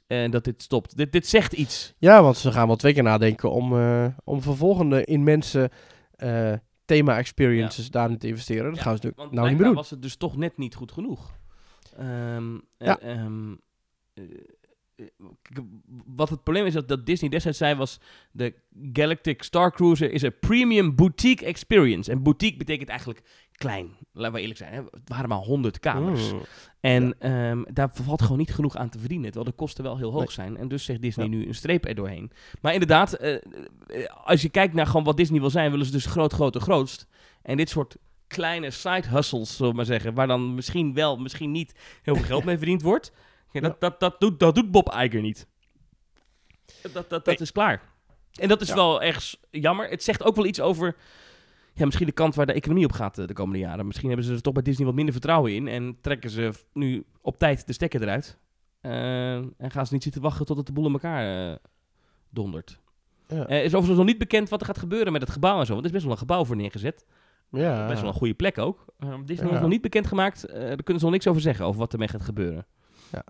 En 0.08 0.32
dat 0.32 0.44
dit 0.44 0.62
stopt. 0.64 0.98
Dit, 0.98 1.12
dit 1.12 1.28
zegt 1.28 1.54
iets. 1.54 1.94
Ja, 1.98 2.22
want 2.24 2.38
ze 2.38 2.52
gaan 2.52 2.68
wel 2.68 2.76
twee 2.76 2.94
keer 2.94 3.04
nadenken 3.04 3.52
om, 3.52 3.78
eh, 3.78 4.08
om 4.24 4.42
vervolgende 4.42 5.06
immense 5.06 5.72
eh, 6.16 6.54
thema-experiences 6.86 7.90
daarin 7.92 8.18
te 8.18 8.28
investeren. 8.28 8.66
Dat 8.66 8.76
Ja, 8.76 8.82
gaan 8.82 8.98
ze 8.98 9.04
natuurlijk 9.06 9.34
nou 9.34 9.48
niet 9.50 9.58
meer 9.58 9.68
doen. 9.68 9.76
was 9.76 9.90
het 9.90 10.02
dus 10.02 10.16
toch 10.16 10.38
net 10.38 10.58
niet 10.58 10.76
goed 10.76 10.92
genoeg. 10.92 11.38
Ehm, 11.98 12.54
Ja. 12.78 13.00
Wat 16.06 16.30
het 16.30 16.44
probleem 16.44 16.66
is 16.66 16.74
dat, 16.74 16.88
dat 16.88 17.06
Disney 17.06 17.30
destijds 17.30 17.58
zei 17.58 17.76
was... 17.76 18.00
de 18.32 18.54
Galactic 18.94 19.44
Star 19.44 19.72
Cruiser 19.72 20.12
is 20.12 20.22
een 20.22 20.40
premium 20.40 20.96
boutique 20.96 21.46
experience. 21.46 22.12
En 22.12 22.24
boutique 22.24 22.58
betekent 22.58 22.90
eigenlijk 22.90 23.22
klein. 23.52 23.90
Laten 24.14 24.34
we 24.34 24.40
eerlijk 24.40 24.60
zijn. 24.60 24.74
Hè? 24.74 24.82
Het 24.92 25.10
waren 25.10 25.30
maar 25.30 25.38
100 25.38 25.80
kamers. 25.80 26.32
Mm. 26.32 26.42
En 26.80 27.16
ehm, 27.20 27.64
daar 27.74 27.90
valt 27.94 28.22
gewoon 28.22 28.38
niet 28.38 28.54
genoeg 28.54 28.76
aan 28.76 28.90
te 28.90 29.00
verdienen. 29.00 29.32
Terwijl 29.32 29.52
de 29.52 29.58
kosten 29.58 29.84
wel 29.84 29.98
heel 29.98 30.12
hoog 30.12 30.20
Nee. 30.20 30.32
zijn. 30.32 30.58
En 30.58 30.68
dus 30.68 30.84
zegt 30.86 31.02
Disney 31.02 31.26
Ja. 31.26 31.32
nu 31.32 31.48
een 31.48 31.56
streep 31.56 31.86
er 31.86 31.96
doorheen. 31.96 32.32
Maar 32.62 32.74
inderdaad, 32.74 33.14
eh, 33.14 33.34
eh, 33.34 33.42
als 34.24 34.42
je 34.42 34.50
kijkt 34.50 34.74
naar 34.74 34.88
gewoon 34.88 35.04
wat 35.04 35.18
Disney 35.18 35.40
wil 35.40 35.50
zijn, 35.50 35.72
willen 35.72 35.86
ze 35.86 35.92
dus 35.92 36.06
groot, 36.06 36.34
groot 36.34 36.56
en 36.56 36.62
grootst. 36.62 37.08
En 37.42 37.58
dit 37.58 37.70
soort 37.70 37.96
kleine 38.28 38.72
side 38.72 39.08
hustles, 39.08 39.56
zullen 39.56 39.72
we 39.72 39.78
maar 39.78 39.86
zeggen, 39.86 40.14
waar 40.14 40.28
dan 40.28 40.56
misschien 40.56 40.94
wel, 40.94 41.18
misschien 41.18 41.52
niet 41.52 41.76
heel 42.04 42.16
veel 42.16 42.26
geld 42.26 42.44
mee 42.44 42.58
verdiend 42.64 42.82
wordt. 42.82 43.12
Ja, 43.64 43.70
dat, 43.70 43.80
dat, 43.80 44.00
dat, 44.00 44.20
doet, 44.20 44.40
dat 44.40 44.56
doet 44.56 44.72
Bob 44.72 44.94
Iger 44.94 45.22
niet. 45.22 45.48
Dat, 46.82 46.94
dat, 46.94 47.10
dat, 47.10 47.26
Nee. 47.26 47.36
is 47.38 47.52
klaar. 47.52 47.82
En 48.34 48.48
dat 48.48 48.62
is 48.62 48.68
Ja. 48.68 48.76
wel 48.76 49.02
erg 49.02 49.36
jammer. 49.52 49.90
Het 49.90 50.04
zegt 50.04 50.24
ook 50.24 50.36
wel 50.36 50.46
iets 50.46 50.62
over 50.62 50.96
ja, 51.74 51.86
misschien 51.86 52.06
de 52.08 52.12
kant 52.12 52.36
waar 52.36 52.46
de 52.46 52.54
economie 52.54 52.86
op 52.86 52.92
gaat 52.92 53.18
eh, 53.18 53.28
de 53.28 53.34
komende 53.34 53.60
jaren. 53.60 53.86
Misschien 53.86 54.08
hebben 54.08 54.26
ze 54.26 54.34
er 54.34 54.42
toch 54.42 54.54
bij 54.54 54.64
Disney 54.64 54.86
wat 54.86 54.96
minder 54.96 55.14
vertrouwen 55.14 55.54
in. 55.56 55.68
En 55.68 55.98
trekken 56.02 56.30
ze 56.30 56.52
nu 56.74 57.06
op 57.22 57.38
tijd 57.38 57.68
de 57.68 57.74
stekker 57.74 58.02
eruit. 58.02 58.38
Eh, 58.82 59.34
en 59.36 59.72
gaan 59.72 59.86
ze 59.88 59.94
niet 59.94 60.04
zitten 60.04 60.22
wachten 60.22 60.46
tot 60.46 60.58
het 60.58 60.66
de 60.66 60.72
boel 60.74 60.86
in 60.86 60.94
elkaar 60.94 61.50
eh, 61.52 61.56
dondert. 62.30 62.80
Ja. 63.28 63.36
Er 63.48 63.60
is 63.64 63.66
overigens 63.74 63.98
nog 63.98 64.06
niet 64.06 64.18
bekend 64.18 64.50
wat 64.50 64.60
er 64.60 64.66
gaat 64.66 64.78
gebeuren 64.78 65.12
met 65.12 65.22
het 65.22 65.32
gebouw 65.32 65.60
en 65.60 65.66
zo. 65.66 65.72
Want 65.74 65.80
er 65.86 65.86
is 65.88 65.92
best 65.92 66.04
wel 66.04 66.14
een 66.14 66.20
gebouw 66.20 66.46
voor 66.46 66.56
neergezet. 66.56 67.06
ja. 67.52 67.88
Best 67.88 68.00
wel 68.02 68.10
een 68.10 68.16
goede 68.18 68.34
plek 68.34 68.58
ook. 68.58 68.86
Disney 69.00 69.46
Ja. 69.46 69.50
heeft 69.50 69.62
nog 69.62 69.70
niet 69.70 69.82
bekendgemaakt. 69.82 70.46
eh 70.46 70.60
daar 70.60 70.76
kunnen 70.76 70.98
ze 71.00 71.04
nog 71.04 71.12
niks 71.12 71.28
over 71.28 71.42
zeggen, 71.42 71.66
over 71.66 71.80
wat 71.80 71.94
ermee 71.94 72.08
gaat 72.08 72.22
gebeuren. 72.22 72.66
Ja. 73.12 73.24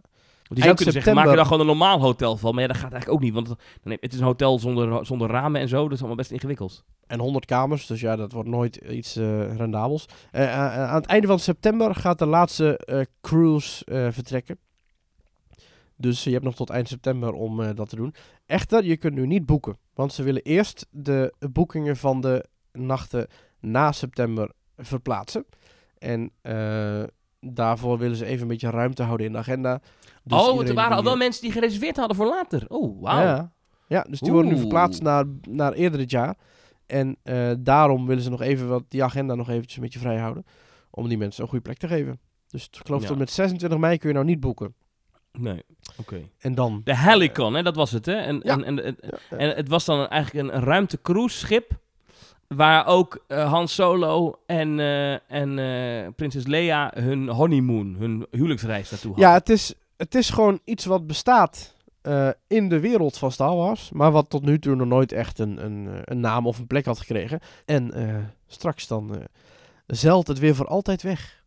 Want 0.48 0.60
die 0.60 0.64
zou 0.64 0.76
kunnen 0.76 0.94
zeggen, 0.94 1.16
maak 1.16 1.28
er 1.28 1.36
dan 1.36 1.46
gewoon 1.46 1.60
een 1.60 1.66
normaal 1.66 2.00
hotel 2.00 2.38
van. 2.38 2.54
Maar 2.54 2.62
ja, 2.62 2.68
dat 2.68 2.78
gaat 2.78 2.92
eigenlijk 2.92 3.24
ook 3.24 3.24
niet. 3.24 3.34
Want 3.34 3.56
het 3.84 4.14
is 4.14 4.20
een 4.20 4.26
hotel 4.26 4.60
zonder, 4.60 5.06
zonder 5.06 5.30
ramen 5.30 5.62
en 5.62 5.68
zo. 5.68 5.84
Dat 5.84 5.92
is 5.92 5.98
allemaal 5.98 6.16
best 6.16 6.32
ingewikkeld. 6.32 6.84
En 7.08 7.20
100 7.20 7.46
kamers, 7.46 7.88
dus 7.88 8.02
ja, 8.02 8.16
dat 8.16 8.32
wordt 8.32 8.50
nooit 8.50 8.76
iets 8.76 9.16
eh, 9.16 9.56
rendabels. 9.56 10.06
Eh, 10.32 10.44
eh, 10.44 10.90
aan 10.90 10.96
het 10.96 11.06
einde 11.06 11.28
van 11.28 11.40
september 11.40 11.96
gaat 11.96 12.20
de 12.20 12.26
laatste 12.26 13.08
cruise 13.22 13.84
vertrekken. 14.12 14.58
Dus 15.96 16.24
je 16.24 16.32
hebt 16.32 16.44
nog 16.44 16.56
tot 16.56 16.70
eind 16.70 16.88
september 16.88 17.34
om 17.34 17.76
dat 17.76 17.90
te 17.90 17.96
doen. 17.96 18.16
Echter, 18.46 18.86
je 18.86 18.98
kunt 18.98 19.16
nu 19.16 19.28
niet 19.28 19.46
boeken. 19.46 19.78
Want 19.94 20.14
ze 20.14 20.24
willen 20.24 20.42
eerst 20.42 20.88
de 20.90 21.34
boekingen 21.52 21.98
van 21.98 22.22
de 22.22 22.46
nachten 22.72 23.28
na 23.60 23.92
september 23.92 24.52
verplaatsen. 24.78 25.46
En 25.98 26.32
daarvoor 27.54 27.98
willen 27.98 28.18
ze 28.18 28.26
even 28.26 28.42
een 28.42 28.48
beetje 28.48 28.70
ruimte 28.70 29.04
houden 29.04 29.26
in 29.26 29.32
de 29.32 29.38
agenda. 29.38 29.82
Dus 30.24 30.40
oh, 30.48 30.68
er 30.68 30.74
waren 30.74 30.98
al 30.98 31.04
wel 31.04 31.18
mensen 31.18 31.42
die 31.42 31.52
gereserveerd 31.52 31.98
hadden 31.98 32.16
voor 32.16 32.26
later. 32.26 32.66
Oh, 32.68 33.02
wauw. 33.02 33.20
Ja, 33.20 33.52
ja 33.88 34.06
dus 34.10 34.20
die 34.20 34.32
worden 34.32 34.52
nu 34.52 34.58
verplaatst 34.60 35.02
naar, 35.02 35.26
naar 35.50 35.74
eerder 35.74 36.00
dit 36.00 36.12
jaar. 36.12 36.36
En 36.86 37.18
eh, 37.24 37.52
daarom 37.60 38.06
willen 38.06 38.24
ze 38.24 38.30
nog 38.30 38.42
even 38.42 38.68
wat 38.68 38.84
die 38.88 39.04
agenda 39.04 39.36
nog 39.36 39.50
eventjes 39.50 39.76
een 39.76 39.84
beetje 39.84 40.00
vrij 40.00 40.18
houden. 40.18 40.46
Om 40.90 41.08
die 41.08 41.18
mensen 41.18 41.44
een 41.44 41.50
goede 41.50 41.64
plek 41.64 41.78
te 41.78 41.88
geven. 41.88 42.20
Dus 42.48 42.66
ik 42.72 42.86
geloof 42.86 43.02
Ja. 43.02 43.08
tot 43.08 43.18
met 43.18 43.32
26 43.32 43.80
mei 43.80 43.98
kun 43.98 44.08
je 44.08 44.14
nou 44.14 44.26
niet 44.26 44.40
boeken. 44.40 44.76
Nee, 45.32 45.64
oké. 45.98 46.22
En 46.40 46.56
dan... 46.56 46.82
De 46.84 46.98
Helicon, 46.98 47.54
hè, 47.54 47.64
dat 47.64 47.76
was 47.76 47.92
het, 47.92 48.06
hè? 48.06 48.14
En, 48.16 48.40
Ja. 48.44 48.60
en, 48.60 48.98
en, 49.30 49.56
het 49.56 49.68
was 49.68 49.86
dan 49.86 50.08
eigenlijk 50.08 50.54
een 50.54 50.62
ruimtecruiseschip... 50.62 51.84
waar 52.48 52.86
ook 52.86 53.24
eh, 53.28 53.52
Han 53.52 53.68
Solo 53.68 54.40
en, 54.46 54.80
eh, 54.80 55.32
en 55.32 55.60
eh, 55.60 56.08
prinses 56.16 56.48
Leia 56.48 56.92
hun 56.96 57.30
honeymoon, 57.30 57.96
hun 58.00 58.28
huwelijksreis 58.32 58.90
naartoe 58.90 59.12
hadden. 59.12 59.30
ja, 59.30 59.34
het 59.38 59.50
is, 59.50 59.74
het 59.98 60.16
is 60.16 60.30
gewoon 60.30 60.60
iets 60.64 60.86
wat 60.86 61.08
bestaat 61.08 61.74
in 62.48 62.70
de 62.70 62.80
wereld 62.80 63.18
van 63.18 63.32
Star 63.32 63.56
Wars. 63.56 63.92
Maar 63.92 64.12
wat 64.12 64.30
tot 64.30 64.44
nu 64.44 64.60
toe 64.60 64.76
nog 64.76 64.88
nooit 64.88 65.12
echt 65.12 65.40
een, 65.40 65.66
een, 65.66 65.88
een 66.04 66.20
naam 66.20 66.48
of 66.48 66.60
een 66.60 66.68
plek 66.68 66.86
had 66.86 67.00
gekregen. 67.00 67.40
En 67.66 67.94
straks 68.48 68.88
dan 68.88 69.28
zeilt 69.88 70.28
het 70.28 70.40
weer 70.40 70.56
voor 70.56 70.68
altijd 70.68 71.02
weg. 71.02 71.44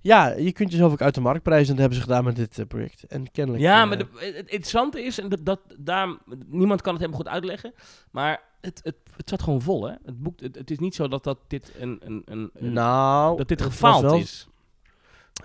Ja, 0.00 0.28
je 0.28 0.52
kunt 0.52 0.70
jezelf 0.70 0.92
ook 0.92 1.02
uit 1.02 1.14
de 1.14 1.20
markt 1.20 1.42
prijzen. 1.42 1.68
En 1.68 1.72
dat 1.72 1.80
hebben 1.80 1.98
ze 1.98 2.04
gedaan 2.04 2.24
met 2.24 2.36
dit 2.36 2.68
project. 2.68 3.04
En 3.04 3.30
kennelijk... 3.30 3.62
Ja, 3.62 3.84
maar 3.84 3.98
de, 3.98 4.06
het 4.14 4.36
het 4.36 4.48
interessante 4.48 5.04
is, 5.04 5.20
en 5.20 5.28
dat, 5.28 5.44
dat, 5.44 5.60
daar, 5.78 6.16
niemand 6.46 6.82
kan 6.82 6.92
het 6.92 7.02
helemaal 7.02 7.22
goed 7.22 7.32
uitleggen, 7.32 7.72
maar 8.10 8.42
het, 8.60 8.80
het, 8.82 8.96
het 9.18 9.28
zat 9.28 9.42
gewoon 9.42 9.60
vol, 9.62 9.84
hè? 9.88 9.94
Het, 10.04 10.22
boek, 10.22 10.40
het, 10.40 10.54
het 10.54 10.70
is 10.70 10.78
niet 10.78 10.94
zo 10.94 11.08
dat, 11.08 11.24
dat 11.24 11.38
dit 11.46 11.72
een, 11.78 12.00
een, 12.04 12.22
een, 12.24 12.50
een- 12.54 12.72
Nou, 12.72 13.36
dat 13.36 13.48
dit 13.48 13.62
gefaald 13.62 14.02
wel- 14.02 14.14
is. 14.16 14.48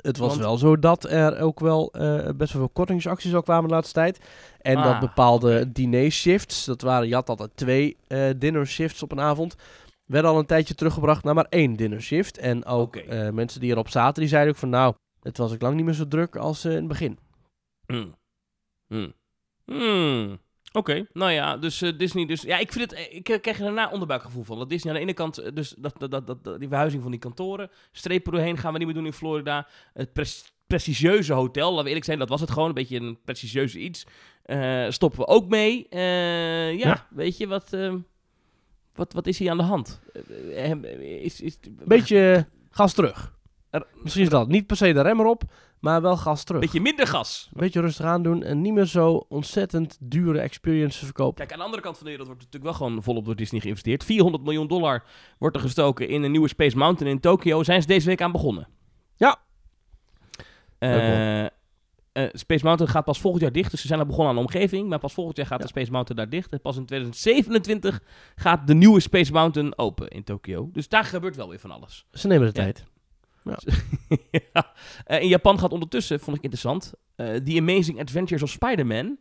Het 0.02 0.18
was 0.18 0.28
Want- 0.30 0.40
wel 0.42 0.58
zo 0.58 0.80
dat 0.80 1.04
er 1.04 1.40
ook 1.40 1.60
wel 1.60 1.92
eh, 1.92 2.16
best 2.16 2.54
wel 2.54 2.62
veel 2.62 2.70
kortingsacties 2.74 3.34
ook 3.34 3.44
kwamen 3.44 3.68
de 3.68 3.74
laatste 3.74 3.94
tijd. 3.94 4.20
En 4.62 4.76
dat 4.76 4.86
Ah, 4.86 5.00
bepaalde 5.00 5.72
diner-shifts, 5.72 6.66
dat 6.66 6.82
waren, 6.82 7.08
je 7.08 7.14
had 7.14 7.30
altijd 7.30 7.52
twee 7.56 7.98
eh 8.08 8.30
dinner-shifts 8.38 9.04
op 9.04 9.12
een 9.12 9.20
avond, 9.20 9.56
werden 10.06 10.32
al 10.32 10.40
een 10.40 10.46
tijdje 10.46 10.76
teruggebracht 10.76 11.24
naar 11.24 11.34
maar 11.34 11.48
één 11.50 11.74
dinner-shift. 11.76 12.38
En 12.38 12.66
ook 12.66 12.96
eh, 12.96 13.30
mensen 13.30 13.60
die 13.60 13.72
erop 13.72 13.90
zaten, 13.90 14.20
die 14.22 14.30
zeiden 14.30 14.54
ook 14.54 14.60
van 14.60 14.70
nou, 14.70 14.94
het 15.22 15.38
was 15.38 15.54
ook 15.54 15.62
lang 15.62 15.76
niet 15.76 15.86
meer 15.86 15.94
zo 15.94 16.08
druk 16.08 16.36
als 16.36 16.66
in 16.66 16.72
het 16.72 16.88
begin. 16.88 17.18
Hmm. 17.86 18.16
Hmm. 18.88 19.14
Hmm. 19.66 20.40
Oké, 20.76 21.06
nou 21.14 21.32
ja, 21.32 21.58
dus 21.58 21.82
eh, 21.82 21.98
Disney, 21.98 22.26
dus 22.26 22.42
ja, 22.42 22.58
ik 22.58 22.72
vind 22.72 22.92
het, 22.92 23.00
eh, 23.00 23.16
ik 23.16 23.24
krijg 23.24 23.46
er 23.58 23.64
daarna 23.64 23.90
onderbuikgevoel 23.90 24.44
van. 24.44 24.58
Dat 24.58 24.70
Disney 24.70 24.94
aan 24.94 25.00
de 25.00 25.06
ene 25.06 25.14
kant, 25.14 25.38
eh, 25.38 25.52
dus 25.54 25.76
dat, 25.78 25.96
dat, 26.12 26.28
dat, 26.28 26.60
die 26.60 26.68
verhuizing 26.68 27.02
van 27.02 27.12
die 27.12 27.20
kantoren, 27.20 27.70
strepen 27.92 28.32
doorheen 28.32 28.58
gaan 28.58 28.72
we 28.72 28.78
niet 28.78 28.88
meer 28.88 28.96
doen 28.96 29.06
in 29.06 29.14
Florida. 29.14 29.68
Het 29.94 30.14
pres- 30.14 30.54
prestigieuze 30.68 31.34
hotel, 31.34 31.68
laten 31.70 31.82
we 31.84 31.88
eerlijk 31.88 32.06
zijn, 32.06 32.20
dat 32.20 32.30
was 32.30 32.42
het 32.42 32.52
gewoon, 32.52 32.68
een 32.68 32.74
beetje 32.74 33.00
een 33.00 33.18
prestigieuze 33.26 33.80
iets. 33.80 34.06
Stoppen 34.90 35.20
we 35.20 35.28
ook 35.28 35.48
mee. 35.48 35.88
Ja, 35.90 36.70
Ja. 36.70 37.08
weet 37.10 37.38
je, 37.38 37.48
wat, 37.48 37.78
wat, 38.96 39.14
wat 39.14 39.28
is 39.28 39.40
hier 39.40 39.50
aan 39.52 39.58
de 39.58 39.64
hand? 39.64 40.02
Is, 41.00 41.42
is, 41.42 41.60
Beetje 41.86 42.48
gas 42.70 42.94
terug. 42.94 43.34
Er- 43.70 43.88
Misschien 44.02 44.24
is 44.24 44.30
dat 44.30 44.48
niet 44.48 44.68
per 44.68 44.78
se 44.78 44.94
de 44.94 45.02
rem 45.02 45.20
erop, 45.20 45.44
maar 45.84 46.02
wel 46.02 46.18
gas 46.18 46.44
terug. 46.44 46.62
beetje 46.62 46.82
minder 46.82 47.08
gas. 47.08 47.50
Beetje 47.54 47.82
rustig 47.82 48.06
aandoen 48.06 48.44
en 48.44 48.62
niet 48.62 48.74
meer 48.74 48.86
zo 48.86 49.26
ontzettend 49.30 49.98
dure 50.00 50.40
experiences 50.40 51.04
verkopen. 51.04 51.36
Kijk, 51.36 51.52
aan 51.52 51.58
de 51.58 51.64
andere 51.64 51.82
kant 51.82 51.96
van 51.98 52.04
de 52.06 52.10
wereld 52.12 52.28
wordt 52.28 52.44
natuurlijk 52.44 52.78
wel 52.80 52.88
gewoon 52.88 53.04
volop 53.04 53.26
door 53.26 53.36
Disney 53.36 53.62
geïnvesteerd. 53.62 54.04
400 54.04 54.44
miljoen 54.44 54.68
dollar 54.68 55.04
wordt 55.38 55.56
er 55.56 55.62
gestoken 55.62 56.08
in 56.08 56.24
een 56.24 56.32
nieuwe 56.32 56.48
Space 56.48 56.78
Mountain 56.78 57.14
in 57.14 57.20
Tokio. 57.20 57.64
Zijn 57.64 57.82
ze 57.82 57.88
deze 57.88 58.06
week 58.08 58.22
aan 58.22 58.32
begonnen? 58.32 58.68
Ja. 59.16 59.40
Eh, 60.80 61.44
eh, 61.46 61.50
Space 62.34 62.66
Mountain 62.66 62.92
gaat 62.92 63.06
pas 63.06 63.20
volgend 63.22 63.42
jaar 63.44 63.52
dicht. 63.52 63.72
Dus 63.72 63.82
ze 63.82 63.88
zijn 63.88 64.00
al 64.00 64.06
begonnen 64.06 64.30
aan 64.30 64.36
de 64.36 64.42
omgeving. 64.46 64.90
Maar 64.90 65.00
pas 65.00 65.14
volgend 65.14 65.38
jaar 65.38 65.46
gaat 65.46 65.58
Ja. 65.58 65.64
de 65.64 65.70
Space 65.72 65.92
Mountain 65.92 66.18
daar 66.22 66.30
dicht. 66.40 66.52
En 66.52 66.62
pas 66.62 66.78
in 66.78 66.86
2027 66.86 68.02
gaat 68.36 68.68
de 68.68 68.74
nieuwe 68.74 69.00
Space 69.00 69.32
Mountain 69.32 69.78
open 69.78 70.08
in 70.08 70.24
Tokio. 70.24 70.70
Dus 70.72 70.90
daar 70.90 71.04
gebeurt 71.04 71.36
wel 71.36 71.50
weer 71.50 71.60
van 71.60 71.72
alles. 71.72 72.06
Ze 72.12 72.28
nemen 72.28 72.54
de 72.54 72.60
Ja. 72.60 72.64
tijd. 72.66 72.86
ja. 74.54 74.74
Eh, 75.06 75.22
in 75.22 75.28
Japan 75.28 75.60
gaat 75.60 75.72
ondertussen, 75.72 76.20
vond 76.20 76.38
ik 76.38 76.44
interessant, 76.44 76.94
eh 77.16 77.36
The 77.36 77.58
Amazing 77.60 78.00
Adventures 78.00 78.44
of 78.44 78.50
Spider-Man. 78.50 79.18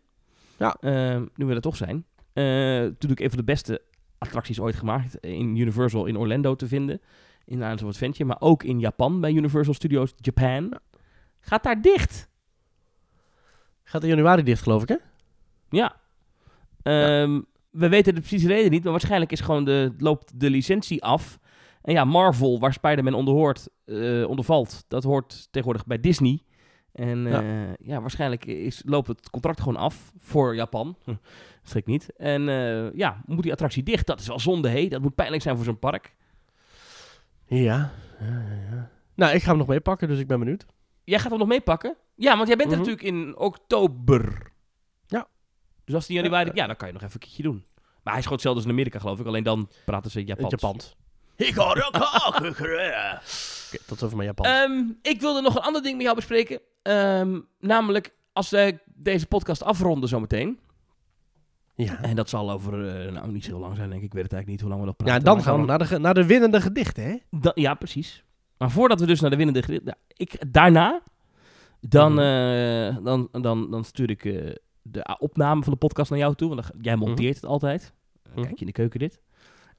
Ja. 0.59 0.77
Eh, 0.81 1.21
nu 1.35 1.47
we 1.47 1.55
er 1.55 1.61
toch 1.61 1.77
zijn. 1.77 2.05
Eh 2.33 2.45
natuurlijk 2.45 3.21
een 3.21 3.29
van 3.29 3.39
de 3.39 3.45
beste 3.45 3.83
attracties 4.19 4.61
ooit 4.61 4.77
gemaakt. 4.77 5.17
In 5.17 5.57
Universal 5.57 6.07
in 6.07 6.17
Orlando 6.19 6.55
te 6.57 6.69
vinden. 6.69 7.01
In 7.45 7.59
Islands 7.59 7.83
of 7.83 7.89
Adventure. 7.89 8.25
Maar 8.25 8.41
ook 8.41 8.63
in 8.63 8.81
Japan 8.81 9.21
bij 9.21 9.33
Universal 9.33 9.75
Studios 9.75 10.15
Japan. 10.17 10.79
Gaat 11.41 11.63
daar 11.63 11.83
dicht. 11.83 12.29
Gaat 13.85 14.03
in 14.03 14.09
januari 14.09 14.43
dicht, 14.43 14.63
geloof 14.63 14.83
ik, 14.83 14.89
hè? 14.89 14.97
Ja. 15.71 15.97
Ehm, 16.83 17.41
We 17.71 17.89
weten 17.89 18.15
de 18.15 18.21
precieze 18.21 18.47
reden 18.47 18.71
niet, 18.71 18.83
maar 18.83 18.93
waarschijnlijk 18.93 19.33
is 19.33 19.41
gewoon 19.41 19.65
de, 19.65 19.95
loopt 19.99 20.41
de 20.41 20.51
licentie 20.51 21.03
af. 21.03 21.39
En 21.83 21.93
ja, 21.93 22.05
Marvel, 22.05 22.59
waar 22.59 22.73
Spider-Man 22.73 23.15
onder, 23.15 23.35
hoort, 23.35 23.69
eh, 23.85 24.25
onder 24.29 24.45
valt, 24.45 24.85
dat 24.89 25.03
hoort 25.05 25.49
tegenwoordig 25.51 25.87
bij 25.87 26.01
Disney. 26.01 26.43
En 26.93 27.19
Ja. 27.23 27.41
ja, 27.41 27.75
ja 27.79 28.01
waarschijnlijk 28.01 28.45
is, 28.45 28.83
loopt 28.87 29.09
het 29.09 29.31
contract 29.31 29.61
gewoon 29.61 29.77
af 29.77 30.13
voor 30.19 30.55
Japan. 30.55 30.97
Hm, 31.05 31.15
Schrik 31.63 31.87
niet. 31.87 32.17
En 32.17 32.49
eh, 32.49 32.93
ja, 32.95 33.23
moet 33.27 33.43
die 33.43 33.53
attractie 33.53 33.83
dicht? 33.83 34.07
Dat 34.07 34.21
is 34.21 34.27
wel 34.27 34.39
zonde, 34.41 34.69
hé. 34.69 34.89
Dat 34.89 35.03
moet 35.03 35.15
pijnlijk 35.15 35.43
zijn 35.43 35.57
voor 35.57 35.65
zo'n 35.65 35.79
park. 35.79 36.15
Ja. 37.47 37.93
ja, 38.21 38.27
ja, 38.49 38.55
ja. 38.71 38.91
Nou, 39.15 39.35
ik 39.35 39.43
ga 39.43 39.49
hem 39.49 39.59
nog 39.59 39.67
meepakken, 39.67 40.09
dus 40.09 40.19
ik 40.19 40.27
ben 40.27 40.39
benieuwd. 40.39 40.67
Jij 41.05 41.19
gaat 41.19 41.31
hem 41.31 41.39
nog 41.39 41.49
meepakken? 41.49 41.97
Ja, 42.15 42.37
want 42.37 42.49
jij 42.49 42.57
bent 42.57 42.73
er 42.73 42.79
Mhm. 42.79 42.87
natuurlijk 42.89 43.15
in 43.17 43.37
oktober. 43.39 44.53
Ja. 45.07 45.29
Dus 45.85 45.95
als 45.95 46.07
die 46.07 46.17
januari... 46.17 46.51
Ja, 46.55 46.67
dan 46.67 46.77
kan 46.77 46.87
je 46.89 46.93
nog 46.95 47.03
even 47.03 47.15
een 47.15 47.21
keertje 47.21 47.43
doen. 47.43 47.65
Maar 48.03 48.13
hij 48.13 48.17
is 48.17 48.23
gewoon 48.23 48.33
hetzelfde 48.33 48.61
als 48.61 48.65
in 48.65 48.71
Amerika, 48.79 48.99
geloof 48.99 49.21
ik. 49.21 49.27
Alleen 49.27 49.43
dan 49.43 49.69
praten 49.85 50.11
ze 50.11 50.25
Japans. 50.25 50.51
Japans. 50.51 50.97
Ik 51.37 51.55
ga 51.55 51.75
er 51.75 51.87
ook 51.87 51.95
Oké, 53.67 53.79
tot 53.87 54.03
over 54.03 54.17
mijn 54.17 54.29
Japans. 54.29 54.49
Ehm, 54.49 54.83
ik 55.03 55.21
wilde 55.21 55.41
nog 55.41 55.55
een 55.57 55.63
ander 55.63 55.83
ding 55.83 55.95
met 55.95 56.03
jou 56.05 56.17
bespreken. 56.17 56.61
Ehm, 56.83 57.41
namelijk, 57.61 58.13
als 58.33 58.51
wij 58.51 58.79
deze 58.95 59.27
podcast 59.27 59.63
afronden 59.63 60.09
zometeen. 60.09 60.59
ja. 61.75 62.03
En 62.03 62.17
dat 62.17 62.29
zal 62.29 62.51
over, 62.51 62.89
eh, 63.07 63.13
nou 63.13 63.31
niet 63.33 63.45
zo 63.45 63.59
lang 63.59 63.77
zijn, 63.77 63.89
denk 63.91 64.01
ik. 64.01 64.07
Ik 64.07 64.13
weet 64.13 64.23
het 64.23 64.33
eigenlijk 64.33 64.47
niet 64.49 64.61
hoe 64.61 64.69
lang 64.69 64.81
we 64.81 64.87
nog 64.87 64.97
praten. 64.97 65.15
ja, 65.15 65.21
dan 65.25 65.35
Maar 65.35 65.45
gaan 65.45 65.61
we 65.61 65.67
naar 65.67 65.79
de, 65.79 65.85
ge- 65.87 65.99
naar 65.99 66.15
de 66.15 66.27
winnende 66.27 66.61
gedichten, 66.61 67.05
hè? 67.05 67.17
Da- 67.31 67.53
ja, 67.55 67.75
precies. 67.75 68.25
Maar 68.59 68.71
voordat 68.71 69.01
we 69.01 69.07
dus 69.07 69.21
naar 69.21 69.31
de 69.31 69.37
winnende 69.37 69.63
gedicht... 69.63 69.85
nou, 69.85 69.97
ik, 70.07 70.53
daarna, 70.53 71.03
dan, 71.81 72.13
Mhm. 72.13 72.21
eh, 72.23 73.05
dan, 73.05 73.29
dan, 73.33 73.71
dan 73.71 73.85
stuur 73.85 74.11
ik 74.11 74.25
eh, 74.25 74.55
de 74.83 75.09
a- 75.11 75.17
opname 75.19 75.63
van 75.63 75.73
de 75.73 75.79
podcast 75.79 76.11
naar 76.11 76.19
jou 76.19 76.35
toe. 76.35 76.49
Want 76.49 76.61
dan, 76.63 76.71
ga- 76.71 76.79
jij 76.83 76.97
monteert 76.97 77.35
het 77.35 77.45
altijd. 77.45 77.93
Dan 78.23 78.33
Mhm. 78.33 78.43
Kijk 78.43 78.55
je 78.55 78.61
in 78.61 78.67
de 78.67 78.73
keuken 78.73 78.99
dit. 78.99 79.21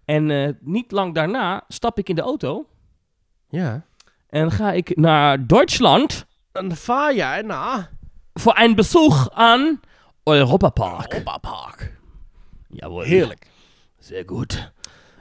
En 0.05 0.31
eh, 0.31 0.49
niet 0.59 0.91
lang 0.91 1.13
daarna 1.13 1.63
stap 1.67 1.97
ik 1.97 2.09
in 2.09 2.15
de 2.15 2.21
auto. 2.21 2.65
Ja. 3.49 3.85
En 4.29 4.51
ga 4.51 4.71
ik 4.71 4.95
naar 4.95 5.47
Duitsland... 5.47 6.25
Dan 6.51 6.75
vaar 6.75 7.15
jij 7.15 7.41
naar... 7.41 7.91
voor 8.33 8.57
een 8.57 8.75
bezoek 8.75 9.29
aan 9.33 9.79
Europa 10.23 10.69
Park. 10.69 11.13
Europa 11.13 11.37
Park. 11.37 11.99
Jawohl. 12.67 13.03
Heerlijk. 13.03 13.47
Zeer 13.99 14.23
goed. 14.25 14.71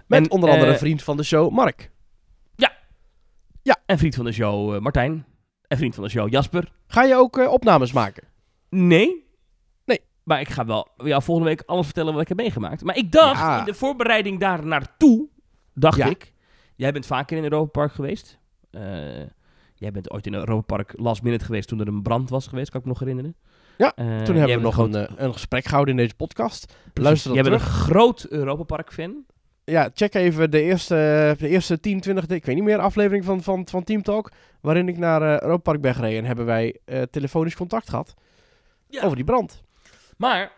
Met 0.07 0.21
En, 0.23 0.31
onder 0.31 0.51
andere 0.51 0.73
eh, 0.73 0.79
vriend 0.79 1.03
van 1.03 1.17
de 1.17 1.23
show, 1.23 1.51
Mark. 1.51 1.93
En 3.93 3.99
vriend 3.99 4.15
van 4.15 4.25
de 4.25 4.33
show 4.33 4.75
eh, 4.75 4.81
Martijn. 4.81 5.25
En 5.69 5.77
vriend 5.77 5.95
van 5.95 6.05
de 6.05 6.11
show 6.11 6.31
Jasper. 6.31 6.73
Ga 6.87 7.03
je 7.03 7.15
ook 7.15 7.37
opnames 7.37 7.93
maken? 7.93 8.25
Nee. 8.69 9.27
Maar 10.25 10.41
ik 10.41 10.49
ga 10.49 10.65
wel 10.65 10.89
jou 10.97 11.23
volgende 11.23 11.49
week 11.51 11.63
alles 11.67 11.85
vertellen 11.85 12.13
wat 12.13 12.23
ik 12.23 12.29
heb 12.29 12.37
meegemaakt. 12.37 12.85
Maar 12.85 12.97
ik 12.97 13.13
dacht, 13.13 13.41
Ja. 13.41 13.59
in 13.59 13.65
de 13.65 13.75
voorbereiding 13.75 14.41
daar 14.41 14.67
naartoe, 14.67 15.27
dacht 15.75 15.97
Ja. 15.97 16.07
ik... 16.07 16.33
Jij 16.77 16.93
bent 16.93 17.07
vaker 17.07 17.37
in 17.37 17.43
Europa 17.43 17.71
Park 17.81 17.93
geweest. 17.93 18.39
Eh, 18.71 18.83
jij 19.75 19.91
bent 19.93 20.11
ooit 20.11 20.27
in 20.27 20.35
Europa 20.35 20.77
Park 20.77 20.93
last 20.97 21.23
minute 21.23 21.45
geweest 21.45 21.69
toen 21.69 21.81
er 21.81 21.89
een 21.89 22.03
brand 22.03 22.31
was 22.31 22.47
geweest, 22.47 22.71
kan 22.71 22.81
ik 22.81 22.87
me 22.87 22.93
nog 22.93 23.01
herinneren. 23.01 23.37
Ja, 23.79 23.93
Eh, 23.95 24.23
Toen 24.23 24.37
hebben 24.37 24.57
we 24.57 24.63
nog 24.63 24.77
een, 24.79 24.95
eh, 24.95 25.11
een 25.17 25.33
gesprek 25.33 25.65
gehouden 25.65 25.95
in 25.97 26.01
deze 26.03 26.15
podcast. 26.15 26.75
Luister 26.95 27.35
dat 27.35 27.41
Jij 27.41 27.51
bent 27.51 27.63
een 27.63 27.69
groot 27.69 28.27
Europa 28.29 28.63
Park 28.63 28.93
fan. 28.93 29.25
Ja, 29.65 29.91
check 29.95 30.15
even 30.15 30.51
de 30.51 30.63
eerste, 30.63 31.35
de 31.39 31.49
eerste 31.49 31.81
10, 31.81 32.01
20, 32.01 32.27
ik 32.27 32.45
weet 32.45 32.55
niet 32.55 32.65
meer, 32.65 32.79
aflevering 32.79 33.25
van, 33.25 33.43
van, 33.43 33.67
van 33.69 33.85
Team 33.85 34.03
Talk. 34.03 34.31
Waarin 34.61 34.89
ik 34.89 34.99
naar 34.99 35.23
eh 35.23 35.41
Europa 35.41 35.63
Park 35.63 35.81
ben 35.81 35.95
gereden. 35.95 36.19
En 36.19 36.25
hebben 36.25 36.45
wij 36.45 36.79
telefonisch 37.11 37.57
contact 37.57 37.89
gehad 37.91 38.15
Ja. 38.89 39.03
over 39.03 39.17
die 39.17 39.25
brand. 39.25 39.63
Maar, 40.23 40.53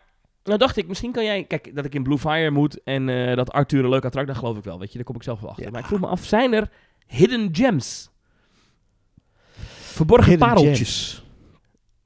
nou 0.44 0.58
dacht 0.58 0.76
ik, 0.76 0.88
misschien 0.88 1.12
kan 1.12 1.24
jij... 1.24 1.44
Kijk, 1.44 1.74
dat 1.74 1.84
ik 1.84 1.94
in 1.94 2.02
Blue 2.02 2.18
Fire 2.18 2.50
moet 2.50 2.82
en 2.82 3.08
eh, 3.08 3.36
dat 3.36 3.52
Arthur 3.52 3.84
een 3.84 3.90
leuk 3.90 4.04
attract, 4.04 4.26
dat 4.26 4.36
geloof 4.36 4.56
ik 4.56 4.64
wel. 4.64 4.78
Weet 4.78 4.88
je, 4.90 4.94
daar 4.94 5.04
kom 5.04 5.16
ik 5.16 5.22
zelf 5.22 5.40
wel 5.40 5.50
achter. 5.50 5.64
Ja. 5.64 5.70
Maar 5.70 5.80
ik 5.80 5.86
vroeg 5.86 6.00
me 6.00 6.06
af, 6.06 6.24
zijn 6.24 6.52
er 6.52 6.70
hidden 7.06 7.48
gems? 7.52 8.10
Verborgen 9.80 10.30
Hidden 10.30 10.48
pareltjes. 10.48 11.24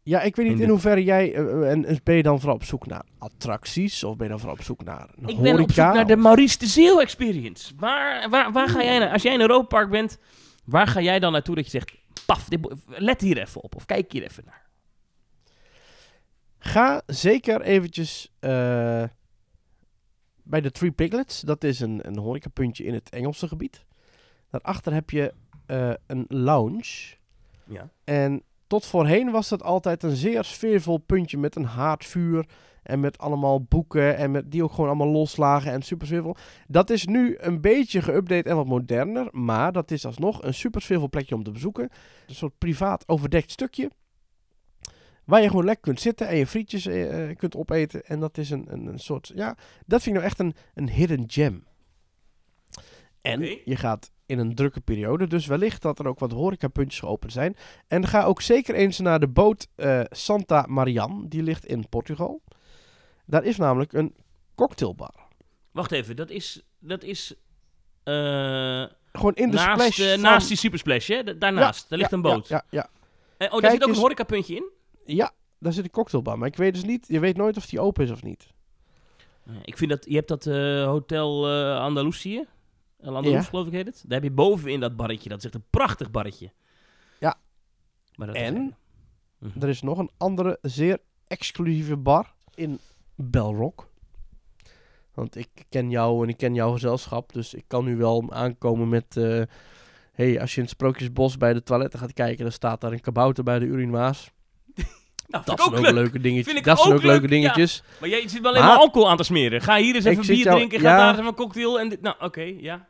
Ja, 0.03 0.21
ik 0.21 0.37
weet 0.37 0.49
niet 0.49 0.61
In 0.61 0.69
hoeverre 0.69 1.05
jij... 1.05 1.35
eh, 1.35 1.71
en 1.71 1.85
en 1.85 2.01
ben 2.05 2.15
je 2.15 2.23
dan 2.23 2.39
vooral 2.39 2.57
op 2.57 2.65
zoek 2.65 2.87
naar 2.87 3.03
attracties? 3.19 4.05
Of 4.05 4.17
ben 4.17 4.25
je 4.25 4.31
dan 4.31 4.41
vooral 4.41 4.59
op 4.59 4.65
zoek 4.65 4.85
naar 4.85 5.09
een 5.17 5.29
Ik 5.29 5.37
horeca? 5.37 5.43
ben 5.43 5.63
op 5.63 5.73
zoek 5.73 5.95
naar 5.95 6.07
de 6.07 6.17
Maurice 6.17 6.59
de 6.59 6.67
Zeeuw 6.67 7.01
experience. 7.01 7.73
Waar, 7.77 8.29
waar, 8.31 8.53
waar 8.53 8.69
ga 8.69 8.83
jij 8.83 8.99
naar? 8.99 9.13
Als 9.13 9.23
jij 9.23 9.35
in 9.35 9.41
Europa 9.41 9.67
Park 9.67 9.91
bent, 9.91 10.19
waar 10.65 10.87
ga 10.87 11.01
jij 11.01 11.19
dan 11.19 11.33
naartoe 11.33 11.55
dat 11.55 11.65
je 11.65 11.71
zegt... 11.71 11.93
Paf, 12.27 12.45
dit, 12.49 12.75
let 12.87 13.21
hier 13.21 13.39
even 13.39 13.63
op. 13.63 13.75
Of 13.75 13.85
kijk 13.87 14.13
hier 14.13 14.23
even 14.23 14.43
naar. 14.47 14.68
Ga 16.59 17.03
zeker 17.07 17.61
eventjes 17.61 18.33
eh, 18.39 19.05
bij 20.43 20.61
de 20.61 20.71
Three 20.71 20.91
Piglets. 20.91 21.41
Dat 21.41 21.65
is 21.65 21.81
een, 21.81 22.07
een 22.07 22.19
horecapuntje 22.19 22.85
in 22.85 22.95
het 22.95 23.09
Engelse 23.11 23.49
gebied. 23.49 23.85
Daarachter 24.51 24.93
heb 24.93 25.11
je 25.11 25.35
eh, 25.67 25.93
een 26.07 26.25
lounge. 26.29 27.17
Ja. 27.65 27.91
En 28.05 28.43
tot 28.67 28.87
voorheen 28.87 29.31
was 29.31 29.49
dat 29.49 29.63
altijd 29.63 30.03
een 30.03 30.17
zeer 30.17 30.45
sfeervol 30.45 30.99
puntje 30.99 31.39
met 31.39 31.57
een 31.57 31.65
haardvuur. 31.65 32.47
En 32.83 33.01
met 33.01 33.19
allemaal 33.19 33.63
boeken. 33.63 34.17
En 34.17 34.31
met, 34.31 34.51
die 34.51 34.63
ook 34.63 34.71
gewoon 34.71 34.87
allemaal 34.87 35.13
loslagen. 35.13 35.73
En 35.73 35.83
super 35.83 36.07
sfeervol. 36.07 36.37
Dat 36.67 36.91
is 36.91 37.07
nu 37.07 37.37
een 37.39 37.61
beetje 37.61 38.03
geüpdate 38.03 38.49
en 38.49 38.57
wat 38.57 38.67
moderner. 38.67 39.29
Maar 39.31 39.73
dat 39.73 39.91
is 39.91 40.07
alsnog 40.07 40.43
een 40.43 40.55
super 40.55 40.83
sfeervol 40.83 41.09
plekje 41.09 41.35
om 41.35 41.43
te 41.43 41.51
bezoeken. 41.51 41.89
Een 42.27 42.35
soort 42.35 42.59
privaat 42.59 43.09
overdekt 43.09 43.51
stukje. 43.51 43.91
Waar 45.29 45.43
je 45.43 45.49
gewoon 45.49 45.65
lekker 45.65 45.85
kunt 45.85 46.01
zitten 46.01 46.29
en 46.29 46.37
je 46.37 46.47
frietjes 46.47 46.87
eh, 46.87 47.31
eh, 47.31 47.37
kunt 47.37 47.57
opeten. 47.57 48.05
En 48.05 48.21
dat 48.21 48.39
is 48.39 48.51
een, 48.51 48.65
een, 48.73 48.87
een 48.87 48.99
soort. 48.99 49.33
Ja, 49.35 49.57
dat 49.87 50.03
vind 50.03 50.07
ik 50.17 50.23
nou 50.23 50.25
echt 50.25 50.39
een, 50.39 50.55
een 50.75 50.89
hidden 50.91 51.25
gem. 51.27 51.67
En 53.21 53.41
je 53.65 53.77
gaat 53.77 54.11
in 54.27 54.39
een 54.39 54.55
drukke 54.55 54.81
periode. 54.81 55.27
Dus 55.27 55.47
wellicht 55.47 55.83
dat 55.83 55.99
er 55.99 56.07
ook 56.07 56.19
wat 56.19 56.33
horecapuntjes 56.33 57.01
geopend 57.01 57.33
zijn. 57.33 57.57
En 57.87 58.07
ga 58.07 58.25
ook 58.25 58.41
zeker 58.43 58.75
eens 58.75 58.99
naar 58.99 59.21
de 59.21 59.29
boot 59.29 59.69
eh, 59.75 60.01
Santa 60.11 60.65
Marian. 60.69 61.27
Die 61.29 61.43
ligt 61.43 61.67
in 61.67 61.89
Portugal. 61.89 62.43
Daar 63.27 63.45
is 63.45 63.57
namelijk 63.57 63.93
een 63.93 64.15
cocktailbar. 64.55 65.15
Wacht 65.71 65.93
even, 65.93 66.17
dat 66.17 66.31
is... 66.31 66.63
Dat 66.79 67.03
is 67.03 67.35
Gewoon 69.13 69.35
in 69.35 69.51
de 69.51 69.57
naast, 69.57 69.71
splash 69.93 70.11
van- 70.11 70.21
naast 70.21 70.49
die 70.49 70.57
supersplash, 70.57 71.09
hè? 71.09 71.23
Da- 71.25 71.33
Daarnaast. 71.33 71.89
daar 71.89 71.99
ligt 71.99 72.11
Ja, 72.11 72.17
een 72.17 72.23
boot. 72.23 72.49
Ja, 72.49 72.65
ja, 72.71 72.89
oh, 73.39 73.61
daar 73.61 73.71
zit 73.71 73.83
ook 73.83 73.89
een 73.89 73.95
horecapuntje 73.95 74.55
in? 74.55 74.77
Ja. 75.17 75.33
daar 75.59 75.73
zit 75.73 75.85
een 75.85 75.91
cocktailbar. 75.91 76.39
Maar 76.39 76.49
ik 76.49 76.57
weet 76.57 76.75
dus 76.75 76.85
niet, 76.85 77.05
je 77.09 77.21
weet 77.21 77.37
nooit 77.37 77.57
of 77.57 77.67
die 77.67 77.81
open 77.81 78.05
is 78.05 78.11
of 78.11 78.23
niet. 78.23 78.53
Eh, 79.47 79.55
Ik 79.65 79.77
vind 79.77 79.91
dat... 79.91 80.05
Je 80.09 80.15
hebt 80.15 80.29
dat 80.29 80.47
eh, 80.47 80.85
Hotel 80.85 81.49
eh 81.49 81.79
Andalusië. 81.81 82.45
El 83.01 83.17
Andalus, 83.17 83.43
Ja. 83.45 83.49
geloof 83.51 83.67
ik 83.67 83.73
heet 83.73 83.87
het. 83.87 84.03
Daar 84.07 84.21
heb 84.21 84.29
je 84.29 84.35
bovenin 84.35 84.81
dat 84.81 84.97
barretje. 84.97 85.29
Dat 85.29 85.39
is 85.39 85.45
echt 85.45 85.55
een 85.55 85.65
prachtig 85.71 86.11
barretje. 86.11 86.53
Ja. 87.19 87.39
Maar 88.15 88.27
dat 88.27 88.37
En? 88.37 88.77
Mhm. 89.39 89.63
Er 89.63 89.69
is 89.69 89.83
nog 89.83 89.99
een 89.99 90.11
andere 90.17 90.59
zeer 90.63 90.99
exclusieve 91.27 91.97
bar 91.97 92.35
in 92.55 92.79
Belrock. 93.15 93.89
Want 95.15 95.37
ik 95.37 95.49
ken 95.69 95.91
jou 95.91 96.23
en 96.23 96.29
ik 96.29 96.37
ken 96.37 96.55
jouw 96.55 96.73
gezelschap. 96.73 97.33
Dus 97.33 97.55
ik 97.55 97.65
kan 97.67 97.85
nu 97.85 97.97
wel 97.97 98.33
aankomen 98.33 98.89
met... 98.89 99.15
hey, 100.13 100.41
als 100.41 100.51
je 100.51 100.57
in 100.57 100.63
het 100.63 100.71
Sprookjesbos 100.71 101.37
bij 101.37 101.53
de 101.53 101.63
toiletten 101.63 101.99
gaat 101.99 102.13
kijken... 102.13 102.43
dan 102.43 102.53
staat 102.53 102.81
daar 102.81 102.93
een 102.93 103.01
kabouter 103.01 103.45
bij 103.45 103.59
de 103.59 103.65
urinoirs. 103.65 104.31
Nou, 105.29 105.45
Dat 105.45 105.59
zijn 105.61 105.71
ook 105.71 105.77
ook 105.77 105.81
leuk. 105.85 105.93
leuke 105.95 106.21
dingetjes. 106.21 106.47
Vind 106.47 106.59
ik 106.59 106.65
Dat 106.65 106.81
zijn 106.81 106.95
ook 106.95 107.03
leuke 107.03 107.23
ja. 107.23 107.29
dingetjes. 107.29 107.83
Maar 108.01 108.09
jij 108.09 108.29
zit 108.29 108.41
wel 108.41 108.51
alleen 108.51 108.63
Maar- 108.63 108.71
maar 108.73 108.81
alcohol 108.81 109.11
aan 109.11 109.17
te 109.17 109.23
smeren. 109.23 109.61
Ga 109.61 109.77
hier 109.77 109.95
eens 109.95 110.05
even 110.05 110.27
bier 110.27 110.37
jou- 110.37 110.57
drinken. 110.57 110.81
Ga 110.81 110.97
daar 110.97 111.09
eens 111.09 111.17
even 111.19 111.29
een 111.29 111.35
cocktail. 111.35 111.81
En 111.81 111.89
dit. 111.89 112.01
Nou, 112.01 112.17
oké, 112.21 112.41
ja. 112.57 112.87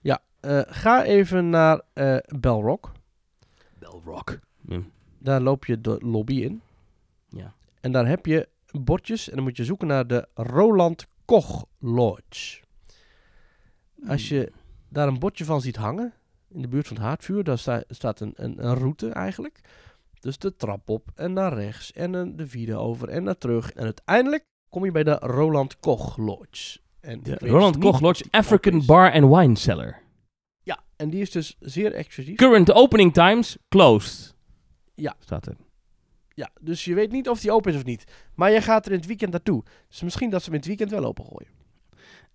Ja, 0.00 0.18
eh, 0.40 0.60
ga 0.66 1.04
even 1.04 1.50
naar 1.50 1.80
eh 1.92 2.16
Belrock. 2.38 2.92
Belrock. 3.78 4.38
Daar 5.18 5.40
loop 5.40 5.64
je 5.64 5.80
de 5.80 5.96
lobby 6.04 6.40
in. 6.42 6.60
Ja. 7.28 7.52
En 7.80 7.92
daar 7.92 8.06
heb 8.06 8.26
je 8.26 8.48
bordjes. 8.70 9.28
En 9.28 9.34
dan 9.34 9.44
moet 9.44 9.56
je 9.56 9.64
zoeken 9.64 9.86
naar 9.86 10.06
de 10.06 10.26
Roland 10.34 11.06
Koch 11.24 11.64
Lodge. 11.78 12.60
Als 14.08 14.28
je 14.28 14.52
daar 14.88 15.08
een 15.08 15.18
bordje 15.18 15.44
van 15.44 15.60
ziet 15.60 15.76
hangen, 15.76 16.12
in 16.50 16.62
de 16.62 16.68
buurt 16.68 16.86
van 16.86 16.96
het 16.96 17.04
haardvuur, 17.04 17.44
daar 17.44 17.58
sta- 17.58 17.82
staat 17.88 18.20
een, 18.20 18.32
een, 18.36 18.66
een 18.66 18.74
route 18.74 19.08
eigenlijk. 19.08 19.60
Dus 20.20 20.38
de 20.38 20.56
trap 20.56 20.88
op 20.88 21.10
en 21.14 21.32
naar 21.32 21.54
rechts 21.54 21.92
en 21.92 22.12
een, 22.12 22.36
de 22.36 22.46
vierde 22.46 22.76
over 22.76 23.08
en 23.08 23.22
naar 23.22 23.38
terug. 23.38 23.72
En 23.72 23.84
uiteindelijk 23.84 24.44
kom 24.68 24.84
je 24.84 24.90
bij 24.90 25.04
de 25.04 25.14
Roland 25.14 25.80
Koch 25.80 26.16
Lodge. 26.16 26.78
En 27.00 27.22
De 27.22 27.36
Roland 27.38 27.78
Koch 27.78 28.00
Lodge 28.00 28.24
African 28.30 28.72
open. 28.74 28.86
Bar 28.86 29.12
and 29.12 29.36
Wine 29.36 29.56
Cellar. 29.56 30.02
Ja, 30.62 30.78
en 30.96 31.10
die 31.10 31.20
is 31.20 31.30
dus 31.30 31.56
zeer 31.60 31.92
exclusief. 31.92 32.36
Current 32.36 32.72
opening 32.72 33.12
times 33.14 33.56
closed. 33.68 34.34
Ja. 34.94 35.16
Staat 35.18 35.46
er. 35.46 35.56
Ja, 36.34 36.50
dus 36.60 36.84
je 36.84 36.94
weet 36.94 37.12
niet 37.12 37.28
of 37.28 37.40
die 37.40 37.52
open 37.52 37.72
is 37.72 37.78
of 37.78 37.84
niet. 37.84 38.04
Maar 38.34 38.50
je 38.50 38.60
gaat 38.60 38.86
er 38.86 38.92
in 38.92 38.98
het 38.98 39.06
weekend 39.06 39.30
naartoe. 39.32 39.64
Dus 39.88 40.02
misschien 40.02 40.30
dat 40.30 40.42
ze 40.42 40.44
hem 40.44 40.54
in 40.54 40.60
het 40.60 40.68
weekend 40.68 40.90
wel 40.90 41.04
opengooien. 41.04 41.57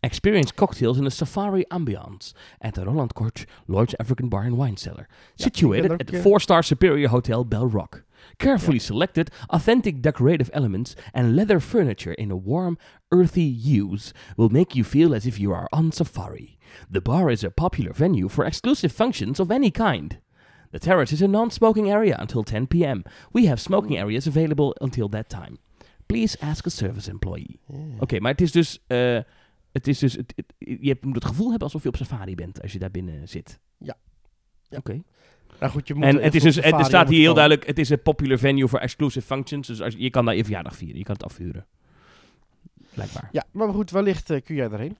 Experience 0.04 0.52
cocktails 0.52 0.98
in 0.98 1.06
a 1.06 1.10
safari 1.10 1.66
ambiance 1.70 2.34
at 2.60 2.74
the 2.74 2.84
Roland 2.84 3.14
Koch 3.14 3.46
Lodge 3.68 3.96
African 4.00 4.28
Bar 4.28 4.42
and 4.42 4.58
Wine 4.58 4.76
Cellar. 4.76 5.08
Situated 5.36 5.92
ik 5.92 6.02
at 6.02 6.08
the 6.08 6.22
four-star 6.22 6.64
Superior 6.64 7.10
Hotel 7.10 7.46
Bell 7.46 7.68
Rock. 7.68 8.04
Carefully 8.38 8.80
selected, 8.80 9.30
authentic 9.50 10.02
decorative 10.02 10.50
elements 10.54 10.96
and 11.14 11.36
leather 11.36 11.60
furniture 11.60 12.14
in 12.18 12.32
a 12.32 12.36
warm, 12.36 12.78
earthy 13.12 13.50
hues 13.50 14.14
will 14.36 14.50
make 14.50 14.76
you 14.76 14.84
feel 14.84 15.14
as 15.14 15.26
if 15.26 15.40
you 15.40 15.54
are 15.54 15.68
on 15.72 15.92
safari. 15.92 16.58
The 16.92 17.02
bar 17.02 17.30
is 17.30 17.44
a 17.44 17.50
popular 17.50 17.94
venue 17.94 18.30
for 18.30 18.46
exclusive 18.46 18.92
functions 18.92 19.40
of 19.40 19.52
any 19.52 19.72
kind. 19.72 20.18
The 20.72 20.80
terrace 20.80 21.14
is 21.14 21.22
a 21.22 21.28
non-smoking 21.28 21.90
area 21.90 22.18
until 22.20 22.44
10 22.44 22.68
p.m. 22.68 23.04
We 23.32 23.46
have 23.46 23.60
smoking 23.62 23.98
areas 23.98 24.28
available 24.28 24.74
until 24.82 25.08
that 25.10 25.30
time. 25.30 25.60
Please 26.08 26.38
ask 26.42 26.66
a 26.66 26.70
service 26.70 27.12
employee. 27.12 27.60
Oké, 28.00 28.20
maar 28.20 28.32
het 28.32 28.42
is 28.42 28.52
dus... 28.52 28.80
eh, 28.88 29.20
het 29.74 29.88
is 29.88 30.00
dus 30.00 30.14
het, 30.14 30.34
het- 30.36 30.54
je 30.80 30.98
moet 31.02 31.16
het 31.16 31.26
gevoel 31.26 31.50
hebben 31.50 31.64
alsof 31.68 31.82
je 31.84 31.88
op 31.90 31.96
safari 31.96 32.36
bent 32.36 32.62
als 32.62 32.72
je 32.74 32.80
daar 32.80 32.92
binnen 32.92 33.28
zit. 33.30 33.60
Ja. 33.78 33.96
Ja. 34.70 34.78
Oké. 34.78 35.02
Nou 35.60 35.72
goed, 35.72 35.88
je 35.88 35.94
moet 35.94 36.04
En 36.04 36.18
er 36.18 36.24
het 36.24 36.36
is 36.36 36.42
voor 36.44 36.52
dus, 36.62 36.72
er 36.72 36.86
staat 36.86 37.08
hier 37.10 37.18
heel 37.18 37.28
komen. 37.34 37.36
duidelijk, 37.36 37.68
het 37.68 37.80
is 37.80 37.90
een 37.90 38.02
popular 38.02 38.38
venue 38.38 38.68
for 38.68 38.80
exclusive 38.80 39.26
functions. 39.26 39.68
Dus 39.68 39.82
als, 39.82 39.96
je 39.98 40.10
kan 40.10 40.26
daar 40.26 40.36
je 40.36 40.44
verjaardag 40.44 40.76
vieren, 40.76 40.98
je 40.98 41.04
kan 41.04 41.14
het 41.14 41.24
afhuren. 41.24 41.68
Blijkbaar. 42.94 43.30
Ja, 43.32 43.44
maar 43.52 43.70
goed, 43.74 43.92
wellicht 43.92 44.30
eh, 44.30 44.42
kun 44.42 44.56
jij 44.56 44.70
erheen. 44.70 44.98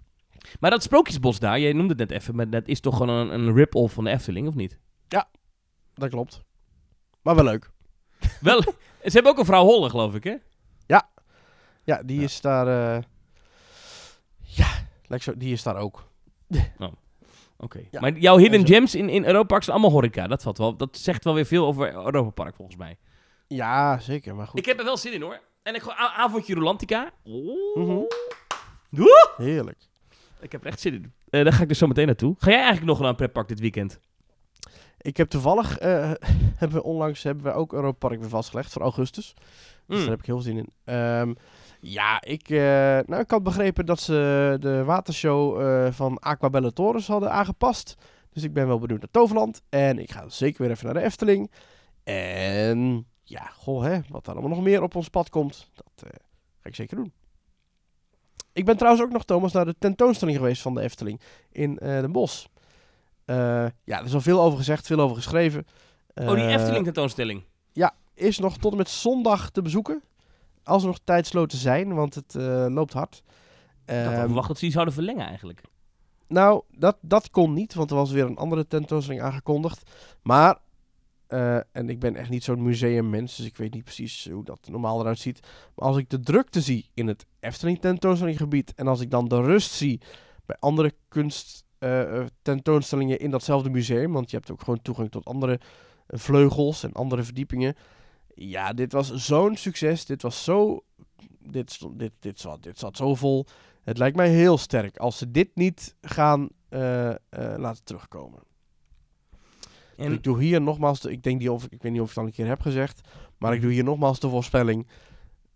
Maar 0.60 0.72
dat 0.72 0.84
sprookjesbos 0.84 1.40
daar, 1.40 1.60
jij 1.60 1.74
noemde 1.74 1.90
het 1.98 2.10
net 2.10 2.12
even, 2.22 2.36
maar 2.36 2.50
dat 2.50 2.68
is 2.68 2.80
toch 2.80 2.98
gewoon 2.98 3.10
een, 3.18 3.34
een 3.40 3.54
rip-off 3.56 3.94
van 3.94 4.04
de 4.04 4.10
Efteling, 4.10 4.48
of 4.48 4.56
niet? 4.56 4.80
Dat 5.96 6.10
klopt. 6.10 6.42
Maar 7.22 7.36
wel 7.36 7.44
leuk. 7.44 7.70
Wel, 8.42 8.62
ze 9.04 9.12
hebben 9.12 9.32
ook 9.32 9.38
een 9.38 9.46
vrouw 9.46 9.64
Holle, 9.64 9.90
geloof 9.90 10.16
ik, 10.16 10.24
hè? 10.24 10.36
Ja, 11.86 12.02
die 12.04 12.18
Ja. 12.18 12.24
is 12.24 12.42
daar... 12.42 12.96
eh, 12.96 13.04
ja, 14.56 14.68
lijkt 15.08 15.24
zo, 15.24 15.38
die 15.38 15.52
is 15.54 15.64
daar 15.64 15.76
ook. 15.78 16.12
Oké. 17.58 17.80
Ja. 17.92 18.00
Maar 18.00 18.18
jouw 18.18 18.38
hidden 18.38 18.68
gems 18.68 18.96
in, 18.96 19.10
in 19.10 19.26
Europa 19.26 19.46
Park 19.48 19.64
zijn 19.64 19.76
allemaal 19.76 19.96
horeca. 19.96 20.28
Dat, 20.28 20.42
valt 20.44 20.58
wel, 20.58 20.76
dat 20.78 20.98
zegt 20.98 21.24
wel 21.24 21.34
weer 21.34 21.46
veel 21.46 21.66
over 21.66 21.94
Europa 21.94 22.30
Park, 22.30 22.56
volgens 22.56 22.78
mij. 22.78 22.98
Ja, 23.48 24.00
zeker, 24.00 24.36
maar 24.36 24.48
goed. 24.48 24.60
Ik 24.60 24.66
heb 24.66 24.80
er 24.80 24.84
wel 24.86 24.98
zin 24.98 25.14
in, 25.14 25.22
hoor. 25.22 25.40
En 25.64 25.76
ik 25.76 25.82
gewoon 25.82 25.98
avondje 25.98 26.54
Rolantica. 26.54 27.12
Oeh. 27.26 28.06
Oeh. 28.98 29.08
Heerlijk. 29.38 29.78
Ik 30.42 30.52
heb 30.52 30.62
er 30.62 30.68
echt 30.68 30.80
zin 30.80 30.94
in. 30.94 31.14
Eh, 31.30 31.44
daar 31.44 31.54
ga 31.54 31.62
ik 31.62 31.68
dus 31.68 31.78
zo 31.78 31.88
meteen 31.88 32.06
naartoe. 32.06 32.36
Ga 32.38 32.50
jij 32.50 32.60
eigenlijk 32.60 32.88
nog 32.88 33.00
naar 33.00 33.10
een 33.10 33.16
pretpark 33.16 33.48
dit 33.48 33.60
weekend? 33.60 34.00
Ik 35.02 35.18
heb 35.18 35.30
toevallig, 35.30 35.78
eh, 35.78 36.12
hebben 36.62 36.78
we 36.78 36.84
onlangs 36.84 37.24
hebben 37.24 37.44
we 37.44 37.52
ook 37.52 37.74
Europa 37.74 38.08
Park 38.08 38.20
weer 38.20 38.30
vastgelegd 38.30 38.72
voor 38.72 38.82
augustus. 38.82 39.34
Dus 39.36 39.98
Mm. 39.98 40.02
daar 40.02 40.10
heb 40.10 40.20
ik 40.20 40.26
heel 40.26 40.42
veel 40.42 40.52
zin 40.54 40.58
in. 40.58 40.70
Ehm, 40.84 41.34
ja, 41.86 42.22
ik, 42.22 42.50
eh, 42.50 42.60
nou, 43.06 43.20
ik 43.20 43.32
had 43.32 43.44
begrepen 43.44 43.86
dat 43.86 44.00
ze 44.00 44.58
de 44.60 44.84
watershow 44.84 45.62
eh, 45.62 45.92
van 45.92 46.20
Aquabelle 46.20 46.74
Torres 46.74 47.08
hadden 47.08 47.32
aangepast. 47.32 47.96
Dus 48.30 48.44
ik 48.44 48.54
ben 48.54 48.68
wel 48.68 48.80
benieuwd 48.80 49.00
naar 49.00 49.12
Toverland. 49.12 49.62
En 49.70 50.00
ik 50.00 50.12
ga 50.12 50.30
zeker 50.30 50.62
weer 50.62 50.72
even 50.72 50.86
naar 50.86 50.94
de 50.94 51.02
Efteling. 51.02 51.52
En 52.04 53.08
ja, 53.24 53.46
goh 53.46 53.84
hè, 53.84 54.00
wat 54.10 54.26
daar 54.26 54.36
allemaal 54.36 54.56
nog 54.56 54.64
meer 54.64 54.82
op 54.82 54.96
ons 54.96 55.10
pad 55.10 55.30
komt, 55.30 55.70
dat 55.74 56.10
eh, 56.10 56.20
ga 56.62 56.70
ik 56.70 56.76
zeker 56.76 56.96
doen. 56.96 57.14
Ik 58.54 58.66
ben 58.66 58.78
trouwens 58.78 59.04
ook 59.04 59.12
nog, 59.12 59.26
Thomas, 59.26 59.52
naar 59.52 59.66
de 59.66 59.76
tentoonstelling 59.80 60.38
geweest 60.38 60.62
van 60.62 60.74
de 60.74 60.82
Efteling 60.82 61.22
in 61.52 61.76
Den 61.76 62.12
Bosch. 62.12 62.46
Ja, 63.26 63.72
er 63.84 64.06
is 64.06 64.14
al 64.14 64.22
veel 64.22 64.42
over 64.42 64.58
gezegd, 64.58 64.88
veel 64.88 65.00
over 65.00 65.16
geschreven. 65.16 65.66
oh, 66.14 66.34
die 66.34 66.48
Efteling 66.48 66.84
tentoonstelling. 66.84 67.44
is 68.14 68.40
nog 68.40 68.58
tot 68.58 68.72
en 68.72 68.78
met 68.78 68.90
zondag 68.90 69.50
te 69.50 69.62
bezoeken. 69.62 70.04
Als 70.64 70.82
er 70.82 70.88
nog 70.88 71.00
tijdsloten 71.04 71.58
zijn, 71.58 71.94
want 71.94 72.16
het 72.16 72.36
eh, 72.36 72.66
loopt 72.70 72.94
hard. 72.94 73.24
Ik 73.86 73.94
had 73.94 74.14
Ehm, 74.14 74.26
verwacht 74.26 74.48
dat 74.48 74.58
ze 74.58 74.64
die 74.64 74.74
zouden 74.74 74.94
verlengen 74.94 75.26
eigenlijk. 75.28 75.62
nou, 76.28 76.64
dat, 76.78 76.98
dat 77.02 77.30
kon 77.30 77.54
niet, 77.54 77.74
want 77.74 77.90
er 77.90 77.96
was 77.96 78.12
weer 78.12 78.26
een 78.26 78.38
andere 78.38 78.68
tentoonstelling 78.68 79.22
aangekondigd. 79.22 79.90
Maar, 80.24 80.58
eh, 81.28 81.56
en 81.56 81.90
ik 81.90 82.00
ben 82.00 82.16
echt 82.16 82.30
niet 82.30 82.44
zo'n 82.44 82.64
museummens, 82.64 83.36
dus 83.36 83.46
ik 83.46 83.58
weet 83.58 83.74
niet 83.74 83.84
precies 83.84 84.30
hoe 84.32 84.44
dat 84.44 84.68
normaal 84.72 85.00
eruit 85.00 85.20
ziet. 85.20 85.40
Maar 85.76 85.88
als 85.88 85.98
ik 85.98 86.10
de 86.10 86.20
drukte 86.20 86.62
zie 86.62 86.90
in 86.94 87.08
het 87.08 87.26
Efteling 87.40 87.80
tentoonstellinggebied 87.80 88.74
en 88.76 88.88
als 88.88 89.00
ik 89.02 89.12
dan 89.12 89.28
de 89.28 89.42
rust 89.42 89.72
zie 89.72 90.02
bij 90.46 90.56
andere 90.60 90.94
kunst 91.08 91.66
eh, 91.78 92.24
tentoonstellingen 92.42 93.20
in 93.20 93.32
datzelfde 93.32 93.70
museum, 93.70 94.12
want 94.12 94.30
je 94.32 94.38
hebt 94.38 94.52
ook 94.52 94.60
gewoon 94.60 94.82
toegang 94.82 95.12
tot 95.12 95.26
andere 95.26 95.60
vleugels 96.08 96.84
en 96.84 96.94
andere 96.94 97.24
verdiepingen. 97.24 97.76
Ja, 98.36 98.74
dit 98.74 98.92
was 98.92 99.14
zo'n 99.14 99.56
succes. 99.56 100.06
Dit 100.06 100.22
was 100.22 100.44
zo. 100.44 100.84
Dit, 101.40 101.72
stond, 101.72 102.00
dit, 102.00 102.12
dit, 102.20 102.40
zat, 102.40 102.64
dit 102.64 102.80
zat 102.80 102.98
zo 102.98 103.16
vol. 103.16 103.46
Het 103.84 103.98
lijkt 103.98 104.16
mij 104.16 104.30
heel 104.30 104.58
sterk 104.58 104.98
als 104.98 105.18
ze 105.18 105.32
dit 105.32 105.50
niet 105.54 105.96
gaan 106.02 106.50
eh, 106.70 107.10
eh, 107.10 107.18
laten 107.30 107.84
terugkomen. 107.84 108.40
Dus 109.96 110.06
En 110.06 110.12
ik 110.12 110.24
doe 110.24 110.42
hier 110.42 110.62
nogmaals, 110.62 111.00
de, 111.00 111.12
ik 111.12 111.24
denk 111.24 111.40
die 111.40 111.52
of 111.52 111.68
ik 111.70 111.82
weet 111.82 111.92
niet 111.92 112.02
of 112.02 112.10
ik 112.10 112.14
het 112.16 112.24
al 112.24 112.26
een 112.26 112.36
keer 112.36 112.48
heb 112.48 112.62
gezegd, 112.62 113.08
maar 113.38 113.54
ik 113.54 113.62
doe 113.62 113.72
hier 113.72 113.84
nogmaals 113.84 114.20
de 114.20 114.30
voorspelling 114.30 114.88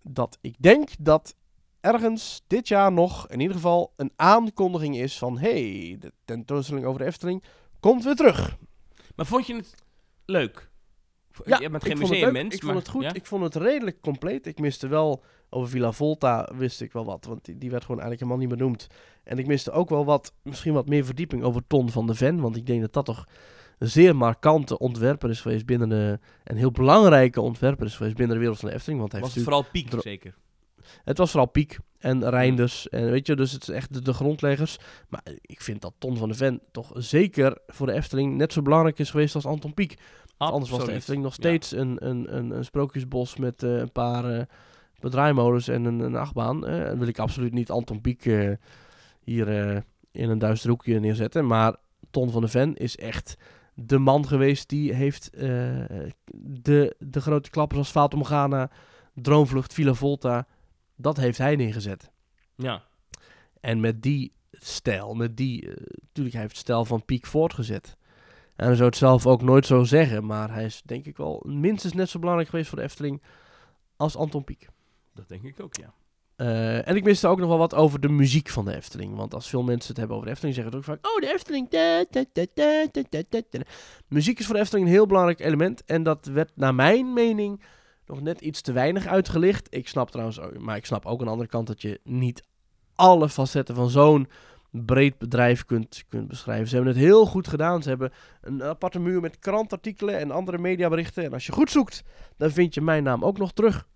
dat 0.02 0.38
ik 0.42 0.56
denk 0.60 0.90
dat 1.00 1.36
ergens 1.82 2.44
dit 2.48 2.68
jaar 2.68 2.92
nog 2.92 3.28
in 3.28 3.40
ieder 3.40 3.56
geval 3.56 3.94
een 3.96 4.12
aankondiging 4.16 4.98
is 4.98 5.18
van 5.18 5.38
hey, 5.38 5.96
de 6.00 6.14
tentoonstelling 6.26 6.86
over 6.86 7.00
de 7.00 7.06
Efteling 7.06 7.44
komt 7.80 8.04
weer 8.04 8.16
terug. 8.16 8.58
Maar 9.16 9.26
vond 9.26 9.48
je 9.48 9.56
het 9.56 9.76
leuk? 10.26 10.70
Ja, 11.46 11.60
je 11.60 11.70
bent 11.70 11.84
geen 11.84 11.98
museummens, 11.98 12.56
Ik 12.56 12.64
vond 12.64 12.78
het 12.78 12.88
goed. 12.88 13.04
ja? 13.04 13.14
Ik 13.14 13.26
vond 13.26 13.44
het 13.44 13.56
redelijk 13.56 14.02
compleet. 14.02 14.48
Ik 14.48 14.60
miste 14.60 14.88
wel 14.88 15.24
over 15.50 15.70
Villa 15.70 15.92
Volta 15.92 16.50
wist 16.56 16.82
ik 16.82 16.94
wel 16.94 17.06
wat, 17.06 17.26
want 17.26 17.46
die, 17.46 17.58
die 17.58 17.70
werd 17.70 17.86
gewoon 17.86 18.02
eigenlijk 18.02 18.30
helemaal 18.30 18.50
niet 18.50 18.60
benoemd. 18.60 18.88
En 19.24 19.38
ik 19.38 19.48
miste 19.48 19.72
ook 19.72 19.90
wel 19.90 20.06
wat, 20.06 20.34
misschien 20.42 20.74
wat 20.74 20.88
meer 20.88 21.06
verdieping 21.06 21.44
over 21.44 21.62
Ton 21.68 21.90
van 21.90 22.08
de 22.08 22.16
Ven, 22.16 22.40
want 22.40 22.56
ik 22.56 22.66
denk 22.66 22.82
dat 22.82 22.94
dat 22.94 23.06
toch 23.06 23.26
een 23.78 23.90
zeer 23.90 24.16
markante 24.16 24.78
ontwerper 24.78 25.30
is 25.30 25.42
geweest 25.42 25.66
binnen 25.66 25.90
de, 25.90 26.20
een 26.44 26.58
heel 26.58 26.72
belangrijke 26.72 27.42
ontwerper 27.42 27.86
is 27.86 27.96
geweest 27.96 28.16
binnen 28.16 28.36
de 28.36 28.42
wereld 28.42 28.60
van 28.60 28.70
de 28.70 28.76
Efteling, 28.76 29.00
want 29.00 29.12
hij 29.12 29.22
Was 29.22 29.34
het 29.34 29.44
vooral 29.44 29.66
piek, 29.72 29.90
zeker? 30.02 30.36
Het 31.04 31.18
was 31.18 31.32
vooral 31.32 31.50
Piek 31.50 31.80
en 31.98 32.30
Reinders. 32.30 32.90
En 32.90 33.12
weet 33.12 33.28
je, 33.28 33.36
dus 33.36 33.52
het 33.52 33.62
is 33.62 33.70
echt 33.70 33.94
de, 33.94 34.02
de 34.02 34.14
grondleggers. 34.14 34.78
Maar 35.10 35.22
ik 35.42 35.62
vind 35.62 35.82
dat 35.82 35.94
Ton 35.98 36.18
van 36.18 36.30
de 36.30 36.36
Ven 36.36 36.62
toch 36.72 36.92
zeker 36.94 37.58
voor 37.68 37.88
de 37.88 37.94
Efteling 37.94 38.36
net 38.36 38.54
zo 38.54 38.62
belangrijk 38.62 39.00
is 39.00 39.10
geweest 39.10 39.36
als 39.36 39.46
Anton 39.46 39.74
Pieck. 39.74 39.98
Anders 40.38 40.72
was 40.72 40.86
de. 40.86 40.92
Efteling 40.92 41.24
nog 41.24 41.36
Ja. 41.36 41.38
steeds 41.40 41.72
een, 41.72 42.08
een, 42.08 42.36
een, 42.38 42.52
een 42.52 42.66
sprookjesbos 42.66 43.38
met 43.38 43.64
eh, 43.64 43.78
een 43.78 43.92
paar 43.92 44.48
draaimolens 45.00 45.68
en 45.68 45.86
een, 45.86 46.00
een 46.00 46.16
achtbaan. 46.16 46.62
Dan 46.62 47.00
wil 47.00 47.08
ik 47.08 47.20
absoluut 47.20 47.54
niet 47.54 47.72
Anton 47.72 48.02
Pieck 48.02 48.24
hier 49.24 49.48
in 50.12 50.30
een 50.30 50.40
duister 50.40 50.70
hoekje 50.70 51.00
neerzetten. 51.00 51.48
Maar 51.48 51.76
Ton 52.12 52.32
van 52.32 52.42
de 52.42 52.48
Ven 52.48 52.76
is 52.76 52.98
echt 52.98 53.36
de 53.74 53.98
man 53.98 54.28
geweest 54.28 54.70
die 54.70 54.94
heeft 54.94 55.30
de, 56.32 56.96
de 57.00 57.22
grote 57.22 57.50
klappers 57.50 57.80
als 57.80 57.90
Fata 57.90 58.18
Morgana, 58.18 58.70
Droomvlucht, 59.14 59.74
Villa 59.74 59.94
Volta, 59.94 60.48
dat 60.96 61.18
heeft 61.18 61.38
hij 61.38 61.56
neergezet. 61.56 62.12
Ja. 62.56 62.84
En 63.60 63.80
met 63.80 64.02
die 64.02 64.32
stijl, 64.52 65.14
met 65.14 65.38
die, 65.38 65.68
natuurlijk 66.00 66.32
hij 66.36 66.42
heeft 66.42 66.52
het 66.54 66.62
stijl 66.62 66.86
van 66.86 67.06
Piek 67.06 67.26
voortgezet. 67.26 67.97
En 68.58 68.66
hij 68.66 68.76
zou 68.76 68.88
het 68.88 68.98
zelf 68.98 69.28
ook 69.28 69.42
nooit 69.42 69.66
zo 69.66 69.84
zeggen, 69.84 70.26
maar 70.26 70.54
hij 70.54 70.66
is 70.66 70.82
denk 70.86 71.06
ik 71.06 71.18
wel 71.18 71.44
minstens 71.48 71.94
net 71.94 72.10
zo 72.10 72.20
belangrijk 72.20 72.50
geweest 72.50 72.70
voor 72.70 72.78
de 72.78 72.84
Efteling 72.84 73.22
als 73.96 74.16
Anton 74.16 74.44
Pieck. 74.44 74.68
Dat 75.14 75.28
denk 75.28 75.44
ik 75.44 75.60
ook, 75.60 75.76
ja. 75.76 75.94
Eh, 76.36 76.88
en 76.88 76.96
ik 76.96 77.04
miste 77.04 77.28
ook 77.28 77.40
nog 77.40 77.48
wel 77.48 77.58
wat 77.58 77.76
over 77.76 78.00
de 78.00 78.10
muziek 78.10 78.50
van 78.50 78.66
de 78.66 78.76
Efteling. 78.76 79.16
Want 79.16 79.34
als 79.34 79.50
veel 79.50 79.64
mensen 79.64 79.90
het 79.90 79.98
hebben 79.98 80.16
over 80.16 80.28
de 80.28 80.34
Efteling, 80.34 80.56
zeggen 80.56 80.76
het 80.76 80.84
ook 80.84 80.96
vaak... 80.96 81.08
Oh, 81.08 81.22
de 81.22 81.34
Efteling. 81.34 81.70
da, 81.70 82.06
da, 82.10 82.24
da, 82.34 82.46
da, 82.54 82.88
da, 82.92 83.02
da, 83.10 83.22
da, 83.30 83.42
da." 83.50 83.60
Muziek 84.08 84.40
is 84.40 84.46
voor 84.46 84.56
de 84.56 84.62
Efteling 84.62 84.88
een 84.88 84.94
heel 84.94 85.06
belangrijk 85.06 85.40
element. 85.40 85.86
En 85.86 86.04
dat 86.04 86.26
werd 86.26 86.52
naar 86.56 86.76
mijn 86.76 87.14
mening 87.14 87.62
nog 88.06 88.22
net 88.22 88.42
iets 88.42 88.62
te 88.62 88.72
weinig 88.72 89.08
uitgelicht. 89.08 89.68
Ik 89.70 89.88
snap 89.88 90.12
trouwens 90.12 90.40
ook, 90.40 90.60
maar 90.60 90.76
ik 90.76 90.86
snap 90.86 91.06
ook 91.06 91.20
aan 91.20 91.26
de 91.26 91.32
andere 91.32 91.50
kant 91.50 91.68
dat 91.68 91.82
je 91.82 92.00
niet 92.04 92.44
alle 92.96 93.30
facetten 93.30 93.76
van 93.76 93.90
zo'n 93.90 94.28
breed 94.72 95.18
bedrijf 95.18 95.66
kunt, 95.66 96.04
kunt 96.10 96.28
beschrijven. 96.28 96.68
Ze 96.68 96.76
hebben 96.76 96.94
het 96.94 97.04
heel 97.04 97.26
goed 97.26 97.48
gedaan. 97.48 97.84
Ze 97.84 97.90
hebben 97.90 98.12
een 98.42 98.64
aparte 98.64 99.00
muur 99.00 99.22
met 99.22 99.40
krantartikelen 99.40 100.18
en 100.18 100.32
andere 100.32 100.58
mediaberichten. 100.58 101.24
En 101.24 101.34
als 101.34 101.46
je 101.46 101.52
goed 101.52 101.72
zoekt, 101.72 102.04
dan 102.38 102.52
vind 102.52 102.74
je 102.74 102.82
mijn 102.82 103.04
naam 103.04 103.24
ook 103.24 103.38
nog 103.38 103.54
terug. 103.54 103.88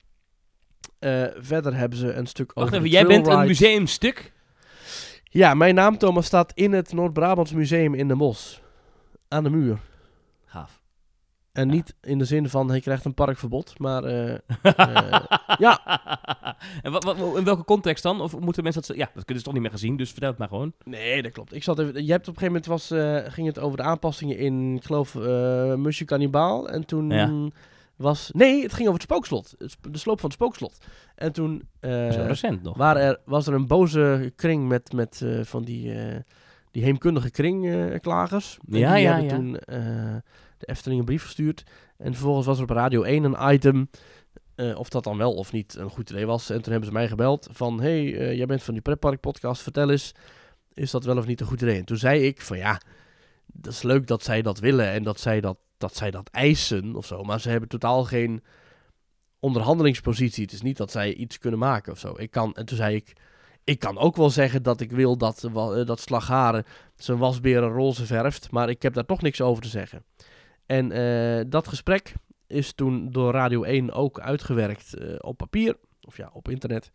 Eh, 0.99 1.23
verder 1.35 1.75
hebben 1.75 1.97
ze 1.97 2.13
een 2.13 2.27
stuk 2.27 2.53
Wacht 2.53 2.67
over 2.67 2.79
even, 2.79 2.89
de 2.89 2.95
jij 2.95 3.05
bent 3.05 3.27
een 3.27 3.47
museumstuk? 3.47 4.33
Ja, 5.23 5.53
mijn 5.53 5.75
naam 5.75 5.97
Thomas 5.97 6.25
staat 6.25 6.51
in 6.55 6.71
het 6.71 6.93
Noord-Brabants 6.93 7.53
Museum 7.53 7.93
in 7.93 8.07
Den 8.07 8.17
Bosch. 8.17 8.57
Aan 9.27 9.43
de 9.43 9.49
muur. 9.49 9.79
En 11.53 11.67
Ja. 11.67 11.73
niet 11.73 11.95
in 12.01 12.17
de 12.17 12.25
zin 12.25 12.49
van 12.49 12.69
hij 12.69 12.79
krijgt 12.79 13.05
een 13.05 13.13
parkverbod, 13.13 13.79
maar 13.79 14.03
eh, 14.03 14.33
Eh, 14.61 15.21
ja. 15.57 15.79
en 16.81 16.91
wat, 16.91 17.03
wat, 17.03 17.17
in 17.37 17.43
welke 17.43 17.63
context 17.63 18.03
dan? 18.03 18.21
Of 18.21 18.39
moeten 18.39 18.63
mensen 18.63 18.81
dat... 18.87 18.95
Ja, 18.97 19.09
dat 19.13 19.25
kunnen 19.25 19.37
ze 19.37 19.43
toch 19.43 19.53
niet 19.53 19.61
meer 19.61 19.71
gezien, 19.71 19.97
dus 19.97 20.11
vertel 20.11 20.29
het 20.29 20.37
maar 20.37 20.47
gewoon. 20.47 20.73
nee, 20.83 21.21
dat 21.21 21.31
klopt. 21.31 21.53
Ik 21.55 21.63
zat 21.63 21.79
even, 21.79 22.05
je 22.05 22.11
hebt 22.11 22.27
op 22.27 22.35
een 22.35 22.41
gegeven 22.41 22.61
moment 22.61 22.65
was, 22.65 22.91
eh, 22.91 23.31
ging 23.33 23.47
het 23.47 23.59
over 23.59 23.77
de 23.77 23.83
aanpassingen 23.83 24.37
in, 24.37 24.75
ik 24.75 24.83
geloof, 24.83 25.13
Musje 25.77 26.05
Cannibaal. 26.05 26.69
En 26.69 26.85
toen 26.85 27.09
Ja. 27.09 27.49
was, 27.95 28.29
nee, 28.33 28.61
het 28.61 28.73
ging 28.73 28.87
over 28.87 28.93
het 29.01 29.09
spookslot, 29.09 29.55
de 29.91 29.97
sloop 29.97 30.19
van 30.19 30.29
het 30.29 30.37
spookslot. 30.39 30.77
En 31.15 31.31
toen 31.31 31.67
Zo 31.81 32.23
recent 32.27 32.63
nog. 32.63 32.77
waren 32.77 33.01
er, 33.01 33.19
was 33.25 33.47
er 33.47 33.53
een 33.53 33.67
boze 33.67 34.33
kring 34.35 34.67
met, 34.67 34.93
met 34.93 35.25
van 35.41 35.63
die, 35.63 35.93
die 36.71 36.83
heemkundige 36.83 37.31
kringklagers. 37.31 38.57
Ja, 38.67 38.93
die 38.93 39.01
ja, 39.03 39.17
ja. 39.17 39.27
toen 39.35 39.59
de 40.61 40.71
Efteling 40.71 40.99
een 40.99 41.05
brief 41.05 41.23
gestuurd. 41.23 41.63
En 41.97 42.13
vervolgens 42.13 42.45
was 42.45 42.57
er 42.57 42.63
op 42.63 42.69
Radio 42.69 43.03
1 43.03 43.23
een 43.23 43.53
item, 43.53 43.89
eh, 44.55 44.77
of 44.79 44.89
dat 44.89 45.03
dan 45.03 45.17
wel 45.17 45.33
of 45.33 45.51
niet 45.51 45.75
een 45.75 45.89
goed 45.89 46.09
idee 46.09 46.25
was. 46.25 46.49
En 46.49 46.61
toen 46.61 46.71
hebben 46.71 46.89
ze 46.89 46.95
mij 46.95 47.07
gebeld 47.07 47.47
van, 47.51 47.81
hey, 47.81 48.17
eh, 48.17 48.37
jij 48.37 48.45
bent 48.45 48.63
van 48.63 48.73
die 48.73 48.83
Pretpark 48.83 49.19
podcast, 49.19 49.61
vertel 49.61 49.89
eens, 49.89 50.13
is 50.73 50.91
dat 50.91 51.03
wel 51.03 51.17
of 51.17 51.25
niet 51.25 51.41
een 51.41 51.47
goed 51.47 51.61
idee? 51.61 51.77
En 51.77 51.85
toen 51.85 51.97
zei 51.97 52.25
ik 52.25 52.41
van, 52.41 52.57
ja, 52.57 52.81
dat 53.45 53.73
is 53.73 53.81
leuk 53.81 54.07
dat 54.07 54.23
zij 54.23 54.41
dat 54.41 54.59
willen 54.59 54.87
en 54.87 55.03
dat 55.03 55.19
zij 55.19 55.41
dat, 55.41 55.57
dat, 55.77 55.95
zij 55.95 56.11
dat 56.11 56.29
eisen 56.29 56.95
of 56.95 57.05
zo. 57.05 57.23
Maar 57.23 57.41
ze 57.41 57.49
hebben 57.49 57.69
totaal 57.69 58.03
geen 58.03 58.43
onderhandelingspositie. 59.39 60.43
Het 60.43 60.53
is 60.53 60.61
niet 60.61 60.77
dat 60.77 60.91
zij 60.91 61.13
iets 61.13 61.37
kunnen 61.37 61.59
maken 61.59 61.91
of 61.91 61.99
zo. 61.99 62.13
Ik 62.17 62.31
kan, 62.31 62.53
en 62.53 62.65
toen 62.65 62.77
zei 62.77 62.95
ik, 62.95 63.13
ik 63.63 63.79
kan 63.79 63.97
ook 63.97 64.15
wel 64.15 64.29
zeggen 64.29 64.63
dat 64.63 64.81
ik 64.81 64.91
wil 64.91 65.17
dat, 65.17 65.43
eh, 65.43 65.85
dat 65.85 65.99
Slagharen 65.99 66.65
zijn 66.95 67.17
wasberen 67.17 67.69
roze 67.69 68.05
verft, 68.05 68.51
maar 68.51 68.69
ik 68.69 68.81
heb 68.81 68.93
daar 68.93 69.05
toch 69.05 69.21
niks 69.21 69.41
over 69.41 69.63
te 69.63 69.69
zeggen. 69.69 70.03
En 70.65 70.91
eh, 70.91 71.45
dat 71.47 71.67
gesprek 71.67 72.13
is 72.47 72.73
toen 72.73 73.11
door 73.11 73.33
Radio 73.33 73.63
1 73.63 73.91
ook 73.91 74.19
uitgewerkt 74.19 74.93
eh, 74.93 75.15
op 75.17 75.37
papier, 75.37 75.77
of 76.01 76.17
ja, 76.17 76.29
op 76.33 76.49
internet. 76.49 76.91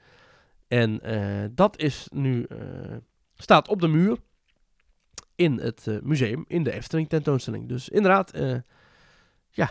En 0.69 1.01
eh, 1.01 1.49
dat 1.53 1.79
is 1.79 2.07
nu, 2.13 2.47
staat 3.35 3.69
op 3.69 3.81
de 3.81 3.89
muur 3.89 4.19
in 5.35 5.59
het 5.59 5.87
museum, 6.03 6.45
in 6.49 6.63
de 6.63 6.73
Efteling 6.73 7.09
tentoonstelling. 7.09 7.69
Dus 7.69 7.89
inderdaad, 7.89 8.39
ja, 9.51 9.71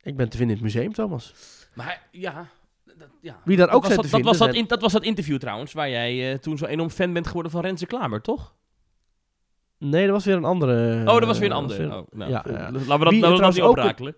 ik 0.00 0.16
ben 0.16 0.28
te 0.28 0.36
vinden 0.36 0.56
in 0.56 0.62
het 0.62 0.74
museum, 0.74 0.92
Thomas. 0.92 1.34
Maar 1.74 2.08
ja... 2.10 2.48
Dat, 2.98 3.08
ja. 3.20 3.40
Wie 3.44 3.56
daar 3.56 3.70
ook 3.70 3.82
dat 3.82 3.94
was 3.94 3.96
dat, 3.96 4.04
te 4.04 4.10
dat, 4.10 4.24
was 4.24 4.38
dat, 4.38 4.54
in, 4.54 4.66
dat 4.66 4.80
was 4.80 4.92
dat 4.92 5.02
interview 5.02 5.38
trouwens, 5.38 5.72
waar 5.72 5.90
jij 5.90 6.38
toen 6.38 6.58
zo 6.58 6.64
enorm 6.64 6.90
fan 6.90 7.12
bent 7.12 7.26
geworden 7.26 7.52
van 7.52 7.60
Renze 7.60 7.86
Klamer, 7.86 8.20
toch? 8.20 8.54
Nee, 9.78 10.02
dat 10.04 10.14
was 10.14 10.24
weer 10.24 10.36
een 10.36 10.44
andere. 10.44 11.00
oh, 11.00 11.04
dat 11.18 11.24
was 11.26 11.38
weer 11.38 11.46
een 11.50 11.54
eh, 11.56 11.60
ander. 11.62 11.76
weer- 11.78 11.96
Oh, 11.96 12.06
nou, 12.10 12.30
ja, 12.30 12.44
ja. 12.48 12.52
Laten 12.52 12.72
we 12.72 12.86
dat, 12.86 12.88
Wie 13.12 13.20
laten 13.20 13.36
we 13.36 13.42
dat 13.42 13.52
niet 13.54 13.62
ook- 13.62 13.70
oprakelen. 13.70 14.14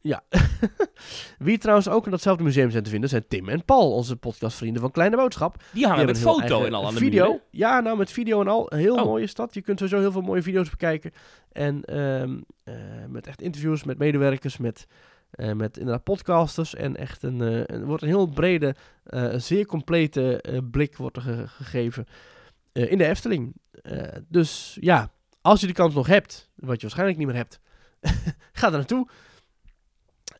Ja. 0.00 0.22
Wie 1.38 1.58
trouwens 1.58 1.88
ook 1.88 2.04
in 2.04 2.10
datzelfde 2.10 2.44
museum 2.44 2.70
zijn 2.70 2.82
te 2.82 2.90
vinden, 2.90 3.08
zijn 3.08 3.24
Tim 3.28 3.48
en 3.48 3.64
Paul, 3.64 3.92
onze 3.92 4.16
podcastvrienden 4.16 4.82
van 4.82 4.90
Kleine 4.90 5.16
Boodschap. 5.16 5.62
Die 5.72 5.86
hangen 5.86 6.06
met 6.06 6.18
foto 6.20 6.64
en 6.64 6.74
al 6.74 6.86
aan 6.86 6.94
de 6.94 7.00
video. 7.00 7.28
muur, 7.30 7.40
ja, 7.50 7.80
nou 7.80 7.96
met 7.96 8.10
video 8.12 8.40
en 8.40 8.48
al. 8.48 8.66
Heel 8.74 8.94
Oh. 8.96 9.04
mooie 9.04 9.26
stad. 9.26 9.54
Je 9.54 9.60
kunt 9.60 9.78
sowieso 9.78 10.00
heel 10.00 10.12
veel 10.12 10.20
mooie 10.20 10.42
video's 10.42 10.70
bekijken. 10.70 11.10
En 11.52 11.84
ehm, 11.84 12.38
eh, 12.64 12.74
met 13.08 13.26
echt 13.26 13.42
interviews 13.42 13.84
met 13.84 13.98
medewerkers, 13.98 14.56
met, 14.56 14.86
eh, 15.30 15.52
met 15.52 15.76
inderdaad 15.78 16.04
podcasters. 16.04 16.74
En 16.74 16.96
echt 16.96 17.22
een, 17.22 17.40
een 17.74 17.84
wordt 17.84 18.02
een 18.02 18.08
heel 18.08 18.26
brede, 18.26 18.74
zeer 19.36 19.66
complete 19.66 20.44
blik 20.70 20.96
wordt 20.96 21.16
er 21.16 21.22
ge- 21.22 21.46
gegeven 21.46 22.06
in 22.72 22.98
de 22.98 23.06
Efteling. 23.06 23.52
Eh, 23.88 24.20
dus 24.28 24.76
ja, 24.80 25.10
als 25.40 25.60
je 25.60 25.66
die 25.66 25.74
kans 25.74 25.94
nog 25.94 26.06
hebt, 26.06 26.50
wat 26.54 26.74
je 26.76 26.80
waarschijnlijk 26.82 27.18
niet 27.18 27.26
meer 27.26 27.36
hebt, 27.36 27.60
ga 28.52 28.66
er 28.66 28.72
naartoe. 28.72 29.08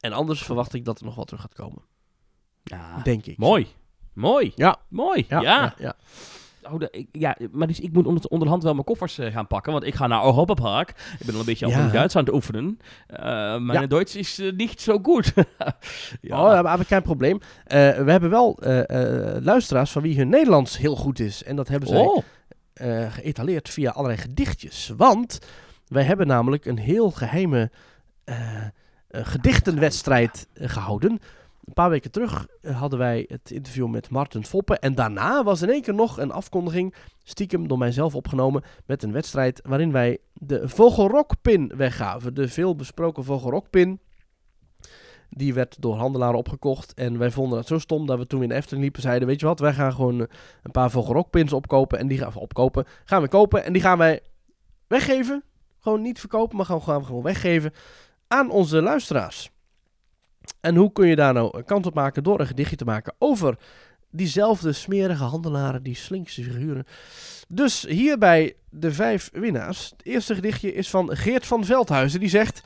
En 0.01 0.13
anders 0.13 0.43
verwacht 0.43 0.75
ik 0.75 0.85
dat 0.85 0.99
er 0.99 1.05
nog 1.05 1.15
wat 1.15 1.27
terug 1.27 1.43
gaat 1.43 1.55
komen. 1.55 1.83
Ja, 2.65 3.01
Denk 3.03 3.27
ik. 3.27 3.39
mooi. 3.39 3.67
Mooi. 4.15 4.53
Ja. 4.55 4.77
Mooi. 4.89 5.25
Ja, 5.29 5.41
Ja. 5.41 5.63
ja, 5.63 5.75
ja. 5.79 5.95
Oh, 6.71 6.79
de- 6.79 6.89
ik, 6.91 7.09
ja, 7.13 7.37
maar 7.51 7.67
dus 7.67 7.81
ik 7.81 7.93
moet 7.93 8.07
onder, 8.07 8.25
onderhand 8.25 8.63
wel 8.63 8.73
mijn 8.73 8.85
koffers 8.85 9.19
eh, 9.19 9.33
gaan 9.33 9.47
pakken, 9.47 9.73
want 9.73 9.85
ik 9.85 9.95
ga 9.95 10.07
naar 10.07 10.25
Europa 10.25 10.55
Park. 10.55 10.89
Ik 11.19 11.27
ben 11.27 11.35
al 11.35 11.41
een 11.41 11.47
beetje 11.47 11.67
al 11.67 11.71
mijn 11.73 11.91
Duits 11.93 12.17
aan 12.17 12.25
het 12.25 12.35
oefenen. 12.35 12.79
Eh 13.07 13.59
mijn. 13.59 13.89
Duits 13.89 14.17
is 14.17 14.41
niet 14.57 14.81
zo 14.81 14.99
goed. 15.03 15.33
ja. 16.21 16.57
Oh, 16.57 16.63
maar 16.63 16.79
geen 16.85 17.03
probleem. 17.03 17.39
We 17.67 18.05
hebben 18.07 18.31
wel 18.31 18.59
luisteraars 19.43 19.91
van 19.91 20.03
wie 20.03 20.17
hun 20.17 20.29
Nederlands 20.29 20.79
heel 20.79 20.97
goed 20.97 21.19
is. 21.21 21.43
En 21.45 21.57
dat 21.57 21.69
hebben 21.69 21.89
zij 21.89 22.01
Oh. 22.01 22.23
Eh, 22.79 23.13
geëtaleerd 23.13 23.69
via 23.69 23.91
allerlei 23.91 24.21
gedichtjes. 24.21 24.93
Want 24.97 25.39
wij 25.87 26.03
hebben 26.03 26.27
namelijk 26.27 26.65
een 26.65 26.79
heel 26.79 27.11
geheime 27.11 27.71
eh, 28.25 28.65
eh, 29.09 29.27
gedichtenwedstrijd 29.27 30.49
eh, 30.53 30.69
gehouden. 30.69 31.11
Een 31.65 31.73
paar 31.75 31.91
weken 31.91 32.11
terug 32.11 32.47
hadden 32.63 32.99
wij 32.99 33.25
het 33.29 33.51
interview 33.51 33.87
met 33.87 34.11
Martin 34.11 34.45
Foppen. 34.45 34.79
En 34.79 34.95
daarna 34.95 35.45
was 35.45 35.63
in 35.63 35.71
één 35.71 35.83
keer 35.83 35.95
nog 35.95 36.19
een 36.19 36.31
afkondiging, 36.31 36.95
stiekem 37.23 37.69
door 37.69 37.79
mijzelf 37.79 38.15
opgenomen, 38.15 38.63
met 38.87 39.03
een 39.03 39.13
wedstrijd 39.13 39.61
waarin 39.65 39.93
wij 39.93 40.19
de 40.33 40.69
Vogelrokpin 40.69 41.73
weggaven. 41.77 42.35
De 42.35 42.49
veel 42.49 42.77
besproken 42.77 43.25
Vogelrokpin. 43.25 44.01
Die 45.31 45.55
werd 45.55 45.77
door 45.83 45.97
handelaren 45.97 46.39
opgekocht. 46.39 46.95
En 46.95 47.19
wij 47.19 47.31
vonden 47.31 47.59
dat 47.59 47.67
zo 47.67 47.79
stom 47.79 48.07
dat 48.07 48.19
we 48.19 48.27
toen 48.27 48.43
in 48.43 48.49
de 48.49 48.55
Efteling 48.55 48.83
liepen 48.83 49.03
zeiden... 49.03 49.29
Weet 49.29 49.41
je 49.41 49.47
wat, 49.47 49.61
wij 49.61 49.75
gaan 49.75 49.93
gewoon 49.93 50.21
eh, 50.21 50.27
een 50.63 50.71
paar 50.71 50.91
Vogelrokpins 50.91 51.53
opkopen. 51.53 51.99
En 51.99 52.09
die 52.09 52.19
gaan 52.19 52.33
we 52.33 52.41
opkopen. 52.41 52.87
Gaan 53.05 53.23
we 53.23 53.29
kopen 53.29 53.65
en 53.65 53.73
die 53.73 53.83
gaan 53.83 53.99
wij 53.99 54.21
weggeven. 54.87 55.43
Gewoon 55.79 56.03
niet 56.03 56.21
verkopen, 56.21 56.57
maar 56.57 56.67
gaan 56.67 56.99
we 56.99 57.05
gewoon 57.05 57.23
weggeven 57.23 57.73
aan 58.29 58.51
onze 58.51 58.83
luisteraars. 58.83 59.51
En 60.61 60.77
hoe 60.77 60.93
kun 60.93 61.07
je 61.07 61.17
daar 61.17 61.33
nou 61.33 61.59
een 61.59 61.65
kans 61.65 61.87
op 61.87 61.95
maken 61.95 62.23
door 62.23 62.41
een 62.41 62.47
gedichtje 62.47 62.77
te 62.77 62.85
maken 62.85 63.15
over 63.19 63.59
diezelfde 64.11 64.73
smerige 64.73 65.25
handelaren, 65.25 65.83
die 65.83 65.95
slinkse 65.95 66.43
figuren. 66.43 66.87
Dus 67.49 67.83
hierbij 67.83 68.57
de 68.71 68.93
vijf 68.93 69.31
winnaars. 69.33 69.91
Het 69.91 70.07
eerste 70.07 70.35
gedichtje 70.35 70.75
is 70.75 70.91
van 70.91 71.17
Geert 71.17 71.47
van 71.47 71.65
Veldhuizen, 71.65 72.21
die 72.21 72.29
zegt... 72.29 72.63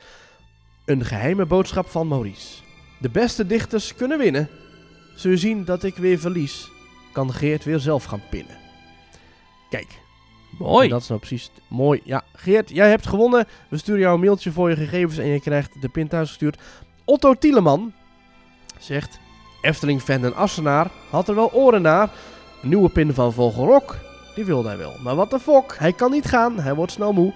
Een 0.85 1.05
geheime 1.05 1.45
boodschap 1.45 1.87
van 1.87 2.07
Maurice. 2.07 2.61
De 2.99 3.09
beste 3.09 3.45
dichters 3.45 3.95
kunnen 3.95 4.17
winnen. 4.17 4.49
Je 5.15 5.37
zien 5.37 5.65
dat 5.65 5.83
ik 5.83 5.95
weer 5.95 6.19
verlies, 6.19 6.71
kan 7.13 7.33
Geert 7.33 7.63
weer 7.63 7.79
zelf 7.79 8.03
gaan 8.03 8.21
pinnen. 8.29 8.57
Kijk, 9.69 9.87
Mooi. 10.59 10.83
en 10.83 10.89
dat 10.89 11.01
is 11.01 11.07
nou 11.07 11.19
precies 11.19 11.51
mooi. 11.67 12.01
Ja, 12.03 12.23
Geert, 12.33 12.69
jij 12.69 12.89
hebt 12.89 13.07
gewonnen. 13.07 13.47
We 13.69 13.77
sturen 13.77 14.01
jou 14.01 14.13
een 14.13 14.19
mailtje 14.19 14.51
voor 14.51 14.69
je 14.69 14.75
gegevens 14.75 15.17
en 15.17 15.27
je 15.27 15.39
krijgt 15.39 15.81
de 15.81 15.89
pin 15.89 16.07
thuis 16.07 16.27
gestuurd. 16.27 16.61
Otto 17.05 17.33
Tieleman 17.33 17.93
zegt: 18.79 19.19
Efteling-fan 19.61 20.25
en 20.25 20.35
Assenaar 20.35 20.91
had 21.09 21.27
er 21.27 21.35
wel 21.35 21.53
oren 21.53 21.81
naar. 21.81 22.09
Een 22.61 22.69
nieuwe 22.69 22.89
pin 22.89 23.13
van 23.13 23.33
Vogelrok, 23.33 23.97
die 24.35 24.45
wilde 24.45 24.67
hij 24.67 24.77
wel. 24.77 24.95
Maar 25.03 25.15
wat 25.15 25.29
de 25.29 25.39
fok, 25.39 25.75
hij 25.77 25.93
kan 25.93 26.11
niet 26.11 26.25
gaan, 26.25 26.59
hij 26.59 26.75
wordt 26.75 26.91
snel 26.91 27.13
moe. 27.13 27.33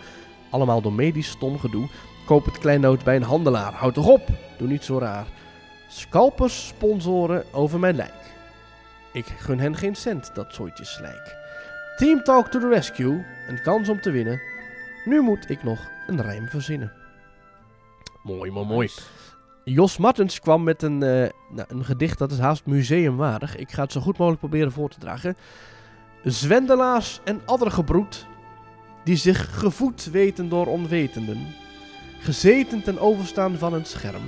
Allemaal 0.49 0.81
door 0.81 0.93
medisch 0.93 1.29
stom 1.29 1.59
gedoe. 1.59 1.87
Koop 2.27 2.45
het 2.45 2.57
kleinoot 2.57 3.03
bij 3.03 3.15
een 3.15 3.23
handelaar. 3.23 3.73
Houd 3.73 3.93
toch 3.93 4.07
op, 4.07 4.27
doe 4.57 4.67
niet 4.67 4.83
zo 4.83 4.97
raar. 4.97 5.25
Scalpers 5.89 6.67
sponsoren 6.67 7.43
over 7.53 7.79
mijn 7.79 7.95
lijk. 7.95 8.33
Ik 9.13 9.25
gun 9.25 9.59
hen 9.59 9.75
geen 9.75 9.95
cent, 9.95 10.31
dat 10.33 10.53
zooitje 10.53 10.85
slijk. 10.85 11.35
Team 11.97 12.23
Talk 12.23 12.47
to 12.47 12.59
the 12.59 12.67
rescue, 12.69 13.25
een 13.47 13.61
kans 13.61 13.89
om 13.89 14.01
te 14.01 14.11
winnen. 14.11 14.41
Nu 15.05 15.21
moet 15.21 15.49
ik 15.49 15.63
nog 15.63 15.79
een 16.07 16.21
rijm 16.21 16.47
verzinnen. 16.47 16.93
Mooi, 18.23 18.51
mooi, 18.51 18.67
mooi. 18.67 18.89
Jos 19.63 19.97
Martens 19.97 20.39
kwam 20.39 20.63
met 20.63 20.81
een, 20.83 21.03
eh, 21.03 21.29
nou, 21.49 21.67
een 21.67 21.85
gedicht 21.85 22.17
dat 22.17 22.31
is 22.31 22.39
haast 22.39 22.65
museumwaardig. 22.65 23.55
Ik 23.55 23.71
ga 23.71 23.81
het 23.81 23.91
zo 23.91 24.01
goed 24.01 24.17
mogelijk 24.17 24.41
proberen 24.41 24.71
voor 24.71 24.89
te 24.89 24.99
dragen. 24.99 25.37
Zwendelaars 26.23 27.19
en 27.23 27.41
addergebroed, 27.45 28.27
die 29.03 29.15
zich 29.15 29.59
gevoed 29.59 30.05
weten 30.11 30.49
door 30.49 30.65
onwetenden, 30.65 31.55
gezeten 32.27 32.81
ten 32.81 32.99
overstaan 32.99 33.57
van 33.57 33.73
een 33.73 33.85
scherm. 33.85 34.23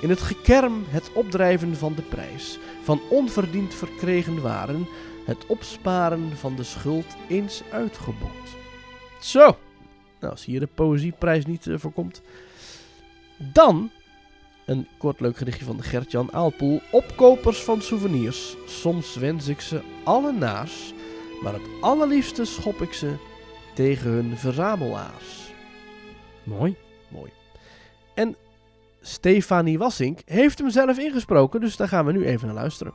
In 0.00 0.08
het 0.08 0.20
gekerm 0.20 0.84
het 0.88 1.12
opdrijven 1.12 1.76
van 1.76 1.94
de 1.94 2.02
prijs, 2.02 2.58
van 2.82 3.00
onverdiend 3.10 3.74
verkregen 3.74 4.42
waren, 4.42 4.86
het 5.24 5.46
opsparen 5.46 6.36
van 6.36 6.56
de 6.56 6.62
schuld 6.62 7.16
eens 7.28 7.62
uitgeboet. 7.70 8.48
Zo, 9.20 9.56
nou 10.20 10.32
als 10.32 10.44
hier 10.44 10.60
de 10.60 10.68
poëzieprijs 10.74 11.46
niet 11.46 11.66
eh, 11.66 11.78
voorkomt. 11.78 12.22
Dan 13.52 13.90
een 14.66 14.86
kort 14.98 15.20
leuk 15.20 15.36
gedichtje 15.36 15.64
van 15.64 15.82
Gert-Jan 15.82 16.32
Aalpoel. 16.32 16.80
Opkopers 16.90 17.62
van 17.62 17.82
souvenirs. 17.82 18.56
Soms 18.66 19.16
wens 19.16 19.48
ik 19.48 19.60
ze 19.60 19.80
alle 20.04 20.32
naars, 20.32 20.92
maar 21.42 21.52
het 21.52 21.68
allerliefste 21.80 22.44
schop 22.44 22.80
ik 22.80 22.92
ze 22.92 23.14
tegen 23.74 24.10
hun 24.10 24.36
verzamelaars. 24.38 25.52
Mooi. 26.42 26.83
En 28.14 28.36
Stefanie 29.00 29.78
Wassink 29.78 30.18
heeft 30.24 30.58
hem 30.58 30.70
zelf 30.70 30.98
ingesproken, 30.98 31.60
dus 31.60 31.76
daar 31.76 31.88
gaan 31.88 32.06
we 32.06 32.12
nu 32.12 32.24
even 32.24 32.46
naar 32.46 32.56
luisteren. 32.56 32.92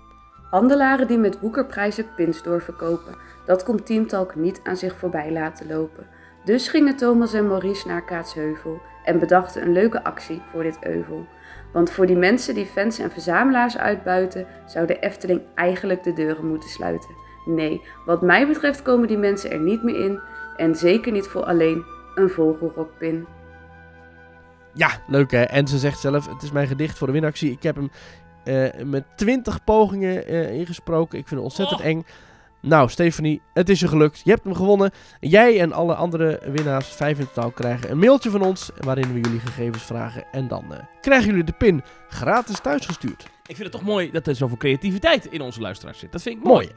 Handelaren 0.50 1.08
die 1.08 1.18
met 1.18 1.40
woekerprijzen 1.40 2.06
pins 2.16 2.44
doorverkopen. 2.44 3.16
Dat 3.46 3.64
komt 3.64 3.86
Teamtalk 3.86 4.36
niet 4.36 4.62
aan 4.64 4.78
zich 4.78 4.98
voorbij 4.98 5.32
laten 5.32 5.68
lopen. 5.68 6.08
Dus 6.46 6.68
gingen 6.68 6.96
Thomas 6.96 7.34
en 7.34 7.48
Maurice 7.48 7.88
naar 7.88 8.06
Kaatsheuvel 8.06 8.82
en 9.04 9.20
bedachten 9.20 9.62
een 9.62 9.72
leuke 9.72 10.04
actie 10.04 10.42
voor 10.52 10.64
dit 10.64 10.78
euvel. 10.82 11.26
Want 11.74 11.92
voor 11.92 12.06
die 12.06 12.16
mensen 12.16 12.54
die 12.54 12.66
fans 12.66 13.00
en 13.00 13.12
verzamelaars 13.12 13.78
uitbuiten, 13.78 14.48
zou 14.66 14.88
de 14.88 15.00
Efteling 15.00 15.42
eigenlijk 15.56 16.04
de 16.04 16.14
deuren 16.14 16.48
moeten 16.48 16.70
sluiten. 16.70 17.16
Nee, 17.46 17.82
wat 18.06 18.22
mij 18.22 18.48
betreft 18.48 18.82
komen 18.82 19.08
die 19.08 19.18
mensen 19.18 19.52
er 19.52 19.60
niet 19.60 19.84
meer 19.84 20.06
in 20.06 20.20
en 20.58 20.76
zeker 20.76 21.12
niet 21.12 21.28
voor 21.28 21.44
alleen 21.44 21.84
een 22.16 22.30
vogelrokpin. 22.30 23.28
Ja, 24.80 24.90
leuk 25.08 25.32
hè. 25.32 25.42
En 25.44 25.68
ze 25.68 25.78
zegt 25.78 26.00
zelf, 26.00 26.28
het 26.28 26.42
is 26.42 26.52
mijn 26.52 26.68
gedicht 26.68 26.98
voor 26.98 27.08
de 27.08 27.14
winactie. 27.14 27.52
Ik 27.52 27.64
heb 27.64 27.76
hem 27.76 27.92
eh, 28.44 28.84
met 28.84 29.04
twintig 29.16 29.64
pogingen 29.64 30.28
eh, 30.28 30.54
ingesproken. 30.54 31.20
Ik 31.20 31.28
vind 31.28 31.40
het 31.42 31.50
ontzettend 31.50 31.80
Oh. 31.80 31.86
eng. 31.86 32.06
Nou, 32.62 32.90
Stefanie, 32.90 33.42
het 33.54 33.70
is 33.70 33.80
je 33.80 33.88
gelukt. 33.88 34.22
Je 34.24 34.32
hebt 34.32 34.44
hem 34.44 34.56
gewonnen. 34.56 34.92
Jij 35.20 35.60
en 35.62 35.72
alle 35.74 35.94
andere 35.96 36.40
winnaars, 36.52 36.88
vijf 36.88 37.20
in 37.20 37.26
totaal, 37.34 37.52
krijgen 37.52 37.92
een 37.92 37.98
mailtje 37.98 38.30
van 38.30 38.42
ons... 38.42 38.70
waarin 38.78 39.14
we 39.14 39.20
jullie 39.20 39.40
gegevens 39.40 39.84
vragen. 39.84 40.24
En 40.32 40.48
dan 40.48 40.74
eh, 40.74 40.80
krijgen 41.02 41.28
jullie 41.28 41.44
de 41.44 41.52
pin 41.58 41.84
gratis 42.10 42.60
thuisgestuurd. 42.60 43.24
Ik 43.24 43.56
vind 43.56 43.58
het 43.58 43.72
toch 43.72 43.84
mooi 43.84 44.12
dat 44.12 44.28
er 44.28 44.36
zoveel 44.36 44.58
creativiteit 44.58 45.26
in 45.26 45.42
onze 45.42 45.62
luisteraars 45.62 46.00
zit. 46.00 46.12
Dat 46.12 46.22
vind 46.22 46.38
ik 46.38 46.44
mooi. 46.44 46.70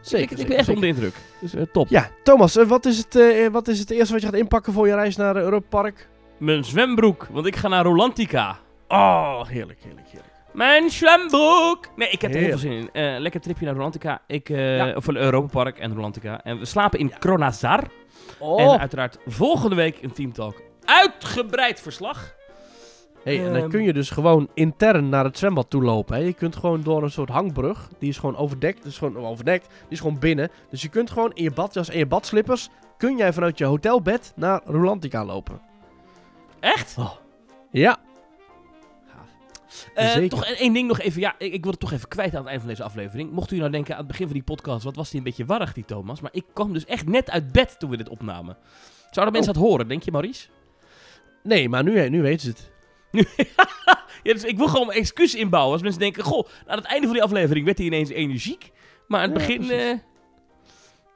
Zeker, 0.00 0.32
ik, 0.32 0.38
ik 0.38 0.48
ben 0.48 0.56
echt 0.56 0.68
onder 0.68 0.82
de 0.82 0.88
indruk. 0.88 1.14
Dus 1.40 1.52
top. 1.72 1.88
Ja, 1.88 2.10
Thomas, 2.22 2.54
wat, 2.54 2.86
is 2.86 2.98
het, 3.08 3.50
wat 3.52 3.68
is 3.68 3.78
het 3.78 3.90
eerste 3.90 4.12
wat 4.12 4.22
je 4.22 4.28
gaat 4.28 4.36
inpakken 4.36 4.72
voor 4.72 4.86
je 4.86 4.94
reis 4.94 5.16
naar 5.16 5.36
Europa 5.36 5.66
Park? 5.68 6.08
Mijn 6.38 6.64
zwembroek, 6.64 7.26
want 7.30 7.46
ik 7.46 7.56
ga 7.56 7.68
naar 7.68 7.84
Rolantica. 7.84 8.56
Oh, 8.88 9.46
heerlijk, 9.46 9.78
heerlijk, 9.82 10.06
heerlijk. 10.06 10.32
Mijn 10.52 10.90
zwembroek! 10.90 11.88
Nee, 11.96 12.08
ik 12.08 12.20
heb 12.22 12.34
er 12.34 12.38
heel 12.40 12.48
veel 12.48 12.58
zin 12.58 12.72
in. 12.72 12.90
Eh, 12.92 13.18
lekker 13.18 13.40
tripje 13.40 13.64
naar 13.64 13.74
Rolantica. 13.74 14.20
Ik, 14.26 14.48
Ja. 14.48 14.92
Of 14.94 15.08
Europa 15.08 15.48
Park 15.52 15.78
en 15.78 15.94
Rolantica. 15.94 16.40
En 16.44 16.58
we 16.58 16.64
slapen 16.64 16.98
in 16.98 17.12
Kronazar. 17.18 17.84
Oh, 18.38 18.60
En 18.60 18.78
uiteraard 18.80 19.18
volgende 19.26 19.76
week 19.76 20.02
een 20.02 20.12
Teamtalk. 20.12 20.62
Uitgebreid 20.84 21.80
verslag. 21.80 22.34
Hey, 23.24 23.38
en 23.38 23.52
dan 23.52 23.62
Ehm. 23.62 23.68
kun 23.70 23.82
je 23.82 23.92
dus 23.92 24.10
gewoon 24.10 24.48
intern 24.54 25.08
naar 25.08 25.24
het 25.24 25.38
zwembad 25.38 25.70
toe 25.70 25.82
lopen. 25.82 26.16
Hè. 26.16 26.22
Je 26.22 26.32
kunt 26.32 26.56
gewoon 26.56 26.82
door 26.82 27.02
een 27.02 27.10
soort 27.10 27.28
hangbrug. 27.28 27.88
Die 27.98 28.08
is 28.08 28.18
gewoon 28.18 28.36
overdekt. 28.36 28.82
Dus 28.82 28.98
gewoon 28.98 29.16
overdekt. 29.26 29.66
Die 29.68 29.76
is 29.88 30.00
gewoon 30.00 30.18
binnen. 30.18 30.50
Dus 30.70 30.82
je 30.82 30.88
kunt 30.88 31.10
gewoon 31.10 31.30
in 31.34 31.42
je 31.42 31.50
badjas 31.50 31.88
en 31.88 31.98
je 31.98 32.06
badslippers. 32.06 32.68
Kun 32.96 33.16
jij 33.16 33.32
vanuit 33.32 33.58
je 33.58 33.64
hotelbed 33.64 34.32
naar 34.36 34.60
Rolantica 34.64 35.24
lopen. 35.24 35.60
Echt? 36.66 36.96
Ja. 37.70 37.96
Eh, 39.94 40.10
Zeker. 40.10 40.28
toch 40.28 40.44
één 40.44 40.72
ding 40.72 40.88
nog 40.88 41.00
even. 41.00 41.20
Ja, 41.20 41.34
ik, 41.38 41.52
ik 41.52 41.62
wil 41.62 41.70
het 41.70 41.80
toch 41.80 41.92
even 41.92 42.08
kwijt 42.08 42.32
aan 42.34 42.38
het 42.40 42.46
eind 42.48 42.60
van 42.60 42.68
deze 42.70 42.82
aflevering. 42.82 43.30
Mocht 43.30 43.50
u 43.50 43.58
nou 43.58 43.70
denken 43.70 43.92
aan 43.92 43.98
het 43.98 44.08
begin 44.08 44.24
van 44.24 44.34
die 44.34 44.42
podcast, 44.44 44.84
wat 44.84 44.96
was 44.96 45.08
die 45.10 45.18
een 45.18 45.24
beetje 45.24 45.44
warrig, 45.44 45.72
die 45.72 45.84
Thomas. 45.84 46.20
Maar 46.20 46.30
ik 46.34 46.44
kwam 46.52 46.72
dus 46.72 46.84
echt 46.84 47.06
net 47.08 47.30
uit 47.30 47.52
bed 47.52 47.78
toen 47.78 47.90
we 47.90 47.96
dit 47.96 48.08
opnamen. 48.08 48.56
Zouden 49.10 49.34
mensen 49.34 49.52
dat 49.54 49.62
horen, 49.62 49.88
denk 49.88 50.02
je, 50.02 50.10
Maurice? 50.10 50.48
Nee, 51.42 51.68
maar 51.68 51.82
nu, 51.82 52.08
nu 52.08 52.22
weten 52.22 52.40
ze 52.40 52.48
het. 52.48 52.70
Ja, 54.22 54.32
dus 54.32 54.44
ik 54.44 54.56
wil 54.56 54.68
gewoon 54.68 54.86
mijn 54.86 54.98
excuus 54.98 55.34
inbouwen. 55.34 55.72
Als 55.72 55.82
mensen 55.82 56.00
denken, 56.00 56.22
goh, 56.24 56.48
aan 56.66 56.76
het 56.76 56.86
einde 56.86 57.04
van 57.06 57.14
die 57.14 57.22
aflevering 57.24 57.64
werd 57.64 57.78
hij 57.78 57.86
ineens 57.86 58.08
energiek. 58.10 58.70
Maar 59.08 59.20
aan 59.22 59.30
het 59.32 59.40
Ja, 59.40 59.46
begin... 59.46 59.70
eh, 59.70 59.98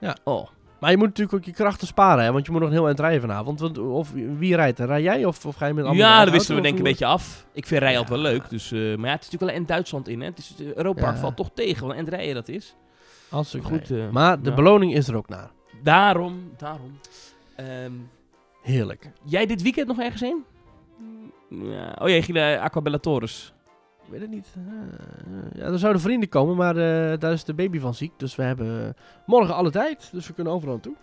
Ja. 0.01 0.17
Oh. 0.25 0.49
Maar 0.81 0.91
je 0.91 0.97
moet 0.97 1.07
natuurlijk 1.07 1.37
ook 1.37 1.45
je 1.45 1.53
krachten 1.53 1.87
sparen. 1.87 2.25
Hè, 2.25 2.33
want 2.33 2.47
je 2.47 2.53
moet 2.53 2.61
nog 2.61 2.71
een 2.71 2.77
heel 2.77 2.87
eind 2.87 3.01
rijden 3.01 3.21
vanavond. 3.21 3.61
Want, 3.61 3.79
of 3.79 4.11
wie 4.39 4.55
rijdt 4.57 4.79
er? 4.79 4.87
Rij 4.87 5.03
jij 5.03 5.25
of, 5.25 5.47
of 5.47 5.55
ga 5.57 5.67
je 5.67 5.75
met 5.75 5.85
een 5.85 5.91
andere 5.91 6.09
Ja, 6.09 6.25
dat 6.25 6.33
wisselen 6.33 6.57
we 6.57 6.63
denk 6.63 6.75
ik 6.79 6.81
een 6.85 6.91
beetje 6.91 7.07
af. 7.07 7.47
Ik 7.53 7.67
vind 7.67 7.81
rijden 7.83 8.01
Ja. 8.01 8.07
altijd 8.07 8.23
wel 8.23 8.33
leuk. 8.33 8.49
Dus, 8.49 8.73
eh, 8.73 8.79
maar 8.79 9.07
ja, 9.07 9.13
het 9.15 9.23
is 9.23 9.31
natuurlijk 9.31 9.41
wel 9.41 9.61
in 9.61 9.67
Duitsland 9.67 10.09
in. 10.09 10.21
Hè. 10.21 10.27
Het 10.27 10.39
is, 10.39 10.55
uh, 10.61 10.75
Europa 10.75 11.01
Ja. 11.01 11.17
valt 11.17 11.37
toch 11.37 11.51
tegen. 11.55 11.87
Want 11.87 11.99
en 11.99 12.09
rijden 12.09 12.35
dat 12.35 12.49
is. 12.49 12.75
Als 13.29 13.55
ik 13.55 13.63
Goed, 13.63 13.91
eh, 13.91 14.09
maar 14.11 14.43
de 14.43 14.49
ja. 14.49 14.55
beloning 14.57 14.95
is 14.95 15.09
er 15.09 15.17
ook 15.17 15.29
naar. 15.29 15.51
Daarom, 15.83 16.51
daarom. 16.57 16.99
Ehm, 17.57 17.93
Heerlijk. 18.63 19.11
jij 19.25 19.47
dit 19.47 19.63
weekend 19.63 19.87
nog 19.87 19.99
ergens 19.99 20.21
heen? 20.21 20.45
Ja. 21.49 21.97
Oh, 21.99 22.09
jij 22.09 22.23
ging 22.23 22.37
naar 22.37 22.59
Aquabellatoris. 22.59 23.53
Ik 23.60 23.60
weet 24.11 24.21
het 24.21 24.31
niet. 24.31 24.47
Eh, 24.57 25.61
ja, 25.61 25.65
er 25.65 25.79
zouden 25.79 26.03
vrienden 26.03 26.29
komen, 26.29 26.57
maar 26.57 26.77
eh, 26.77 27.19
daar 27.19 27.33
is 27.33 27.45
de 27.45 27.55
baby 27.55 27.79
van 27.79 27.95
ziek. 27.95 28.13
Dus 28.17 28.37
we 28.37 28.43
hebben 28.43 28.95
morgen 29.27 29.55
alle 29.55 29.71
tijd. 29.71 30.09
Dus 30.13 30.27
we 30.27 30.33
kunnen 30.33 30.53
overal 30.53 30.75
naartoe. 30.75 30.95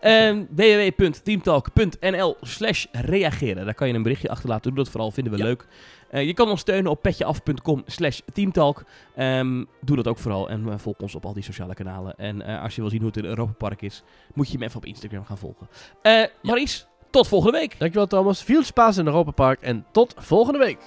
Ehm 0.00 0.44
www.teamtalk.nl 0.50 2.36
slash 2.40 2.86
reageren. 2.92 3.64
Daar 3.64 3.74
kan 3.74 3.88
je 3.88 3.94
een 3.94 4.02
berichtje 4.02 4.28
achterlaten. 4.28 4.74
Doe 4.74 4.84
dat 4.84 4.92
vooral, 4.92 5.10
vinden 5.10 5.32
we 5.32 5.38
Ja. 5.38 5.44
leuk. 5.44 5.66
Eh, 6.10 6.26
je 6.26 6.34
kan 6.34 6.48
ons 6.48 6.60
steunen 6.60 6.90
op 6.90 7.02
petjeaf.com 7.02 7.82
slash 7.86 8.20
teamtalk. 8.32 8.84
Ehm, 9.14 9.64
doe 9.80 9.96
dat 9.96 10.06
ook 10.08 10.18
vooral 10.18 10.48
en 10.48 10.80
volg 10.80 10.96
ons 10.96 11.14
op 11.14 11.24
al 11.24 11.32
die 11.32 11.42
sociale 11.42 11.74
kanalen. 11.74 12.14
En 12.16 12.42
als 12.42 12.74
je 12.74 12.80
wil 12.80 12.90
zien 12.90 13.00
hoe 13.00 13.08
het 13.08 13.16
in 13.18 13.24
Europa 13.24 13.52
Park 13.52 13.82
is, 13.82 14.02
moet 14.34 14.50
je 14.50 14.58
me 14.58 14.64
even 14.64 14.76
op 14.76 14.84
Instagram 14.86 15.24
gaan 15.24 15.38
volgen. 15.38 15.68
Eh 16.02 16.24
Maurice, 16.42 16.84
tot 17.10 17.28
volgende 17.28 17.58
week. 17.58 17.78
Dankjewel 17.78 18.06
Thomas. 18.06 18.42
Veel 18.42 18.62
spaas 18.62 18.96
in 18.96 19.06
Europa 19.06 19.30
Park 19.30 19.60
en 19.60 19.84
tot 19.92 20.14
volgende 20.18 20.58
week. 20.58 20.78